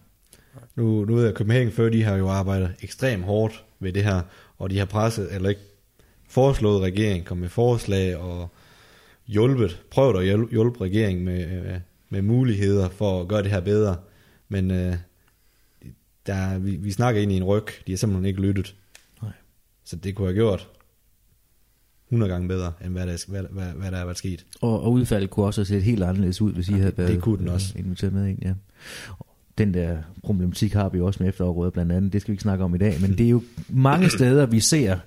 Nu, 0.76 1.04
nu 1.04 1.14
ved 1.14 1.22
jeg, 1.22 1.30
at 1.30 1.36
Copenhagen 1.36 1.72
før, 1.72 1.88
de 1.88 2.02
har 2.02 2.16
jo 2.16 2.28
arbejdet 2.28 2.70
ekstremt 2.82 3.24
hårdt 3.24 3.64
ved 3.80 3.92
det 3.92 4.04
her, 4.04 4.20
og 4.58 4.70
de 4.70 4.78
har 4.78 4.84
presset, 4.84 5.34
eller 5.34 5.48
ikke 5.48 5.60
foreslået 6.32 6.82
regeringen, 6.82 7.24
kom 7.24 7.36
med 7.38 7.48
forslag 7.48 8.16
og 8.16 8.48
hjulpet, 9.26 9.82
prøvet 9.90 10.18
at 10.18 10.24
hjælpe, 10.24 10.50
hjælpe 10.50 10.80
regeringen 10.80 11.24
med, 11.24 11.46
øh, 11.52 11.74
med 12.10 12.22
muligheder 12.22 12.88
for 12.88 13.20
at 13.20 13.28
gøre 13.28 13.42
det 13.42 13.50
her 13.50 13.60
bedre. 13.60 13.96
Men 14.48 14.70
øh, 14.70 14.94
der, 16.26 16.58
vi, 16.58 16.76
vi 16.76 16.90
snakker 16.92 17.20
ind 17.20 17.32
i 17.32 17.36
en 17.36 17.44
ryg, 17.44 17.66
de 17.86 17.92
har 17.92 17.96
simpelthen 17.96 18.26
ikke 18.26 18.40
lyttet. 18.40 18.74
Nej. 19.22 19.30
Så 19.84 19.96
det 19.96 20.14
kunne 20.14 20.26
have 20.28 20.34
gjort 20.34 20.68
100 22.08 22.32
gange 22.32 22.48
bedre, 22.48 22.72
end 22.84 22.92
hvad 22.92 23.06
der, 23.06 23.24
hvad, 23.28 23.42
hvad, 23.50 23.66
hvad 23.66 23.90
der 23.90 23.96
har 23.98 24.04
været 24.04 24.18
sket. 24.18 24.46
Og, 24.60 24.82
og 24.82 24.92
udfaldet 24.92 25.30
kunne 25.30 25.46
også 25.46 25.60
have 25.60 25.66
set 25.66 25.82
helt 25.82 26.02
anderledes 26.02 26.40
ud, 26.40 26.52
hvis 26.52 26.68
I 26.68 26.72
Ja, 26.72 26.76
havde 26.78 26.90
det- 26.90 26.98
været 26.98 27.10
det 27.12 27.22
kunne 27.22 27.38
den 27.38 27.48
også. 27.48 27.72
øh, 27.78 27.84
inviteret 27.84 28.12
med 28.12 28.26
ind. 28.28 28.38
Ja. 28.42 28.54
Den 29.58 29.74
der 29.74 29.98
problematik 30.24 30.72
har 30.72 30.88
vi 30.88 31.00
også 31.00 31.22
med 31.22 31.28
efterafgrøder 31.28 31.70
blandt 31.70 31.92
andet. 31.92 32.12
Det 32.12 32.20
skal 32.20 32.32
vi 32.32 32.34
ikke 32.34 32.42
snakke 32.42 32.64
om 32.64 32.74
i 32.74 32.78
dag. 32.78 33.00
Men 33.00 33.10
det 33.18 33.26
er 33.26 33.30
jo 33.30 33.42
mange 33.68 34.10
steder, 34.10 34.46
vi 34.46 34.60
ser, 34.60 34.98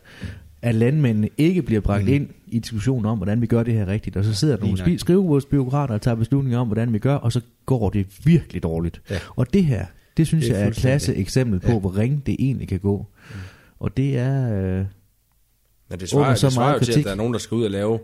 at 0.61 0.75
landmændene 0.75 1.29
ikke 1.37 1.61
bliver 1.61 1.81
bragt 1.81 2.03
mm. 2.03 2.13
ind 2.13 2.29
i 2.47 2.59
diskussionen 2.59 3.05
om, 3.05 3.17
hvordan 3.17 3.41
vi 3.41 3.47
gør 3.47 3.63
det 3.63 3.73
her 3.73 3.87
rigtigt. 3.87 4.17
Og 4.17 4.23
så 4.23 4.33
sidder 4.33 4.55
der 4.57 4.63
nogle 4.65 4.79
spi- 4.83 4.97
skrivebordsbyråkrater 4.97 5.93
og 5.93 6.01
tager 6.01 6.15
beslutninger 6.15 6.59
om, 6.59 6.67
hvordan 6.67 6.93
vi 6.93 6.99
gør, 6.99 7.15
og 7.15 7.31
så 7.31 7.41
går 7.65 7.89
det 7.89 8.07
virkelig 8.25 8.63
dårligt. 8.63 9.01
Ja. 9.09 9.19
Og 9.35 9.53
det 9.53 9.65
her, 9.65 9.85
det 10.17 10.27
synes 10.27 10.45
Det 10.45 10.51
er 10.53 10.57
jeg 10.57 10.65
er 10.65 10.69
et 10.69 10.75
klasse 10.75 11.15
eksempel 11.15 11.59
på, 11.59 11.71
Ja. 11.71 11.79
hvor 11.79 11.97
ringe 11.97 12.21
det 12.25 12.35
egentlig 12.39 12.67
kan 12.67 12.79
gå. 12.79 12.97
Mm. 13.29 13.35
Og 13.79 13.97
det 13.97 14.17
er... 14.17 14.53
Øh, 14.53 14.85
Men 15.89 15.99
det 15.99 16.09
svarer, 16.09 16.35
så 16.35 16.47
det 16.47 16.53
svarer 16.53 16.73
jo 16.73 16.79
til, 16.79 16.99
at 16.99 17.05
der 17.05 17.11
er 17.11 17.15
nogen, 17.15 17.33
der 17.33 17.39
skal 17.39 17.55
ud 17.55 17.63
og 17.63 17.71
lave 17.71 17.99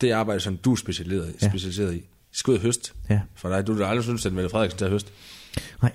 det 0.00 0.10
arbejde, 0.10 0.40
som 0.40 0.56
du 0.56 0.72
er 0.72 0.76
specialiseret, 0.76 1.34
Ja. 1.42 1.48
specialiseret 1.48 1.94
i. 1.94 1.98
De 1.98 2.02
skal 2.38 2.50
ud 2.50 2.56
og 2.56 2.62
høst. 2.62 2.94
ja, 3.10 3.20
For 3.34 3.48
dig, 3.48 3.66
du 3.66 3.74
har 3.74 3.84
aldrig 3.84 4.04
synes, 4.04 4.26
at 4.26 4.32
Mette 4.32 4.50
Frederiksen 4.50 4.84
at 4.84 4.90
høst. 4.90 5.12
Nej. 5.82 5.92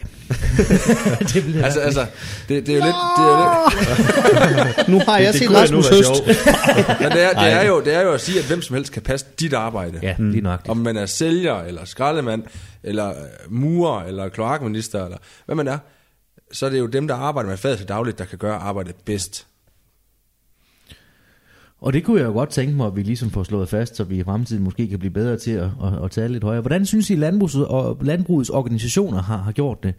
det 1.34 1.56
jeg 1.56 1.64
Altså, 1.64 1.80
altså 1.80 2.06
det, 2.50 2.68
det, 2.68 2.76
er 2.76 2.80
jo 2.80 2.84
lidt... 2.86 2.96
Det 3.18 3.26
er 3.26 4.60
jo 4.60 4.66
lidt 4.66 4.88
Nu 4.88 5.00
har 5.00 5.18
jeg 5.18 5.34
det 5.34 5.40
set 5.42 5.52
Rasmus 5.52 5.90
Høst. 5.90 6.26
men 7.00 7.12
det 7.12 7.24
er, 7.24 7.30
det, 7.30 7.52
er 7.52 7.64
jo, 7.64 7.82
det 7.82 7.94
er 7.94 8.02
jo 8.02 8.14
at 8.14 8.22
sige, 8.22 8.40
at 8.40 8.46
hvem 8.46 8.62
som 8.62 8.74
helst 8.76 8.92
kan 8.92 9.02
passe 9.02 9.26
dit 9.40 9.54
arbejde. 9.54 10.00
Ja, 10.04 10.16
lige 10.20 10.42
nok. 10.42 10.62
Om 10.68 10.78
man 10.78 10.98
er 10.98 11.06
sælger, 11.06 11.56
eller 11.56 11.86
skraldemand, 11.86 12.44
eller 12.84 13.10
øh, 13.10 13.16
murer, 13.50 14.04
eller 14.04 14.30
kloakminister, 14.30 15.06
eller 15.06 15.18
hvad 15.46 15.56
man 15.56 15.68
er, 15.68 15.78
så 16.52 16.66
er 16.66 16.70
det 16.70 16.80
jo 16.80 16.86
dem, 16.86 17.08
der 17.08 17.16
arbejder 17.16 17.50
med 17.50 17.58
fadet 17.58 17.78
til 17.78 17.88
dagligt, 17.88 18.20
der 18.20 18.26
kan 18.26 18.38
gøre 18.38 18.56
arbejdet 18.56 18.96
bedst. 19.06 19.48
Og 21.80 21.94
det 21.94 22.04
kunne 22.04 22.20
jeg 22.20 22.28
jo 22.28 22.32
godt 22.32 22.50
tænke 22.50 22.76
mig, 22.76 22.88
at 22.88 22.96
vi 22.96 23.04
ligesom 23.04 23.30
får 23.30 23.44
slået 23.44 23.70
fast, 23.70 23.96
så 23.96 24.04
vi 24.04 24.20
i 24.20 24.24
fremtiden 24.24 24.64
måske 24.64 24.88
kan 24.88 25.00
blive 25.00 25.12
bedre 25.12 25.38
til 25.38 25.52
at, 25.52 25.64
at, 25.84 26.04
at 26.04 26.12
tale 26.12 26.34
lidt 26.34 26.44
højere. 26.44 26.62
Hvordan 26.62 26.86
synes 26.86 27.10
I, 27.10 27.16
landbrugs, 27.16 27.56
og 27.56 27.98
landbrugets 28.02 28.50
organisationer 28.50 29.22
har, 29.22 29.38
har 29.38 29.52
gjort 29.52 29.84
det 29.84 29.94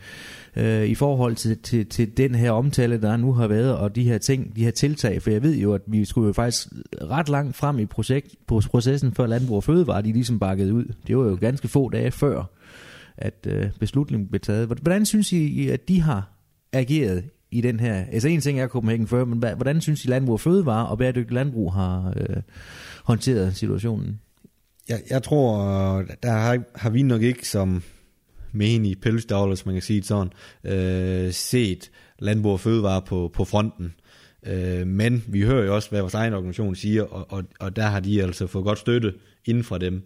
øh, 0.57 0.85
i 0.85 0.95
forhold 0.95 1.35
til, 1.37 1.59
til, 1.59 1.87
til 1.87 2.17
den 2.17 2.35
her 2.35 2.51
omtale, 2.51 3.01
der 3.01 3.17
nu 3.17 3.33
har 3.33 3.47
været, 3.47 3.77
og 3.77 3.97
de 3.97 4.03
her 4.03 4.19
ting, 4.19 4.57
de 4.57 4.65
her 4.65 4.71
tiltag? 4.71 5.23
For 5.23 5.31
jeg 5.31 5.43
ved 5.43 5.57
jo, 5.57 5.75
at 5.75 5.83
vi 5.87 6.05
skulle 6.05 6.27
jo 6.27 6.33
faktisk 6.33 6.69
ret 7.03 7.29
langt 7.29 7.57
frem 7.57 7.79
i 7.79 7.87
projekt, 7.87 8.35
på 8.47 8.61
processen, 8.71 9.15
før 9.15 9.27
Landbrug 9.27 9.57
og 9.57 9.65
Fødevare, 9.65 10.03
de 10.03 10.13
ligesom 10.13 10.39
bakkede 10.39 10.75
ud. 10.75 10.85
Det 11.07 11.17
var 11.17 11.25
jo 11.25 11.39
ganske 11.41 11.69
få 11.69 11.89
dage 11.89 12.11
før, 12.11 12.51
at 13.17 13.47
øh, 13.47 13.67
beslutningen 13.81 14.29
blev 14.29 14.41
taget. 14.41 14.67
Hvordan 14.67 15.07
synes 15.07 15.33
I, 15.33 15.69
at 15.69 15.89
de 15.89 16.01
har 16.01 16.33
ageret 16.73 17.25
i 17.51 17.61
den 17.61 17.81
her, 17.81 18.05
altså 18.13 18.29
en 18.29 18.41
ting 18.41 18.61
er 18.61 18.69
Copenhagen 18.69 19.07
før, 19.07 19.25
men 19.25 19.39
hvad- 19.39 19.55
hvordan 19.55 19.81
synes 19.81 20.05
I 20.05 20.09
Landbrug 20.09 20.33
og 20.33 20.41
Fødevare 20.41 20.87
og 20.89 20.99
Bæredygtig 20.99 21.35
Landbrug 21.35 21.73
har 21.73 22.15
øh, 22.17 22.37
håndteret 23.05 23.57
situationen? 23.57 24.21
Jeg, 24.89 25.01
jeg 25.11 25.23
tror, 25.23 25.57
der 26.23 26.31
har, 26.33 26.63
har 26.75 26.91
vi 26.91 27.03
nok 27.03 27.23
ikke 27.23 27.49
som 27.49 27.83
menige 28.53 28.97
pelsdavler, 28.97 29.55
hvis 29.55 29.67
man 29.67 29.75
kan 29.75 29.83
sige 29.83 30.01
det 30.01 30.07
sådan, 30.09 30.33
øh, 30.65 31.33
set 31.33 31.91
landbrug 32.19 32.53
og 32.53 32.61
fødevare 32.61 33.03
på, 33.03 33.31
på 33.35 33.45
fronten. 33.45 33.95
Øh, 34.47 34.87
men 34.87 35.25
vi 35.29 35.43
hører 35.43 35.65
jo 35.67 35.75
også, 35.75 35.91
hvad 35.91 36.01
vores 36.01 36.15
egen 36.15 36.35
organisation 36.35 36.75
siger, 36.77 37.03
og, 37.03 37.27
og, 37.33 37.45
og 37.61 37.77
der 37.77 37.83
har 37.87 38.01
de 38.01 38.23
altså 38.23 38.47
fået 38.47 38.65
godt 38.65 38.79
støtte 38.79 39.15
inden 39.45 39.65
fra 39.65 39.79
dem. 39.79 40.03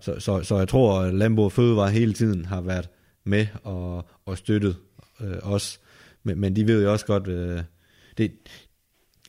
Så, 0.00 0.20
så, 0.20 0.42
så 0.42 0.58
jeg 0.58 0.68
tror, 0.68 1.00
at 1.00 1.14
landbrug 1.14 1.44
og 1.44 1.52
fødevare 1.52 1.90
hele 1.90 2.12
tiden 2.12 2.44
har 2.44 2.60
været 2.60 2.88
med 3.24 3.46
og, 3.62 4.08
og 4.26 4.38
støttet 4.38 4.76
øh, 5.20 5.36
os. 5.42 5.80
Men, 6.26 6.40
men 6.40 6.56
de 6.56 6.66
ved 6.66 6.82
jo 6.82 6.92
også 6.92 7.06
godt, 7.06 7.28
øh, 7.28 7.62
det, 8.18 8.32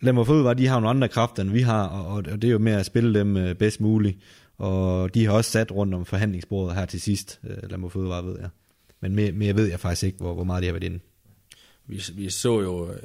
Landbrug 0.01 0.21
og 0.21 0.27
Fødevare, 0.27 0.53
de 0.53 0.67
har 0.67 0.75
nogle 0.75 0.89
andre 0.89 1.07
kræfter, 1.07 1.43
end 1.43 1.51
vi 1.51 1.61
har, 1.61 1.87
og, 1.87 2.15
og 2.15 2.41
det 2.41 2.43
er 2.43 2.51
jo 2.51 2.57
med 2.57 2.71
at 2.71 2.85
spille 2.85 3.19
dem 3.19 3.37
øh, 3.37 3.55
bedst 3.55 3.81
muligt. 3.81 4.17
Og 4.57 5.13
de 5.13 5.25
har 5.25 5.33
også 5.33 5.51
sat 5.51 5.71
rundt 5.71 5.93
om 5.93 6.05
forhandlingsbordet 6.05 6.75
her 6.75 6.85
til 6.85 7.01
sidst, 7.01 7.39
øh, 7.43 7.69
Landbrug 7.69 7.85
og 7.85 7.91
Fødevare, 7.91 8.25
ved 8.25 8.39
jeg. 8.39 8.49
Men 9.01 9.15
mere, 9.15 9.31
mere 9.31 9.55
ved 9.55 9.65
jeg 9.65 9.79
faktisk 9.79 10.03
ikke, 10.03 10.17
hvor, 10.17 10.33
hvor 10.33 10.43
meget 10.43 10.61
de 10.61 10.67
har 10.67 10.73
været 10.73 10.83
inde. 10.83 10.99
Vi, 11.87 12.01
vi 12.13 12.29
så 12.29 12.61
jo... 12.61 12.91
Øh, 12.91 12.99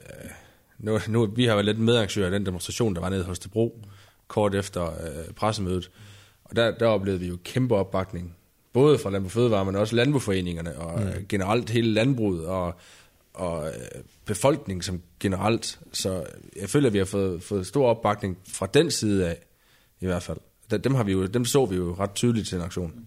nu, 0.79 0.99
nu, 1.09 1.27
vi 1.27 1.45
har 1.45 1.55
været 1.55 1.65
lidt 1.65 1.79
medarrangører 1.79 2.27
af 2.27 2.33
den 2.33 2.47
demonstration, 2.47 2.95
der 2.95 3.01
var 3.01 3.09
nede 3.09 3.25
hos 3.25 3.49
Bro, 3.49 3.81
kort 4.29 4.55
efter 4.55 4.87
øh, 4.87 5.35
pressemødet. 5.37 5.91
Og 6.45 6.57
der, 6.57 6.71
der 6.79 6.87
oplevede 6.87 7.21
vi 7.21 7.29
jo 7.29 7.39
kæmpe 7.45 7.75
opbakning. 7.75 8.37
Både 8.73 8.99
fra 8.99 9.11
Landbrug 9.11 9.33
Fødevare, 9.33 9.65
men 9.65 9.77
også 9.77 9.97
landbrugforeningerne, 9.97 10.79
og 10.79 11.01
mm. 11.01 11.27
generelt 11.29 11.71
hele 11.71 11.93
landbruget, 11.93 12.47
og, 12.47 12.75
og 13.35 13.69
øh, 13.69 14.03
befolkningen 14.25 14.83
som 14.83 15.03
generelt. 15.21 15.81
Så 15.93 16.27
jeg 16.61 16.71
føler, 16.71 16.87
at 16.87 16.93
vi 16.93 16.99
har 16.99 17.05
fået, 17.05 17.43
fået 17.43 17.67
stor 17.67 17.89
opbakning 17.89 18.39
fra 18.49 18.67
den 18.75 18.91
side 18.91 19.29
af, 19.29 19.39
i 20.01 20.07
hvert 20.07 20.23
fald. 20.23 20.39
Dem, 20.71 20.83
dem, 20.83 20.95
har 20.95 21.05
vi 21.05 21.13
jo, 21.13 21.27
dem 21.27 21.45
så 21.45 21.67
vi 21.67 21.77
jo 21.77 21.97
ret 21.99 22.15
tydeligt 22.15 22.49
til 22.49 22.57
en 22.57 22.65
aktion. 22.65 23.07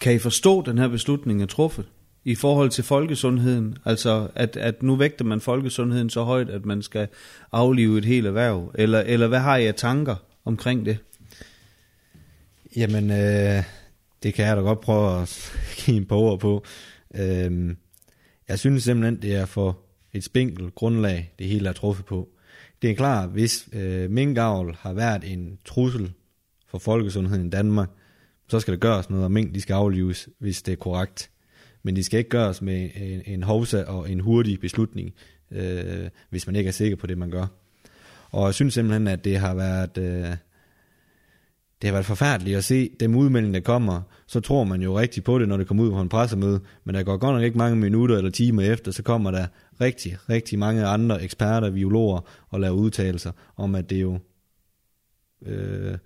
Kan 0.00 0.14
I 0.14 0.18
forstå, 0.18 0.60
at 0.60 0.66
den 0.66 0.78
her 0.78 0.88
beslutning 0.88 1.42
er 1.42 1.46
truffet 1.46 1.86
i 2.24 2.34
forhold 2.34 2.70
til 2.70 2.84
folkesundheden? 2.84 3.78
Altså, 3.84 4.28
at, 4.34 4.56
at 4.56 4.82
nu 4.82 4.96
vægter 4.96 5.24
man 5.24 5.40
folkesundheden 5.40 6.10
så 6.10 6.22
højt, 6.22 6.50
at 6.50 6.64
man 6.64 6.82
skal 6.82 7.08
aflive 7.52 7.98
et 7.98 8.04
helt 8.04 8.26
erhverv? 8.26 8.72
Eller, 8.74 9.00
eller 9.00 9.26
hvad 9.26 9.38
har 9.38 9.56
I 9.56 9.66
af 9.66 9.74
tanker 9.74 10.16
omkring 10.44 10.86
det? 10.86 10.98
Jamen, 12.76 13.10
øh, 13.10 13.62
det 14.22 14.34
kan 14.34 14.46
jeg 14.46 14.56
da 14.56 14.62
godt 14.62 14.80
prøve 14.80 15.22
at 15.22 15.52
give 15.78 15.96
en 15.96 16.06
par 16.06 16.16
ord 16.16 16.40
på. 16.40 16.64
Øh, 17.14 17.76
jeg 18.48 18.58
synes 18.58 18.82
simpelthen, 18.82 19.22
det 19.22 19.34
er 19.34 19.46
for 19.46 19.78
et 20.12 20.24
spinkelt 20.24 20.74
grundlag, 20.74 21.32
det 21.38 21.46
hele 21.46 21.68
er 21.68 21.72
truffet 21.72 22.06
på. 22.06 22.28
Det 22.82 22.90
er 22.90 22.94
klart, 22.94 23.30
hvis 23.30 23.68
øh, 23.72 24.10
minkavl 24.10 24.76
har 24.80 24.92
været 24.92 25.32
en 25.32 25.58
trussel 25.64 26.12
for 26.68 26.78
folkesundheden 26.78 27.46
i 27.46 27.50
Danmark, 27.50 27.88
så 28.48 28.60
skal 28.60 28.74
der 28.74 28.80
gøres 28.80 29.10
noget, 29.10 29.24
og 29.24 29.32
mink 29.32 29.54
de 29.54 29.60
skal 29.60 29.74
aflives, 29.74 30.28
hvis 30.38 30.62
det 30.62 30.72
er 30.72 30.76
korrekt. 30.76 31.30
Men 31.82 31.96
de 31.96 32.04
skal 32.04 32.18
ikke 32.18 32.30
gøres 32.30 32.62
med 32.62 32.90
en, 32.94 33.22
en 33.26 33.42
hovsa 33.42 33.82
og 33.82 34.10
en 34.10 34.20
hurtig 34.20 34.60
beslutning, 34.60 35.14
øh, 35.50 36.08
hvis 36.30 36.46
man 36.46 36.56
ikke 36.56 36.68
er 36.68 36.72
sikker 36.72 36.96
på 36.96 37.06
det, 37.06 37.18
man 37.18 37.30
gør. 37.30 37.46
Og 38.30 38.46
jeg 38.46 38.54
synes 38.54 38.74
simpelthen, 38.74 39.08
at 39.08 39.24
det 39.24 39.38
har 39.38 39.54
været... 39.54 39.98
Øh, 39.98 40.36
det 41.84 41.90
har 41.90 41.96
været 41.96 42.06
forfærdeligt 42.06 42.56
at 42.56 42.64
se 42.64 42.90
dem 43.00 43.14
udmeldinger, 43.14 43.60
der 43.60 43.64
kommer, 43.64 44.02
så 44.26 44.40
tror 44.40 44.64
man 44.64 44.82
jo 44.82 44.98
rigtig 44.98 45.24
på 45.24 45.38
det, 45.38 45.48
når 45.48 45.56
det 45.56 45.66
kommer 45.66 45.84
ud 45.84 45.90
på 45.90 46.00
en 46.00 46.08
pressemøde, 46.08 46.60
men 46.84 46.94
der 46.94 47.02
går 47.02 47.16
godt 47.16 47.34
nok 47.34 47.42
ikke 47.42 47.58
mange 47.58 47.76
minutter 47.76 48.16
eller 48.16 48.30
timer 48.30 48.62
efter, 48.62 48.92
så 48.92 49.02
kommer 49.02 49.30
der 49.30 49.46
rigtig, 49.80 50.16
rigtig 50.28 50.58
mange 50.58 50.84
andre 50.84 51.22
eksperter, 51.22 51.70
biologer, 51.70 52.20
og 52.48 52.60
laver 52.60 52.74
udtalelser 52.74 53.32
om, 53.56 53.74
at 53.74 53.90
det 53.90 53.96
er 53.96 54.00
jo 54.00 54.18
øh, 55.46 55.98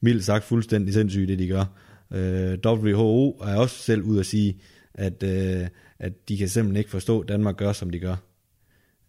mildt 0.00 0.24
sagt 0.24 0.44
fuldstændig 0.44 0.94
sindssygt, 0.94 1.28
det 1.28 1.38
de 1.38 1.48
gør. 1.48 1.64
Øh, 2.12 2.58
WHO 2.66 3.30
er 3.30 3.56
også 3.56 3.76
selv 3.76 4.02
ud 4.02 4.18
at 4.18 4.26
sige, 4.26 4.60
at, 4.94 5.22
øh, 5.22 5.68
at 5.98 6.28
de 6.28 6.38
kan 6.38 6.48
simpelthen 6.48 6.76
ikke 6.76 6.90
forstå, 6.90 7.20
at 7.20 7.28
Danmark 7.28 7.56
gør, 7.56 7.72
som 7.72 7.90
de 7.90 7.98
gør. 7.98 8.16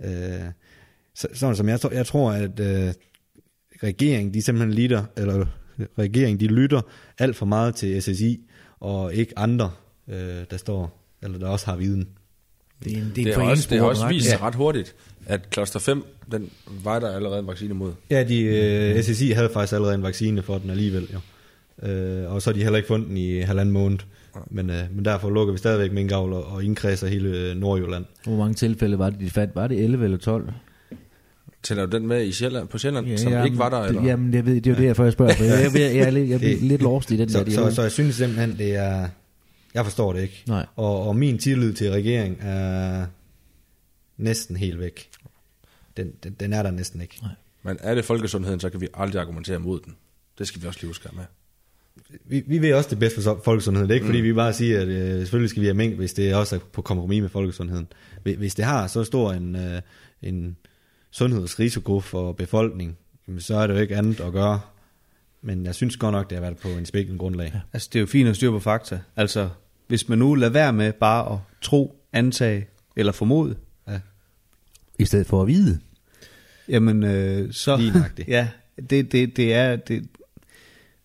Øh, 0.03 0.51
så, 1.15 1.27
sådan 1.33 1.55
som 1.55 1.69
jeg, 1.69 1.79
jeg 1.91 2.05
tror, 2.05 2.31
at 2.31 2.59
øh, 2.59 2.93
regeringen, 3.83 4.33
de 4.33 4.41
simpelthen 4.41 4.73
lider, 4.73 5.05
eller 5.17 5.45
regeringen, 5.99 6.39
de 6.39 6.47
lytter 6.47 6.81
alt 7.19 7.35
for 7.35 7.45
meget 7.45 7.75
til 7.75 8.01
SSI, 8.01 8.39
og 8.79 9.13
ikke 9.13 9.39
andre, 9.39 9.71
øh, 10.07 10.15
der 10.51 10.57
står, 10.57 10.99
eller 11.21 11.39
der 11.39 11.47
også 11.47 11.65
har 11.65 11.75
viden. 11.75 12.07
Det 12.83 12.93
er 12.93 12.97
en, 12.97 13.03
Det, 13.03 13.15
det 13.15 13.27
er 13.27 13.35
har 13.35 13.43
en 13.43 13.49
også, 13.49 13.67
det 13.69 13.79
har 13.79 13.85
også 13.85 14.07
vist 14.07 14.29
sig 14.29 14.37
ja. 14.39 14.47
ret 14.47 14.55
hurtigt, 14.55 14.95
at 15.25 15.49
kloster 15.49 15.79
5, 15.79 16.03
den 16.31 16.49
var 16.83 16.99
der 16.99 17.15
allerede 17.15 17.39
en 17.39 17.47
vaccine 17.47 17.73
mod. 17.73 17.93
Ja, 18.09 18.23
de, 18.23 18.41
øh, 18.41 19.03
SSI 19.03 19.31
havde 19.31 19.49
faktisk 19.53 19.73
allerede 19.73 19.95
en 19.95 20.03
vaccine 20.03 20.41
for 20.41 20.57
den 20.57 20.69
alligevel, 20.69 21.07
jo. 21.13 21.19
Øh, 21.87 22.33
og 22.33 22.41
så 22.41 22.49
har 22.49 22.53
de 22.53 22.63
heller 22.63 22.77
ikke 22.77 22.87
fundet 22.87 23.07
den 23.09 23.17
i 23.17 23.39
halvanden 23.39 23.73
måned. 23.73 23.99
Men, 24.49 24.69
øh, 24.69 24.83
men 24.91 25.05
derfor 25.05 25.29
lukker 25.29 25.51
vi 25.51 25.57
stadigvæk 25.57 25.91
minkavl 25.91 26.33
og, 26.33 26.45
og 26.45 26.63
indkredser 26.63 27.07
hele 27.07 27.29
øh, 27.29 27.55
Nordjylland. 27.55 28.05
Hvor 28.23 28.37
mange 28.37 28.53
tilfælde 28.53 28.99
var 28.99 29.09
det, 29.09 29.19
de 29.19 29.29
fandt? 29.29 29.55
Var 29.55 29.67
det 29.67 29.83
11 29.83 30.03
eller 30.03 30.17
12? 30.17 30.49
Tæller 31.63 31.85
du 31.85 31.97
den 31.97 32.07
med 32.07 32.25
i 32.25 32.31
Sjælland, 32.31 32.67
på 32.67 32.77
Sjælland, 32.77 33.07
ja, 33.07 33.17
som 33.17 33.45
ikke 33.45 33.57
var 33.57 33.69
der? 33.69 33.77
Eller? 33.79 34.03
jamen, 34.03 34.33
jeg 34.33 34.45
ved, 34.45 34.55
det 34.55 34.67
er 34.67 34.71
jo 34.71 34.77
det, 34.77 34.85
jeg 34.87 34.95
først 34.95 35.13
spørger. 35.13 35.33
For 35.33 35.43
jeg, 35.43 35.71
jeg, 35.73 35.81
jeg, 35.81 35.95
jeg, 35.95 36.07
er 36.07 36.09
lidt- 36.11 36.29
jeg 36.29 36.39
bliver 36.39 36.53
Det- 36.59 36.63
lidt 36.63 36.81
lost 36.81 37.11
i 37.11 37.17
den 37.17 37.29
der 37.29 37.45
Så, 37.49 37.51
så, 37.69 37.75
så 37.75 37.81
jeg 37.81 37.91
synes 37.91 38.15
simpelthen, 38.15 38.57
det 38.57 38.75
er... 38.75 39.09
Jeg 39.73 39.83
forstår 39.85 40.13
det 40.13 40.21
ikke. 40.21 40.43
Nej. 40.47 40.65
Og, 40.75 41.07
og 41.07 41.15
min 41.15 41.37
tillid 41.37 41.73
til 41.73 41.91
regeringen 41.91 42.37
er 42.41 43.05
næsten 44.17 44.55
helt 44.55 44.79
væk. 44.79 45.09
Den, 45.97 46.11
den, 46.23 46.35
den 46.39 46.53
er 46.53 46.63
der 46.63 46.71
næsten 46.71 47.01
ikke. 47.01 47.21
Men 47.63 47.77
er 47.79 47.95
det 47.95 48.05
folkesundheden, 48.05 48.59
så 48.59 48.69
kan 48.69 48.81
vi 48.81 48.87
aldrig 48.93 49.21
argumentere 49.21 49.59
mod 49.59 49.79
den. 49.85 49.95
Det 50.39 50.47
skal 50.47 50.61
vi 50.61 50.67
også 50.67 50.79
lige 50.81 50.87
huske 50.89 51.09
med. 51.13 51.23
Vi, 52.25 52.43
vi 52.47 52.61
ved 52.61 52.73
også 52.73 52.89
det 52.89 52.99
bedste 52.99 53.21
for 53.21 53.41
folkesundheden. 53.45 53.89
Det 53.89 53.93
er 53.93 53.95
ikke, 53.95 54.05
fordi 54.05 54.19
vi 54.19 54.33
bare 54.33 54.53
siger, 54.53 54.81
at 54.81 54.87
øh, 54.87 55.19
selvfølgelig 55.19 55.49
skal 55.49 55.61
vi 55.61 55.67
have 55.67 55.73
mink, 55.73 55.95
hvis 55.95 56.13
det 56.13 56.35
også 56.35 56.55
er 56.55 56.59
på 56.73 56.81
kompromis 56.81 57.21
med 57.21 57.29
folkesundheden. 57.29 57.87
Hvis- 58.23 58.37
Hvis 58.37 58.55
det 58.55 58.65
har 58.65 58.87
så 58.87 59.03
stor 59.03 59.31
en, 59.31 59.55
øh, 59.55 59.81
en 60.21 60.57
sundhedsrisiko 61.13 61.99
for 61.99 62.31
befolkningen, 62.31 62.97
jamen, 63.27 63.41
så 63.41 63.55
er 63.55 63.67
det 63.67 63.73
jo 63.73 63.79
ikke 63.79 63.95
andet 63.95 64.19
at 64.19 64.33
gøre. 64.33 64.59
Men 65.41 65.65
jeg 65.65 65.75
synes 65.75 65.97
godt 65.97 66.13
nok, 66.13 66.29
det 66.29 66.35
har 66.35 66.41
været 66.41 66.57
på 66.57 66.67
en 66.67 66.85
spækkende 66.85 67.19
grundlag. 67.19 67.51
Ja. 67.53 67.59
Altså, 67.73 67.89
det 67.93 67.99
er 67.99 68.01
jo 68.01 68.07
fint 68.07 68.29
at 68.29 68.35
styre 68.35 68.51
på 68.51 68.59
fakta. 68.59 68.99
Altså, 69.15 69.49
hvis 69.87 70.09
man 70.09 70.17
nu 70.17 70.35
lader 70.35 70.51
være 70.51 70.73
med 70.73 70.93
bare 70.93 71.33
at 71.33 71.39
tro, 71.61 71.95
antage 72.13 72.67
eller 72.95 73.11
formode, 73.11 73.55
I 74.99 75.05
stedet 75.05 75.27
for 75.27 75.41
at 75.41 75.47
vide. 75.47 75.79
jamen, 76.67 77.03
øh, 77.03 77.53
så... 77.53 77.77
Lige 77.77 77.91
nøjagtigt. 77.91 78.27
ja, 78.37 78.47
det, 78.89 79.11
det, 79.11 79.37
det 79.37 79.53
er... 79.53 79.75
Det, 79.75 80.07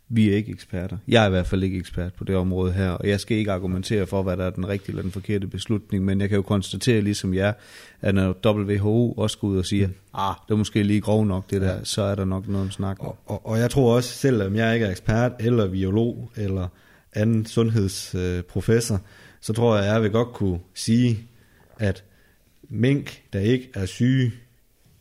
vi 0.08 0.30
er 0.30 0.36
ikke 0.36 0.52
eksperter. 0.52 0.96
Jeg 1.08 1.22
er 1.22 1.26
i 1.26 1.30
hvert 1.30 1.46
fald 1.46 1.62
ikke 1.62 1.78
ekspert 1.78 2.14
på 2.14 2.24
det 2.24 2.36
område 2.36 2.72
her, 2.72 2.90
og 2.90 3.08
jeg 3.08 3.20
skal 3.20 3.36
ikke 3.36 3.52
argumentere 3.52 4.06
for, 4.06 4.22
hvad 4.22 4.36
der 4.36 4.44
er 4.44 4.50
den 4.50 4.68
rigtige 4.68 4.90
eller 4.90 5.02
den 5.02 5.12
forkerte 5.12 5.46
beslutning, 5.46 6.04
men 6.04 6.20
jeg 6.20 6.28
kan 6.28 6.36
jo 6.36 6.42
konstatere, 6.42 7.00
ligesom 7.00 7.34
jeg, 7.34 7.54
at 8.00 8.14
når 8.14 8.36
WHO 8.46 9.12
også 9.12 9.38
går 9.38 9.48
ud 9.48 9.58
og 9.58 9.66
siger, 9.66 9.88
ah, 10.14 10.34
det 10.48 10.54
er 10.54 10.58
måske 10.58 10.82
lige 10.82 11.00
grov 11.00 11.26
nok 11.26 11.50
det 11.50 11.60
der, 11.60 11.84
så 11.84 12.02
er 12.02 12.14
der 12.14 12.24
nok 12.24 12.48
noget 12.48 12.64
om 12.64 12.70
snak. 12.70 12.96
Og, 13.00 13.18
og, 13.26 13.46
og 13.46 13.58
jeg 13.58 13.70
tror 13.70 13.96
også, 13.96 14.10
selvom 14.10 14.56
jeg 14.56 14.74
ikke 14.74 14.86
er 14.86 14.90
ekspert, 14.90 15.32
eller 15.40 15.70
biolog, 15.70 16.30
eller 16.36 16.68
anden 17.12 17.46
sundhedsprofessor, 17.46 18.94
øh, 18.94 19.00
så 19.40 19.52
tror 19.52 19.76
jeg, 19.76 19.84
at 19.84 19.92
jeg 19.92 20.02
vil 20.02 20.10
godt 20.10 20.32
kunne 20.32 20.58
sige, 20.74 21.18
at 21.78 22.04
mink, 22.68 23.22
der 23.32 23.40
ikke 23.40 23.70
er 23.74 23.86
syge 23.86 24.32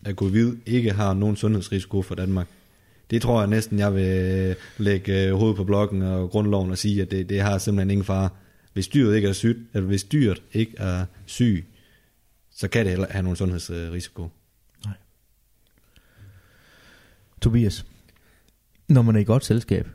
af 0.05 0.13
covid, 0.13 0.55
ikke 0.65 0.91
har 0.91 1.13
nogen 1.13 1.35
sundhedsrisiko 1.35 2.01
for 2.01 2.15
Danmark. 2.15 2.47
Det 3.09 3.21
tror 3.21 3.39
jeg 3.39 3.49
næsten, 3.49 3.79
jeg 3.79 3.95
vil 3.95 4.55
lægge 4.77 5.27
øh, 5.27 5.33
hovedet 5.33 5.57
på 5.57 5.63
blokken 5.63 6.01
og 6.01 6.29
grundloven 6.29 6.71
og 6.71 6.77
sige, 6.77 7.01
at 7.01 7.11
det, 7.11 7.29
det 7.29 7.41
har 7.41 7.57
simpelthen 7.57 7.91
ingen 7.91 8.05
fare. 8.05 8.29
Hvis 8.73 8.87
dyret 8.87 9.15
ikke 9.15 9.27
er 9.27 9.33
sygt, 9.33 9.59
eller 9.73 9.87
hvis 9.87 10.03
dyret 10.03 10.41
ikke 10.53 10.73
er 10.77 11.05
syg, 11.25 11.65
så 12.51 12.67
kan 12.67 12.85
det 12.85 12.89
heller 12.91 13.07
have 13.09 13.23
nogen 13.23 13.35
sundhedsrisiko. 13.35 14.29
Tobias, 17.41 17.85
når 18.87 19.01
man 19.01 19.15
er 19.15 19.19
i 19.19 19.23
godt 19.23 19.45
selskab, 19.45 19.87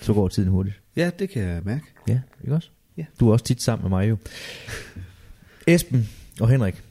så 0.00 0.12
går 0.14 0.28
tiden 0.28 0.48
hurtigt. 0.48 0.80
Ja, 0.96 1.10
det 1.18 1.30
kan 1.30 1.42
jeg 1.42 1.62
mærke. 1.64 1.84
Ja, 2.08 2.20
ikke 2.42 2.54
også? 2.54 2.68
Ja. 2.96 3.04
Du 3.20 3.28
er 3.28 3.32
også 3.32 3.44
tit 3.44 3.62
sammen 3.62 3.82
med 3.82 3.98
mig 3.98 4.10
jo. 4.10 4.16
Esben 5.66 6.08
og 6.40 6.48
Henrik, 6.48 6.82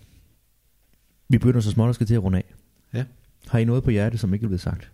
vi 1.30 1.38
begynder 1.38 1.60
så 1.60 1.72
småt 1.72 1.90
at 1.90 1.96
skal 1.96 2.08
til 2.08 2.14
at 2.14 2.24
runde 2.24 2.38
af. 2.38 2.54
Ja. 2.94 3.06
Har 3.48 3.60
I 3.60 3.66
noget 3.66 3.84
på 3.84 3.90
hjertet, 3.92 4.20
som 4.20 4.34
ikke 4.34 4.44
er 4.44 4.48
blevet 4.48 4.62
sagt? 4.62 4.92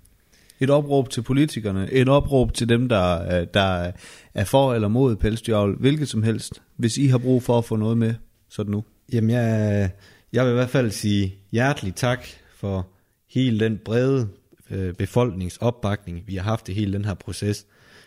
Et 0.59 0.69
opråb 0.69 1.09
til 1.09 1.21
politikerne, 1.21 1.91
et 1.91 2.09
opråb 2.09 2.53
til 2.53 2.69
dem, 2.69 2.89
der, 2.89 3.39
øh, 3.41 3.47
der 3.53 3.91
er 4.33 4.43
for 4.43 4.73
eller 4.73 4.87
mod 4.87 5.15
pelsdyravl, 5.15 5.75
hvilket 5.79 6.07
som 6.09 6.23
helst. 6.23 6.61
Hvis 6.75 6.97
I 6.97 7.07
har 7.07 7.17
brug 7.17 7.43
for 7.43 7.57
at 7.57 7.65
få 7.65 7.75
noget 7.75 7.97
med, 7.97 8.13
så 8.49 8.63
det 8.63 8.71
nu. 8.71 8.83
Jamen, 9.13 9.29
jeg, 9.29 9.89
jeg 10.33 10.45
vil 10.45 10.51
i 10.51 10.53
hvert 10.53 10.69
fald 10.69 10.91
sige 10.91 11.35
hjertelig 11.51 11.95
tak 11.95 12.25
for 12.55 12.87
hele 13.29 13.59
den 13.59 13.79
brede 13.85 14.27
øh, 14.69 14.93
befolkningsopbakning, 14.93 16.23
vi 16.27 16.35
har 16.35 16.43
haft 16.43 16.69
i 16.69 16.73
hele 16.73 16.93
den 16.93 17.05
her 17.05 17.13
proces. 17.13 17.65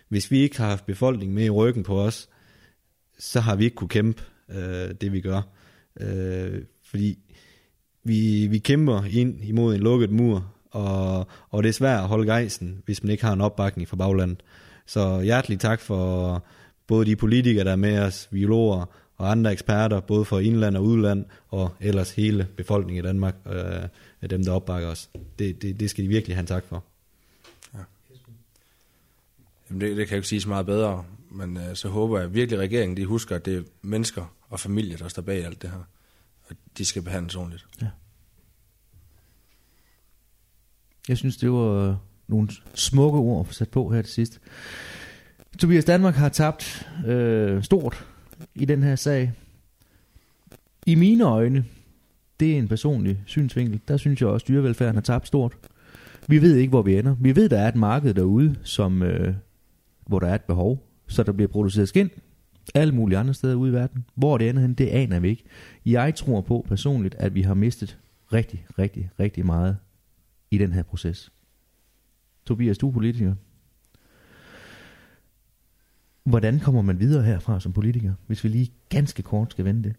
Hvis 0.08 0.30
vi 0.30 0.38
ikke 0.38 0.58
har 0.58 0.68
haft 0.68 0.86
befolkningen 0.86 1.34
med 1.34 1.44
i 1.44 1.50
ryggen 1.50 1.82
på 1.82 2.00
os, 2.00 2.28
så 3.18 3.40
har 3.40 3.56
vi 3.56 3.64
ikke 3.64 3.76
kunne 3.76 3.88
kæmpe 3.88 4.22
øh, 4.50 4.94
det, 5.00 5.12
vi 5.12 5.20
gør. 5.20 5.42
Øh, 6.00 6.62
fordi 6.84 7.18
vi, 8.04 8.46
vi 8.46 8.58
kæmper 8.58 9.02
ind 9.10 9.44
imod 9.44 9.74
en 9.74 9.80
lukket 9.80 10.10
mur, 10.10 10.54
og, 10.78 11.26
og 11.50 11.62
det 11.62 11.68
er 11.68 11.72
svært 11.72 12.00
at 12.00 12.08
holde 12.08 12.26
gejsen, 12.26 12.82
hvis 12.84 13.02
man 13.02 13.10
ikke 13.10 13.24
har 13.24 13.32
en 13.32 13.40
opbakning 13.40 13.88
fra 13.88 13.96
baglandet. 13.96 14.42
Så 14.86 15.20
hjertelig 15.20 15.60
tak 15.60 15.80
for 15.80 16.42
både 16.86 17.06
de 17.06 17.16
politikere, 17.16 17.64
der 17.64 17.72
er 17.72 17.76
med 17.76 17.98
os, 17.98 18.28
biologer 18.32 18.84
og 19.16 19.30
andre 19.30 19.52
eksperter, 19.52 20.00
både 20.00 20.24
for 20.24 20.38
indland 20.38 20.76
og 20.76 20.84
udland, 20.84 21.24
og 21.48 21.74
ellers 21.80 22.10
hele 22.10 22.46
befolkningen 22.56 23.04
i 23.04 23.06
Danmark, 23.06 23.34
øh, 23.46 23.88
af 24.22 24.28
dem, 24.28 24.44
der 24.44 24.52
opbakker 24.52 24.88
os. 24.88 25.10
Det, 25.38 25.62
det, 25.62 25.80
det 25.80 25.90
skal 25.90 26.04
de 26.04 26.08
virkelig 26.08 26.36
have 26.36 26.40
en 26.40 26.46
tak 26.46 26.64
for. 26.68 26.84
Jamen 29.70 29.80
det, 29.80 29.96
det 29.96 30.08
kan 30.08 30.14
jeg 30.14 30.18
ikke 30.18 30.28
sige 30.28 30.40
så 30.40 30.48
meget 30.48 30.66
bedre, 30.66 31.04
men 31.30 31.56
øh, 31.56 31.76
så 31.76 31.88
håber 31.88 32.20
jeg 32.20 32.34
virkelig, 32.34 32.58
at 32.58 32.62
regeringen 32.62 32.96
de 32.96 33.06
husker, 33.06 33.36
at 33.36 33.44
det 33.44 33.56
er 33.56 33.62
mennesker 33.82 34.34
og 34.48 34.60
familier, 34.60 34.96
der 34.96 35.08
står 35.08 35.22
bag 35.22 35.44
alt 35.44 35.62
det 35.62 35.70
her. 35.70 35.88
Og 36.48 36.56
de 36.78 36.84
skal 36.84 37.02
behandles 37.02 37.36
ordentligt. 37.36 37.66
Jeg 41.08 41.16
synes, 41.16 41.36
det 41.36 41.52
var 41.52 41.88
øh, 41.88 41.94
nogle 42.28 42.48
smukke 42.74 43.18
ord 43.18 43.46
sat 43.50 43.68
på 43.68 43.88
her 43.88 44.02
til 44.02 44.12
sidst. 44.12 44.40
Tobias 45.58 45.84
Danmark 45.84 46.14
har 46.14 46.28
tabt 46.28 46.88
øh, 47.06 47.62
stort 47.62 48.06
i 48.54 48.64
den 48.64 48.82
her 48.82 48.96
sag. 48.96 49.32
I 50.86 50.94
mine 50.94 51.24
øjne, 51.24 51.64
det 52.40 52.54
er 52.54 52.58
en 52.58 52.68
personlig 52.68 53.22
synsvinkel, 53.26 53.80
der 53.88 53.96
synes 53.96 54.20
jeg 54.20 54.28
også, 54.28 54.44
at 54.44 54.48
dyrevelfærden 54.48 54.94
har 54.94 55.02
tabt 55.02 55.26
stort. 55.26 55.52
Vi 56.28 56.42
ved 56.42 56.56
ikke, 56.56 56.70
hvor 56.70 56.82
vi 56.82 56.98
ender. 56.98 57.16
Vi 57.20 57.36
ved, 57.36 57.48
der 57.48 57.58
er 57.58 57.68
et 57.68 57.76
marked 57.76 58.14
derude, 58.14 58.56
som, 58.62 59.02
øh, 59.02 59.34
hvor 60.06 60.18
der 60.18 60.26
er 60.26 60.34
et 60.34 60.42
behov, 60.42 60.86
så 61.06 61.22
der 61.22 61.32
bliver 61.32 61.48
produceret 61.48 61.88
skind 61.88 62.10
alle 62.74 62.94
mulige 62.94 63.18
andre 63.18 63.34
steder 63.34 63.54
ude 63.54 63.70
i 63.70 63.74
verden. 63.74 64.04
Hvor 64.14 64.38
det 64.38 64.48
ender 64.48 64.62
hen, 64.62 64.74
det 64.74 64.86
aner 64.86 65.20
vi 65.20 65.28
ikke. 65.28 65.44
Jeg 65.86 66.14
tror 66.14 66.40
på 66.40 66.66
personligt, 66.68 67.14
at 67.18 67.34
vi 67.34 67.42
har 67.42 67.54
mistet 67.54 67.98
rigtig, 68.32 68.66
rigtig, 68.78 69.10
rigtig 69.20 69.46
meget 69.46 69.76
i 70.50 70.58
den 70.58 70.72
her 70.72 70.82
proces. 70.82 71.32
Tobias, 72.46 72.78
du 72.78 72.88
er 72.88 72.92
politiker. 72.92 73.34
Hvordan 76.24 76.60
kommer 76.60 76.82
man 76.82 77.00
videre 77.00 77.22
herfra 77.22 77.60
som 77.60 77.72
politiker, 77.72 78.14
hvis 78.26 78.44
vi 78.44 78.48
lige 78.48 78.72
ganske 78.88 79.22
kort 79.22 79.50
skal 79.50 79.64
vende 79.64 79.82
det? 79.82 79.94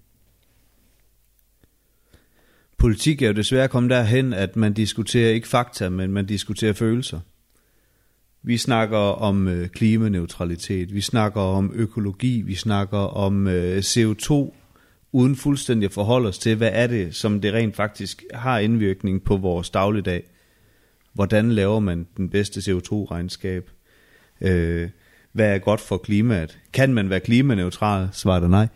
Politik 2.78 3.22
er 3.22 3.28
jo 3.28 3.34
desværre 3.34 3.68
kommet 3.68 3.90
derhen, 3.90 4.34
at 4.34 4.56
man 4.56 4.74
diskuterer 4.74 5.30
ikke 5.32 5.48
fakta, 5.48 5.90
men 5.90 6.12
man 6.12 6.26
diskuterer 6.26 6.74
følelser. 6.74 7.20
Vi 8.44 8.58
snakker 8.58 8.98
om 8.98 9.48
øh, 9.48 9.68
klimaneutralitet, 9.68 10.94
vi 10.94 11.02
snakker 11.02 11.42
om 11.42 11.72
økologi, 11.76 12.42
vi 12.42 12.56
snakker 12.56 12.98
om 12.98 13.48
øh, 13.48 13.78
CO2, 13.78 14.54
uden 15.12 15.36
fuldstændig 15.36 15.86
at 15.86 15.94
forholde 15.94 16.30
os 16.30 16.40
til, 16.40 16.56
hvad 16.56 16.72
er 16.74 16.88
det, 16.88 17.16
som 17.16 17.42
det 17.42 17.54
rent 17.54 17.76
faktisk 17.76 18.24
har 18.34 18.60
indvirkning 18.60 19.24
på 19.24 19.38
vores 19.38 19.70
dagligdag. 19.70 20.24
Hvordan 21.20 21.52
laver 21.52 21.80
man 21.80 22.08
den 22.18 22.30
bedste 22.30 22.60
CO2-regnskab? 22.60 23.70
Øh, 24.42 24.90
hvad 25.32 25.56
er 25.56 25.58
godt 25.58 25.82
for 25.82 25.98
klimaet? 25.98 26.60
Kan 26.74 26.94
man 26.94 27.10
være 27.10 27.20
klimaneutral? 27.20 28.08
Svaret 28.12 28.44
er 28.44 28.48
nej. 28.48 28.68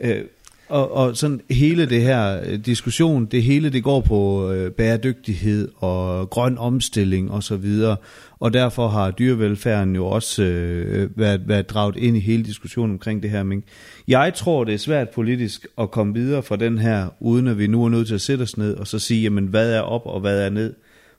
Øh, 0.00 0.24
og, 0.68 0.92
og 0.92 1.16
sådan 1.16 1.40
hele 1.50 1.86
det 1.86 2.02
her 2.02 2.40
øh, 2.46 2.58
diskussion, 2.58 3.26
det 3.26 3.42
hele 3.42 3.70
det 3.70 3.84
går 3.84 4.00
på 4.00 4.52
øh, 4.52 4.70
bæredygtighed 4.70 5.68
og 5.76 6.30
grøn 6.30 6.58
omstilling 6.58 7.30
og 7.30 7.42
så 7.42 7.56
videre. 7.56 7.96
Og 8.38 8.52
derfor 8.52 8.88
har 8.88 9.10
dyrevelfærden 9.10 9.94
jo 9.94 10.06
også 10.06 10.42
øh, 10.42 11.02
øh 11.02 11.18
været, 11.18 11.48
været 11.48 11.70
draget 11.70 11.96
ind 11.96 12.16
i 12.16 12.20
hele 12.20 12.42
diskussionen 12.42 12.92
omkring 12.92 13.22
det 13.22 13.30
her. 13.30 13.42
Men 13.42 13.64
jeg 14.08 14.34
tror, 14.34 14.64
det 14.64 14.74
er 14.74 14.78
svært 14.78 15.08
politisk 15.08 15.66
at 15.78 15.90
komme 15.90 16.14
videre 16.14 16.42
fra 16.42 16.56
den 16.56 16.78
her, 16.78 17.08
uden 17.20 17.48
at 17.48 17.58
vi 17.58 17.66
nu 17.66 17.84
er 17.84 17.88
nødt 17.88 18.06
til 18.06 18.14
at 18.14 18.20
sætte 18.20 18.42
os 18.42 18.56
ned 18.56 18.74
og 18.74 18.86
så 18.86 18.98
sige, 18.98 19.22
jamen 19.22 19.46
hvad 19.46 19.72
er 19.72 19.80
op 19.80 20.02
og 20.06 20.20
hvad 20.20 20.40
er 20.40 20.50
ned? 20.50 20.74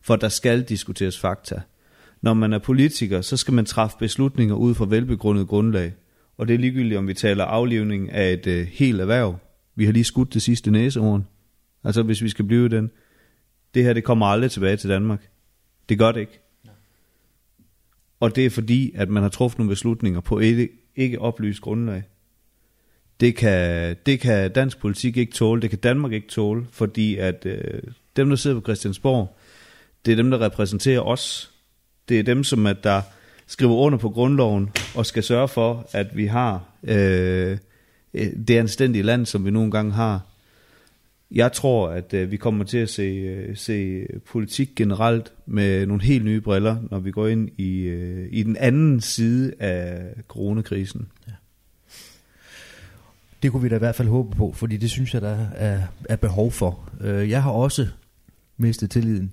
For 0.08 0.16
der 0.16 0.30
skal 0.30 0.64
diskuteres 0.64 1.20
fakta. 1.20 1.62
Når 2.22 2.34
man 2.34 2.53
er 2.53 2.60
politiker, 2.60 3.22
så 3.22 3.38
skal 3.38 3.53
man 3.53 3.66
træffe 3.66 3.97
beslutninger 3.99 4.55
ud 4.55 4.76
fra 4.76 4.86
velbegrundet 4.86 5.47
grundlag. 5.47 5.93
Og 6.38 6.47
det 6.47 6.53
er 6.53 6.58
ligegyldigt, 6.58 6.97
om 6.97 7.08
vi 7.08 7.14
taler 7.14 7.45
aflivning 7.45 8.12
af 8.12 8.34
et 8.34 8.47
øh, 8.47 8.68
helt 8.68 9.01
erhverv. 9.01 9.36
Vi 9.76 9.86
har 9.86 9.91
lige 9.91 10.03
skudt 10.03 10.34
det 10.34 10.41
sidste 10.41 10.72
næsehorn. 10.72 11.28
Altså 11.84 12.03
hvis 12.03 12.24
vi 12.24 12.30
skal 12.30 12.45
blive 12.45 12.70
den. 12.70 12.91
Det 13.74 13.84
her, 13.84 13.93
det 13.93 14.03
kommer 14.03 14.26
aldrig 14.26 14.51
tilbage 14.51 14.78
til 14.78 14.89
Danmark. 14.89 15.30
Det 15.89 15.99
gør 15.99 16.12
det 16.12 16.20
ikke. 16.20 16.39
Og 18.20 18.36
det 18.36 18.45
er 18.45 18.49
fordi, 18.49 18.91
at 18.95 19.10
man 19.10 19.24
har 19.24 19.30
truffet 19.30 19.60
nogle 19.60 19.70
beslutninger 19.70 20.20
på 20.20 20.39
et 20.39 20.70
ikke 20.95 21.20
oplyst 21.20 21.62
grundlag. 21.62 22.03
Det 23.20 23.36
kan, 23.36 23.95
det 24.05 24.20
kan 24.20 24.51
dansk 24.51 24.80
politik 24.80 25.18
ikke 25.18 25.34
tåle, 25.34 25.62
det 25.62 25.70
kan 25.70 25.80
Danmark 25.80 26.12
ikke 26.12 26.28
tåle, 26.28 26.66
fordi 26.72 27.16
at 27.16 27.45
øh, 27.45 27.82
dem, 28.16 28.30
der 28.30 28.36
sidder 28.36 28.60
på 28.60 28.64
Christiansborg, 28.64 29.38
det 30.06 30.12
er 30.12 30.16
dem, 30.16 30.32
der 30.32 30.41
repræsenterer 30.41 31.02
os. 31.02 31.52
Det 32.10 32.20
er 32.20 32.24
dem, 32.24 32.43
som 32.43 32.66
at 32.66 32.84
der 32.84 33.02
skriver 33.48 33.76
under 33.76 33.98
på 33.98 34.10
grundloven 34.10 34.70
og 34.95 35.06
skal 35.06 35.24
sørge 35.24 35.48
for, 35.48 35.89
at 35.91 36.18
vi 36.18 36.26
har 36.26 36.64
øh, 36.84 37.58
øh 38.14 38.28
det 38.48 38.58
anstændige 38.58 39.04
land, 39.04 39.26
som 39.26 39.45
vi 39.45 39.52
nogle 39.52 39.72
gange 39.72 39.91
har. 39.91 40.22
Jeg 41.32 41.52
tror, 41.52 41.89
at 41.89 42.14
øh, 42.14 42.32
vi 42.32 42.38
kommer 42.38 42.66
til 42.66 42.78
at 42.78 42.89
se, 42.89 43.02
øh, 43.02 43.58
se 43.58 44.06
politik 44.32 44.70
generelt 44.76 45.34
med 45.45 45.86
nogle 45.86 46.04
helt 46.04 46.26
nye 46.26 46.41
briller, 46.41 46.78
når 46.91 47.00
vi 47.00 47.12
går 47.12 47.28
ind 47.28 47.50
i, 47.58 47.82
øh, 47.82 48.28
i 48.32 48.43
den 48.43 48.58
anden 48.58 49.02
side 49.02 49.54
af 49.60 50.14
coronakrisen. 50.28 51.08
Ja. 51.28 51.32
Det 53.43 53.52
kunne 53.52 53.64
vi 53.64 53.70
da 53.70 53.76
i 53.76 53.80
hvert 53.80 53.95
fald 53.95 54.08
håbe 54.08 54.36
på, 54.36 54.52
fordi 54.52 54.78
det 54.78 54.89
synes 54.89 55.14
jeg, 55.14 55.22
der 55.22 55.48
er, 55.56 55.82
er 56.10 56.16
behov 56.16 56.52
for. 56.52 56.89
Øh, 57.02 57.30
jeg 57.30 57.43
har 57.43 57.52
også 57.52 57.88
mistet 58.58 58.91
tilliden 58.91 59.32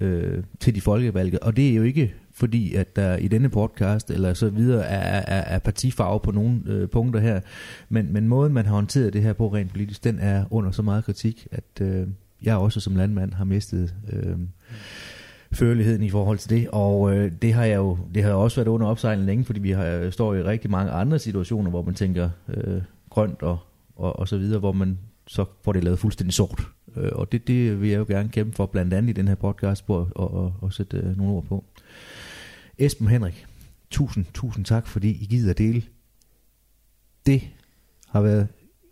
øh, 0.00 0.44
til 0.60 0.74
de 0.74 0.80
folkevalgte, 0.80 1.42
og 1.42 1.56
det 1.56 1.70
er 1.70 1.74
jo 1.74 1.82
ikke 1.82 2.14
fordi, 2.32 2.74
at 2.74 2.96
der 2.96 3.16
i 3.16 3.28
denne 3.28 3.48
podcast 3.48 4.10
eller 4.10 4.34
så 4.34 4.50
videre 4.50 4.84
er, 4.84 5.22
er, 5.26 5.54
er 5.54 5.58
partifarve 5.58 6.20
på 6.20 6.30
nogle 6.30 6.60
øh, 6.66 6.88
punkter 6.88 7.20
her, 7.20 7.40
men, 7.88 8.12
men 8.12 8.28
måden 8.28 8.52
man 8.52 8.66
har 8.66 8.74
håndteret 8.74 9.12
det 9.12 9.22
her 9.22 9.32
på 9.32 9.48
rent 9.48 9.70
politisk, 9.70 10.04
den 10.04 10.18
er 10.18 10.44
under 10.50 10.70
så 10.70 10.82
meget 10.82 11.04
kritik, 11.04 11.46
at 11.50 11.80
øh, 11.80 12.06
jeg 12.42 12.56
også 12.56 12.80
som 12.80 12.96
landmand 12.96 13.32
har 13.32 13.44
mistet 13.44 13.94
øh, 14.12 14.36
føleligheden 15.52 16.02
i 16.02 16.10
forhold 16.10 16.38
til 16.38 16.50
det, 16.50 16.68
og 16.72 17.16
øh, 17.16 17.32
det 17.42 17.52
har 17.52 17.64
jeg 17.64 17.76
jo 17.76 17.98
det 18.14 18.22
har 18.22 18.32
også 18.32 18.56
været 18.56 18.68
under 18.68 18.86
opsejling 18.86 19.26
længe, 19.26 19.44
fordi 19.44 19.60
vi 19.60 19.70
har, 19.70 19.84
øh, 19.86 20.12
står 20.12 20.34
i 20.34 20.42
rigtig 20.42 20.70
mange 20.70 20.92
andre 20.92 21.18
situationer, 21.18 21.70
hvor 21.70 21.82
man 21.82 21.94
tænker 21.94 22.30
øh, 22.48 22.82
grønt 23.10 23.42
og, 23.42 23.58
og, 23.96 24.18
og 24.18 24.28
så 24.28 24.38
videre, 24.38 24.58
hvor 24.58 24.72
man 24.72 24.98
så 25.26 25.44
får 25.64 25.72
det 25.72 25.84
lavet 25.84 25.98
fuldstændig 25.98 26.34
sort. 26.34 26.75
Øh, 26.96 27.10
og 27.12 27.32
det, 27.32 27.48
det 27.48 27.80
vil 27.80 27.90
jeg 27.90 27.98
jo 27.98 28.04
gerne 28.08 28.28
kæmpe 28.28 28.56
for, 28.56 28.66
blandt 28.66 28.94
andet 28.94 29.10
i 29.10 29.12
den 29.12 29.28
her 29.28 29.34
podcast, 29.34 29.86
på 29.86 30.00
at, 30.00 30.08
at, 30.22 30.68
at 30.68 30.74
sætte 30.74 30.96
øh, 30.96 31.16
nogle 31.16 31.32
ord 31.32 31.44
på. 31.44 31.64
Esben 32.78 33.08
Henrik, 33.08 33.46
tusind, 33.90 34.24
tusind 34.34 34.64
tak, 34.64 34.86
fordi 34.86 35.10
I 35.10 35.26
gider 35.26 35.50
at 35.50 35.58
dele. 35.58 35.82
Det 37.26 37.42
har 38.08 38.20
været 38.20 38.48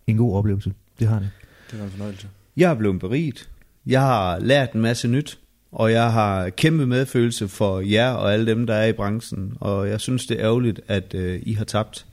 en 0.06 0.16
god 0.16 0.36
oplevelse. 0.36 0.72
Det 0.98 1.08
har 1.08 1.18
det. 1.18 1.30
Det 1.70 1.78
var 1.78 1.84
en 1.84 1.90
fornøjelse. 1.90 2.28
Jeg 2.56 2.70
er 2.70 2.74
blevet 2.74 3.00
beriget. 3.00 3.50
Jeg 3.86 4.00
har 4.00 4.38
lært 4.38 4.72
en 4.72 4.80
masse 4.80 5.08
nyt, 5.08 5.38
og 5.72 5.92
jeg 5.92 6.12
har 6.12 6.50
kæmpe 6.50 6.86
medfølelse 6.86 7.48
for 7.48 7.80
jer 7.80 8.10
og 8.10 8.32
alle 8.32 8.46
dem, 8.46 8.66
der 8.66 8.74
er 8.74 8.86
i 8.86 8.92
branchen. 8.92 9.56
Og 9.60 9.88
jeg 9.88 10.00
synes, 10.00 10.26
det 10.26 10.40
er 10.40 10.44
ærgerligt, 10.44 10.80
at 10.88 11.14
øh, 11.14 11.40
I 11.42 11.52
har 11.52 11.64
tabt. 11.64 12.06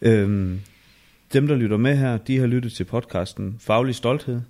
Øhm, 0.00 0.60
dem, 1.32 1.46
der 1.46 1.56
lytter 1.56 1.76
med 1.76 1.96
her, 1.96 2.16
de 2.16 2.38
har 2.38 2.46
lyttet 2.46 2.72
til 2.72 2.84
podcasten 2.84 3.56
Faglig 3.60 3.94
Stolthed. 3.94 4.40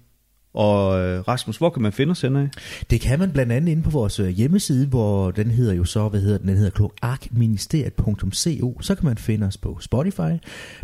Og 0.57 1.01
øh, 1.01 1.29
Rasmus, 1.29 1.57
hvor 1.57 1.71
kan 1.71 1.83
man 1.83 1.93
finde 1.93 2.11
os 2.11 2.21
henne 2.21 2.41
af? 2.41 2.49
Det 2.91 3.01
kan 3.01 3.19
man 3.19 3.33
blandt 3.33 3.53
andet 3.53 3.73
inde 3.73 3.83
på 3.83 3.91
vores 3.91 4.21
øh, 4.21 4.29
hjemmeside, 4.29 4.87
hvor 4.87 5.31
den 5.31 5.51
hedder 5.51 5.75
jo 5.75 5.85
så, 5.85 6.09
hvad 6.09 6.21
hedder 6.21 6.39
den, 6.39 6.49
den 6.49 6.57
hedder 6.57 6.71
kloakministeriet.co. 6.71 8.79
Så 8.81 8.95
kan 8.95 9.05
man 9.05 9.19
finde 9.19 9.47
os 9.47 9.57
på 9.57 9.79
Spotify. 9.81 10.33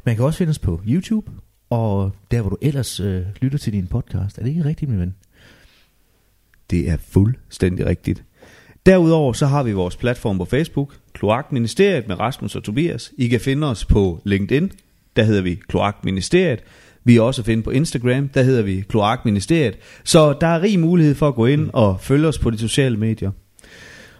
Man 0.05 0.17
kan 0.17 0.25
også 0.25 0.39
finde 0.39 0.51
os 0.51 0.59
på 0.59 0.81
YouTube, 0.89 1.31
og 1.71 2.13
der 2.31 2.41
hvor 2.41 2.51
du 2.51 2.57
ellers 2.63 3.01
øh, 3.01 3.23
lytter 3.41 3.59
til 3.59 3.73
din 3.73 3.87
podcast. 3.87 4.39
Er 4.39 4.43
det 4.43 4.51
ikke 4.51 4.65
rigtigt, 4.65 4.91
min 4.91 5.01
ven? 5.01 5.15
Det 6.71 6.91
er 6.91 6.97
fuldstændig 6.97 7.87
rigtigt. 7.87 8.25
Derudover 8.87 9.33
så 9.33 9.47
har 9.47 9.63
vi 9.63 9.73
vores 9.73 9.97
platform 9.97 10.39
på 10.39 10.45
Facebook, 10.45 10.97
Kloakministeriet 11.13 12.09
med 12.09 12.21
Rasmus 12.21 12.57
og 12.57 12.65
Tobias. 12.65 13.13
I 13.19 13.29
kan 13.29 13.41
finde 13.41 13.67
os 13.67 13.85
på 13.85 14.21
LinkedIn, 14.25 14.73
der 15.17 15.23
hedder 15.23 15.43
vi 15.43 15.55
Kloakministeriet. 15.55 16.63
Vi 17.05 17.17
er 17.17 17.21
også 17.21 17.43
at 17.43 17.47
finde 17.47 17.63
på 17.63 17.71
Instagram, 17.71 18.29
der 18.29 18.43
hedder 18.43 18.63
vi 18.63 18.81
Kloakministeriet. 18.89 19.79
Så 20.05 20.33
der 20.41 20.47
er 20.47 20.63
rig 20.63 20.81
mulighed 20.81 21.15
for 21.15 21.29
at 21.29 21.35
gå 21.35 21.47
ind 21.47 21.71
og 21.73 22.01
følge 22.01 22.29
os 22.29 22.39
på 22.39 22.51
de 22.51 22.59
sociale 22.59 22.97
medier. 22.97 23.31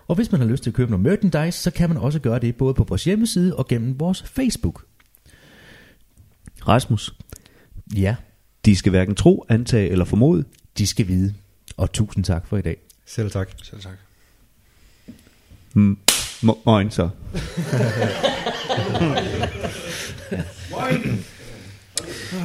Og 0.09 0.15
hvis 0.15 0.33
man 0.33 0.41
har 0.41 0.49
lyst 0.49 0.63
til 0.63 0.71
at 0.71 0.75
købe 0.75 0.91
noget 0.91 1.05
merchandise, 1.05 1.59
så 1.63 1.71
kan 1.71 1.89
man 1.89 1.99
også 1.99 2.19
gøre 2.19 2.39
det 2.39 2.57
både 2.57 2.75
på 2.75 2.85
vores 2.89 3.05
hjemmeside 3.05 3.57
og 3.57 3.69
gennem 3.69 4.01
vores 4.01 4.23
Facebook. 4.23 4.85
Rasmus, 6.69 7.15
Ja, 7.97 8.17
de 8.65 8.77
skal 8.77 8.91
hverken 8.91 9.15
tro, 9.15 9.45
antage 9.49 9.89
eller 9.91 10.05
formode. 10.05 10.45
de 10.79 10.87
skal 10.87 11.09
vide. 11.09 11.35
Og 11.77 11.93
tusind 11.93 12.25
tak 12.25 12.47
for 12.47 12.57
i 12.57 12.63
dag. 12.63 12.77
Selv 13.07 13.31
tak. 13.31 13.51
Selv 13.63 13.81
tak. 13.81 13.93
Mm, 15.75 15.99
mo- 16.45 16.59
Moin 16.67 16.91
så. 16.91 17.09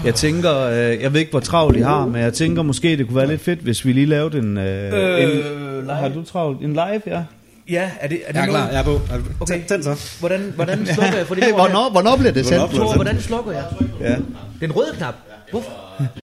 Jeg 0.06 0.16
tænker, 0.16 0.62
øh, 0.62 1.02
jeg 1.02 1.14
ved 1.14 1.20
ikke, 1.20 1.32
hvor 1.32 1.40
travlt 1.40 1.78
I 1.78 1.82
har, 1.82 2.06
men 2.06 2.22
jeg 2.22 2.34
tænker 2.34 2.62
måske, 2.62 2.98
det 2.98 3.08
kunne 3.08 3.16
være 3.16 3.28
lidt 3.28 3.42
fedt, 3.42 3.60
hvis 3.60 3.86
vi 3.86 3.94
lige 3.94 4.06
lavede 4.06 4.38
en... 4.38 4.58
Øh, 4.58 4.94
Øh, 4.94 5.80
en 5.84 5.90
har 5.90 6.10
du 6.10 6.24
travlt? 6.24 6.62
En 6.62 6.74
live, 6.74 7.02
ja? 7.08 7.24
Ja, 7.70 7.90
er 8.00 8.08
det, 8.08 8.22
er 8.28 8.32
det 8.32 8.40
Jeg 8.40 8.46
er 8.48 8.50
klar, 8.50 8.70
jeg 8.70 8.80
er 8.80 8.84
på. 8.84 9.00
Okay. 9.40 9.62
Tænd, 9.68 9.84
så. 9.84 10.18
Hvordan, 10.20 10.52
hvordan 10.56 10.86
slukker 10.96 11.18
jeg 11.18 11.28
for 11.28 11.36
det? 11.36 11.44
Hey, 11.44 11.54
hvornår, 11.54 11.92
hvornår 11.92 12.16
bliver 12.18 12.32
det 12.32 12.46
sendt? 12.46 12.96
Hvordan 12.96 13.22
slukker 13.22 13.52
jeg? 13.52 13.64
Ja. 14.02 14.16
Den 14.62 14.72
røde 14.72 14.94
knap. 14.98 15.14
Hvorfor? 15.52 15.70